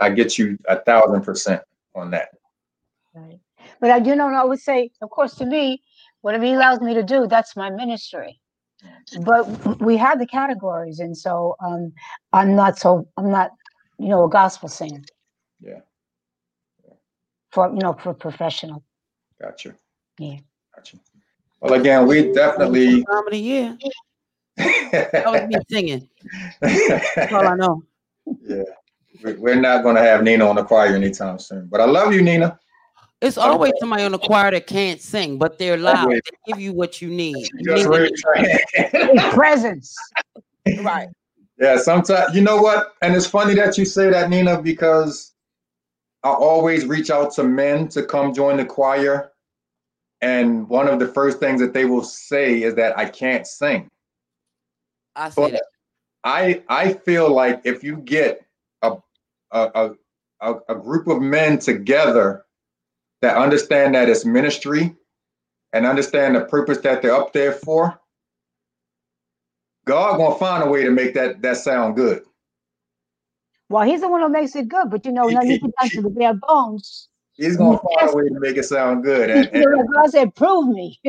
I 0.00 0.10
get 0.10 0.38
you 0.38 0.58
a 0.68 0.78
thousand 0.80 1.22
percent 1.22 1.62
on 1.94 2.10
that. 2.10 2.28
Right. 3.14 3.38
But 3.80 3.90
I 3.90 4.00
do 4.00 4.14
know, 4.14 4.28
I 4.28 4.44
would 4.44 4.60
say, 4.60 4.90
of 5.02 5.10
course, 5.10 5.34
to 5.36 5.46
me, 5.46 5.82
whatever 6.22 6.44
he 6.44 6.52
allows 6.52 6.80
me 6.80 6.94
to 6.94 7.02
do, 7.02 7.26
that's 7.26 7.56
my 7.56 7.70
ministry. 7.70 8.40
But 9.22 9.80
we 9.80 9.96
have 9.96 10.18
the 10.18 10.26
categories, 10.26 10.98
and 11.00 11.16
so 11.16 11.56
um, 11.64 11.92
I'm 12.32 12.54
not 12.54 12.78
so 12.78 13.08
I'm 13.16 13.30
not, 13.30 13.50
you 13.98 14.08
know, 14.08 14.24
a 14.24 14.28
gospel 14.28 14.68
singer. 14.68 15.00
Yeah. 15.60 15.80
yeah. 16.84 16.94
For 17.50 17.68
you 17.68 17.78
know, 17.78 17.94
for 17.94 18.12
professional. 18.12 18.82
Gotcha. 19.40 19.74
Yeah. 20.18 20.38
Gotcha. 20.74 20.98
Well, 21.60 21.80
again, 21.80 22.06
we 22.06 22.32
definitely. 22.32 23.04
Time 23.04 23.26
of 23.26 23.30
the 23.30 23.38
year. 23.38 23.78
That 24.56 25.24
was 25.26 25.48
me 25.48 25.56
singing. 25.70 26.08
That's 26.60 27.32
all 27.32 27.46
I 27.46 27.54
know. 27.56 27.82
Yeah, 28.42 28.62
we- 29.22 29.34
we're 29.34 29.60
not 29.60 29.82
going 29.82 29.96
to 29.96 30.02
have 30.02 30.22
Nina 30.22 30.48
on 30.48 30.56
the 30.56 30.64
choir 30.64 30.94
anytime 30.94 31.38
soon. 31.38 31.66
But 31.66 31.80
I 31.80 31.84
love 31.84 32.12
you, 32.12 32.22
Nina. 32.22 32.58
It's 33.20 33.38
always 33.38 33.72
somebody 33.80 34.02
on 34.02 34.12
the 34.12 34.18
choir 34.18 34.50
that 34.50 34.66
can't 34.66 35.00
sing, 35.00 35.38
but 35.38 35.58
they're 35.58 35.78
loud. 35.78 36.04
Always. 36.04 36.20
They 36.24 36.52
give 36.52 36.60
you 36.60 36.72
what 36.74 37.00
you 37.00 37.08
need. 37.08 37.48
You 37.58 37.64
Just 37.64 37.86
need 37.86 37.98
raise 37.98 38.22
your 38.22 38.34
hand. 38.36 38.60
His 38.92 39.34
presence. 39.34 39.98
right. 40.82 41.08
Yeah, 41.58 41.78
sometimes 41.78 42.34
you 42.34 42.42
know 42.42 42.60
what, 42.60 42.94
and 43.00 43.14
it's 43.14 43.26
funny 43.26 43.54
that 43.54 43.78
you 43.78 43.84
say 43.84 44.10
that, 44.10 44.28
Nina, 44.28 44.60
because 44.60 45.32
I 46.22 46.30
always 46.30 46.84
reach 46.84 47.10
out 47.10 47.32
to 47.34 47.44
men 47.44 47.88
to 47.88 48.02
come 48.04 48.34
join 48.34 48.56
the 48.56 48.64
choir, 48.64 49.30
and 50.20 50.68
one 50.68 50.88
of 50.88 50.98
the 50.98 51.06
first 51.08 51.38
things 51.38 51.60
that 51.60 51.72
they 51.72 51.84
will 51.84 52.02
say 52.02 52.62
is 52.62 52.74
that 52.74 52.98
I 52.98 53.08
can't 53.08 53.46
sing. 53.46 53.88
I 55.14 55.30
say 55.30 55.42
But 55.42 55.52
that. 55.52 55.64
I 56.24 56.62
I 56.68 56.94
feel 56.94 57.30
like 57.32 57.60
if 57.64 57.84
you 57.84 57.96
get 57.98 58.44
a 58.82 58.96
a 59.50 59.90
a, 60.40 60.54
a, 60.68 60.74
group 60.74 61.06
of 61.06 61.20
men 61.22 61.58
together 61.58 62.44
that 63.22 63.36
understand 63.36 63.94
that 63.94 64.08
it's 64.08 64.24
ministry 64.24 64.94
and 65.72 65.86
understand 65.86 66.34
the 66.34 66.42
purpose 66.42 66.78
that 66.78 67.00
they're 67.02 67.14
up 67.14 67.32
there 67.32 67.52
for, 67.52 67.98
God 69.84 70.16
gonna 70.16 70.34
find 70.36 70.64
a 70.64 70.68
way 70.68 70.82
to 70.84 70.90
make 70.90 71.14
that 71.14 71.42
that 71.42 71.58
sound 71.58 71.96
good. 71.96 72.24
Well, 73.68 73.84
he's 73.84 74.00
the 74.00 74.08
one 74.08 74.20
who 74.20 74.28
makes 74.28 74.56
it 74.56 74.68
good, 74.68 74.90
but 74.90 75.04
you 75.04 75.12
know, 75.12 75.28
now 75.28 75.42
you 75.42 75.58
get 75.58 75.72
down 75.78 75.90
to 75.90 76.02
the 76.02 76.10
bare 76.10 76.34
bones. 76.34 77.08
He's 77.34 77.56
gonna 77.56 77.78
find 77.78 78.10
a 78.10 78.16
way 78.16 78.28
to 78.28 78.40
make 78.40 78.56
it 78.56 78.64
sound 78.64 79.04
good. 79.04 79.30
And, 79.30 79.48
and 79.48 79.88
God 79.92 80.10
said, 80.10 80.34
"Prove 80.34 80.68
me." 80.68 81.00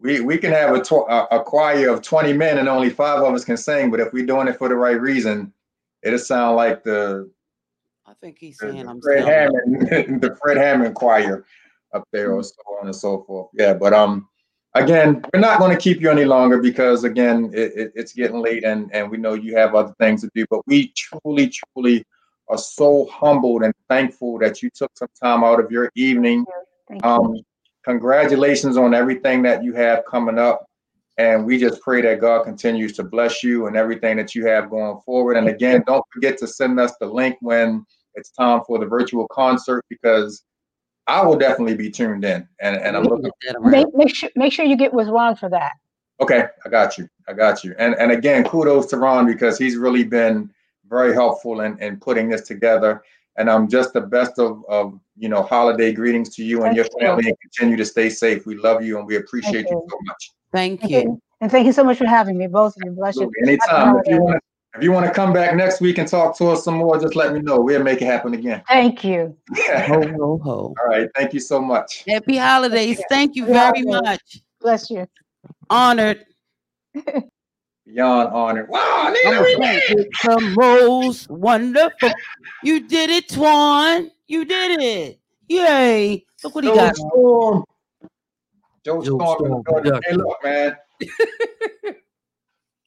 We 0.00 0.20
we 0.20 0.38
can 0.38 0.52
have 0.52 0.74
a, 0.74 0.82
tw- 0.82 1.08
a 1.08 1.36
a 1.36 1.42
choir 1.42 1.88
of 1.88 2.02
20 2.02 2.32
men 2.32 2.58
and 2.58 2.68
only 2.68 2.90
five 2.90 3.22
of 3.22 3.34
us 3.34 3.44
can 3.44 3.56
sing, 3.56 3.90
but 3.90 4.00
if 4.00 4.12
we're 4.12 4.26
doing 4.26 4.48
it 4.48 4.56
for 4.56 4.68
the 4.68 4.74
right 4.74 5.00
reason, 5.00 5.52
it'll 6.02 6.18
sound 6.18 6.56
like 6.56 6.82
the 6.82 7.30
I 8.06 8.14
think 8.20 8.38
he's 8.38 8.58
the, 8.58 8.72
saying 8.72 8.84
the 8.84 8.90
I'm 8.90 9.00
Fred. 9.00 9.24
Hammond, 9.24 10.20
the 10.20 10.36
Fred 10.42 10.56
Hammond 10.56 10.94
choir 10.94 11.44
up 11.94 12.08
there, 12.12 12.32
or 12.32 12.42
so 12.42 12.54
on 12.80 12.86
and 12.86 12.96
so 12.96 13.22
forth. 13.22 13.48
Yeah, 13.52 13.74
but 13.74 13.92
um, 13.92 14.28
again, 14.74 15.24
we're 15.32 15.40
not 15.40 15.58
going 15.60 15.70
to 15.70 15.80
keep 15.80 16.00
you 16.00 16.10
any 16.10 16.24
longer 16.24 16.58
because 16.58 17.04
again, 17.04 17.50
it, 17.52 17.72
it, 17.76 17.92
it's 17.94 18.12
getting 18.12 18.40
late, 18.40 18.64
and 18.64 18.92
and 18.92 19.10
we 19.10 19.16
know 19.16 19.34
you 19.34 19.56
have 19.56 19.74
other 19.74 19.94
things 19.98 20.22
to 20.22 20.30
do. 20.34 20.44
But 20.50 20.66
we 20.66 20.92
truly, 20.96 21.52
truly 21.74 22.04
are 22.48 22.58
so 22.58 23.06
humbled 23.12 23.62
and 23.62 23.74
thankful 23.88 24.38
that 24.38 24.62
you 24.62 24.70
took 24.70 24.90
some 24.94 25.08
time 25.22 25.44
out 25.44 25.60
of 25.60 25.70
your 25.70 25.90
evening. 25.94 26.44
Um, 27.04 27.36
congratulations 27.84 28.76
on 28.76 28.94
everything 28.94 29.42
that 29.42 29.62
you 29.64 29.74
have 29.74 30.04
coming 30.06 30.38
up. 30.38 30.66
And 31.18 31.44
we 31.44 31.58
just 31.58 31.82
pray 31.82 32.00
that 32.02 32.20
God 32.20 32.44
continues 32.44 32.94
to 32.94 33.04
bless 33.04 33.42
you 33.42 33.66
and 33.66 33.76
everything 33.76 34.16
that 34.16 34.34
you 34.34 34.46
have 34.46 34.70
going 34.70 35.00
forward. 35.04 35.36
And 35.36 35.48
again, 35.48 35.82
don't 35.86 36.04
forget 36.12 36.38
to 36.38 36.46
send 36.46 36.80
us 36.80 36.92
the 36.98 37.06
link 37.06 37.36
when 37.40 37.84
it's 38.14 38.30
time 38.30 38.62
for 38.66 38.78
the 38.78 38.86
virtual 38.86 39.28
concert 39.28 39.84
because 39.90 40.44
I 41.06 41.22
will 41.24 41.36
definitely 41.36 41.76
be 41.76 41.90
tuned 41.90 42.24
in. 42.24 42.48
And, 42.60 42.76
and 42.76 42.96
I'm 42.96 43.02
looking. 43.04 43.30
Make, 43.60 43.88
make 43.94 44.14
sure 44.14 44.30
make 44.34 44.52
sure 44.52 44.64
you 44.64 44.76
get 44.76 44.94
with 44.94 45.08
Ron 45.08 45.36
for 45.36 45.50
that. 45.50 45.72
Okay, 46.20 46.46
I 46.64 46.68
got 46.68 46.96
you. 46.96 47.08
I 47.28 47.32
got 47.32 47.64
you. 47.64 47.74
And 47.78 47.94
and 47.96 48.12
again, 48.12 48.44
kudos 48.44 48.86
to 48.86 48.96
Ron 48.96 49.26
because 49.26 49.58
he's 49.58 49.76
really 49.76 50.04
been 50.04 50.50
very 50.88 51.12
helpful 51.12 51.62
in, 51.62 51.78
in 51.82 51.98
putting 51.98 52.28
this 52.28 52.42
together. 52.42 53.02
And 53.36 53.48
I'm 53.50 53.68
just 53.68 53.92
the 53.92 54.00
best 54.00 54.38
of, 54.38 54.62
of 54.68 54.98
you 55.20 55.28
know 55.28 55.42
holiday 55.42 55.92
greetings 55.92 56.34
to 56.34 56.42
you 56.42 56.64
and 56.64 56.74
your 56.74 56.86
Thank 56.86 56.94
you. 57.00 57.06
family 57.06 57.28
and 57.28 57.40
continue 57.40 57.76
to 57.76 57.84
stay 57.84 58.08
safe. 58.08 58.46
We 58.46 58.56
love 58.56 58.82
you 58.82 58.98
and 58.98 59.06
we 59.06 59.16
appreciate 59.16 59.66
you 59.66 59.76
you. 59.76 59.86
so 59.88 59.98
much. 60.04 60.30
Thank 60.50 60.80
Thank 60.80 60.92
you. 60.92 60.98
you. 61.00 61.22
And 61.42 61.50
thank 61.50 61.66
you 61.66 61.72
so 61.72 61.84
much 61.84 61.98
for 61.98 62.06
having 62.06 62.38
me, 62.38 62.46
both 62.46 62.74
of 62.76 62.82
you. 62.84 62.92
Bless 62.92 63.16
you. 63.16 63.30
Absolutely. 63.42 63.52
Anytime. 63.52 63.96
If 63.98 64.08
you 64.08 64.20
want 64.22 64.42
if 64.76 64.82
you 64.84 64.92
want 64.92 65.04
to 65.06 65.12
come 65.12 65.32
back 65.32 65.54
next 65.56 65.80
week 65.80 65.98
and 65.98 66.08
talk 66.08 66.38
to 66.38 66.48
us 66.48 66.64
some 66.64 66.74
more, 66.76 66.98
just 66.98 67.16
let 67.16 67.34
me 67.34 67.40
know. 67.40 67.60
We'll 67.60 67.82
make 67.82 68.00
it 68.00 68.06
happen 68.06 68.34
again. 68.34 68.62
Thank 68.66 69.04
you. 69.04 69.36
Ho 69.56 70.00
ho 70.00 70.40
ho. 70.42 70.74
All 70.80 70.88
right. 70.88 71.08
Thank 71.14 71.34
you 71.34 71.40
so 71.40 71.60
much. 71.60 72.04
Happy 72.08 72.36
holidays. 72.36 73.02
Thank 73.10 73.36
you 73.36 73.46
Happy 73.46 73.82
very 73.82 74.00
much. 74.00 74.42
Bless 74.60 74.88
you. 74.88 75.06
Honored. 75.68 76.24
Beyond 77.86 78.28
honored. 78.32 78.68
Wow, 78.68 79.12
Nina, 79.12 79.36
I'm 79.36 79.42
we 79.42 79.54
a 79.54 79.58
made 79.58 79.82
it. 79.88 80.06
it's 80.06 80.22
the 80.22 80.40
most 80.56 81.28
wonderful. 81.28 82.12
You 82.62 82.86
did 82.86 83.10
it, 83.10 83.28
Twan. 83.28 84.10
You 84.30 84.44
did 84.44 84.80
it. 84.80 85.18
Yay. 85.48 86.24
Look 86.44 86.54
what 86.54 86.62
he 86.62 86.70
Joe 86.70 86.76
got. 86.76 86.94
Storm. 86.94 87.64
Joe 88.84 89.02
Joe 89.02 89.18
Storm. 89.18 89.44
in 89.44 89.50
the 89.50 89.62
Storm. 89.82 90.00
Hey, 90.06 90.14
look, 90.14 90.36
man. 90.44 90.76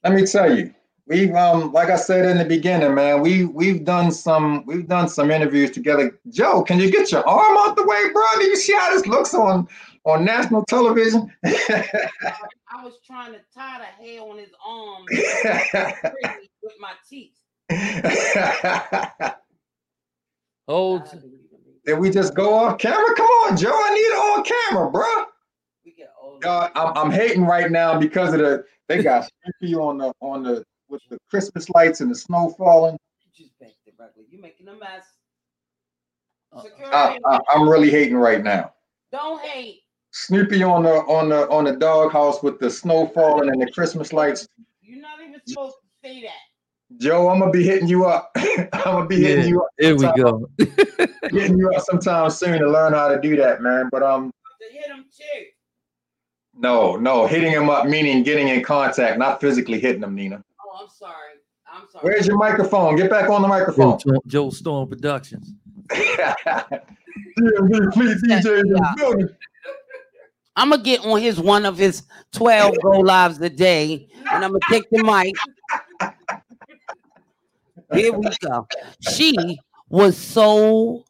Let 0.06 0.14
me 0.14 0.26
tell 0.26 0.58
you, 0.58 0.74
we've 1.06 1.36
um, 1.36 1.74
like 1.74 1.90
I 1.90 1.98
said 1.98 2.24
in 2.24 2.38
the 2.38 2.46
beginning, 2.46 2.96
man, 2.96 3.20
we 3.20 3.44
we've 3.44 3.84
done 3.84 4.10
some 4.10 4.66
we've 4.66 4.88
done 4.88 5.10
some 5.10 5.32
interviews 5.32 5.72
together. 5.72 6.18
Joe, 6.30 6.64
can 6.64 6.80
you 6.80 6.90
get 6.90 7.12
your 7.12 7.28
arm 7.28 7.58
out 7.58 7.76
the 7.76 7.86
way, 7.86 8.10
bro? 8.14 8.24
Do 8.38 8.46
you 8.46 8.56
see 8.56 8.72
how 8.72 8.96
this 8.96 9.06
looks 9.06 9.34
on 9.34 9.68
on 10.06 10.24
national 10.24 10.64
television? 10.64 11.30
I 11.44 12.82
was 12.82 13.00
trying 13.06 13.34
to 13.34 13.40
tie 13.54 13.80
the 13.80 13.86
hair 14.02 14.22
on 14.22 14.38
his 14.38 14.52
arm 14.66 15.04
with 16.64 16.80
my 16.80 16.94
teeth. 17.10 17.36
Hold. 20.68 21.10
Did 21.86 22.00
we 22.00 22.10
just 22.10 22.34
go 22.34 22.54
off 22.54 22.78
camera? 22.78 23.14
Come 23.16 23.26
on, 23.26 23.58
Joe. 23.58 23.72
I 23.74 23.94
need 23.94 24.00
it 24.00 24.16
on 24.16 24.44
camera, 24.44 24.90
bro. 24.90 25.26
We 25.86 25.94
get 25.94 26.12
old. 26.22 26.46
I'm, 26.46 26.98
I'm 26.98 27.12
hating 27.12 27.44
right 27.44 27.70
now 27.70 28.00
because 28.00 28.34
of 28.34 28.40
the 28.40 28.64
they 28.88 29.04
got 29.04 29.30
Snoopy 29.60 29.76
on 29.76 29.98
the 29.98 30.14
on 30.22 30.44
the 30.44 30.64
with 30.88 31.02
the 31.10 31.18
Christmas 31.30 31.70
lights 31.70 32.02
and 32.02 32.10
the 32.10 32.16
snow 32.16 32.54
falling. 32.58 32.98
Just 33.36 33.58
back 33.60 33.72
there, 33.86 33.94
Buckley. 33.98 34.26
You 34.30 34.40
making 34.40 34.68
a 34.70 34.74
mess. 34.74 35.06
Uh-uh. 36.54 36.70
I, 36.94 37.18
I, 37.26 37.40
I'm 37.54 37.68
really 37.68 37.90
hating 37.90 38.16
right 38.16 38.44
now. 38.44 38.74
don't 39.12 39.42
hate. 39.42 39.82
Snoopy 40.12 40.62
on 40.62 40.84
the 40.84 40.92
on 40.92 41.30
the 41.30 41.50
on 41.50 41.64
the 41.64 41.76
doghouse 41.76 42.44
with 42.44 42.60
the 42.60 42.70
snow 42.70 43.08
falling 43.08 43.50
and 43.50 43.60
the 43.60 43.72
Christmas 43.72 44.14
lights. 44.14 44.48
You're 44.82 45.02
not 45.02 45.20
even 45.20 45.42
supposed 45.46 45.78
to 45.82 46.08
say 46.08 46.22
that. 46.22 46.32
Joe, 47.00 47.30
I'm 47.30 47.40
gonna 47.40 47.52
be 47.52 47.64
hitting 47.64 47.88
you 47.88 48.06
up. 48.06 48.32
I'm 48.38 48.68
gonna 48.84 49.08
be 49.08 49.22
hitting 49.22 49.46
Yeah, 49.46 49.50
you 49.50 49.62
up. 49.62 49.68
Here 49.80 49.96
we 49.96 50.22
go. 50.22 50.50
Hitting 51.32 51.58
you 51.58 51.72
up 51.72 51.82
sometime 51.84 52.30
soon 52.30 52.60
to 52.60 52.70
learn 52.70 52.94
how 52.94 53.08
to 53.08 53.20
do 53.20 53.36
that, 53.38 53.62
man. 53.62 53.90
But 53.92 54.04
um, 54.04 54.32
To 54.62 54.74
hit 54.78 54.86
him 54.88 55.06
too. 55.16 55.46
no, 56.60 56.96
no, 56.96 57.26
hitting 57.26 57.52
him 57.52 57.70
up 57.70 57.88
meaning 57.88 58.24
getting 58.24 58.50
in 58.50 58.62
contact, 58.62 59.18
not 59.18 59.42
physically 59.42 59.80
hitting 59.80 60.04
him, 60.04 60.14
Nina. 60.16 60.44
Oh, 60.62 60.84
I'm 60.84 60.90
sorry. 60.90 61.14
I'm 61.68 61.88
sorry. 61.92 62.04
Where's 62.04 62.28
your 62.28 62.38
microphone? 62.38 62.96
Get 62.96 63.10
back 63.10 63.30
on 63.30 63.42
the 63.42 63.48
microphone. 63.48 63.98
Joe, 64.00 64.22
Joe 64.28 64.50
Storm 64.52 64.90
Productions. 64.90 65.54
DMV 65.90 67.94
Fleet 67.94 68.18
DJ 68.28 68.60
in 68.62 68.70
the 68.70 68.94
building. 68.98 69.30
I'm 70.56 70.70
gonna 70.70 70.84
get 70.84 71.04
on 71.06 71.20
his 71.20 71.40
one 71.40 71.66
of 71.66 71.78
his 71.78 72.04
12 72.34 72.76
go 72.84 72.90
lives 73.00 73.40
a 73.42 73.50
day, 73.50 74.08
and 74.32 74.46
I'm 74.46 74.52
gonna 74.52 74.60
take 74.70 74.88
the 74.92 75.04
mic. 75.04 75.34
Here 77.94 78.14
we 78.14 78.30
go. 78.42 78.68
She 79.12 79.60
was 79.90 80.18
so 80.18 81.06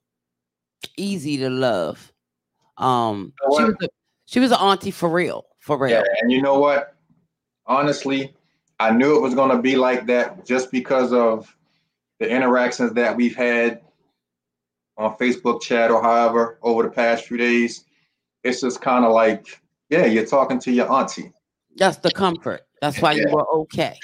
easy 0.97 1.37
to 1.37 1.49
love. 1.49 2.11
Um, 2.77 3.33
she 3.41 3.63
was 3.63 3.75
a, 3.81 3.87
she 4.25 4.39
was 4.39 4.51
an 4.51 4.57
auntie 4.57 4.91
for 4.91 5.09
real, 5.09 5.45
for 5.59 5.77
real. 5.77 5.91
Yeah, 5.91 6.03
and 6.21 6.31
you 6.31 6.41
know 6.41 6.59
what? 6.59 6.95
Honestly, 7.65 8.33
I 8.79 8.91
knew 8.91 9.15
it 9.15 9.21
was 9.21 9.35
going 9.35 9.55
to 9.55 9.61
be 9.61 9.75
like 9.75 10.05
that 10.07 10.45
just 10.45 10.71
because 10.71 11.13
of 11.13 11.55
the 12.19 12.27
interactions 12.27 12.93
that 12.93 13.15
we've 13.15 13.35
had 13.35 13.81
on 14.97 15.15
Facebook 15.17 15.61
chat 15.61 15.91
or 15.91 16.01
however 16.01 16.57
over 16.61 16.83
the 16.83 16.89
past 16.89 17.25
few 17.25 17.37
days. 17.37 17.85
It's 18.43 18.61
just 18.61 18.81
kind 18.81 19.05
of 19.05 19.13
like, 19.13 19.61
yeah, 19.89 20.05
you're 20.05 20.25
talking 20.25 20.59
to 20.59 20.71
your 20.71 20.91
auntie. 20.91 21.31
That's 21.75 21.97
the 21.97 22.11
comfort. 22.11 22.61
That's 22.81 23.01
why 23.01 23.13
you 23.13 23.25
were 23.31 23.47
okay. 23.59 23.97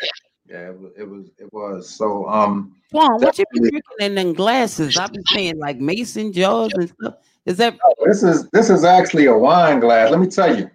Yeah, 0.50 0.70
it 0.70 0.80
was, 0.80 0.92
it 0.98 1.04
was, 1.08 1.26
it 1.38 1.54
was. 1.54 1.90
So, 1.90 2.28
um, 2.28 2.76
Swan, 2.90 3.22
what 3.22 3.38
you 3.38 3.46
been 3.54 3.70
drinking 3.70 3.84
in 4.00 4.16
them 4.16 4.34
glasses? 4.34 4.98
I've 4.98 5.14
been 5.14 5.24
saying 5.28 5.60
like 5.60 5.78
mason 5.78 6.34
jars 6.34 6.74
and 6.74 6.90
stuff. 6.90 7.16
Is 7.46 7.58
that 7.58 7.78
this 8.04 8.24
is 8.24 8.50
this 8.50 8.72
is 8.72 8.84
actually 8.84 9.28
a 9.28 9.38
wine 9.38 9.80
glass. 9.80 10.10
Let 10.10 10.20
me 10.20 10.28
tell 10.28 10.58
you. 10.58 10.70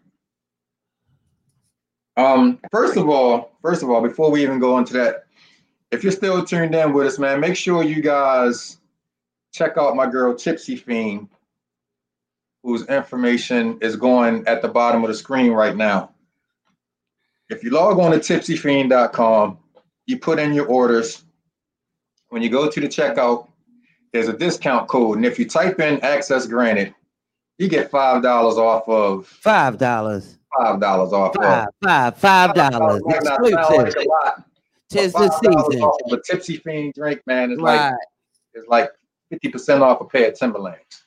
Um, 2.16 2.60
first 2.70 2.96
of 2.96 3.09
all, 3.09 3.51
first 3.62 3.82
of 3.82 3.90
all, 3.90 4.01
before 4.01 4.30
we 4.30 4.44
even 4.44 4.60
go 4.60 4.78
into 4.78 4.92
that, 4.92 5.24
if 5.90 6.05
you're 6.05 6.12
still 6.12 6.44
tuned 6.44 6.74
in 6.74 6.92
with 6.92 7.09
us, 7.09 7.18
man, 7.18 7.40
make 7.40 7.56
sure 7.56 7.82
you 7.82 8.01
guys 8.01 8.78
check 9.52 9.76
out 9.76 9.96
my 9.96 10.09
girl 10.09 10.36
Tipsy 10.36 10.76
Fiend, 10.76 11.28
whose 12.62 12.86
information 12.86 13.76
is 13.80 13.96
going 13.96 14.46
at 14.46 14.62
the 14.62 14.68
bottom 14.68 15.02
of 15.02 15.09
the 15.09 15.14
screen 15.14 15.51
right 15.51 15.76
now. 15.76 16.10
If 17.51 17.62
you 17.62 17.70
log 17.70 17.98
on 17.98 18.12
to 18.12 18.18
tipsyfiend.com, 18.18 19.59
you 20.06 20.18
put 20.18 20.39
in 20.39 20.52
your 20.52 20.66
orders. 20.66 21.24
When 22.28 22.43
you 22.43 22.48
go 22.51 22.68
to 22.70 22.81
the 22.81 22.89
checkout, 22.89 23.48
there's 24.12 24.28
a 24.28 24.32
discount 24.32 24.89
code, 24.89 25.16
and 25.16 25.26
if 25.26 25.39
you 25.39 25.48
type 25.48 25.81
in 25.81 26.01
access 26.01 26.47
granted, 26.47 26.94
you 27.59 27.68
get 27.68 27.90
five 27.90 28.22
dollars 28.22 28.56
off 28.59 28.89
of 28.89 29.26
five 29.26 29.78
dollars? 29.78 30.39
five 30.59 30.78
dollars 30.81 31.12
off 31.12 31.35
Five, 31.35 31.66
of 31.66 31.74
five, 31.82 32.16
five 32.18 32.55
dollars. 32.55 33.02
Like 33.05 33.16
Exclusive. 33.22 34.06
lot, 34.06 34.44
Tis 34.89 35.12
the 35.12 35.18
$5 35.18 35.32
season. 35.70 35.82
off 35.82 35.97
of 36.12 36.18
a 36.18 36.22
tipsy 36.22 36.59
fiend 36.59 36.94
drink, 36.94 37.20
man, 37.26 37.51
is 37.52 37.59
Right. 37.59 37.90
like 37.90 37.94
it's 38.55 38.68
like 38.68 38.90
fifty 39.31 39.48
percent 39.48 39.82
off 39.82 40.01
a 40.01 40.05
pair 40.05 40.28
of 40.31 40.39
Timberlands. 40.39 41.06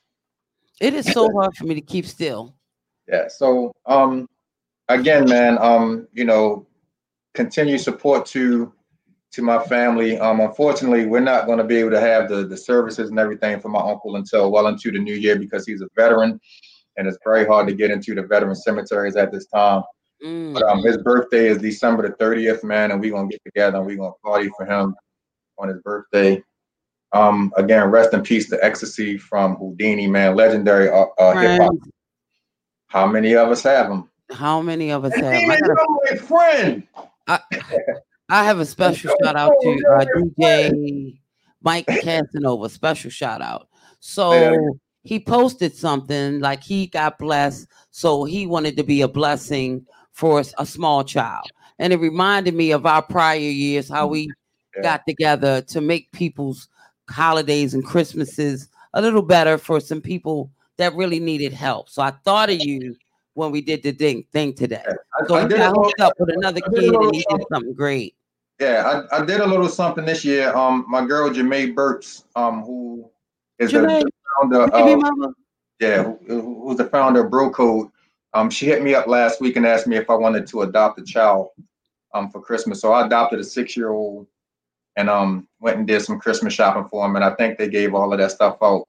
It 0.81 0.93
is 0.93 1.05
so 1.11 1.31
hard 1.33 1.55
for 1.55 1.65
me 1.65 1.75
to 1.75 1.81
keep 1.81 2.05
still. 2.05 2.55
Yeah. 3.07 3.27
So 3.29 3.73
um 3.85 4.27
again, 4.89 5.29
man, 5.29 5.57
um, 5.61 6.07
you 6.13 6.25
know, 6.25 6.65
continue 7.33 7.77
support 7.77 8.25
to 8.27 8.73
to 9.31 9.41
my 9.41 9.59
family. 9.63 10.17
Um, 10.19 10.39
unfortunately, 10.39 11.05
we're 11.05 11.19
not 11.19 11.45
going 11.45 11.57
to 11.57 11.63
be 11.63 11.77
able 11.77 11.91
to 11.91 11.99
have 11.99 12.29
the 12.29 12.45
the 12.45 12.57
services 12.57 13.09
and 13.09 13.19
everything 13.19 13.59
for 13.59 13.69
my 13.69 13.79
uncle 13.79 14.15
until 14.15 14.51
well 14.51 14.67
into 14.67 14.91
the 14.91 14.99
new 14.99 15.15
year 15.15 15.37
because 15.37 15.65
he's 15.65 15.81
a 15.81 15.87
veteran, 15.95 16.39
and 16.97 17.07
it's 17.07 17.17
very 17.23 17.45
hard 17.45 17.67
to 17.67 17.73
get 17.73 17.91
into 17.91 18.15
the 18.15 18.23
veteran 18.23 18.55
cemeteries 18.55 19.15
at 19.15 19.31
this 19.31 19.47
time. 19.47 19.83
Mm. 20.23 20.53
But 20.53 20.63
um, 20.63 20.83
his 20.83 20.97
birthday 20.97 21.47
is 21.47 21.59
December 21.59 22.07
the 22.07 22.15
thirtieth, 22.15 22.63
man, 22.63 22.91
and 22.91 22.99
we're 22.99 23.11
gonna 23.11 23.27
get 23.27 23.43
together 23.43 23.77
and 23.77 23.85
we're 23.85 23.97
gonna 23.97 24.13
party 24.23 24.49
for 24.57 24.65
him 24.65 24.95
on 25.59 25.69
his 25.69 25.81
birthday. 25.81 26.41
Um, 27.13 27.53
again, 27.55 27.89
rest 27.89 28.13
in 28.13 28.21
peace 28.21 28.49
to 28.49 28.63
Ecstasy 28.63 29.17
from 29.17 29.55
Whodini, 29.57 30.09
man, 30.09 30.35
legendary 30.35 30.89
uh, 30.89 31.05
uh, 31.17 31.39
hip 31.39 31.61
hop. 31.61 31.73
How 32.87 33.07
many 33.07 33.35
of 33.35 33.49
us 33.49 33.63
have 33.63 33.89
him? 33.89 34.09
How 34.31 34.61
many 34.61 34.91
of 34.91 35.05
us 35.05 35.15
have? 35.15 35.33
Nina, 35.33 35.53
I, 35.53 35.59
gotta- 35.59 35.85
my 36.11 36.17
friend. 36.17 36.87
I 37.27 37.39
have 38.29 38.59
a 38.59 38.65
special 38.65 39.11
shout 39.23 39.35
out 39.35 39.53
to 39.61 39.83
uh, 39.95 40.05
DJ 40.15 41.17
Mike 41.61 41.85
Casanova. 42.01 42.69
Special 42.69 43.09
shout 43.09 43.41
out. 43.41 43.69
So 43.99 44.77
he 45.03 45.19
posted 45.19 45.75
something 45.75 46.39
like 46.39 46.61
he 46.61 46.87
got 46.87 47.17
blessed, 47.17 47.67
so 47.91 48.25
he 48.25 48.45
wanted 48.45 48.75
to 48.77 48.83
be 48.83 49.01
a 49.01 49.07
blessing 49.07 49.85
for 50.11 50.43
a 50.57 50.65
small 50.65 51.03
child, 51.03 51.49
and 51.79 51.93
it 51.93 51.97
reminded 51.97 52.53
me 52.55 52.71
of 52.71 52.85
our 52.85 53.01
prior 53.01 53.37
years, 53.39 53.87
how 53.87 54.07
we 54.07 54.29
Yeah. 54.75 54.81
got 54.83 55.01
together 55.07 55.61
to 55.61 55.79
make 55.81 56.11
people's 56.11 56.67
holidays 57.09 57.73
and 57.73 57.85
Christmases 57.85 58.67
a 58.93 59.01
little 59.01 59.21
better 59.21 59.57
for 59.57 59.79
some 59.79 60.01
people 60.01 60.51
that 60.77 60.93
really 60.95 61.19
needed 61.19 61.53
help. 61.53 61.89
So 61.89 62.01
I 62.01 62.11
thought 62.11 62.49
of 62.49 62.59
you 62.61 62.95
when 63.33 63.51
we 63.51 63.61
did 63.61 63.83
the 63.83 63.91
thing 63.91 64.25
thing 64.33 64.53
today. 64.53 64.83
So 65.27 65.35
I 65.35 65.43
he 65.43 65.49
got 65.49 65.75
hooked 65.75 66.01
up 66.01 66.13
with 66.19 66.35
another 66.35 66.61
I 66.65 66.69
kid 66.69 66.93
and 66.93 67.15
he 67.15 67.25
did 67.29 67.41
something 67.53 67.73
great. 67.73 68.15
Yeah, 68.59 69.03
I, 69.11 69.17
I 69.21 69.25
did 69.25 69.39
a 69.41 69.45
little 69.45 69.69
something 69.69 70.05
this 70.05 70.23
year. 70.25 70.53
Um, 70.55 70.85
my 70.87 71.05
girl 71.05 71.29
Jamae 71.29 71.73
Burks, 71.75 72.23
um, 72.35 72.61
who 72.63 73.09
is 73.59 73.71
Janae, 73.71 74.01
the 74.03 74.11
founder 74.41 74.61
of 74.61 74.73
yeah, 75.79 76.03
who, 76.03 76.19
who- 76.27 76.67
who's 76.67 76.77
the 76.77 76.85
founder 76.85 77.23
of 77.25 77.31
Bro 77.31 77.51
Code. 77.51 77.89
Um, 78.33 78.49
she 78.49 78.65
hit 78.65 78.83
me 78.83 78.93
up 78.93 79.07
last 79.07 79.39
week 79.41 79.55
and 79.55 79.65
asked 79.65 79.87
me 79.87 79.95
if 79.95 80.09
I 80.09 80.15
wanted 80.15 80.45
to 80.47 80.61
adopt 80.63 80.99
a 80.99 81.03
child 81.03 81.49
um 82.13 82.29
for 82.29 82.41
Christmas. 82.41 82.81
So 82.81 82.91
I 82.93 83.05
adopted 83.05 83.39
a 83.39 83.43
six-year-old 83.43 84.27
and 84.95 85.09
um 85.09 85.47
went 85.59 85.77
and 85.77 85.87
did 85.87 86.01
some 86.01 86.19
Christmas 86.19 86.53
shopping 86.53 86.87
for 86.89 87.05
him. 87.05 87.15
And 87.15 87.23
I 87.25 87.35
think 87.35 87.57
they 87.57 87.69
gave 87.69 87.93
all 87.93 88.11
of 88.13 88.19
that 88.19 88.31
stuff 88.31 88.57
out 88.61 88.85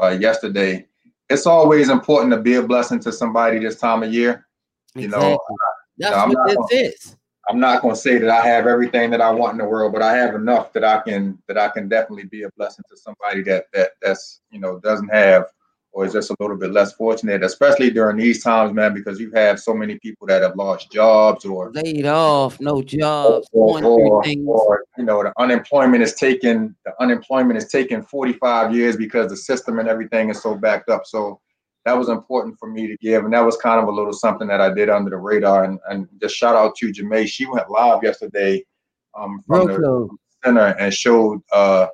uh 0.00 0.08
yesterday. 0.08 0.86
It's 1.28 1.46
always 1.46 1.88
important 1.90 2.32
to 2.32 2.40
be 2.40 2.54
a 2.54 2.62
blessing 2.62 3.00
to 3.00 3.12
somebody 3.12 3.58
this 3.60 3.78
time 3.78 4.02
of 4.02 4.12
year. 4.12 4.46
You 4.94 5.08
know, 5.08 5.38
That's 5.98 6.16
what 6.34 6.46
this 6.46 6.56
gonna- 6.56 6.66
is. 6.72 7.16
I'm 7.50 7.58
not 7.58 7.82
going 7.82 7.96
to 7.96 8.00
say 8.00 8.16
that 8.18 8.30
I 8.30 8.46
have 8.46 8.68
everything 8.68 9.10
that 9.10 9.20
I 9.20 9.30
want 9.32 9.52
in 9.52 9.58
the 9.58 9.64
world, 9.64 9.92
but 9.92 10.02
I 10.02 10.16
have 10.16 10.36
enough 10.36 10.72
that 10.72 10.84
I 10.84 11.00
can 11.00 11.36
that 11.48 11.58
I 11.58 11.68
can 11.68 11.88
definitely 11.88 12.26
be 12.26 12.44
a 12.44 12.50
blessing 12.56 12.84
to 12.88 12.96
somebody 12.96 13.42
that 13.42 13.66
that 13.72 13.90
that's 14.00 14.40
you 14.52 14.60
know 14.60 14.78
doesn't 14.78 15.08
have 15.08 15.46
or 15.92 16.06
is 16.06 16.12
just 16.12 16.30
a 16.30 16.36
little 16.38 16.56
bit 16.56 16.70
less 16.70 16.92
fortunate, 16.92 17.42
especially 17.42 17.90
during 17.90 18.16
these 18.16 18.44
times, 18.44 18.72
man, 18.72 18.94
because 18.94 19.18
you 19.18 19.32
have 19.32 19.58
so 19.58 19.74
many 19.74 19.98
people 19.98 20.24
that 20.28 20.42
have 20.42 20.54
lost 20.54 20.92
jobs 20.92 21.44
or 21.44 21.72
Laid 21.72 22.06
off, 22.06 22.60
no 22.60 22.80
jobs, 22.82 23.48
or, 23.50 23.82
or, 23.82 24.22
or, 24.46 24.84
you 24.96 25.04
know 25.04 25.24
the 25.24 25.32
unemployment 25.36 26.04
is 26.04 26.14
taking 26.14 26.72
the 26.84 26.92
unemployment 27.00 27.56
is 27.56 27.66
taking 27.66 28.00
45 28.00 28.72
years 28.72 28.96
because 28.96 29.28
the 29.28 29.36
system 29.36 29.80
and 29.80 29.88
everything 29.88 30.30
is 30.30 30.40
so 30.40 30.54
backed 30.54 30.88
up. 30.88 31.04
So 31.04 31.40
that 31.84 31.96
was 31.96 32.08
important 32.08 32.58
for 32.58 32.68
me 32.68 32.86
to 32.86 32.96
give, 32.98 33.24
and 33.24 33.32
that 33.32 33.44
was 33.44 33.56
kind 33.56 33.80
of 33.80 33.88
a 33.88 33.90
little 33.90 34.12
something 34.12 34.48
that 34.48 34.60
I 34.60 34.72
did 34.72 34.90
under 34.90 35.10
the 35.10 35.16
radar. 35.16 35.64
And, 35.64 35.78
and 35.88 36.08
just 36.20 36.36
shout 36.36 36.54
out 36.54 36.74
to 36.76 36.92
Jamae. 36.92 37.26
She 37.26 37.46
went 37.46 37.70
live 37.70 38.02
yesterday 38.02 38.64
um, 39.16 39.42
from 39.46 39.66
the 39.66 39.78
Roku. 39.78 40.16
center 40.44 40.76
and 40.78 40.92
showed 40.92 41.40
uh, 41.52 41.86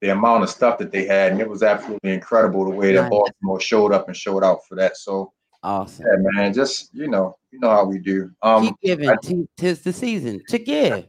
the 0.00 0.10
amount 0.10 0.44
of 0.44 0.50
stuff 0.50 0.78
that 0.78 0.92
they 0.92 1.04
had, 1.06 1.32
and 1.32 1.40
it 1.40 1.48
was 1.48 1.62
absolutely 1.62 2.12
incredible 2.12 2.64
the 2.64 2.70
way 2.70 2.92
that. 2.94 3.10
Baltimore 3.10 3.60
showed 3.60 3.92
up 3.92 4.06
and 4.06 4.16
showed 4.16 4.44
out 4.44 4.60
for 4.68 4.76
that. 4.76 4.96
So 4.96 5.32
Awesome. 5.64 6.06
yeah, 6.06 6.30
man, 6.34 6.52
just 6.52 6.90
you 6.92 7.08
know, 7.08 7.36
you 7.50 7.58
know 7.60 7.70
how 7.70 7.84
we 7.84 7.98
do. 7.98 8.30
Um, 8.42 8.66
Keep 8.66 8.80
giving. 8.82 9.10
I- 9.10 9.46
Tis 9.56 9.82
the 9.82 9.92
season 9.92 10.42
to 10.48 10.58
give. 10.58 11.06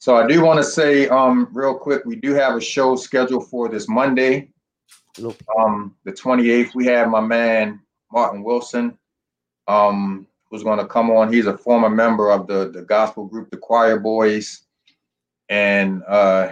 So 0.00 0.16
I 0.16 0.26
do 0.28 0.44
want 0.44 0.58
to 0.58 0.64
say, 0.64 1.08
um, 1.08 1.48
real 1.52 1.74
quick, 1.76 2.04
we 2.04 2.14
do 2.14 2.32
have 2.34 2.54
a 2.54 2.60
show 2.60 2.94
scheduled 2.94 3.48
for 3.48 3.68
this 3.68 3.88
Monday, 3.88 4.50
um, 5.58 5.94
the 6.04 6.12
28th. 6.12 6.74
We 6.74 6.86
have 6.86 7.08
my 7.08 7.20
man 7.20 7.80
Martin 8.12 8.42
Wilson, 8.42 8.98
um, 9.66 10.26
who's 10.50 10.62
going 10.62 10.78
to 10.78 10.86
come 10.86 11.10
on. 11.10 11.32
He's 11.32 11.46
a 11.46 11.56
former 11.56 11.90
member 11.90 12.30
of 12.30 12.46
the 12.46 12.70
the 12.70 12.82
gospel 12.82 13.26
group, 13.26 13.50
the 13.50 13.56
Choir 13.56 13.98
Boys, 13.98 14.62
and 15.48 16.02
uh, 16.08 16.50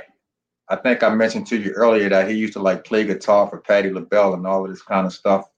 I 0.68 0.76
think 0.76 1.02
I 1.02 1.14
mentioned 1.14 1.46
to 1.48 1.56
you 1.56 1.70
earlier 1.72 2.08
that 2.08 2.28
he 2.28 2.36
used 2.36 2.54
to 2.54 2.60
like 2.60 2.84
play 2.84 3.04
guitar 3.04 3.48
for 3.48 3.60
Patti 3.60 3.90
LaBelle 3.90 4.34
and 4.34 4.46
all 4.46 4.64
of 4.64 4.70
this 4.70 4.82
kind 4.82 5.06
of 5.06 5.12
stuff. 5.12 5.48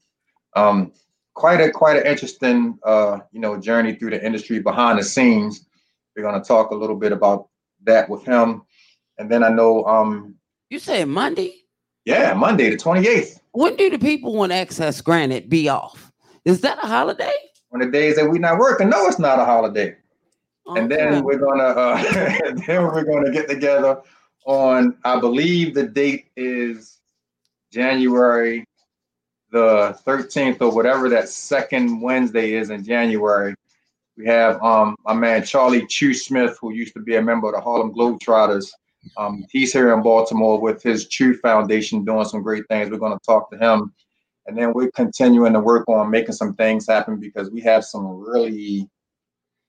Um, 0.54 0.92
quite 1.34 1.60
a 1.60 1.70
quite 1.70 1.96
an 1.96 2.06
interesting, 2.06 2.78
uh, 2.84 3.20
you 3.32 3.40
know, 3.40 3.58
journey 3.58 3.94
through 3.94 4.10
the 4.10 4.24
industry 4.24 4.58
behind 4.58 4.98
the 4.98 5.04
scenes. 5.04 5.66
We're 6.14 6.24
going 6.24 6.40
to 6.40 6.46
talk 6.46 6.72
a 6.72 6.74
little 6.74 6.96
bit 6.96 7.12
about 7.12 7.48
that 7.84 8.08
with 8.08 8.24
him. 8.24 8.62
And 9.18 9.30
then 9.30 9.42
I 9.42 9.48
know, 9.48 9.84
um, 9.84 10.34
You 10.68 10.78
said 10.78 11.08
Monday? 11.08 11.54
Yeah, 12.08 12.32
Monday 12.32 12.70
the 12.70 12.76
28th. 12.76 13.38
When 13.52 13.76
do 13.76 13.90
the 13.90 13.98
people 13.98 14.34
want 14.34 14.50
access 14.50 15.02
granted 15.02 15.50
be 15.50 15.68
off? 15.68 16.10
Is 16.46 16.62
that 16.62 16.82
a 16.82 16.86
holiday? 16.86 17.34
On 17.72 17.80
the 17.80 17.90
days 17.90 18.16
that 18.16 18.24
we're 18.30 18.38
not 18.38 18.58
working, 18.58 18.88
no, 18.88 19.06
it's 19.06 19.18
not 19.18 19.38
a 19.38 19.44
holiday. 19.44 19.94
And 20.74 20.90
then 20.90 21.22
we're 21.22 21.38
gonna 21.38 21.64
uh, 21.64 22.02
then 22.66 22.84
we're 22.84 23.04
gonna 23.04 23.30
get 23.30 23.46
together 23.48 24.00
on 24.46 24.96
I 25.04 25.20
believe 25.20 25.74
the 25.74 25.86
date 25.86 26.28
is 26.36 26.98
January 27.72 28.64
the 29.50 29.98
13th 30.06 30.60
or 30.62 30.74
whatever 30.74 31.08
that 31.10 31.28
second 31.28 32.00
Wednesday 32.00 32.52
is 32.52 32.70
in 32.70 32.84
January. 32.84 33.54
We 34.16 34.24
have 34.26 34.62
um 34.62 34.96
my 35.04 35.12
man 35.12 35.44
Charlie 35.44 35.86
Chew 35.86 36.14
Smith, 36.14 36.56
who 36.58 36.72
used 36.72 36.94
to 36.94 37.00
be 37.00 37.16
a 37.16 37.22
member 37.22 37.48
of 37.48 37.54
the 37.54 37.60
Harlem 37.60 37.92
Globetrotters. 37.92 38.70
Um, 39.16 39.44
he's 39.50 39.72
here 39.72 39.92
in 39.94 40.02
Baltimore 40.02 40.60
with 40.60 40.82
his 40.82 41.08
True 41.08 41.36
Foundation 41.36 42.04
doing 42.04 42.24
some 42.24 42.42
great 42.42 42.64
things. 42.68 42.90
We're 42.90 42.98
gonna 42.98 43.18
talk 43.24 43.50
to 43.50 43.58
him. 43.58 43.92
And 44.46 44.56
then 44.56 44.72
we're 44.72 44.90
continuing 44.92 45.52
to 45.52 45.60
work 45.60 45.86
on 45.88 46.10
making 46.10 46.32
some 46.34 46.54
things 46.54 46.86
happen 46.86 47.16
because 47.18 47.50
we 47.50 47.60
have 47.62 47.84
some 47.84 48.06
really 48.06 48.88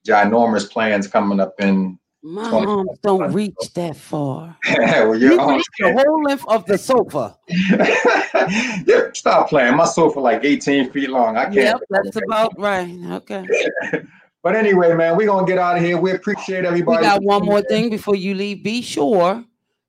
ginormous 0.08 0.70
plans 0.72 1.06
coming 1.08 1.40
up 1.42 1.54
in 1.60 2.00
My 2.24 2.50
arms 2.50 2.98
don't 3.04 3.34
reach 3.34 3.56
that 3.76 3.98
far. 3.98 4.58
well, 4.78 5.16
You 5.16 5.32
you're 5.32 5.42
on. 5.42 5.56
reach 5.56 5.66
the 5.80 5.94
whole 5.94 6.24
length 6.24 6.46
of 6.48 6.66
the 6.66 6.78
sofa. 6.78 7.38
yeah, 7.48 9.10
stop 9.14 9.50
playing. 9.50 9.76
My 9.76 9.86
sofa 9.86 10.20
like 10.20 10.44
18 10.46 10.92
feet 10.92 11.10
long. 11.10 11.36
I 11.38 11.44
can't. 11.46 11.56
Yep, 11.56 11.82
that's 11.90 12.16
about 12.16 12.58
right. 12.58 12.90
Okay. 13.12 13.46
But 14.42 14.56
anyway, 14.56 14.94
man, 14.94 15.18
we're 15.18 15.28
gonna 15.28 15.46
get 15.46 15.58
out 15.58 15.78
of 15.78 15.84
here. 15.84 15.98
We 15.98 16.12
appreciate 16.12 16.66
everybody. 16.66 16.98
We 17.00 17.04
got 17.04 17.24
one 17.24 17.46
more 17.46 17.62
thing 17.62 17.90
before 17.90 18.16
you 18.16 18.36
leave. 18.36 18.64
Be 18.64 18.82
sure 18.82 19.44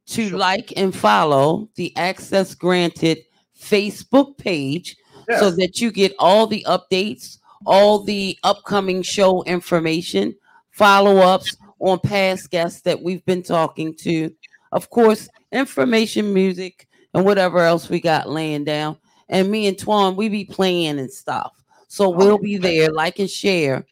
to 0.07 0.29
Sure. 0.29 0.39
like 0.39 0.73
and 0.77 0.95
follow 0.95 1.69
the 1.77 1.97
Access 1.97 2.55
Granted 2.55 3.19
Facebook 3.59 4.37
page 4.39 4.97
so 5.39 5.51
that 5.53 5.81
you 5.81 5.93
get 5.93 6.13
all 6.19 6.49
the 6.49 6.65
updates, 6.69 7.39
all 7.65 8.03
the 8.03 8.37
upcoming 8.43 9.03
show 9.03 9.45
information, 9.45 10.35
follow 10.73 11.19
ups 11.19 11.57
on 11.79 12.01
past 12.01 12.51
guests 12.51 12.81
that 12.81 13.01
we've 13.01 13.25
been 13.27 13.43
talking 13.43 13.95
to. 13.95 14.35
Of 14.73 14.91
course, 14.91 15.29
information, 15.53 16.35
music, 16.35 16.89
and 17.15 17.25
whatever 17.25 17.61
else 17.61 17.89
we 17.89 18.01
got 18.01 18.29
laying 18.29 18.65
down. 18.65 18.97
And 19.29 19.49
me 19.49 19.69
and 19.69 19.77
Twan, 19.77 20.17
we 20.17 20.29
be 20.29 20.45
playing 20.45 20.99
and 20.99 21.13
stuff. 21.13 21.53
So 21.87 22.09
we'll 22.09 22.39
be 22.39 22.57
there. 22.57 22.91
Like 22.91 23.21
and 23.21 23.31
share 23.31 23.87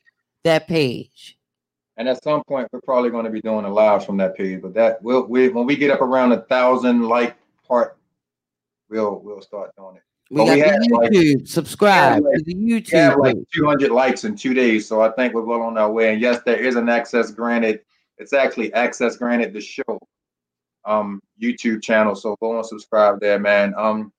that 0.49 0.67
page. 0.67 1.37
And 1.97 2.09
at 2.09 2.23
some 2.23 2.43
point, 2.45 2.69
we're 2.73 2.81
probably 2.81 3.11
going 3.11 3.25
to 3.25 3.31
be 3.31 3.41
doing 3.41 3.65
a 3.65 3.73
live 3.73 4.05
from 4.07 4.17
that 4.19 4.37
page. 4.37 4.63
But 4.63 4.75
that 4.75 5.03
we'll 5.03 5.27
we 5.27 5.49
when 5.49 5.67
we 5.67 5.77
get 5.77 5.91
up 5.91 6.01
around 6.01 6.33
a 6.33 6.43
thousand 6.43 7.03
like 7.09 7.37
part, 7.67 7.99
we'll 8.89 9.21
we'll 9.21 9.43
start 9.43 9.75
doing 9.77 9.97
it. 9.97 10.03
We 10.31 10.37
But 10.39 10.45
got 10.47 10.55
we 10.55 10.61
the 10.61 10.67
had, 10.69 10.91
like- 10.91 11.11
YouTube. 11.11 11.49
Subscribe 11.49 12.23
like- 12.25 12.35
to 12.39 12.43
the 12.45 12.55
We 12.55 12.73
have 12.75 13.15
YouTube. 13.15 13.19
like 13.23 13.37
200 13.55 13.91
likes 13.91 14.25
in 14.25 14.37
two 14.37 14.55
days, 14.55 14.87
so 14.87 15.01
I 15.01 15.11
think 15.13 15.35
we're 15.35 15.43
well 15.43 15.63
on 15.63 15.77
our 15.79 15.91
way. 15.91 16.13
And 16.13 16.21
yes, 16.21 16.41
there 16.45 16.57
is 16.59 16.77
an 16.77 16.89
access 16.89 17.31
granted. 17.31 17.81
It's 18.19 18.33
actually 18.33 18.73
access 18.75 19.17
granted 19.17 19.53
the 19.53 19.61
show, 19.61 19.99
um, 20.85 21.21
YouTube 21.43 21.83
channel. 21.83 22.15
So 22.15 22.37
go 22.41 22.57
and 22.57 22.67
subscribe 22.67 23.21
there, 23.21 23.39
man. 23.39 23.75
Um, 23.77 24.13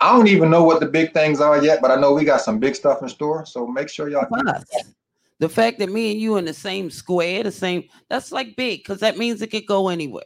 I 0.00 0.12
don't 0.14 0.28
even 0.28 0.50
know 0.50 0.64
what 0.64 0.80
the 0.80 0.86
big 0.86 1.12
things 1.12 1.40
are 1.40 1.62
yet, 1.62 1.80
but 1.82 1.90
I 1.90 1.96
know 1.96 2.12
we 2.14 2.24
got 2.24 2.40
some 2.42 2.58
big 2.58 2.74
stuff 2.76 3.02
in 3.02 3.08
store. 3.08 3.44
So 3.46 3.66
make 3.66 3.88
sure 3.88 4.08
y'all. 4.08 4.26
us. 4.48 4.64
The 5.40 5.48
fact 5.48 5.78
that 5.78 5.90
me 5.90 6.12
and 6.12 6.20
you 6.20 6.36
in 6.36 6.44
the 6.44 6.54
same 6.54 6.90
square, 6.90 7.42
the 7.42 7.50
same, 7.50 7.84
that's 8.08 8.30
like 8.30 8.54
big 8.56 8.80
because 8.80 9.00
that 9.00 9.16
means 9.18 9.40
it 9.42 9.48
could 9.50 9.66
go 9.66 9.88
anywhere. 9.88 10.22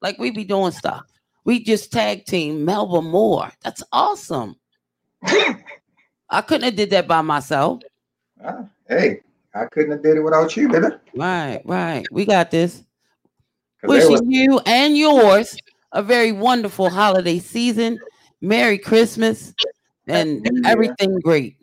Like 0.00 0.18
we 0.18 0.30
be 0.32 0.44
doing 0.44 0.72
stuff. 0.72 1.04
We 1.44 1.62
just 1.62 1.92
tag 1.92 2.24
team 2.26 2.64
Melba 2.64 3.00
Moore. 3.02 3.50
That's 3.62 3.82
awesome. 3.92 4.56
I 5.22 6.40
couldn't 6.40 6.64
have 6.64 6.76
did 6.76 6.90
that 6.90 7.06
by 7.06 7.22
myself. 7.22 7.82
Ah, 8.44 8.64
hey, 8.88 9.20
I 9.54 9.66
couldn't 9.66 9.92
have 9.92 10.02
did 10.02 10.16
it 10.16 10.20
without 10.22 10.56
you, 10.56 10.68
baby. 10.68 10.86
Right, 11.14 11.62
right. 11.64 12.04
We 12.10 12.24
got 12.24 12.50
this. 12.50 12.82
was- 13.84 14.08
Wishing 14.08 14.30
you 14.30 14.60
and 14.66 14.96
yours 14.96 15.56
a 15.92 16.02
very 16.02 16.32
wonderful 16.32 16.90
holiday 16.90 17.38
season. 17.38 18.00
Merry 18.40 18.78
Christmas 18.78 19.54
and 20.08 20.44
everything 20.66 21.20
great. 21.20 21.56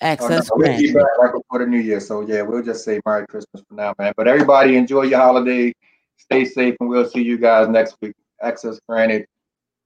Oh, 0.00 0.04
no, 0.06 0.10
Access 0.12 0.50
we'll 0.54 0.58
be 0.78 0.92
granted. 0.92 0.94
back 0.94 1.18
right 1.20 1.32
before 1.32 1.58
the 1.58 1.66
new 1.66 1.78
year. 1.78 1.98
So 2.00 2.20
yeah, 2.20 2.42
we'll 2.42 2.62
just 2.62 2.84
say 2.84 3.00
Merry 3.04 3.26
Christmas 3.26 3.64
for 3.68 3.74
now, 3.74 3.94
man. 3.98 4.12
But 4.16 4.28
everybody 4.28 4.76
enjoy 4.76 5.02
your 5.04 5.18
holiday. 5.18 5.72
Stay 6.18 6.44
safe, 6.44 6.76
and 6.80 6.88
we'll 6.88 7.08
see 7.08 7.22
you 7.22 7.36
guys 7.38 7.68
next 7.68 7.96
week. 8.00 8.14
Access 8.40 8.78
granted. 8.88 9.26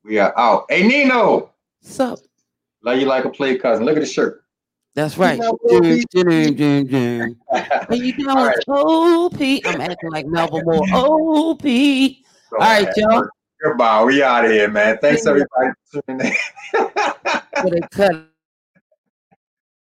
We 0.05 0.19
are 0.19 0.37
out. 0.39 0.67
Hey 0.69 0.87
Nino, 0.87 1.51
So 1.81 2.17
love 2.83 2.99
you 2.99 3.07
like 3.07 3.25
a 3.25 3.31
play 3.31 3.57
cousin. 3.57 3.87
Look 3.87 3.97
at 3.97 4.01
the 4.01 4.07
shirt. 4.07 4.45
that's 4.95 5.17
right. 5.17 5.39
know, 5.39 5.57
Dun, 5.69 5.81
Bobby. 5.81 6.05
dun, 6.11 6.55
dun, 6.57 6.87
dun. 6.87 7.37
How 7.89 7.95
you 7.95 8.13
doing? 8.13 8.29
All 8.29 8.47
right. 8.47 8.59
Oh, 8.69 9.27
OP. 9.27 9.41
I'm 9.41 9.81
acting 9.81 10.11
like 10.11 10.27
Melba 10.27 10.63
Moore. 10.65 10.85
Oh, 10.93 11.51
OP. 11.53 11.63
So, 11.63 11.69
All 11.69 12.59
right, 12.59 12.85
man, 12.85 12.93
y'all. 12.97 13.29
Goodbye. 13.63 14.05
We 14.05 14.23
out 14.23 14.45
of 14.45 14.51
here, 14.51 14.69
man. 14.69 14.99
Thanks 15.01 15.25
everybody 15.27 15.71
for 15.91 16.03
tuning 16.07 16.27
in. 16.27 16.33
They 17.71 17.81
cut 17.93 18.27